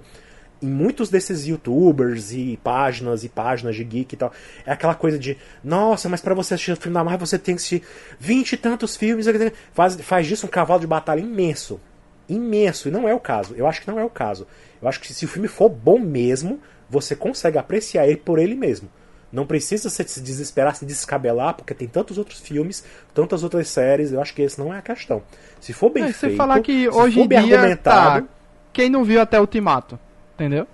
em 0.63 0.67
muitos 0.67 1.09
desses 1.09 1.45
youtubers 1.45 2.31
e 2.31 2.59
páginas 2.63 3.23
e 3.23 3.29
páginas 3.29 3.75
de 3.75 3.83
geek 3.83 4.15
e 4.15 4.17
tal, 4.17 4.31
é 4.65 4.71
aquela 4.71 4.95
coisa 4.95 5.19
de, 5.19 5.37
nossa, 5.63 6.07
mas 6.07 6.21
para 6.21 6.33
você 6.33 6.53
assistir 6.53 6.71
o 6.71 6.75
filme 6.77 6.93
da 6.93 7.03
Marvel 7.03 7.27
você 7.27 7.37
tem 7.37 7.55
que 7.55 7.59
assistir 7.59 7.83
vinte 8.19 8.53
e 8.53 8.57
tantos 8.57 8.95
filmes, 8.95 9.25
faz, 9.73 9.95
faz 10.01 10.27
disso 10.27 10.45
um 10.45 10.49
cavalo 10.49 10.79
de 10.79 10.87
batalha 10.87 11.19
imenso. 11.19 11.79
Imenso, 12.27 12.87
e 12.87 12.91
não 12.91 13.07
é 13.07 13.13
o 13.13 13.19
caso. 13.19 13.53
Eu 13.55 13.67
acho 13.67 13.81
que 13.81 13.87
não 13.87 13.99
é 13.99 14.05
o 14.05 14.09
caso. 14.09 14.47
Eu 14.81 14.87
acho 14.87 14.99
que 14.99 15.13
se 15.13 15.25
o 15.25 15.27
filme 15.27 15.47
for 15.47 15.69
bom 15.69 15.99
mesmo, 15.99 16.59
você 16.89 17.15
consegue 17.15 17.57
apreciar 17.57 18.07
ele 18.07 18.17
por 18.17 18.39
ele 18.39 18.55
mesmo. 18.55 18.89
Não 19.31 19.47
precisa 19.47 19.89
se 19.89 20.21
desesperar, 20.21 20.75
se 20.75 20.85
descabelar, 20.85 21.55
porque 21.55 21.73
tem 21.73 21.87
tantos 21.87 22.19
outros 22.19 22.39
filmes, 22.39 22.83
tantas 23.15 23.43
outras 23.43 23.67
séries. 23.67 24.13
Eu 24.13 24.21
acho 24.21 24.33
que 24.33 24.43
esse 24.43 24.59
não 24.59 24.71
é 24.71 24.77
a 24.77 24.81
questão. 24.81 25.23
Se 25.59 25.73
for 25.73 25.89
bem 25.89 26.03
é, 26.03 26.13
feito, 26.13 26.33
você 26.33 26.37
falar 26.37 26.61
que 26.61 26.87
hoje 26.87 27.19
em 27.19 27.27
dia, 27.27 27.39
argumentado, 27.39 28.27
tá, 28.27 28.33
quem 28.71 28.91
não 28.91 29.03
viu 29.03 29.19
até 29.19 29.41
Ultimato? 29.41 29.99
Entendeu? 30.35 30.67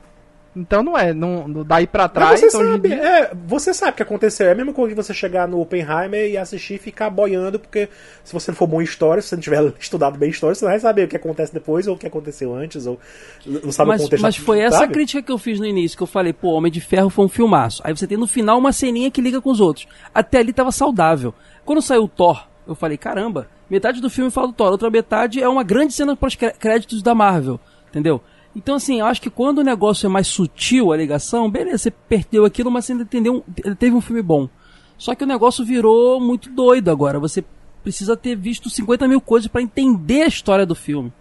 Então 0.55 0.81
não 0.81 0.97
é, 0.97 1.13
não, 1.13 1.63
daí 1.63 1.85
pra 1.85 2.09
trás. 2.09 2.41
Mas 2.41 2.51
você 2.51 2.57
então, 2.57 2.71
sabe, 2.71 2.89
dia... 2.89 2.97
é, 2.97 3.31
você 3.45 3.73
sabe 3.73 3.91
o 3.91 3.95
que 3.95 4.03
aconteceu. 4.03 4.47
É 4.47 4.51
a 4.51 4.55
mesma 4.55 4.73
coisa 4.73 4.95
que 4.95 5.01
você 5.01 5.13
chegar 5.13 5.47
no 5.47 5.61
Oppenheimer 5.61 6.29
e 6.29 6.37
assistir 6.37 6.75
e 6.75 6.77
ficar 6.77 7.09
boiando, 7.09 7.59
porque 7.59 7.87
se 8.23 8.33
você 8.33 8.51
não 8.51 8.55
for 8.57 8.67
bom 8.67 8.81
em 8.81 8.83
história, 8.83 9.21
se 9.21 9.29
você 9.29 9.35
não 9.35 9.41
tiver 9.41 9.73
estudado 9.79 10.17
bem 10.17 10.29
história, 10.29 10.55
você 10.55 10.65
não 10.65 10.71
vai 10.71 10.79
saber 10.79 11.05
o 11.05 11.07
que 11.07 11.15
acontece 11.15 11.53
depois, 11.53 11.87
ou 11.87 11.95
o 11.95 11.97
que 11.97 12.07
aconteceu 12.07 12.53
antes, 12.55 12.87
ou 12.87 12.99
não 13.45 13.71
sabe 13.71 13.89
mas, 13.89 14.01
o 14.01 14.03
contexto. 14.05 14.23
Mas 14.23 14.35
foi 14.37 14.59
essa 14.59 14.79
sabe? 14.79 14.93
crítica 14.93 15.21
que 15.21 15.31
eu 15.31 15.37
fiz 15.37 15.59
no 15.59 15.65
início, 15.65 15.95
que 15.95 16.03
eu 16.03 16.07
falei, 16.07 16.33
pô, 16.33 16.49
Homem 16.49 16.71
de 16.71 16.81
Ferro 16.81 17.09
foi 17.09 17.25
um 17.25 17.29
filmaço. 17.29 17.81
Aí 17.85 17.95
você 17.95 18.07
tem 18.07 18.17
no 18.17 18.27
final 18.27 18.57
uma 18.57 18.71
ceninha 18.71 19.11
que 19.11 19.21
liga 19.21 19.39
com 19.39 19.51
os 19.51 19.59
outros. 19.59 19.87
Até 20.13 20.39
ali 20.39 20.51
tava 20.51 20.71
saudável. 20.71 21.33
Quando 21.63 21.81
saiu 21.81 22.03
o 22.03 22.07
Thor, 22.07 22.47
eu 22.67 22.73
falei, 22.73 22.97
caramba, 22.97 23.47
metade 23.69 24.01
do 24.01 24.09
filme 24.09 24.31
fala 24.31 24.47
do 24.47 24.53
Thor, 24.53 24.71
outra 24.71 24.89
metade 24.89 25.41
é 25.41 25.47
uma 25.47 25.63
grande 25.63 25.93
cena 25.93 26.15
pós-créditos 26.15 27.03
da 27.03 27.13
Marvel, 27.13 27.59
entendeu? 27.89 28.21
Então, 28.59 28.75
assim, 28.75 28.99
eu 28.99 29.05
acho 29.05 29.21
que 29.21 29.29
quando 29.29 29.59
o 29.59 29.63
negócio 29.63 30.05
é 30.05 30.09
mais 30.09 30.27
sutil, 30.27 30.91
a 30.91 30.97
ligação, 30.97 31.49
beleza, 31.49 31.77
você 31.77 31.91
perdeu 31.91 32.43
aquilo, 32.43 32.69
mas 32.69 32.83
você 32.83 32.91
ainda 32.91 33.05
entendeu, 33.05 33.41
teve 33.79 33.95
um 33.95 34.01
filme 34.01 34.21
bom. 34.21 34.49
Só 34.97 35.15
que 35.15 35.23
o 35.23 35.27
negócio 35.27 35.63
virou 35.63 36.19
muito 36.19 36.49
doido 36.49 36.91
agora. 36.91 37.17
Você 37.21 37.41
precisa 37.81 38.17
ter 38.17 38.35
visto 38.35 38.69
50 38.69 39.07
mil 39.07 39.21
coisas 39.21 39.47
para 39.47 39.61
entender 39.61 40.23
a 40.23 40.27
história 40.27 40.65
do 40.65 40.75
filme. 40.75 41.13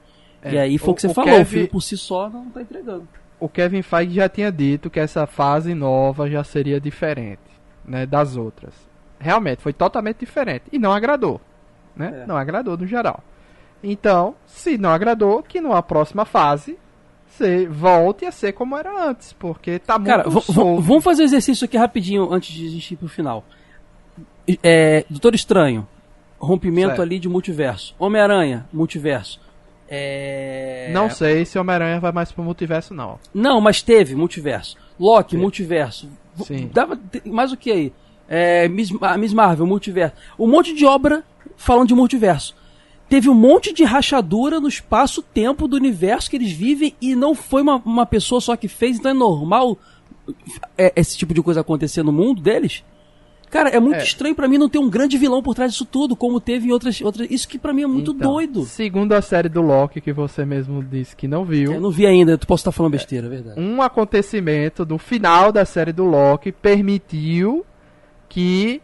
É, 0.43 0.52
e 0.52 0.59
aí 0.59 0.78
foi 0.78 0.90
o 0.90 0.94
que 0.97 1.02
você 1.02 1.15
falou, 1.15 1.31
Kevin, 1.31 1.43
o 1.43 1.47
filme 1.47 1.69
por 1.69 1.81
si 1.81 1.97
só 1.97 2.28
não 2.28 2.47
tá 2.47 2.60
entregando. 2.60 3.06
O 3.39 3.48
Kevin 3.48 3.82
Feige 3.82 4.16
já 4.16 4.28
tinha 4.28 4.51
dito 4.51 4.90
que 4.90 4.98
essa 4.98 5.24
fase 5.24 5.74
nova 5.74 6.28
já 6.28 6.43
seria 6.43 6.81
diferente 6.81 7.39
né, 7.85 8.05
das 8.05 8.36
outras. 8.36 8.74
Realmente, 9.20 9.62
foi 9.62 9.73
totalmente 9.73 10.19
diferente. 10.19 10.65
E 10.73 10.78
não 10.78 10.93
agradou. 10.93 11.40
Né? 11.94 12.23
É. 12.24 12.27
Não 12.27 12.36
agradou 12.36 12.77
no 12.77 12.85
geral. 12.85 13.23
Então, 13.81 14.35
se 14.44 14.77
não 14.77 14.90
agradou, 14.90 15.40
que 15.40 15.60
numa 15.60 15.85
próxima 15.85 16.24
fase 16.24 16.77
ser, 17.31 17.69
volte 17.69 18.25
a 18.25 18.33
ser 18.33 18.53
como 18.53 18.77
era 18.77 19.09
antes, 19.09 19.33
porque 19.33 19.79
tá 19.79 19.99
muito 19.99 20.09
Cara, 20.09 20.25
vamos 20.29 21.05
fazer 21.05 21.23
o 21.23 21.25
exercício 21.25 21.65
aqui 21.65 21.77
rapidinho 21.77 22.33
antes 22.33 22.55
de 22.55 22.67
a 22.67 22.71
gente 22.71 22.95
ir 22.95 22.97
pro 22.97 23.09
final. 23.09 23.45
É, 24.63 25.05
Doutor 25.09 25.35
Estranho, 25.35 25.87
rompimento 26.39 26.89
certo. 26.89 27.03
ali 27.03 27.19
de 27.19 27.29
multiverso. 27.29 27.95
Homem-Aranha, 27.99 28.67
multiverso. 28.73 29.41
É... 29.89 30.91
Não 30.93 31.09
sei 31.09 31.45
se 31.45 31.59
Homem-Aranha 31.59 32.01
vai 32.01 32.13
mais 32.13 32.31
pro 32.31 32.43
multiverso, 32.43 32.93
não. 32.93 33.19
Não, 33.33 33.61
mas 33.61 33.83
teve 33.83 34.15
multiverso. 34.15 34.77
Loki, 34.99 35.37
multiverso. 35.37 36.11
Sim. 36.45 36.71
Dava, 36.73 36.99
mais 37.25 37.53
o 37.53 37.57
que 37.57 37.71
aí? 37.71 37.93
É, 38.29 38.69
Miss, 38.69 38.91
Miss 39.19 39.33
Marvel, 39.33 39.67
multiverso. 39.67 40.15
Um 40.39 40.47
monte 40.47 40.75
de 40.75 40.85
obra 40.85 41.25
falando 41.57 41.89
de 41.89 41.95
multiverso 41.95 42.57
teve 43.09 43.28
um 43.28 43.35
monte 43.35 43.72
de 43.72 43.85
rachadura 43.85 44.60
no 44.60 44.68
espaço-tempo 44.68 45.66
do 45.66 45.76
universo 45.76 46.28
que 46.28 46.36
eles 46.36 46.52
vivem 46.52 46.94
e 47.01 47.14
não 47.14 47.35
foi 47.35 47.62
uma, 47.62 47.76
uma 47.85 48.06
pessoa 48.06 48.40
só 48.40 48.56
que 48.56 48.68
fez, 48.68 48.98
então 48.98 49.10
é 49.10 49.14
normal 49.14 49.78
é, 50.76 50.93
esse 50.97 51.16
tipo 51.16 51.32
de 51.32 51.43
coisa 51.43 51.60
acontecer 51.60 52.02
no 52.02 52.12
mundo 52.12 52.43
deles? 52.43 52.85
Cara, 53.51 53.70
é 53.70 53.80
muito 53.80 54.01
é. 54.01 54.02
estranho 54.02 54.35
para 54.35 54.47
mim 54.47 54.59
não 54.59 54.68
ter 54.68 54.78
um 54.78 54.90
grande 54.90 55.16
vilão 55.16 55.43
por 55.43 55.55
trás 55.55 55.72
disso 55.72 55.86
tudo, 55.86 56.14
como 56.14 56.39
teve 56.39 56.68
em 56.68 56.70
outras. 56.70 57.01
outras 57.01 57.30
isso 57.30 57.48
que 57.48 57.59
para 57.59 57.72
mim 57.72 57.82
é 57.82 57.86
muito 57.86 58.12
então, 58.12 58.32
doido. 58.32 58.64
Segundo 58.64 59.14
a 59.14 59.22
série 59.22 59.48
do 59.48 59.62
Loki, 59.62 60.02
que 60.02 60.12
você 60.12 60.44
mesmo 60.44 60.82
disse 60.82 61.16
que 61.16 61.26
não 61.26 61.47
viu. 61.47 61.72
Eu 61.72 61.80
não 61.80 61.90
vi 61.90 62.06
ainda, 62.06 62.36
tu 62.36 62.47
posso 62.47 62.60
estar 62.60 62.72
falando 62.72 62.93
besteira, 62.93 63.26
é 63.26 63.30
verdade. 63.30 63.59
Um 63.59 63.80
acontecimento 63.80 64.85
do 64.85 64.98
final 64.98 65.51
da 65.51 65.64
série 65.64 65.93
do 65.93 66.05
Loki 66.05 66.52
permitiu 66.52 67.64
que 68.28 68.82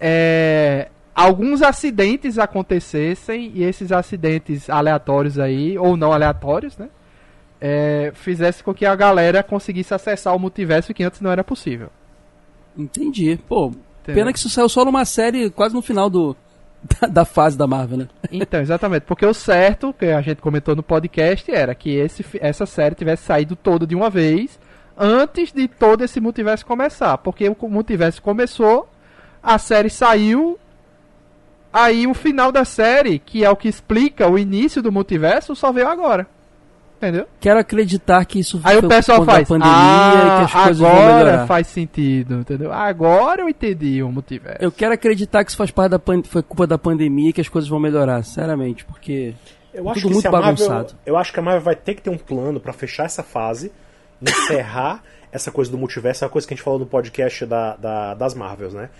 é, 0.00 0.88
alguns 1.20 1.62
acidentes 1.62 2.38
acontecessem 2.38 3.52
e 3.54 3.62
esses 3.62 3.92
acidentes 3.92 4.70
aleatórios 4.70 5.38
aí, 5.38 5.76
ou 5.78 5.96
não 5.96 6.12
aleatórios, 6.12 6.78
né? 6.78 6.88
É, 7.60 8.10
fizesse 8.14 8.64
com 8.64 8.72
que 8.72 8.86
a 8.86 8.96
galera 8.96 9.42
conseguisse 9.42 9.92
acessar 9.92 10.34
o 10.34 10.38
multiverso 10.38 10.94
que 10.94 11.04
antes 11.04 11.20
não 11.20 11.30
era 11.30 11.44
possível. 11.44 11.90
Entendi. 12.76 13.38
Pô, 13.46 13.66
Entendeu? 13.66 14.22
Pena 14.22 14.32
que 14.32 14.38
isso 14.38 14.48
saiu 14.48 14.68
só 14.68 14.84
numa 14.84 15.04
série 15.04 15.50
quase 15.50 15.74
no 15.74 15.82
final 15.82 16.08
do, 16.08 16.34
da, 17.00 17.06
da 17.06 17.24
fase 17.24 17.58
da 17.58 17.66
Marvel, 17.66 17.98
né? 17.98 18.08
Então, 18.32 18.60
exatamente. 18.60 19.02
Porque 19.02 19.26
o 19.26 19.34
certo, 19.34 19.92
que 19.92 20.06
a 20.06 20.22
gente 20.22 20.40
comentou 20.40 20.74
no 20.74 20.82
podcast, 20.82 21.50
era 21.50 21.74
que 21.74 21.90
esse, 21.90 22.24
essa 22.40 22.64
série 22.64 22.94
tivesse 22.94 23.24
saído 23.24 23.54
toda 23.54 23.86
de 23.86 23.94
uma 23.94 24.08
vez 24.08 24.58
antes 24.96 25.52
de 25.52 25.68
todo 25.68 26.02
esse 26.02 26.18
multiverso 26.18 26.64
começar. 26.64 27.18
Porque 27.18 27.46
o 27.48 27.68
multiverso 27.68 28.22
começou, 28.22 28.88
a 29.42 29.58
série 29.58 29.90
saiu, 29.90 30.58
aí 31.72 32.06
o 32.06 32.14
final 32.14 32.50
da 32.52 32.64
série, 32.64 33.18
que 33.18 33.44
é 33.44 33.50
o 33.50 33.56
que 33.56 33.68
explica 33.68 34.28
o 34.28 34.38
início 34.38 34.82
do 34.82 34.90
multiverso, 34.92 35.54
só 35.56 35.70
veio 35.72 35.88
agora. 35.88 36.26
Entendeu? 36.98 37.26
Quero 37.40 37.58
acreditar 37.58 38.22
que 38.26 38.38
isso 38.40 38.60
Aí 38.62 38.76
foi 38.76 38.84
o 38.84 38.88
pessoal 38.90 39.24
faz. 39.24 39.38
da 39.40 39.46
pandemia 39.54 39.72
ah, 39.74 40.12
e 40.12 40.36
que 40.38 40.44
as 40.44 40.52
coisas 40.52 40.78
vão 40.80 40.90
agora 40.90 41.16
melhorar. 41.24 41.46
faz 41.46 41.66
sentido, 41.68 42.34
entendeu? 42.40 42.70
Agora 42.70 43.40
eu 43.40 43.48
entendi 43.48 44.02
o 44.02 44.12
multiverso. 44.12 44.58
Eu 44.62 44.70
quero 44.70 44.92
acreditar 44.92 45.42
que 45.42 45.50
isso 45.50 45.56
faz 45.56 45.70
parte 45.70 45.92
da 45.92 45.98
pan... 45.98 46.22
foi 46.22 46.42
culpa 46.42 46.66
da 46.66 46.76
pandemia 46.76 47.30
e 47.30 47.32
que 47.32 47.40
as 47.40 47.48
coisas 47.48 47.70
vão 47.70 47.80
melhorar, 47.80 48.22
sinceramente, 48.22 48.84
porque 48.84 49.32
Eu 49.72 49.88
acho 49.88 50.00
Tudo 50.02 50.08
que 50.08 50.12
muito 50.14 50.28
a 50.28 50.30
Marvel, 50.30 50.66
bagunçado. 50.68 50.94
eu 51.06 51.16
acho 51.16 51.32
que 51.32 51.40
a 51.40 51.42
Marvel 51.42 51.62
vai 51.62 51.74
ter 51.74 51.94
que 51.94 52.02
ter 52.02 52.10
um 52.10 52.18
plano 52.18 52.60
pra 52.60 52.74
fechar 52.74 53.04
essa 53.06 53.22
fase, 53.22 53.72
encerrar 54.20 55.02
essa 55.32 55.50
coisa 55.50 55.70
do 55.70 55.78
multiverso, 55.78 56.24
é 56.24 56.26
uma 56.26 56.30
coisa 56.30 56.46
que 56.46 56.52
a 56.52 56.56
gente 56.56 56.64
falou 56.64 56.78
no 56.80 56.86
podcast 56.86 57.46
da, 57.46 57.76
da- 57.76 58.12
das 58.14 58.34
Marvels, 58.34 58.74
né? 58.74 58.90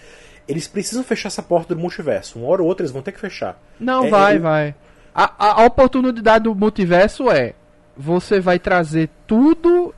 Eles 0.50 0.66
precisam 0.68 1.02
fechar 1.04 1.28
essa 1.28 1.42
porta 1.42 1.74
do 1.74 1.80
multiverso. 1.80 2.38
Uma 2.38 2.48
hora 2.48 2.62
ou 2.62 2.68
outra 2.68 2.82
eles 2.82 2.92
vão 2.92 3.02
ter 3.02 3.12
que 3.12 3.20
fechar. 3.20 3.56
Não, 3.78 4.04
É, 4.04 4.10
vai, 4.10 4.36
eu- 4.36 4.40
vai. 4.42 4.74
A, 5.14 5.24
a- 5.38 5.62
a 5.62 5.64
oportunidade 5.64 6.44
do 6.44 6.54
multiverso 6.54 7.30
é: 7.30 7.54
você 7.96 8.40
vai 8.40 8.58
trazer 8.58 9.08
tudo 9.26 9.94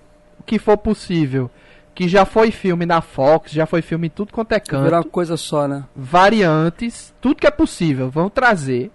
que 0.46 0.58
for 0.58 0.76
possível, 0.76 1.50
que 1.94 2.08
já 2.08 2.24
foi 2.24 2.50
filme 2.50 2.84
na 2.86 3.00
Fox, 3.00 3.50
já 3.52 3.66
foi 3.66 3.82
filme 3.82 4.06
em 4.08 4.10
tudo 4.10 4.32
quanto 4.32 4.52
é 4.52 4.60
canto, 4.60 4.84
virar 4.84 4.98
uma 4.98 5.04
coisa 5.04 5.36
só, 5.36 5.68
né? 5.68 5.84
variantes, 5.94 7.12
tudo 7.20 7.36
que 7.36 7.46
é 7.46 7.50
possível, 7.50 8.08
vão 8.10 8.28
trazer, 8.30 8.90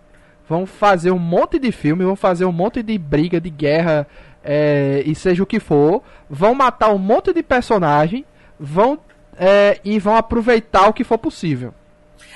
vão 0.49 0.65
fazer 0.65 1.11
um 1.11 1.19
monte 1.19 1.59
de 1.59 1.71
filme, 1.71 2.03
vão 2.03 2.15
fazer 2.15 2.45
um 2.45 2.51
monte 2.51 2.81
de 2.81 2.97
briga, 2.97 3.39
de 3.39 3.49
guerra, 3.49 4.07
é, 4.43 5.03
e 5.05 5.13
seja 5.13 5.43
o 5.43 5.45
que 5.45 5.59
for, 5.59 6.01
vão 6.29 6.55
matar 6.55 6.89
um 6.89 6.97
monte 6.97 7.33
de 7.33 7.43
personagem, 7.43 8.25
vão 8.59 8.97
é, 9.39 9.79
e 9.83 9.99
vão 9.99 10.15
aproveitar 10.15 10.87
o 10.87 10.93
que 10.93 11.03
for 11.03 11.17
possível. 11.17 11.73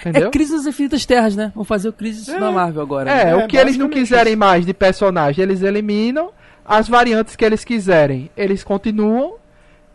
Entendeu? 0.02 0.28
É 0.28 0.32
Crise 0.32 0.54
nas 0.54 0.66
Infinitas 0.66 1.06
Terras, 1.06 1.36
né? 1.36 1.52
Vão 1.54 1.64
fazer 1.64 1.90
o 1.90 1.94
Crise 1.94 2.32
na 2.32 2.52
Marvel 2.52 2.82
agora. 2.82 3.10
É, 3.12 3.26
né? 3.26 3.36
o 3.36 3.40
É, 3.42 3.48
que 3.48 3.58
eles 3.58 3.78
não 3.78 3.90
quiserem 3.90 4.34
isso. 4.34 4.40
mais 4.40 4.66
de 4.66 4.74
personagem, 4.74 5.44
eles 5.44 5.62
eliminam. 5.62 6.32
As 6.66 6.88
variantes 6.88 7.36
que 7.36 7.44
eles 7.44 7.64
quiserem, 7.64 8.30
eles 8.36 8.64
continuam. 8.64 9.36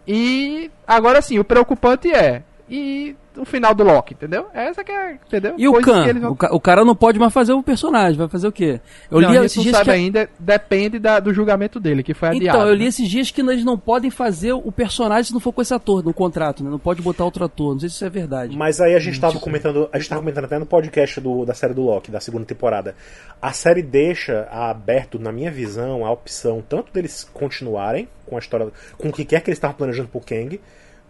E 0.07 0.71
agora 0.87 1.21
sim, 1.23 1.39
o 1.39 1.45
preocupante 1.45 2.13
é. 2.13 2.43
E 2.69 3.17
o 3.37 3.45
final 3.45 3.75
do 3.75 3.85
Loki, 3.85 4.15
entendeu? 4.15 4.47
Essa 4.55 4.83
que 4.85 4.91
é, 4.93 5.13
entendeu? 5.15 5.55
E 5.59 5.69
o 5.69 5.73
Coisas 5.73 5.93
Khan? 6.07 6.21
vão- 6.21 6.33
O, 6.33 6.37
ca- 6.37 6.55
o 6.55 6.61
cara 6.61 6.85
não 6.85 6.95
pode 6.95 7.19
mais 7.19 7.33
fazer 7.33 7.53
o 7.53 7.63
personagem, 7.63 8.17
vai 8.17 8.29
fazer 8.29 8.49
o 8.49 8.53
quê? 8.53 8.81
Eu 9.11 9.21
não, 9.21 9.31
li 9.31 9.37
a 9.39 9.41
gente 9.43 9.47
esses 9.47 9.57
não 9.57 9.63
dias 9.65 9.77
sabe 9.77 9.85
que... 9.91 9.97
ainda, 9.97 10.31
depende 10.39 10.99
da- 10.99 11.21
do 11.21 11.33
julgamento 11.33 11.79
dele, 11.81 12.03
que 12.03 12.15
foi 12.15 12.29
adiado. 12.31 12.59
Então, 12.59 12.69
eu 12.69 12.75
li 12.75 12.83
né? 12.85 12.89
esses 12.89 13.09
dias 13.09 13.31
que 13.31 13.41
eles 13.41 13.65
não 13.65 13.79
podem 13.79 14.11
fazer 14.11 14.53
o 14.53 14.73
personagem 14.73 15.25
se 15.25 15.33
não 15.33 15.41
for 15.41 15.53
com 15.53 15.63
esse 15.63 15.73
ator 15.75 16.03
no 16.05 16.13
contrato, 16.15 16.63
né? 16.65 16.71
Não 16.71 16.79
pode 16.79 17.03
botar 17.03 17.25
outro 17.25 17.45
ator. 17.45 17.73
Não 17.75 17.81
sei 17.81 17.89
se 17.89 17.95
isso 17.97 18.05
é 18.05 18.11
verdade. 18.11 18.57
Mas 18.57 18.81
aí 18.81 18.95
a 18.95 18.99
gente 18.99 19.21
tava 19.21 19.39
comentando, 19.39 19.89
a 19.93 19.99
gente 19.99 20.09
tava 20.09 20.21
comentando 20.21 20.45
até 20.45 20.59
no 20.59 20.67
podcast 20.67 21.21
do- 21.21 21.45
da 21.45 21.55
série 21.55 21.75
do 21.75 21.83
Loki, 21.83 22.11
da 22.11 22.21
segunda 22.21 22.45
temporada. 22.45 22.95
A 23.41 23.53
série 23.53 23.83
deixa 23.83 24.49
aberto, 24.51 25.19
na 25.19 25.31
minha 25.33 25.51
visão, 25.51 26.05
a 26.05 26.11
opção 26.11 26.63
tanto 26.67 26.93
deles 26.93 27.29
continuarem 27.33 28.09
com 28.27 28.37
a 28.37 28.39
história, 28.39 28.69
com 28.99 29.09
o 29.09 29.13
que 29.13 29.25
quer 29.25 29.41
que 29.41 29.51
eles 29.51 29.59
estavam 29.59 29.77
planejando 29.77 30.09
pro 30.09 30.21
Kang, 30.21 30.61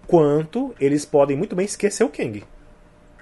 quanto 0.07 0.74
eles 0.81 1.05
podem 1.05 1.37
muito 1.37 1.55
bem 1.57 1.65
esquecer 1.66 2.05
o 2.05 2.09
Kang. 2.09 2.43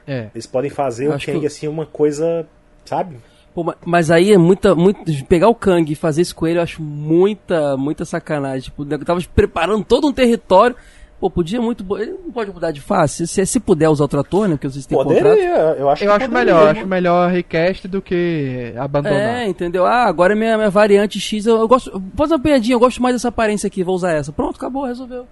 É. 0.06 0.28
Eles 0.34 0.46
podem 0.46 0.70
fazer 0.70 1.08
o 1.08 1.12
Acho 1.14 1.26
Kang 1.26 1.40
que- 1.40 1.46
assim 1.46 1.66
uma 1.68 1.86
coisa, 1.86 2.46
sabe? 2.84 3.16
Pô, 3.54 3.62
ma- 3.62 3.76
mas 3.84 4.10
aí 4.10 4.32
é 4.32 4.38
muita, 4.38 4.74
muito. 4.74 5.00
Pegar 5.26 5.48
o 5.48 5.54
Kang 5.54 5.90
e 5.90 5.94
fazer 5.94 6.22
isso 6.22 6.34
com 6.34 6.46
ele, 6.46 6.58
eu 6.58 6.62
acho 6.62 6.82
muita, 6.82 7.76
muita 7.76 8.04
sacanagem. 8.04 8.62
Tipo, 8.64 8.84
eu 8.90 9.04
tava 9.04 9.20
preparando 9.34 9.84
todo 9.84 10.08
um 10.08 10.12
território. 10.12 10.74
Pô, 11.20 11.30
podia 11.30 11.62
muito. 11.62 11.84
Ele 11.96 12.10
não 12.24 12.32
pode 12.32 12.50
mudar 12.52 12.72
de 12.72 12.80
face. 12.80 13.26
Se, 13.28 13.46
se 13.46 13.60
puder 13.60 13.88
usar 13.88 14.04
outro 14.04 14.18
ator, 14.20 14.48
né? 14.48 14.56
Porque 14.56 14.68
vocês 14.68 14.84
têm 14.84 14.98
contrato. 14.98 15.22
Poderia, 15.22 15.54
eu 15.78 15.88
acho 15.88 16.04
Eu 16.04 16.12
acho 16.12 16.30
melhor, 16.30 16.68
acho 16.76 16.86
melhor 16.86 17.30
request 17.30 17.86
do 17.86 18.02
que 18.02 18.74
abandonar. 18.76 19.42
É, 19.42 19.46
entendeu? 19.46 19.86
Ah, 19.86 20.04
agora 20.04 20.32
é 20.34 20.36
minha, 20.36 20.56
minha 20.58 20.68
variante 20.70 21.18
X. 21.20 21.46
Eu, 21.46 21.60
eu 21.60 21.68
gosto. 21.68 22.02
Fazer 22.16 22.34
uma 22.34 22.40
piadinha, 22.42 22.74
eu 22.74 22.80
gosto 22.80 23.00
mais 23.00 23.14
dessa 23.14 23.28
aparência 23.28 23.68
aqui, 23.68 23.84
vou 23.84 23.94
usar 23.94 24.12
essa. 24.12 24.32
Pronto, 24.32 24.56
acabou, 24.56 24.84
resolveu. 24.84 25.26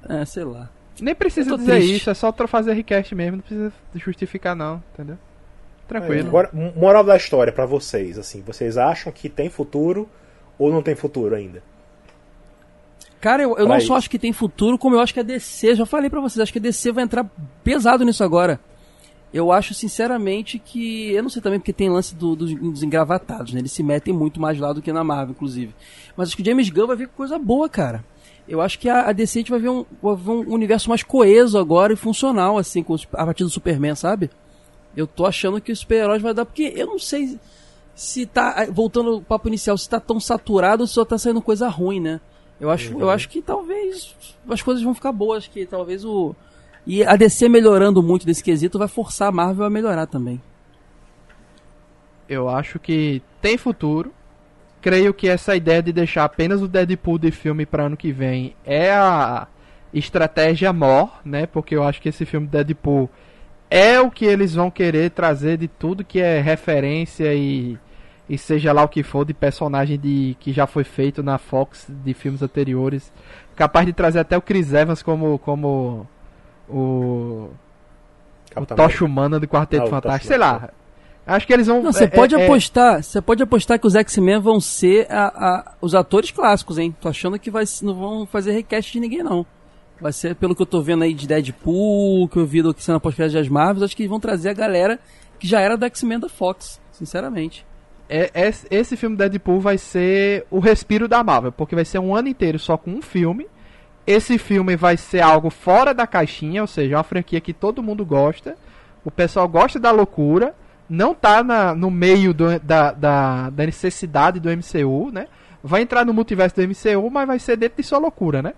é, 0.09 0.25
sei 0.25 0.45
lá. 0.45 0.69
Nem 1.01 1.15
precisa 1.15 1.57
dizer 1.57 1.73
triste. 1.77 1.97
isso, 1.97 2.11
é 2.11 2.15
só 2.15 2.33
fazer 2.49 2.73
request 2.73 3.15
mesmo, 3.15 3.37
não 3.37 3.41
precisa 3.43 3.73
justificar 3.95 4.57
não, 4.57 4.83
entendeu? 4.95 5.17
Tranquilo. 5.87 6.29
Agora, 6.29 6.51
m- 6.53 6.73
moral 6.77 7.05
da 7.05 7.17
história 7.17 7.53
pra 7.53 7.65
vocês, 7.67 8.19
assim, 8.19 8.43
vocês 8.43 8.77
acham 8.77 9.13
que 9.13 9.29
tem 9.29 9.49
futuro 9.49 10.09
ou 10.59 10.73
não 10.73 10.83
tem 10.83 10.95
futuro 10.97 11.35
ainda? 11.35 11.63
Cara, 13.21 13.43
eu, 13.43 13.57
eu 13.59 13.67
não 13.67 13.77
isso. 13.79 13.89
só 13.89 13.97
acho 13.97 14.09
que 14.11 14.19
tem 14.19 14.33
futuro, 14.33 14.79
como 14.79 14.95
eu 14.97 15.01
acho 15.01 15.13
que 15.13 15.21
a 15.21 15.25
DC, 15.25 15.75
já 15.75 15.87
falei 15.87 16.09
pra 16.09 16.21
vocês, 16.21 16.41
acho 16.43 16.53
que 16.53 16.59
a 16.59 16.63
DC 16.63 16.93
vai 16.93 17.05
entrar 17.05 17.25
pesado 17.65 18.05
nisso 18.05 18.23
agora. 18.23 18.61
Eu 19.33 19.53
acho, 19.53 19.75
sinceramente, 19.75 20.59
que. 20.59 21.13
Eu 21.13 21.23
não 21.23 21.29
sei 21.29 21.43
também 21.43 21.59
porque 21.59 21.73
tem 21.73 21.91
lance 21.91 22.15
do- 22.15 22.35
dos, 22.35 22.55
dos 22.55 22.83
engravatados, 22.83 23.53
né? 23.53 23.61
Eles 23.61 23.73
se 23.73 23.83
metem 23.83 24.15
muito 24.15 24.41
mais 24.41 24.59
lá 24.59 24.73
do 24.73 24.81
que 24.81 24.91
na 24.93 25.05
Marvel, 25.05 25.33
inclusive. 25.33 25.75
Mas 26.17 26.29
acho 26.29 26.37
que 26.37 26.43
o 26.43 26.45
James 26.47 26.71
Gunn 26.71 26.87
vai 26.87 26.97
vir 26.97 27.09
com 27.09 27.15
coisa 27.17 27.39
boa, 27.39 27.69
cara. 27.69 28.03
Eu 28.49 28.63
acho 28.63 28.79
que 28.79 28.89
a, 28.89 29.09
a 29.09 29.13
DC 29.13 29.39
a 29.39 29.41
gente 29.41 29.51
vai 29.51 29.61
ver, 29.61 29.69
um, 29.69 29.85
vai 30.03 30.17
ver 30.17 30.31
um 30.31 30.53
universo 30.53 30.89
mais 30.89 31.03
coeso 31.03 31.59
agora 31.59 31.93
e 31.93 31.97
funcional, 31.97 32.57
assim, 32.57 32.83
com 32.83 32.97
a 33.13 33.27
partir 33.27 33.45
do 33.45 33.51
Superman, 33.51 33.95
sabe? 33.95 34.31
Eu 34.97 35.07
tô 35.07 35.27
achando 35.27 35.61
que 35.61 35.71
os 35.71 35.81
super-heróis 35.81 36.23
vai 36.23 36.33
dar, 36.33 36.47
porque 36.47 36.73
eu 36.75 36.87
não 36.87 36.99
sei 36.99 37.39
se 37.95 38.25
tá. 38.25 38.67
Voltando 38.71 39.11
ao 39.11 39.21
papo 39.21 39.49
inicial, 39.49 39.77
se 39.77 39.89
tá 39.89 40.01
tão 40.01 40.19
saturado 40.19 40.83
ou 40.83 40.87
se 40.87 40.95
só 40.95 41.05
tá 41.05 41.19
saindo 41.19 41.43
coisa 41.43 41.69
ruim, 41.69 42.01
né? 42.01 42.21
Eu 42.61 42.71
acho, 42.71 42.99
eu 42.99 43.09
acho 43.09 43.29
que 43.29 43.41
talvez 43.41 44.17
as 44.49 44.63
coisas 44.63 44.83
vão 44.83 44.95
ficar 44.95 45.13
boas, 45.13 45.47
que 45.47 45.67
talvez 45.67 46.05
o. 46.05 46.35
E 46.87 47.05
a 47.05 47.15
DC 47.17 47.49
melhorando 47.49 48.03
muito 48.03 48.25
desse 48.25 48.43
quesito 48.43 48.79
vai 48.79 48.89
forçar 48.89 49.29
a 49.29 49.33
Marvel 49.33 49.67
a 49.67 49.71
melhorar 49.71 50.07
também. 50.07 50.41
Eu 52.29 52.49
acho 52.49 52.79
que 52.79 53.23
tem 53.41 53.57
futuro. 53.57 54.13
Creio 54.81 55.13
que 55.13 55.29
essa 55.29 55.57
ideia 55.57 55.83
de 55.83 55.93
deixar 55.93 56.25
apenas 56.25 56.63
o 56.63 56.69
Deadpool 56.69 57.19
de 57.19 57.31
filme 57.31 57.67
para 57.67 57.85
ano 57.85 57.97
que 57.97 58.13
vem 58.13 58.55
é 58.65 58.93
a 58.93 59.47
estratégia 59.93 60.73
maior, 60.73 61.21
né? 61.25 61.47
Porque 61.47 61.75
eu 61.75 61.83
acho 61.83 62.01
que 62.01 62.09
esse 62.09 62.25
filme 62.25 62.47
Deadpool 62.47 63.11
é 63.71 64.01
o 64.01 64.11
que 64.11 64.25
eles 64.25 64.55
vão 64.55 64.71
querer 64.71 65.11
trazer 65.11 65.57
de 65.57 65.69
tudo 65.69 66.05
que 66.05 66.21
é 66.21 66.41
referência 66.41 67.35
e, 67.35 67.77
e 68.29 68.39
seja 68.39 68.73
lá 68.73 68.83
o 68.83 68.89
que 68.89 69.03
for 69.03 69.25
de 69.25 69.35
personagem 69.35 69.99
de 69.99 70.37
que 70.41 70.53
já 70.53 70.67
foi 70.67 70.85
feito 70.85 71.23
na 71.23 71.39
Fox 71.39 71.87
de 71.89 72.15
filmes 72.15 72.43
anteriores. 72.43 73.13
Capaz 73.57 73.87
de 73.87 73.93
trazer 73.93 74.21
até 74.21 74.37
o 74.37 74.43
Chris 74.43 74.73
Evans 74.73 75.03
como 75.03 75.39
como 75.41 76.07
o 76.69 77.51
o 78.57 78.67
Tocha 78.67 79.05
Humana 79.05 79.39
do 79.39 79.47
Quarteto 79.47 79.87
Ah, 79.87 79.91
Fantástico, 79.91 80.27
sei 80.27 80.39
lá. 80.39 80.71
Acho 81.29 81.47
que 81.47 81.53
eles 81.53 81.67
vão. 81.67 81.83
Não, 81.83 81.93
você 81.93 82.05
é- 82.05 82.09
pode 82.09 82.35
é- 82.35 82.45
apostar, 82.45 83.03
você 83.03 83.21
pode 83.21 83.43
apostar 83.43 83.79
que 83.79 83.87
os 83.87 83.95
X-Men 83.95 84.41
vão 84.41 84.61
ser 84.61 85.07
a- 85.11 85.27
a- 85.29 85.73
os 85.81 85.95
atores 85.95 86.31
clássicos, 86.31 86.79
hein? 86.79 86.95
Tô 87.01 87.09
achando 87.09 87.39
que 87.39 87.51
vai, 87.51 87.65
não 87.83 87.95
vão 87.95 88.27
fazer 88.27 88.53
request 88.53 88.93
de 88.93 89.01
ninguém, 89.01 89.23
não. 89.23 89.45
Vai 90.01 90.13
ser, 90.13 90.35
pelo 90.37 90.55
que 90.55 90.63
eu 90.63 90.67
tô 90.67 90.81
vendo 90.81 91.05
aí 91.05 91.13
de 91.13 91.27
Deadpool, 91.27 92.29
que 92.29 92.39
eu 92.39 92.47
vi 92.47 92.63
do 92.63 92.73
que 92.73 92.89
na 92.91 92.99
podcast 93.01 93.37
das 93.37 93.49
Marvels, 93.49 93.83
acho 93.83 93.97
que 93.97 94.03
eles 94.03 94.11
vão 94.11 94.21
trazer 94.21 94.49
a 94.49 94.55
galera 94.55 94.99
que 95.39 95.47
já 95.47 95.61
era 95.61 95.77
do 95.77 95.85
X-Men 95.85 96.19
da 96.19 96.29
Fox, 96.29 96.81
sinceramente. 96.93 97.67
é- 98.11 98.31
é- 98.33 98.53
esse 98.71 98.97
filme 98.97 99.15
Deadpool 99.17 99.61
vai 99.61 99.77
ser 99.77 100.47
o 100.51 100.61
respiro 100.61 101.07
da 101.07 101.23
Marvel, 101.23 101.53
porque 101.53 101.75
vai 101.75 101.85
ser 101.85 101.99
um 101.99 102.17
ano 102.17 102.29
inteiro 102.29 102.59
só 102.59 102.75
com 102.79 102.91
um 102.91 103.03
filme. 103.03 103.47
Esse 104.07 104.39
filme 104.39 104.77
vai 104.77 104.97
ser 104.97 105.21
algo 105.21 105.51
fora 105.51 105.93
da 105.93 106.07
caixinha, 106.07 106.63
ou 106.63 106.67
seja, 106.67 106.97
uma 106.97 107.03
franquia 107.05 107.39
que 107.39 107.53
todo 107.53 107.83
mundo 107.83 108.07
gosta. 108.07 108.57
O 109.05 109.11
pessoal 109.11 109.47
gosta 109.47 109.79
da 109.79 109.91
loucura, 109.91 110.55
não 110.89 111.15
tá 111.15 111.43
na- 111.43 111.75
no 111.75 111.91
meio 111.91 112.33
do- 112.33 112.59
da, 112.61 112.93
da, 112.93 113.51
da 113.51 113.67
necessidade 113.67 114.41
do 114.41 114.49
MCU, 114.51 115.11
né? 115.13 115.27
Vai 115.63 115.83
entrar 115.83 116.05
no 116.05 116.15
multiverso 116.15 116.57
do 116.57 116.63
MCU, 116.63 117.11
mas 117.11 117.27
vai 117.27 117.39
ser 117.39 117.57
dentro 117.57 117.77
de 117.83 117.83
sua 117.87 117.99
loucura, 117.99 118.41
né? 118.43 118.55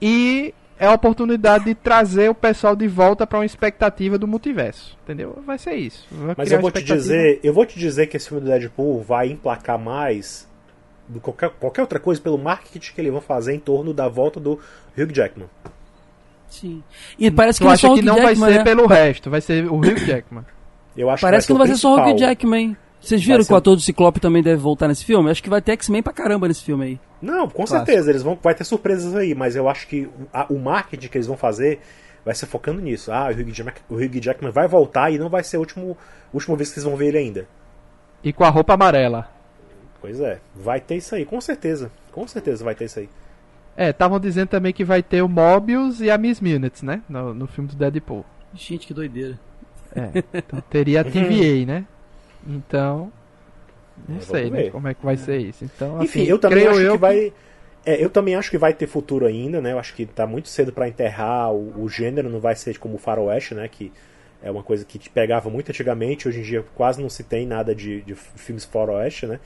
E 0.00 0.54
é 0.78 0.86
a 0.86 0.92
oportunidade 0.92 1.64
de 1.66 1.74
trazer 1.74 2.28
o 2.30 2.34
pessoal 2.34 2.74
de 2.74 2.88
volta 2.88 3.26
para 3.26 3.38
uma 3.38 3.44
expectativa 3.46 4.18
do 4.18 4.26
multiverso, 4.26 4.96
entendeu? 5.04 5.38
Vai 5.46 5.58
ser 5.58 5.74
isso. 5.74 6.06
Vai 6.10 6.34
Mas 6.38 6.50
eu 6.50 6.58
vou 6.60 6.66
uma 6.70 6.72
te 6.72 6.82
dizer, 6.84 7.40
eu 7.42 7.52
vou 7.52 7.66
te 7.66 7.78
dizer 7.78 8.06
que 8.06 8.16
esse 8.16 8.28
filme 8.28 8.42
do 8.44 8.48
Deadpool 8.50 9.02
vai 9.02 9.28
emplacar 9.30 9.78
mais 9.78 10.48
do 11.08 11.14
que 11.20 11.24
qualquer, 11.24 11.50
qualquer 11.50 11.82
outra 11.82 12.00
coisa 12.00 12.20
pelo 12.20 12.38
marketing 12.38 12.94
que 12.94 13.00
eles 13.00 13.12
vão 13.12 13.20
fazer 13.20 13.52
em 13.54 13.58
torno 13.60 13.92
da 13.92 14.08
volta 14.08 14.40
do 14.40 14.58
Hugh 14.96 15.12
Jackman. 15.14 15.48
Sim. 16.48 16.82
E 17.18 17.30
parece 17.30 17.58
que 17.58 17.64
Tu 17.64 17.66
não 17.66 17.70
é 17.70 17.74
acha 17.74 17.86
só 17.86 17.92
o 17.92 17.96
que 17.96 18.02
não 18.02 18.14
vai 18.16 18.34
Jackman, 18.34 18.50
ser 18.52 18.58
né? 18.58 18.64
pelo 18.64 18.86
resto, 18.86 19.30
vai 19.30 19.40
ser 19.40 19.66
o 19.70 19.76
Hugh 19.76 19.96
Jackman. 20.06 20.44
Eu 20.96 21.08
acho 21.10 21.20
Parece 21.22 21.46
que 21.46 21.52
não 21.52 21.58
vai 21.58 21.68
ser 21.68 21.76
só 21.76 21.90
o 21.90 21.92
Hugh 21.94 22.02
principal. 22.04 22.28
Jackman. 22.28 22.76
Vocês 23.00 23.20
viram 23.20 23.38
Vai 23.38 23.44
que 23.46 23.52
o 23.52 23.54
ser- 23.54 23.58
ator 23.58 23.74
do 23.76 23.82
Ciclope 23.82 24.20
também 24.20 24.42
deve 24.42 24.60
voltar 24.60 24.86
nesse 24.86 25.04
filme? 25.04 25.28
Acho 25.30 25.42
que 25.42 25.50
vai 25.50 25.60
ter 25.60 25.72
X-Men 25.72 26.02
pra 26.02 26.12
caramba 26.12 26.46
nesse 26.46 26.62
filme 26.62 26.84
aí. 26.84 27.00
Não, 27.20 27.48
com 27.48 27.64
Clássico. 27.64 27.78
certeza, 27.84 28.10
eles 28.10 28.22
vão 28.22 28.38
vai 28.40 28.54
ter 28.54 28.64
surpresas 28.64 29.14
aí, 29.16 29.34
mas 29.34 29.56
eu 29.56 29.68
acho 29.68 29.88
que 29.88 30.08
a- 30.32 30.46
o 30.48 30.58
marketing 30.58 31.08
que 31.08 31.16
eles 31.18 31.26
vão 31.26 31.36
fazer 31.36 31.80
vai 32.24 32.34
ser 32.34 32.46
focando 32.46 32.80
nisso. 32.80 33.10
Ah, 33.10 33.26
o 33.28 33.30
Hugh, 33.32 33.50
Jack, 33.52 33.80
o 33.88 33.94
Hugh 33.96 34.20
Jackman 34.22 34.52
vai 34.52 34.68
voltar 34.68 35.10
e 35.10 35.18
não 35.18 35.28
vai 35.28 35.42
ser 35.42 35.56
a 35.56 35.60
última, 35.60 35.96
última 36.32 36.56
vez 36.56 36.68
que 36.68 36.74
vocês 36.74 36.84
vão 36.84 36.96
ver 36.96 37.08
ele 37.08 37.18
ainda. 37.18 37.48
E 38.22 38.32
com 38.32 38.44
a 38.44 38.48
roupa 38.50 38.74
amarela. 38.74 39.28
Pois 40.00 40.20
é, 40.20 40.38
vai 40.54 40.80
ter 40.80 40.96
isso 40.96 41.14
aí, 41.14 41.24
com 41.24 41.40
certeza. 41.40 41.90
Com 42.12 42.26
certeza 42.28 42.64
vai 42.64 42.74
ter 42.74 42.84
isso 42.84 43.00
aí. 43.00 43.08
É, 43.76 43.90
estavam 43.90 44.20
dizendo 44.20 44.48
também 44.48 44.72
que 44.72 44.84
vai 44.84 45.02
ter 45.02 45.22
o 45.22 45.28
Mobius 45.28 46.00
e 46.00 46.10
a 46.10 46.18
Miss 46.18 46.40
Minutes, 46.40 46.82
né? 46.82 47.02
No, 47.08 47.32
no 47.34 47.46
filme 47.48 47.68
do 47.70 47.74
Deadpool. 47.76 48.24
Gente, 48.54 48.86
que 48.86 48.92
doideira. 48.94 49.40
É, 49.94 50.10
então 50.38 50.60
teria 50.70 51.00
a 51.00 51.04
TVA, 51.04 51.66
né? 51.66 51.84
Então. 52.46 53.12
Não 54.08 54.16
É, 54.16 54.20
sei, 54.20 54.50
né? 54.50 54.70
Como 54.70 54.88
é 54.88 54.94
que 54.94 55.04
vai 55.04 55.16
ser 55.16 55.38
isso. 55.38 55.64
Então, 55.64 56.02
Enfim, 56.02 56.22
assim, 56.22 56.30
eu 56.30 56.38
também 56.38 56.58
creio 56.58 56.70
acho 56.70 56.80
eu 56.80 56.92
que 56.94 56.98
vai. 56.98 57.32
É, 57.84 58.02
eu 58.02 58.10
também 58.10 58.36
acho 58.36 58.50
que 58.50 58.58
vai 58.58 58.72
ter 58.72 58.86
futuro 58.86 59.26
ainda, 59.26 59.60
né? 59.60 59.72
Eu 59.72 59.78
acho 59.78 59.94
que 59.94 60.06
tá 60.06 60.26
muito 60.26 60.48
cedo 60.48 60.72
pra 60.72 60.88
enterrar 60.88 61.52
o, 61.52 61.82
o 61.82 61.88
gênero, 61.88 62.30
não 62.30 62.40
vai 62.40 62.54
ser 62.54 62.78
como 62.78 62.94
o 62.94 62.98
Faroeste, 62.98 63.54
né? 63.54 63.68
Que 63.68 63.92
é 64.42 64.50
uma 64.50 64.62
coisa 64.62 64.84
que 64.84 64.98
te 64.98 65.10
pegava 65.10 65.50
muito 65.50 65.70
antigamente, 65.70 66.28
hoje 66.28 66.40
em 66.40 66.42
dia 66.42 66.64
quase 66.74 67.00
não 67.00 67.08
se 67.08 67.22
tem 67.22 67.46
nada 67.46 67.74
de, 67.74 68.00
de 68.02 68.14
filmes 68.14 68.64
Faroeste, 68.64 69.26
né? 69.26 69.40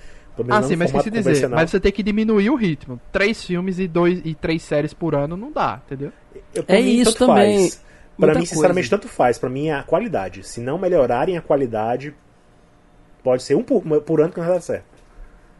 Ah, 0.48 0.60
não 0.60 0.68
sim, 0.68 0.76
mas 0.76 0.90
esqueci 0.90 1.10
de 1.10 1.22
dizer. 1.22 1.48
Mas 1.48 1.70
você 1.70 1.80
tem 1.80 1.90
que 1.90 2.02
diminuir 2.02 2.50
o 2.50 2.56
ritmo. 2.56 3.00
Três 3.10 3.42
filmes 3.42 3.78
e, 3.78 3.88
dois, 3.88 4.20
e 4.22 4.34
três 4.34 4.62
séries 4.62 4.92
por 4.92 5.14
ano 5.14 5.34
não 5.34 5.50
dá, 5.50 5.80
entendeu? 5.86 6.12
Eu, 6.54 6.64
É 6.68 6.82
mim, 6.82 7.00
isso 7.00 7.16
também, 7.16 7.70
Faz. 7.70 7.82
Pra 8.16 8.26
muita 8.28 8.40
mim, 8.40 8.46
sinceramente, 8.46 8.88
coisa. 8.88 9.02
tanto 9.02 9.12
faz. 9.12 9.38
Pra 9.38 9.50
mim 9.50 9.68
é 9.68 9.74
a 9.74 9.82
qualidade. 9.82 10.42
Se 10.42 10.60
não 10.60 10.78
melhorarem 10.78 11.36
a 11.36 11.42
qualidade, 11.42 12.14
pode 13.22 13.42
ser 13.42 13.54
um 13.54 13.62
por, 13.62 13.82
por 14.02 14.20
ano 14.20 14.32
que 14.32 14.38
não 14.38 14.46
vai 14.46 14.54
dar 14.54 14.62
certo. 14.62 14.96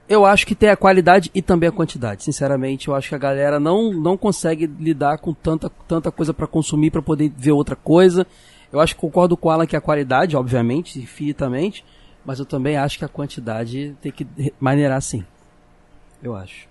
Eu 0.08 0.24
acho 0.24 0.46
que 0.46 0.54
tem 0.54 0.68
a 0.68 0.76
qualidade 0.76 1.30
e 1.34 1.42
também 1.42 1.68
a 1.68 1.72
quantidade. 1.72 2.22
Sinceramente, 2.22 2.88
eu 2.88 2.94
acho 2.94 3.08
que 3.08 3.14
a 3.14 3.18
galera 3.18 3.58
não, 3.58 3.92
não 3.92 4.16
consegue 4.16 4.66
lidar 4.66 5.18
com 5.18 5.34
tanta, 5.34 5.68
tanta 5.88 6.12
coisa 6.12 6.32
pra 6.32 6.46
consumir 6.46 6.90
pra 6.92 7.02
poder 7.02 7.32
ver 7.36 7.50
outra 7.50 7.74
coisa. 7.74 8.26
Eu 8.72 8.80
acho 8.80 8.94
que 8.94 9.00
concordo 9.00 9.36
com 9.36 9.48
o 9.48 9.50
Alan 9.50 9.66
que 9.66 9.76
a 9.76 9.80
qualidade, 9.80 10.36
obviamente, 10.36 11.00
infinitamente, 11.00 11.84
mas 12.24 12.38
eu 12.38 12.46
também 12.46 12.76
acho 12.76 12.98
que 12.98 13.04
a 13.04 13.08
quantidade 13.08 13.96
tem 14.00 14.12
que 14.12 14.26
maneirar 14.60 15.02
sim. 15.02 15.24
Eu 16.22 16.36
acho. 16.36 16.68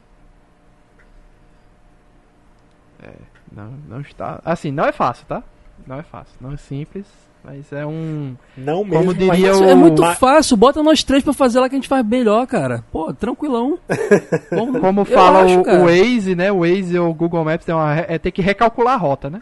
Não, 3.51 3.71
não 3.87 4.01
está. 4.01 4.41
Assim, 4.43 4.71
não 4.71 4.85
é 4.85 4.91
fácil, 4.91 5.25
tá? 5.27 5.43
Não 5.85 5.99
é 5.99 6.03
fácil. 6.03 6.33
Não 6.41 6.51
é 6.53 6.57
simples, 6.57 7.05
mas 7.43 7.71
é 7.71 7.85
um. 7.85 8.35
Não 8.57 8.77
Como 8.83 8.89
mesmo. 9.07 9.13
diria 9.13 9.49
mas- 9.49 9.59
o- 9.59 9.63
É 9.65 9.75
muito 9.75 10.03
fácil, 10.15 10.57
bota 10.57 10.81
nós 10.81 11.03
três 11.03 11.23
pra 11.23 11.33
fazer 11.33 11.59
lá 11.59 11.69
que 11.69 11.75
a 11.75 11.77
gente 11.77 11.87
faz 11.87 12.05
melhor, 12.05 12.45
cara. 12.47 12.83
Pô, 12.91 13.13
tranquilão. 13.13 13.77
Como 14.81 15.01
eu 15.01 15.05
fala 15.05 15.43
acho, 15.43 15.59
o, 15.59 15.63
cara. 15.63 15.79
o 15.83 15.85
Waze, 15.85 16.35
né? 16.35 16.51
O 16.51 16.59
Waze 16.59 16.97
ou 16.97 17.09
o 17.09 17.13
Google 17.13 17.43
Maps 17.45 17.65
tem 17.65 17.73
uma, 17.75 17.93
re- 17.93 18.05
é 18.07 18.17
ter 18.17 18.31
que 18.31 18.41
recalcular 18.41 18.93
a 18.95 18.97
rota, 18.97 19.29
né? 19.29 19.41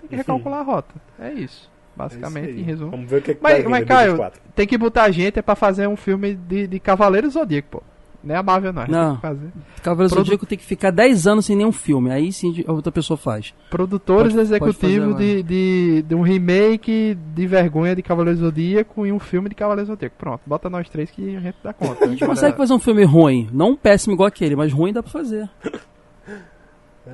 Tem 0.00 0.08
que 0.10 0.16
recalcular 0.16 0.60
a 0.60 0.62
rota. 0.62 0.94
É 1.18 1.32
isso. 1.32 1.70
Basicamente, 1.96 2.48
É 2.48 2.50
isso 2.50 2.60
em 2.60 2.64
resumo. 2.64 2.90
Vamos 2.90 3.08
ver 3.10 3.18
o 3.18 3.22
que, 3.22 3.34
que 3.34 3.42
Mas, 3.42 3.64
mas 3.64 3.84
Caio, 3.84 4.16
2024. 4.16 4.42
tem 4.54 4.66
que 4.66 4.76
botar 4.76 5.10
gente 5.12 5.38
é 5.38 5.42
pra 5.42 5.54
fazer 5.54 5.86
um 5.88 5.96
filme 5.96 6.34
de, 6.34 6.66
de 6.66 6.80
Cavaleiro 6.80 7.30
Zodíaco, 7.30 7.68
pô. 7.70 7.82
Não 8.24 8.34
é 8.34 8.38
a 8.38 8.42
Marvel, 8.42 8.72
não. 8.72 8.86
Não. 8.86 9.18
Fazer. 9.22 9.48
Cavaleiro 9.82 10.08
Produ- 10.14 10.24
Zodíaco 10.26 10.46
tem 10.46 10.56
que 10.56 10.64
ficar 10.64 10.90
10 10.90 11.26
anos 11.26 11.44
sem 11.44 11.54
nenhum 11.54 11.70
filme. 11.72 12.10
Aí 12.10 12.32
sim 12.32 12.64
a 12.66 12.72
outra 12.72 12.90
pessoa 12.90 13.16
faz. 13.16 13.52
Produtores 13.70 14.32
Pode- 14.32 14.42
executivos 14.42 15.16
de, 15.18 15.42
de, 15.42 16.02
de 16.02 16.14
um 16.14 16.22
remake 16.22 17.16
de 17.34 17.46
vergonha 17.46 17.94
de 17.94 18.02
Cavaleiro 18.02 18.38
Zodíaco 18.40 19.04
e 19.06 19.12
um 19.12 19.18
filme 19.18 19.48
de 19.50 19.54
Cavaleiro 19.54 19.88
Zodíaco. 19.88 20.16
Pronto, 20.18 20.40
bota 20.46 20.70
nós 20.70 20.88
três 20.88 21.10
que 21.10 21.36
a 21.36 21.40
gente 21.40 21.56
dá 21.62 21.72
conta. 21.74 22.04
A 22.04 22.08
gente 22.08 22.24
consegue 22.24 22.56
fazer 22.56 22.72
um 22.72 22.78
filme 22.78 23.04
ruim. 23.04 23.48
Não 23.52 23.70
um 23.72 23.76
péssimo 23.76 24.14
igual 24.14 24.26
aquele, 24.28 24.56
mas 24.56 24.72
ruim 24.72 24.92
dá 24.92 25.02
pra 25.02 25.12
fazer. 25.12 25.48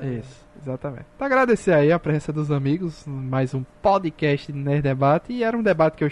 Isso, 0.01 0.45
exatamente. 0.61 1.05
Então, 1.15 1.25
agradecer 1.25 1.73
aí 1.73 1.91
a 1.91 1.99
presença 1.99 2.31
dos 2.31 2.49
amigos, 2.49 3.03
mais 3.05 3.53
um 3.53 3.63
podcast 3.81 4.51
de 4.51 4.57
Nerd 4.57 4.81
Debate. 4.83 5.33
E 5.33 5.43
era 5.43 5.57
um 5.57 5.61
debate 5.61 5.97
que 5.97 6.03
eu 6.05 6.11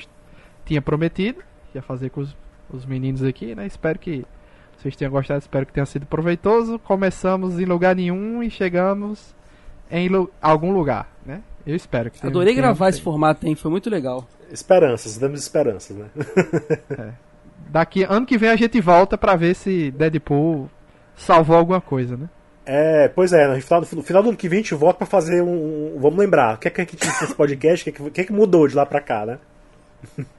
tinha 0.66 0.82
prometido, 0.82 1.40
ia 1.74 1.82
fazer 1.82 2.10
com 2.10 2.20
os, 2.22 2.36
os 2.70 2.86
meninos 2.86 3.24
aqui, 3.24 3.56
né? 3.56 3.66
Espero 3.66 3.98
que 3.98 4.26
vocês 4.82 4.96
tenham 4.96 5.12
gostado, 5.12 5.40
espero 5.40 5.66
que 5.66 5.74
tenha 5.74 5.86
sido 5.86 6.06
proveitoso. 6.06 6.80
Começamos 6.80 7.60
em 7.60 7.66
lugar 7.66 7.96
nenhum 7.96 8.42
e 8.42 8.50
chegamos 8.50 9.36
em 9.92 10.08
lu- 10.08 10.30
algum 10.42 10.72
lugar, 10.72 11.10
né? 11.26 11.42
Eu 11.68 11.76
espero 11.76 12.10
que 12.10 12.20
tenha- 12.20 12.30
Adorei 12.32 12.54
tenha- 12.54 12.62
gravar 12.66 12.90
esse 12.90 13.02
formato, 13.02 13.46
hein? 13.46 13.56
Foi 13.56 13.70
muito 13.70 13.90
legal. 13.90 14.28
Esperanças, 14.52 15.18
damos 15.18 15.42
esperanças, 15.42 15.96
né? 15.96 16.06
Daqui 17.70 18.04
ano 18.04 18.26
que 18.26 18.38
vem 18.38 18.50
a 18.50 18.56
gente 18.56 18.80
volta 18.82 19.18
pra 19.18 19.36
ver 19.36 19.54
se 19.56 19.92
Deadpool 19.92 20.70
salvou 21.16 21.56
alguma 21.58 21.80
coisa, 21.82 22.18
né? 22.18 22.28
É, 22.66 23.08
pois 23.08 23.34
é, 23.34 23.48
no 23.48 23.62
final, 23.62 23.82
no 23.82 24.04
final 24.04 24.24
do 24.24 24.30
ano 24.30 24.38
que 24.38 24.48
vem 24.50 24.60
a 24.60 24.62
gente 24.62 24.76
volta 24.76 25.00
pra 25.00 25.08
fazer 25.08 25.42
um. 25.44 25.96
um- 25.96 26.00
vamos 26.00 26.18
lembrar, 26.20 26.56
o 26.56 26.58
que 26.58 26.68
é 26.68 26.72
que 26.72 26.82
a 26.82 26.84
gente 26.84 27.06
nesse 27.06 27.36
podcast, 27.36 27.82
o 27.82 27.84
que, 27.84 27.90
é 27.90 27.94
que, 27.94 28.08
o 28.10 28.12
que 28.12 28.22
é 28.22 28.24
que 28.24 28.34
mudou 28.34 28.68
de 28.68 28.76
lá 28.76 28.86
pra 28.86 29.02
cá, 29.02 29.26
né? 29.26 29.38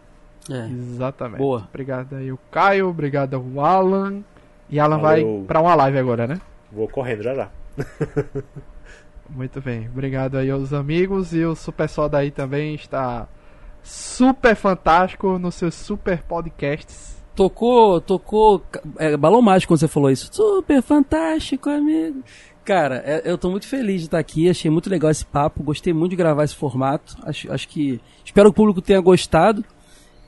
É. 0.51 0.69
Exatamente. 0.69 1.39
Boa. 1.39 1.67
Obrigado 1.69 2.17
aí 2.17 2.33
o 2.33 2.39
Caio, 2.51 2.89
obrigado 2.89 3.35
ao 3.35 3.65
Alan. 3.65 4.23
E 4.69 4.79
Alan 4.79 4.99
vai 4.99 5.23
Valeu. 5.23 5.45
pra 5.47 5.61
uma 5.61 5.75
live 5.75 5.99
agora, 5.99 6.27
né? 6.27 6.41
Vou 6.73 6.89
correndo 6.89 7.23
já 7.23 7.35
já. 7.35 7.49
Muito 9.29 9.61
bem. 9.61 9.89
Obrigado 9.89 10.37
aí 10.37 10.51
aos 10.51 10.73
amigos 10.73 11.33
e 11.33 11.45
o 11.45 11.55
Super 11.55 11.89
Soda 11.89 12.19
aí 12.19 12.31
também 12.31 12.75
está 12.75 13.29
super 13.83 14.55
fantástico 14.57 15.39
nos 15.39 15.55
seus 15.55 15.75
super 15.75 16.23
podcasts. 16.23 17.21
Tocou, 17.35 18.01
tocou. 18.01 18.63
É, 18.99 19.17
balão 19.17 19.41
mágico 19.41 19.73
quando 19.73 19.81
você 19.81 19.89
falou 19.89 20.11
isso. 20.11 20.29
Super 20.33 20.83
fantástico, 20.83 21.71
amigo. 21.71 22.23
Cara, 22.65 23.03
é- 23.07 23.23
eu 23.25 23.39
tô 23.39 23.51
muito 23.51 23.67
feliz 23.67 24.01
de 24.01 24.07
estar 24.09 24.19
aqui. 24.19 24.51
Achei 24.51 24.71
muito 24.71 24.91
legal 24.91 25.11
esse 25.11 25.25
papo. 25.25 25.63
Gostei 25.63 25.93
muito 25.93 26.11
de 26.11 26.17
gravar 26.17 26.45
esse 26.45 26.55
formato. 26.57 27.17
Acho, 27.23 27.51
acho 27.53 27.69
que. 27.69 28.01
Espero 28.25 28.49
que 28.49 28.53
o 28.53 28.55
público 28.55 28.83
tenha 28.83 29.01
gostado. 29.01 29.65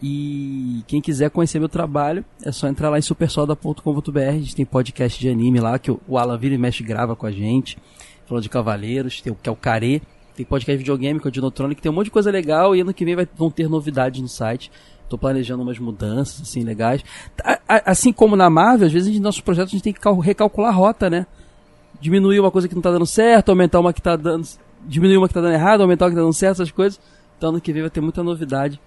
E 0.02 0.82
quem 0.88 1.00
quiser 1.00 1.30
conhecer 1.30 1.60
meu 1.60 1.68
trabalho, 1.68 2.24
é 2.44 2.50
só 2.50 2.66
entrar 2.66 2.90
lá 2.90 2.98
em 2.98 3.02
supersoda.com.br. 3.02 4.18
A 4.18 4.32
gente 4.32 4.56
tem 4.56 4.64
podcast 4.66 5.20
de 5.20 5.28
anime 5.28 5.60
lá, 5.60 5.78
que 5.78 5.90
o- 5.92 6.00
Alan 6.18 6.36
Vira 6.36 6.54
e 6.54 6.58
Mexe 6.58 6.82
grava 6.82 7.14
com 7.14 7.24
a 7.26 7.30
gente. 7.30 7.78
Falando 8.26 8.42
de 8.42 8.48
Cavaleiros, 8.48 9.20
tem 9.20 9.32
o 9.32 9.36
que 9.36 9.48
é 9.48 9.52
o 9.52 9.56
Care. 9.56 10.02
Tem 10.34 10.44
podcast 10.44 10.72
de 10.72 10.78
videogame, 10.78 11.20
é 11.22 11.28
o 11.28 11.30
Dinotronic. 11.30 11.80
Tem 11.80 11.92
um 11.92 11.94
monte 11.94 12.06
de 12.06 12.10
coisa 12.10 12.30
legal. 12.30 12.74
E 12.74 12.80
ano 12.80 12.92
que 12.92 13.04
vem 13.04 13.14
vai- 13.14 13.28
vão 13.36 13.50
ter 13.50 13.68
novidades 13.68 14.20
no 14.20 14.28
site. 14.28 14.72
Tô 15.08 15.16
planejando 15.18 15.62
umas 15.62 15.78
mudanças, 15.78 16.40
assim, 16.42 16.64
legais. 16.64 17.04
A- 17.44 17.60
a- 17.68 17.90
Assim 17.92 18.12
como 18.12 18.34
na 18.34 18.48
Marvel, 18.50 18.86
às 18.86 18.92
vezes, 18.92 19.08
a 19.08 19.12
gente, 19.12 19.22
nossos 19.22 19.40
projetos, 19.42 19.72
a 19.72 19.76
gente 19.76 19.84
tem 19.84 19.92
que 19.92 20.00
cal- 20.00 20.18
recalcular 20.18 20.70
a 20.72 20.74
rota, 20.74 21.08
né? 21.10 21.26
Diminuir 22.00 22.40
uma 22.40 22.50
coisa 22.50 22.66
que 22.66 22.74
não 22.74 22.82
tá 22.82 22.90
dando 22.90 23.06
certo, 23.06 23.50
aumentar 23.50 23.78
uma 23.78 23.92
que 23.92 24.02
tá 24.02 24.16
dando... 24.16 24.48
Diminuir 24.84 25.18
uma 25.18 25.28
que 25.28 25.34
tá 25.34 25.40
dando 25.40 25.52
errado, 25.52 25.82
aumentar 25.82 26.06
uma 26.06 26.10
que 26.10 26.16
tá 26.16 26.22
dando 26.22 26.32
certo, 26.32 26.54
essas 26.62 26.70
coisas. 26.72 26.98
Então, 27.38 27.50
ano 27.50 27.60
que 27.60 27.72
vem 27.72 27.82
vai 27.82 27.90
ter 27.90 28.00
muita 28.00 28.22
novidade. 28.22 28.80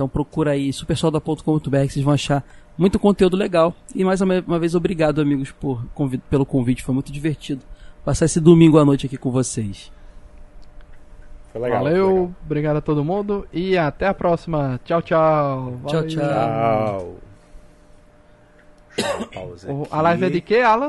Então, 0.00 0.08
procura 0.08 0.52
aí, 0.52 0.72
supersolda.com.br, 0.72 1.60
que 1.60 1.92
vocês 1.92 2.02
vão 2.02 2.14
achar 2.14 2.42
muito 2.78 2.98
conteúdo 2.98 3.36
legal. 3.36 3.74
E, 3.94 4.02
mais 4.02 4.22
uma 4.22 4.58
vez, 4.58 4.74
obrigado, 4.74 5.20
amigos, 5.20 5.52
por, 5.52 5.84
pelo 6.30 6.46
convite. 6.46 6.82
Foi 6.82 6.94
muito 6.94 7.12
divertido 7.12 7.60
passar 8.02 8.24
esse 8.24 8.40
domingo 8.40 8.78
à 8.78 8.84
noite 8.84 9.04
aqui 9.04 9.18
com 9.18 9.30
vocês. 9.30 9.92
Foi 11.52 11.60
legal. 11.60 11.82
Valeu, 11.82 12.06
foi 12.06 12.14
legal. 12.14 12.34
obrigado 12.46 12.76
a 12.78 12.80
todo 12.80 13.04
mundo 13.04 13.46
e 13.52 13.76
até 13.76 14.08
a 14.08 14.14
próxima. 14.14 14.80
Tchau, 14.86 15.02
tchau. 15.02 15.78
Tchau, 15.86 15.92
Valeu. 15.92 16.08
tchau. 16.08 17.16
Tchau. 18.96 19.06
Aqui. 19.26 19.88
A 19.90 20.00
live 20.00 20.24
é 20.24 20.30
de 20.30 20.40
quê, 20.40 20.60
Alan? 20.60 20.88